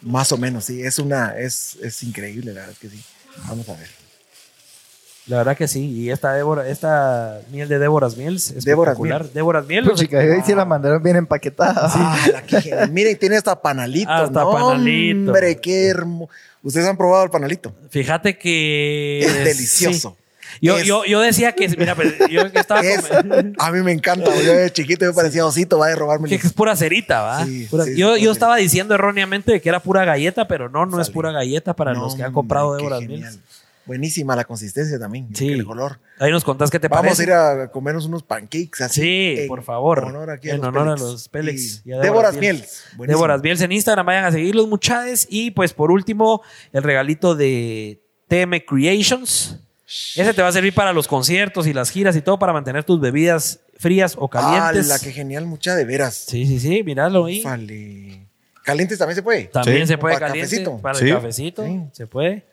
Más 0.01 0.31
o 0.31 0.37
menos, 0.37 0.65
sí. 0.65 0.81
Es 0.83 0.99
una. 0.99 1.37
Es, 1.37 1.77
es 1.81 2.03
increíble, 2.03 2.53
la 2.53 2.61
verdad 2.61 2.75
que 2.79 2.89
sí. 2.89 3.01
Vamos 3.47 3.67
a 3.69 3.73
ver. 3.73 3.87
La 5.27 5.37
verdad 5.37 5.57
que 5.57 5.67
sí. 5.67 5.83
Y 5.89 6.11
esta 6.11 6.33
Débora, 6.33 6.67
esta 6.67 7.41
miel 7.51 7.67
de 7.67 7.79
Déboras 7.79 8.15
Miels 8.15 8.51
es 8.51 8.63
Déboras 8.63 8.91
espectacular. 8.93 9.27
Déboras 9.33 9.65
Miel. 9.65 9.83
Pues, 9.85 9.99
chica, 9.99 10.19
ahí 10.19 10.41
sí 10.45 10.53
la 10.53 10.65
mandaron 10.65 11.01
bien 11.01 11.15
empaquetada. 11.15 11.89
Ah, 11.93 12.27
la. 12.31 12.87
Miren, 12.87 13.17
tiene 13.17 13.37
hasta 13.37 13.59
panalito. 13.59 14.11
Hasta 14.11 14.41
no, 14.43 14.51
panalito. 14.51 15.31
Hombre, 15.31 15.57
qué 15.59 15.87
hermoso. 15.87 16.29
¿Ustedes 16.61 16.87
han 16.87 16.97
probado 16.97 17.23
el 17.23 17.31
panalito? 17.31 17.75
Fíjate 17.89 18.37
que. 18.37 19.19
Es 19.21 19.33
delicioso. 19.45 20.15
sí. 20.17 20.24
Yo, 20.61 20.77
Es- 20.77 20.85
yo, 20.85 21.03
yo 21.05 21.19
decía 21.21 21.53
que, 21.53 21.67
mira, 21.69 21.95
pues, 21.95 22.13
yo 22.29 22.41
estaba 22.41 22.81
Es- 22.83 23.03
a 23.57 23.71
mí 23.71 23.81
me 23.83 23.91
encanta. 23.91 24.31
Yo 24.43 24.53
de 24.53 24.71
chiquito 24.71 25.05
me 25.05 25.13
parecía 25.13 25.45
osito, 25.45 25.77
va 25.79 25.87
a 25.87 25.95
robarme. 25.95 26.29
que 26.29 26.35
es 26.35 26.53
pura 26.53 26.75
cerita, 26.75 27.21
¿va? 27.21 27.45
Sí, 27.45 27.67
Pura- 27.69 27.85
sí, 27.85 27.95
yo, 27.97 28.17
yo 28.17 28.31
estaba 28.31 28.55
diciendo 28.57 28.93
erróneamente 28.95 29.59
que 29.61 29.69
era 29.69 29.79
pura 29.79 30.05
galleta, 30.05 30.47
pero 30.47 30.69
no, 30.69 30.85
no 30.85 31.01
es 31.01 31.09
pura 31.09 31.31
galleta 31.31 31.75
para 31.75 31.93
los 31.93 32.15
que 32.15 32.23
han 32.23 32.33
comprado 32.33 32.75
Déboras 32.75 32.99
genial. 33.01 33.19
Miels. 33.21 33.39
Buenísima 33.87 34.35
la 34.35 34.45
consistencia 34.45 34.97
también. 34.97 35.27
Sí. 35.35 35.49
El 35.51 35.63
color. 35.63 35.99
Ahí 36.17 36.31
nos 36.31 36.43
contás 36.43 36.71
qué 36.71 36.79
te 36.79 36.87
Vamos 36.87 37.03
parece. 37.17 37.21
a 37.21 37.25
ir 37.25 37.31
a 37.33 37.67
comernos 37.71 38.07
unos 38.07 38.23
pancakes 38.23 38.81
así. 38.83 39.01
Sí, 39.01 39.35
en 39.41 39.47
por 39.47 39.61
favor. 39.61 40.05
honor 40.05 40.31
aquí 40.31 40.49
En 40.49 40.57
los 40.57 40.65
honor 40.69 40.87
a 40.87 40.95
los 40.97 41.29
Pélex 41.29 41.83
Y 41.85 41.89
y 41.89 41.93
a 41.93 41.99
Déboras 41.99 42.35
Miels. 42.35 42.83
Déboras 42.97 43.43
Miels 43.43 43.61
en 43.61 43.71
Instagram, 43.71 44.03
vayan 44.07 44.25
a 44.25 44.31
seguir 44.31 44.55
los 44.55 44.67
muchades. 44.67 45.27
Y 45.29 45.51
pues 45.51 45.73
por 45.73 45.91
último, 45.91 46.41
el 46.73 46.81
regalito 46.81 47.35
de 47.35 48.01
TM 48.27 48.59
Creations. 48.65 49.59
Ese 49.87 50.33
te 50.33 50.41
va 50.41 50.47
a 50.47 50.51
servir 50.51 50.73
para 50.73 50.93
los 50.93 51.07
conciertos 51.07 51.67
y 51.67 51.73
las 51.73 51.91
giras 51.91 52.15
y 52.15 52.21
todo 52.21 52.39
para 52.39 52.53
mantener 52.53 52.83
tus 52.83 52.99
bebidas 52.99 53.59
frías 53.77 54.15
o 54.17 54.27
calientes. 54.27 54.89
Ah, 54.89 54.93
la 54.93 54.99
que 54.99 55.11
genial, 55.11 55.45
mucha 55.45 55.75
de 55.75 55.85
veras. 55.85 56.15
Sí, 56.27 56.45
sí, 56.47 56.59
sí, 56.59 56.83
míralo 56.83 57.25
ahí. 57.25 57.43
Calientes 58.63 58.97
también 58.97 59.15
se 59.15 59.21
puede. 59.21 59.43
También 59.45 59.81
Sí. 59.81 59.87
se 59.93 59.97
puede 59.99 60.15
Para 60.15 60.27
caliente. 60.27 60.49
cafecito. 60.49 60.77
Para 60.81 60.97
Sí. 60.97 61.05
el 61.09 61.13
cafecito. 61.15 61.63
Sí. 61.65 61.81
Se 61.91 62.07
puede. 62.07 62.43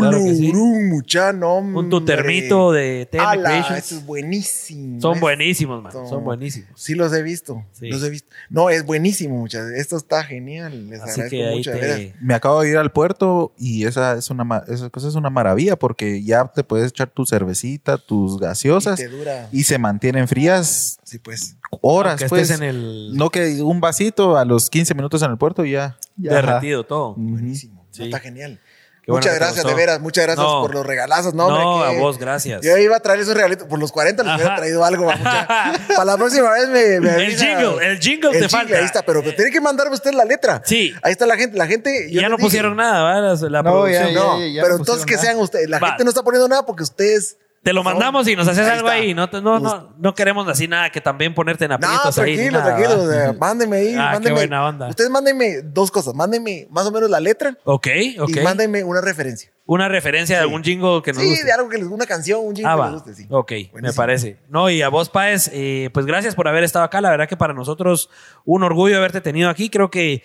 Claro 0.00 0.18
que 0.24 0.34
sí. 0.34 0.48
urum, 0.50 0.88
mucha, 0.90 1.32
no, 1.32 1.58
Un 1.58 1.90
tu 1.90 1.96
hombre. 1.96 2.14
termito 2.16 2.70
de 2.72 3.08
TM 3.10 3.20
Ala, 3.24 3.42
Creations. 3.50 3.78
Eso 3.78 3.96
es 3.96 4.06
buenísimo. 4.06 5.00
Son 5.00 5.18
buenísimos, 5.20 5.82
man. 5.82 5.92
Son- 5.92 6.08
Son 6.08 6.24
buenísimos. 6.24 6.68
Sí, 6.76 6.94
los 6.94 7.12
he 7.12 7.22
visto. 7.22 7.64
Sí. 7.72 7.88
Los 7.90 8.02
he 8.04 8.10
visto. 8.10 8.28
No, 8.48 8.70
es 8.70 8.84
buenísimo, 8.86 9.36
muchachos. 9.38 9.70
Esto 9.72 9.96
está 9.96 10.22
genial. 10.24 10.88
Les 10.90 11.00
Así 11.00 11.20
agradezco 11.22 11.72
que 11.72 11.84
ahí. 11.92 12.14
Me 12.20 12.34
acabo 12.34 12.60
de 12.62 12.70
ir 12.70 12.76
al 12.76 12.92
puerto 12.92 13.52
y 13.58 13.84
esa 13.86 14.14
es 14.18 14.30
una 14.30 14.44
ma- 14.44 14.62
esa 14.68 14.88
cosa 14.90 15.08
es 15.08 15.14
una 15.14 15.30
maravilla 15.30 15.76
porque 15.76 16.22
ya 16.22 16.44
te 16.54 16.62
puedes 16.64 16.88
echar 16.90 17.10
tu 17.10 17.26
cervecita, 17.26 17.98
tus 17.98 18.38
gaseosas 18.38 19.00
Y 19.00 19.02
y, 19.02 19.06
te 19.06 19.10
dura. 19.16 19.48
se 19.64 19.78
mantienen 19.78 20.28
frías 20.28 20.98
Sí, 21.02 21.18
pues. 21.18 21.56
horas. 21.80 22.12
Aunque 22.22 22.28
pues. 22.28 22.50
en 22.50 22.62
el 22.62 23.16
No 23.16 23.30
que 23.30 23.60
un 23.62 23.80
vasito 23.80 24.36
a 24.36 24.44
los 24.44 24.70
15 24.70 24.94
minutos 24.94 25.22
en 25.22 25.30
el 25.30 25.38
puerto 25.38 25.64
y 25.64 25.72
ya. 25.72 25.96
Ya. 26.16 26.34
derretido 26.34 26.84
todo. 26.84 27.14
Buenísimo. 27.16 27.86
Sí. 27.90 28.04
Está 28.04 28.20
genial. 28.20 28.60
Bueno 29.04 29.18
muchas 29.20 29.34
gracias, 29.34 29.64
de 29.66 29.74
veras. 29.74 30.00
Muchas 30.00 30.24
gracias 30.26 30.46
No. 30.46 30.62
por 30.62 30.74
los 30.74 30.86
regalazos. 30.86 31.34
No, 31.34 31.48
No, 31.48 31.82
a 31.82 31.90
vos, 31.92 32.18
gracias. 32.18 32.60
Yo 32.62 32.76
iba 32.78 32.96
a 32.96 33.00
traer 33.00 33.18
esos 33.20 33.34
regalitos. 33.34 33.66
Por 33.66 33.80
los 33.80 33.90
40 33.90 34.22
les 34.22 34.34
hubiera 34.36 34.54
traído 34.54 34.84
algo. 34.84 35.04
mucha. 35.06 35.46
Para 35.88 36.04
la 36.04 36.16
próxima 36.16 36.50
vez 36.52 36.68
me, 36.68 37.00
me 37.00 37.08
El 37.16 37.20
avisa. 37.22 37.44
jingle, 37.46 37.84
el 37.86 37.98
jingle 37.98 38.30
te 38.38 38.48
falta. 38.48 38.76
Ahí 38.78 38.84
está, 38.84 39.02
pero 39.02 39.20
tiene 39.22 39.50
que 39.50 39.60
mandarme 39.60 39.94
usted 39.94 40.12
la 40.12 40.24
letra. 40.24 40.62
Sí. 40.64 40.94
Ahí 41.02 41.10
está 41.12 41.26
la 41.26 41.36
gente. 41.36 41.58
La 41.58 41.66
gente. 41.66 42.10
Yo 42.12 42.20
ya 42.20 42.28
no 42.28 42.36
dije, 42.36 42.46
pusieron 42.46 42.76
nada, 42.76 43.02
¿verdad? 43.20 43.38
La, 43.40 43.48
la 43.50 43.62
No, 43.64 43.70
producción. 43.72 44.06
ya, 44.08 44.12
No, 44.14 44.38
ya, 44.38 44.46
ya 44.46 44.62
pero 44.62 44.74
no 44.74 44.80
entonces 44.82 45.04
que 45.04 45.18
sean 45.18 45.36
ustedes. 45.38 45.68
La 45.68 45.80
Va. 45.80 45.88
gente 45.88 46.04
no 46.04 46.10
está 46.10 46.22
poniendo 46.22 46.46
nada 46.48 46.64
porque 46.64 46.84
ustedes. 46.84 47.38
Te 47.62 47.72
lo 47.72 47.84
mandamos 47.84 48.26
y 48.26 48.34
nos 48.34 48.48
haces 48.48 48.66
Ahí 48.66 48.78
algo 48.78 48.88
está. 48.88 49.00
ahí. 49.00 49.14
No, 49.14 49.28
no, 49.40 49.60
no, 49.60 49.94
no 49.96 50.14
queremos 50.14 50.48
así 50.48 50.66
nada 50.66 50.90
que 50.90 51.00
también 51.00 51.32
ponerte 51.32 51.64
en 51.66 51.68
No, 51.70 51.74
aprietos 51.76 52.18
ahí. 52.18 52.32
ni 52.32 52.36
tranquilo, 52.48 52.58
nada, 52.58 52.76
tranquilo. 52.76 53.06
sea, 53.08 53.32
mándenme 53.40 53.76
ahí. 53.76 53.94
Ah, 53.96 54.18
qué 54.20 54.32
buena 54.32 54.66
onda. 54.66 54.88
Ustedes 54.88 55.10
mándenme 55.10 55.62
dos 55.62 55.90
cosas. 55.92 56.12
Mándenme 56.14 56.66
más 56.70 56.86
o 56.86 56.90
menos 56.90 57.08
la 57.08 57.20
letra 57.20 57.56
Ok, 57.64 57.86
ok. 58.18 58.30
y 58.36 58.40
mándenme 58.40 58.82
una 58.82 59.00
referencia. 59.00 59.52
Una 59.64 59.88
referencia 59.88 60.36
de 60.36 60.42
algún 60.42 60.64
jingle 60.64 61.02
que 61.04 61.12
nos 61.12 61.22
Sí, 61.22 61.28
guste. 61.28 61.44
de 61.44 61.52
algo 61.52 61.68
que 61.68 61.78
les 61.78 61.86
una 61.86 62.04
canción, 62.04 62.40
un 62.44 62.56
jingle 62.56 62.72
Ah, 62.72 62.76
que 62.76 62.82
les 62.82 62.92
guste, 62.94 63.14
sí. 63.14 63.26
Ok, 63.30 63.52
me 63.80 63.92
parece. 63.92 64.38
No, 64.48 64.68
y 64.68 64.82
a 64.82 64.88
vos, 64.88 65.08
Páez, 65.08 65.48
eh, 65.52 65.88
pues 65.94 66.04
gracias 66.04 66.34
por 66.34 66.48
haber 66.48 66.64
estado 66.64 66.84
acá. 66.84 67.00
La 67.00 67.10
verdad 67.10 67.28
que 67.28 67.36
para 67.36 67.54
nosotros 67.54 68.10
un 68.44 68.64
orgullo 68.64 68.96
haberte 68.96 69.20
tenido 69.20 69.48
aquí. 69.48 69.70
Creo 69.70 69.88
que 69.88 70.24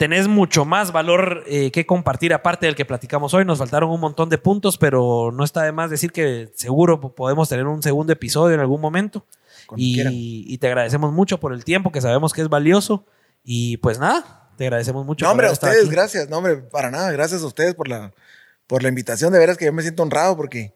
tenés 0.00 0.28
mucho 0.28 0.64
más 0.64 0.92
valor 0.92 1.44
eh, 1.46 1.70
que 1.72 1.84
compartir 1.84 2.32
aparte 2.32 2.64
del 2.64 2.74
que 2.74 2.86
platicamos 2.86 3.34
hoy. 3.34 3.44
Nos 3.44 3.58
faltaron 3.58 3.90
un 3.90 4.00
montón 4.00 4.30
de 4.30 4.38
puntos, 4.38 4.78
pero 4.78 5.30
no 5.30 5.44
está 5.44 5.62
de 5.64 5.72
más 5.72 5.90
decir 5.90 6.10
que 6.10 6.48
seguro 6.54 6.98
po- 7.02 7.14
podemos 7.14 7.50
tener 7.50 7.66
un 7.66 7.82
segundo 7.82 8.10
episodio 8.10 8.54
en 8.54 8.60
algún 8.60 8.80
momento. 8.80 9.26
Y, 9.76 10.46
y 10.48 10.56
te 10.56 10.68
agradecemos 10.68 11.12
mucho 11.12 11.38
por 11.38 11.52
el 11.52 11.64
tiempo, 11.64 11.92
que 11.92 12.00
sabemos 12.00 12.32
que 12.32 12.40
es 12.40 12.48
valioso. 12.48 13.04
Y 13.44 13.76
pues 13.76 13.98
nada, 13.98 14.48
te 14.56 14.64
agradecemos 14.64 15.04
mucho. 15.04 15.26
No, 15.26 15.28
por 15.28 15.32
hombre, 15.32 15.46
a 15.46 15.48
haber 15.48 15.52
estado 15.52 15.72
ustedes, 15.72 15.86
aquí. 15.88 15.94
gracias. 15.94 16.30
No, 16.30 16.38
hombre, 16.38 16.56
para 16.56 16.90
nada. 16.90 17.12
Gracias 17.12 17.42
a 17.42 17.46
ustedes 17.46 17.74
por 17.74 17.86
la, 17.86 18.10
por 18.66 18.82
la 18.82 18.88
invitación. 18.88 19.34
De 19.34 19.38
veras 19.38 19.58
que 19.58 19.66
yo 19.66 19.72
me 19.74 19.82
siento 19.82 20.02
honrado 20.02 20.34
porque, 20.34 20.72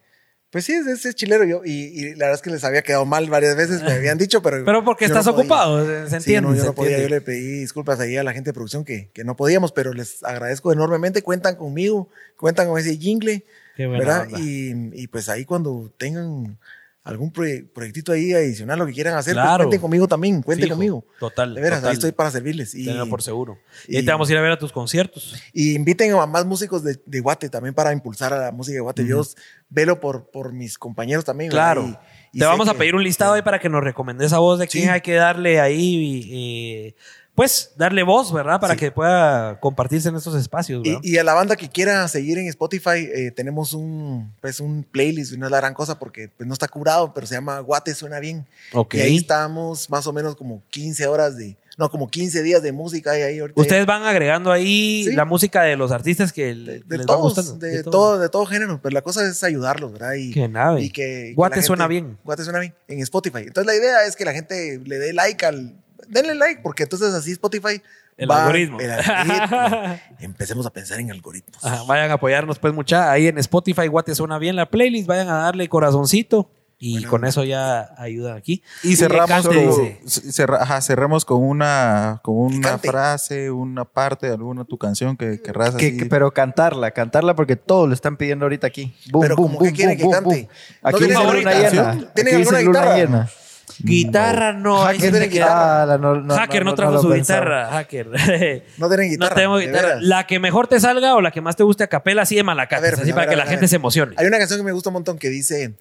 pues 0.55 0.64
sí, 0.66 0.72
es, 0.72 1.05
es- 1.05 1.16
chilero 1.16 1.43
yo. 1.44 1.62
Y, 1.64 1.70
y 1.72 2.10
la 2.14 2.26
verdad 2.26 2.35
es 2.36 2.43
que 2.43 2.51
les 2.51 2.62
había 2.62 2.82
quedado 2.82 3.05
mal 3.05 3.28
varias 3.28 3.56
veces, 3.56 3.82
me 3.82 3.90
habían 3.90 4.18
dicho, 4.18 4.40
pero. 4.40 4.64
Pero 4.64 4.85
porque 4.85 5.05
estás 5.05 5.26
no 5.26 5.32
ocupado, 5.32 5.85
se 5.85 6.09
Sí, 6.10 6.14
entiende. 6.16 6.48
no, 6.51 6.55
yo 6.56 6.64
no 6.64 6.74
podía. 6.76 7.01
Yo 7.02 7.09
le 7.09 7.20
pedí 7.20 7.59
disculpas 7.59 7.98
ahí 7.98 8.16
a 8.16 8.22
la 8.22 8.32
gente 8.32 8.51
de 8.51 8.55
producción 8.55 8.85
que, 8.85 9.10
que 9.12 9.24
no 9.24 9.35
podíamos, 9.35 9.72
pero 9.72 9.93
les 9.93 10.22
agradezco 10.22 10.72
enormemente. 10.72 11.22
Cuentan 11.22 11.56
conmigo, 11.56 12.09
cuentan 12.36 12.68
con 12.68 12.78
ese 12.78 12.97
jingle, 12.97 13.44
Qué 13.76 13.89
buena 13.89 14.05
¿verdad? 14.05 14.28
y 14.39 15.09
pues 15.09 15.28
ahí 15.28 15.44
cuando 15.44 15.93
tengan 15.98 16.56
algún 17.05 17.31
proye- 17.32 17.70
proyectito 17.70 18.12
ahí 18.12 18.32
adicional, 18.32 18.78
lo 18.78 18.86
que 18.86 18.93
quieran 18.94 19.14
hacer, 19.14 19.35
pues 19.35 19.44
Claro. 19.44 19.64
cuenten 19.64 19.81
conmigo 19.81 20.09
también, 20.09 20.40
cuenten 20.43 20.64
Fijo. 20.64 20.74
conmigo. 20.76 21.05
Total. 21.20 21.55
De 21.55 21.60
veras, 21.60 21.81
total. 21.81 21.90
ahí 21.90 21.94
estoy 21.94 22.12
para 22.12 22.31
servirles. 22.31 22.74
Y, 22.74 22.86
Tenlo 22.86 23.06
por 23.09 23.20
seguro. 23.22 23.59
Y, 23.86 23.93
y- 23.93 23.97
ahí 23.98 24.05
te 24.06 24.10
vamos 24.10 24.26
a 24.28 24.32
ir 24.32 24.39
a 24.39 24.40
ver 24.40 24.52
a 24.52 24.59
tus 24.59 24.72
conciertos. 24.72 25.35
y 25.52 25.74
inviten 25.74 26.12
a 26.14 26.24
más 26.26 26.47
músicos 26.47 26.82
de, 26.82 26.98
de 27.05 27.20
Guate 27.20 27.51
también 27.51 27.74
para 27.74 27.93
impulsar 27.93 28.32
a 28.32 28.39
la 28.39 28.52
música 28.52 28.74
de 28.76 28.81
Guate. 28.81 29.06
Yo 29.06 29.22
velo 29.68 30.01
por, 30.01 30.31
por 30.31 30.52
mis 30.55 30.78
compañeros 30.78 31.24
también. 31.26 31.51
Claro. 31.51 31.85
Y- 32.32 32.39
y 32.39 32.40
te 32.40 32.47
vamos 32.47 32.68
a 32.68 32.74
pedir 32.74 32.94
un 32.94 33.02
listado 33.05 33.35
ahí 33.35 33.43
para 33.43 33.59
que 33.60 33.68
nos 33.68 33.85
recomendes 33.85 34.32
a 34.32 34.39
vos 34.39 34.59
de 34.59 34.66
quién 34.66 34.85
Sí. 34.85 34.90
hay 34.90 35.01
que 35.02 35.12
darle 35.14 35.60
ahí, 35.60 36.28
eh, 36.32 36.94
pues, 37.35 37.73
darle 37.77 38.02
voz, 38.02 38.32
¿verdad? 38.32 38.61
Para 38.61 38.74
Sí. 38.74 38.81
que 38.81 38.93
pueda 38.93 39.59
compartirse 39.61 40.09
en 40.09 40.16
estos 40.16 40.35
espacios, 40.36 40.82
¿verdad? 40.82 41.01
Y, 41.02 41.15
y 41.15 41.19
a 41.19 41.24
la 41.24 41.35
banda 41.35 41.56
que 41.56 41.69
quiera 41.69 42.06
seguir 42.09 42.39
en 42.39 42.47
Spotify, 42.48 43.09
eh, 43.12 43.31
tenemos 43.35 43.73
un, 43.73 44.32
pues, 44.40 44.61
un 44.61 44.85
playlist, 44.85 45.32
y 45.32 45.36
no 45.39 45.47
es 45.47 45.51
la 45.52 45.59
gran 45.59 45.74
cosa 45.74 45.98
porque 45.98 46.28
pues, 46.28 46.47
no 46.47 46.52
está 46.52 46.69
curado, 46.69 47.12
pero 47.12 47.27
se 47.27 47.35
llama 47.35 47.59
Guate 47.61 47.94
Suena 47.94 48.20
Bien. 48.20 48.47
Ok. 48.73 48.94
Y 48.94 49.01
ahí 49.01 49.16
estamos 49.16 49.90
más 49.90 50.06
o 50.06 50.12
menos 50.12 50.36
como 50.36 50.62
15 50.70 51.06
horas 51.09 51.36
de, 51.36 51.56
no, 51.77 51.90
como 51.90 52.09
15 52.09 52.43
días 52.44 52.62
de 52.62 52.70
música 52.70 53.11
ahí, 53.11 53.23
ahí 53.23 53.39
ahorita. 53.40 53.61
Ustedes 53.61 53.85
van 53.85 54.05
agregando 54.05 54.52
ahí 54.52 55.05
Sí. 55.06 55.12
la 55.15 55.24
música 55.24 55.62
de 55.62 55.74
los 55.77 55.90
artistas 55.90 56.32
que 56.32 56.47
de, 56.47 56.55
les 56.55 56.89
de 56.89 56.98
va 56.98 57.05
todos, 57.05 57.35
gustando. 57.35 57.66
de, 57.66 57.82
todo, 57.82 58.19
de 58.20 58.28
todo 58.28 58.47
género, 58.47 58.78
pero 58.81 58.93
la 58.94 59.02
cosa 59.02 59.28
es 59.28 59.43
ayudarlos, 59.43 59.93
¿verdad? 59.93 60.15
Y, 60.15 60.31
Qué 60.31 60.47
nave. 60.47 60.82
y 60.82 60.90
que, 60.90 61.32
Guate 61.35 61.62
suena 61.62 61.89
gente- 61.89 62.02
bien. 62.06 62.19
Guate 62.24 62.44
suena 62.44 62.61
bien 62.61 62.74
en 62.86 63.01
Spotify. 63.01 63.39
Entonces 63.47 63.66
la 63.66 63.74
idea 63.74 64.05
es 64.06 64.15
que 64.15 64.24
la 64.24 64.32
gente 64.32 64.81
le 64.85 64.98
dé 65.01 65.12
like 65.12 65.44
al, 65.44 65.74
denle 66.09 66.35
like 66.35 66.60
porque 66.62 66.85
entonces 66.85 67.12
así 67.14 67.32
Spotify 67.32 67.81
El 68.16 68.31
va- 68.31 68.43
algoritmo. 68.43 68.81
el 68.81 68.90
algoritmo. 68.93 69.98
Empecemos 70.20 70.66
a 70.66 70.70
pensar 70.70 71.01
en 71.01 71.10
algoritmos. 71.10 71.64
Ajá, 71.64 71.82
vayan 71.85 72.10
a 72.10 72.14
apoyarnos, 72.14 72.59
pues, 72.59 72.72
mucha. 72.74 73.10
Ahí 73.10 73.26
en 73.28 73.39
Spotify, 73.39 73.86
Guate 73.89 74.14
suena 74.14 74.39
bien 74.39 74.56
la 74.56 74.70
playlist. 74.70 75.06
Vayan 75.06 75.28
a 75.28 75.35
darle 75.39 75.68
corazoncito. 75.68 76.51
Y 76.76 77.05
con 77.05 77.24
eso 77.24 77.44
ya 77.44 77.94
ayuda 77.97 78.35
aquí. 78.35 78.62
Y 78.82 78.97
cerramos, 78.97 79.28
cante, 79.31 79.48
con, 79.64 79.85
dice. 79.85 80.01
cerra- 80.32 80.60
ajá, 80.62 80.82
cerramos 80.82 81.24
con 81.24 81.40
una, 81.43 82.20
con 82.22 82.35
una 82.36 82.76
frase, 82.78 83.51
una 83.51 83.85
parte 83.86 84.26
de 84.26 84.32
alguna 84.35 84.64
tu 84.64 84.76
canción 84.76 85.16
que 85.16 85.40
querrás 85.40 85.76
Que- 85.76 86.06
pero 86.10 86.32
cantarla, 86.35 86.90
cantarla 86.90 87.35
porque 87.36 87.56
todos 87.56 87.89
lo 87.89 87.94
están 87.94 88.16
pidiendo 88.18 88.44
ahorita 88.44 88.66
aquí. 88.66 88.94
Boom, 89.10 89.22
Pero 89.22 89.36
boom, 89.36 89.47
¿cómo 89.47 89.59
boom, 89.60 89.68
que 89.70 89.74
quieren 89.76 89.97
boom, 89.97 89.98
que 89.98 90.05
boom, 90.05 90.12
cante? 90.14 90.36
boom. 90.43 90.48
¿No 90.82 90.89
Aquí 90.90 90.98
llena. 91.05 92.12
¿Tienen 92.14 92.35
alguna 92.36 92.59
guitarra? 92.60 92.97
llena. 92.97 93.31
Guitarra 93.78 94.52
no. 94.52 94.82
Hacker 94.84 95.10
queda- 95.12 95.26
guitarra. 95.26 95.82
Ah, 95.94 95.98
no, 95.98 96.14
no, 96.20 96.34
hacker 96.36 96.64
no, 96.64 96.70
no 96.70 96.76
trajo 96.76 97.02
su 97.02 97.09
pensaba. 97.09 97.40
guitarra, 97.40 97.70
hacker. 97.70 98.06
No 98.78 98.88
tienen 98.88 99.10
guitarra. 99.10 99.30
no 99.30 99.34
tenemos 99.34 99.60
guitarra. 99.60 99.96
La 100.01 100.26
que 100.26 100.38
mejor 100.38 100.68
te 100.68 100.78
salga 100.80 101.14
o 101.14 101.20
la 101.20 101.30
que 101.30 101.40
más 101.40 101.56
te 101.56 101.62
guste 101.64 101.84
a 101.84 101.88
capela, 101.88 102.22
así 102.22 102.36
de 102.36 102.42
malacates, 102.44 102.82
ver, 102.92 102.94
así 103.01 103.10
para 103.12 103.22
ver, 103.22 103.30
que 103.30 103.36
la 103.36 103.44
gente 103.46 103.60
ver. 103.62 103.68
se 103.68 103.76
emocione. 103.76 104.14
Hay 104.18 104.26
una 104.26 104.38
canción 104.38 104.59
que 104.60 104.64
me 104.64 104.72
gusta 104.72 104.90
un 104.90 104.94
montón 104.94 105.18
que 105.18 105.28
dice: 105.28 105.74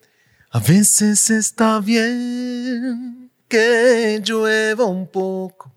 A 0.51 0.59
veces 0.59 1.29
está 1.29 1.79
bien 1.79 3.31
que 3.47 4.21
llueva 4.25 4.85
un 4.85 5.07
poco, 5.07 5.71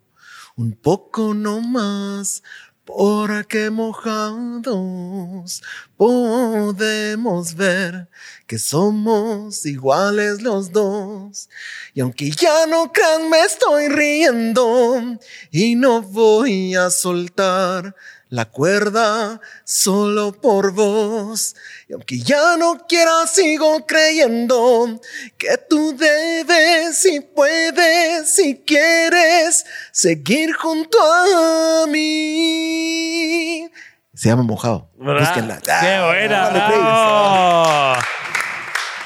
un 0.57 0.73
poco 0.73 1.35
no 1.35 1.61
más, 1.61 2.43
porque 2.87 3.69
mojados 3.69 5.61
podemos 5.97 7.55
ver 7.55 8.09
que 8.47 8.59
somos 8.61 9.67
iguales 9.67 10.41
los 10.41 10.71
dos. 10.71 11.49
Y 11.95 12.01
aunque 12.01 12.31
ya 12.31 12.67
no 12.67 12.93
crean, 12.93 13.29
me 13.29 13.41
estoy 13.41 13.89
riendo 13.89 15.19
y 15.51 15.75
no 15.75 16.01
voy 16.01 16.77
a 16.77 16.89
soltar 16.91 17.95
la 18.29 18.45
cuerda 18.47 19.41
solo 19.65 20.33
por 20.33 20.73
vos. 20.73 21.55
Y 21.89 21.93
aunque 21.93 22.19
ya 22.19 22.57
no 22.57 22.87
quieras, 22.89 23.33
sigo 23.35 23.87
creyendo 23.87 25.01
que 25.39 25.57
tú 25.69 25.97
debes 25.97 27.05
y 27.07 27.21
puedes 27.21 28.29
si 28.35 28.57
quieres 28.67 29.65
seguir 29.93 30.53
junto 30.55 30.99
a 31.01 31.87
mí. 31.89 33.71
Se 34.15 34.29
llama 34.31 34.43
Mojado. 34.43 34.91
¡Qué 34.99 35.05
Ah, 35.73 36.07
buena! 36.07 36.51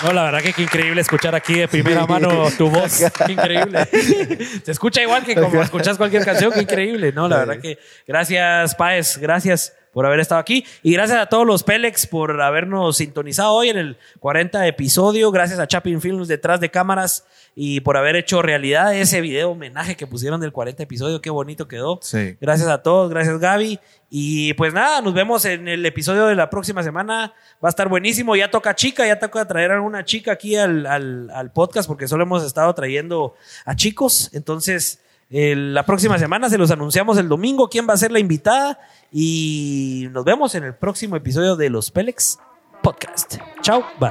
No, 0.03 0.13
la 0.13 0.25
verdad 0.25 0.41
que 0.41 0.53
qué 0.53 0.63
increíble 0.63 1.01
escuchar 1.01 1.35
aquí 1.35 1.55
de 1.55 1.69
primera 1.69 2.07
mano 2.07 2.49
tu 2.57 2.71
voz. 2.71 3.03
Qué 3.27 3.33
increíble. 3.33 3.85
Se 4.65 4.73
escucha 4.73 5.03
igual 5.03 5.25
que 5.25 5.35
como 5.35 5.63
escuchas 5.63 5.97
cualquier 5.97 6.25
canción. 6.25 6.53
Qué 6.53 6.63
increíble, 6.63 7.13
¿no? 7.13 7.29
La 7.29 7.39
verdad 7.39 7.61
que 7.61 7.79
gracias, 8.07 8.75
Paez. 8.75 9.19
Gracias 9.19 9.75
por 9.93 10.07
haber 10.07 10.21
estado 10.21 10.41
aquí. 10.41 10.65
Y 10.83 10.93
gracias 10.93 11.19
a 11.19 11.27
todos 11.27 11.47
los 11.47 11.63
Pélex 11.63 12.07
por 12.07 12.41
habernos 12.41 12.97
sintonizado 12.99 13.53
hoy 13.55 13.69
en 13.71 13.79
el 13.79 13.97
40 14.21 14.67
episodio. 14.67 15.31
Gracias 15.31 15.59
a 15.59 15.67
Chapin 15.67 16.01
Films 16.01 16.29
detrás 16.29 16.61
de 16.61 16.71
cámaras 16.71 17.25
y 17.57 17.81
por 17.81 17.97
haber 17.97 18.15
hecho 18.17 18.43
realidad 18.43 18.95
ese 18.95 19.21
video 19.21 19.51
homenaje 19.51 19.97
que 19.97 20.07
pusieron 20.07 20.41
del 20.41 20.53
40 20.53 20.83
episodio. 20.85 21.21
Qué 21.21 21.31
bonito 21.31 21.67
quedó. 21.69 21.99
Sí. 22.03 22.37
Gracias 22.41 22.69
a 22.69 22.83
todos, 22.83 23.11
gracias 23.11 23.39
Gaby. 23.39 23.81
Y 24.09 24.55
pues 24.55 24.73
nada, 24.75 25.01
nos 25.03 25.15
vemos 25.15 25.45
en 25.45 25.69
el 25.69 25.85
episodio 25.87 26.27
de 26.27 26.35
la 26.35 26.51
próxima 26.51 26.83
semana. 26.83 27.33
Va 27.63 27.69
a 27.69 27.71
estar 27.71 27.89
buenísimo. 27.89 28.35
Ya 28.37 28.51
toca 28.51 28.75
chica, 28.75 29.07
ya 29.07 29.19
toca 29.19 29.47
traer 29.47 29.71
a 29.71 29.75
alguna 29.75 30.05
chica 30.05 30.33
aquí 30.33 30.57
al, 30.57 30.87
al- 30.87 31.31
al 31.33 31.53
podcast 31.53 31.87
porque 31.89 32.09
solo 32.09 32.25
hemos 32.25 32.45
estado 32.45 32.75
trayendo 32.75 33.35
a 33.65 33.77
chicos. 33.77 34.31
Entonces, 34.33 35.01
eh, 35.31 35.55
la 35.55 35.87
próxima 35.87 36.19
semana 36.19 36.51
se 36.51 36.59
los 36.59 36.73
anunciamos 36.73 37.17
el 37.17 37.29
domingo 37.29 37.69
quién 37.69 37.89
va 37.89 37.95
a 37.95 37.97
ser 37.97 38.11
la 38.11 38.19
invitada 38.19 38.81
y 39.13 40.09
nos 40.11 40.25
vemos 40.25 40.57
en 40.57 40.65
el 40.65 40.75
próximo 40.75 41.15
episodio 41.15 41.55
de 41.55 41.71
los 41.71 41.93
Pelex 41.93 42.39
Podcast. 42.83 43.37
Chao, 43.63 43.85
bye. 44.01 44.11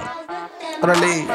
Órale. 0.81 1.27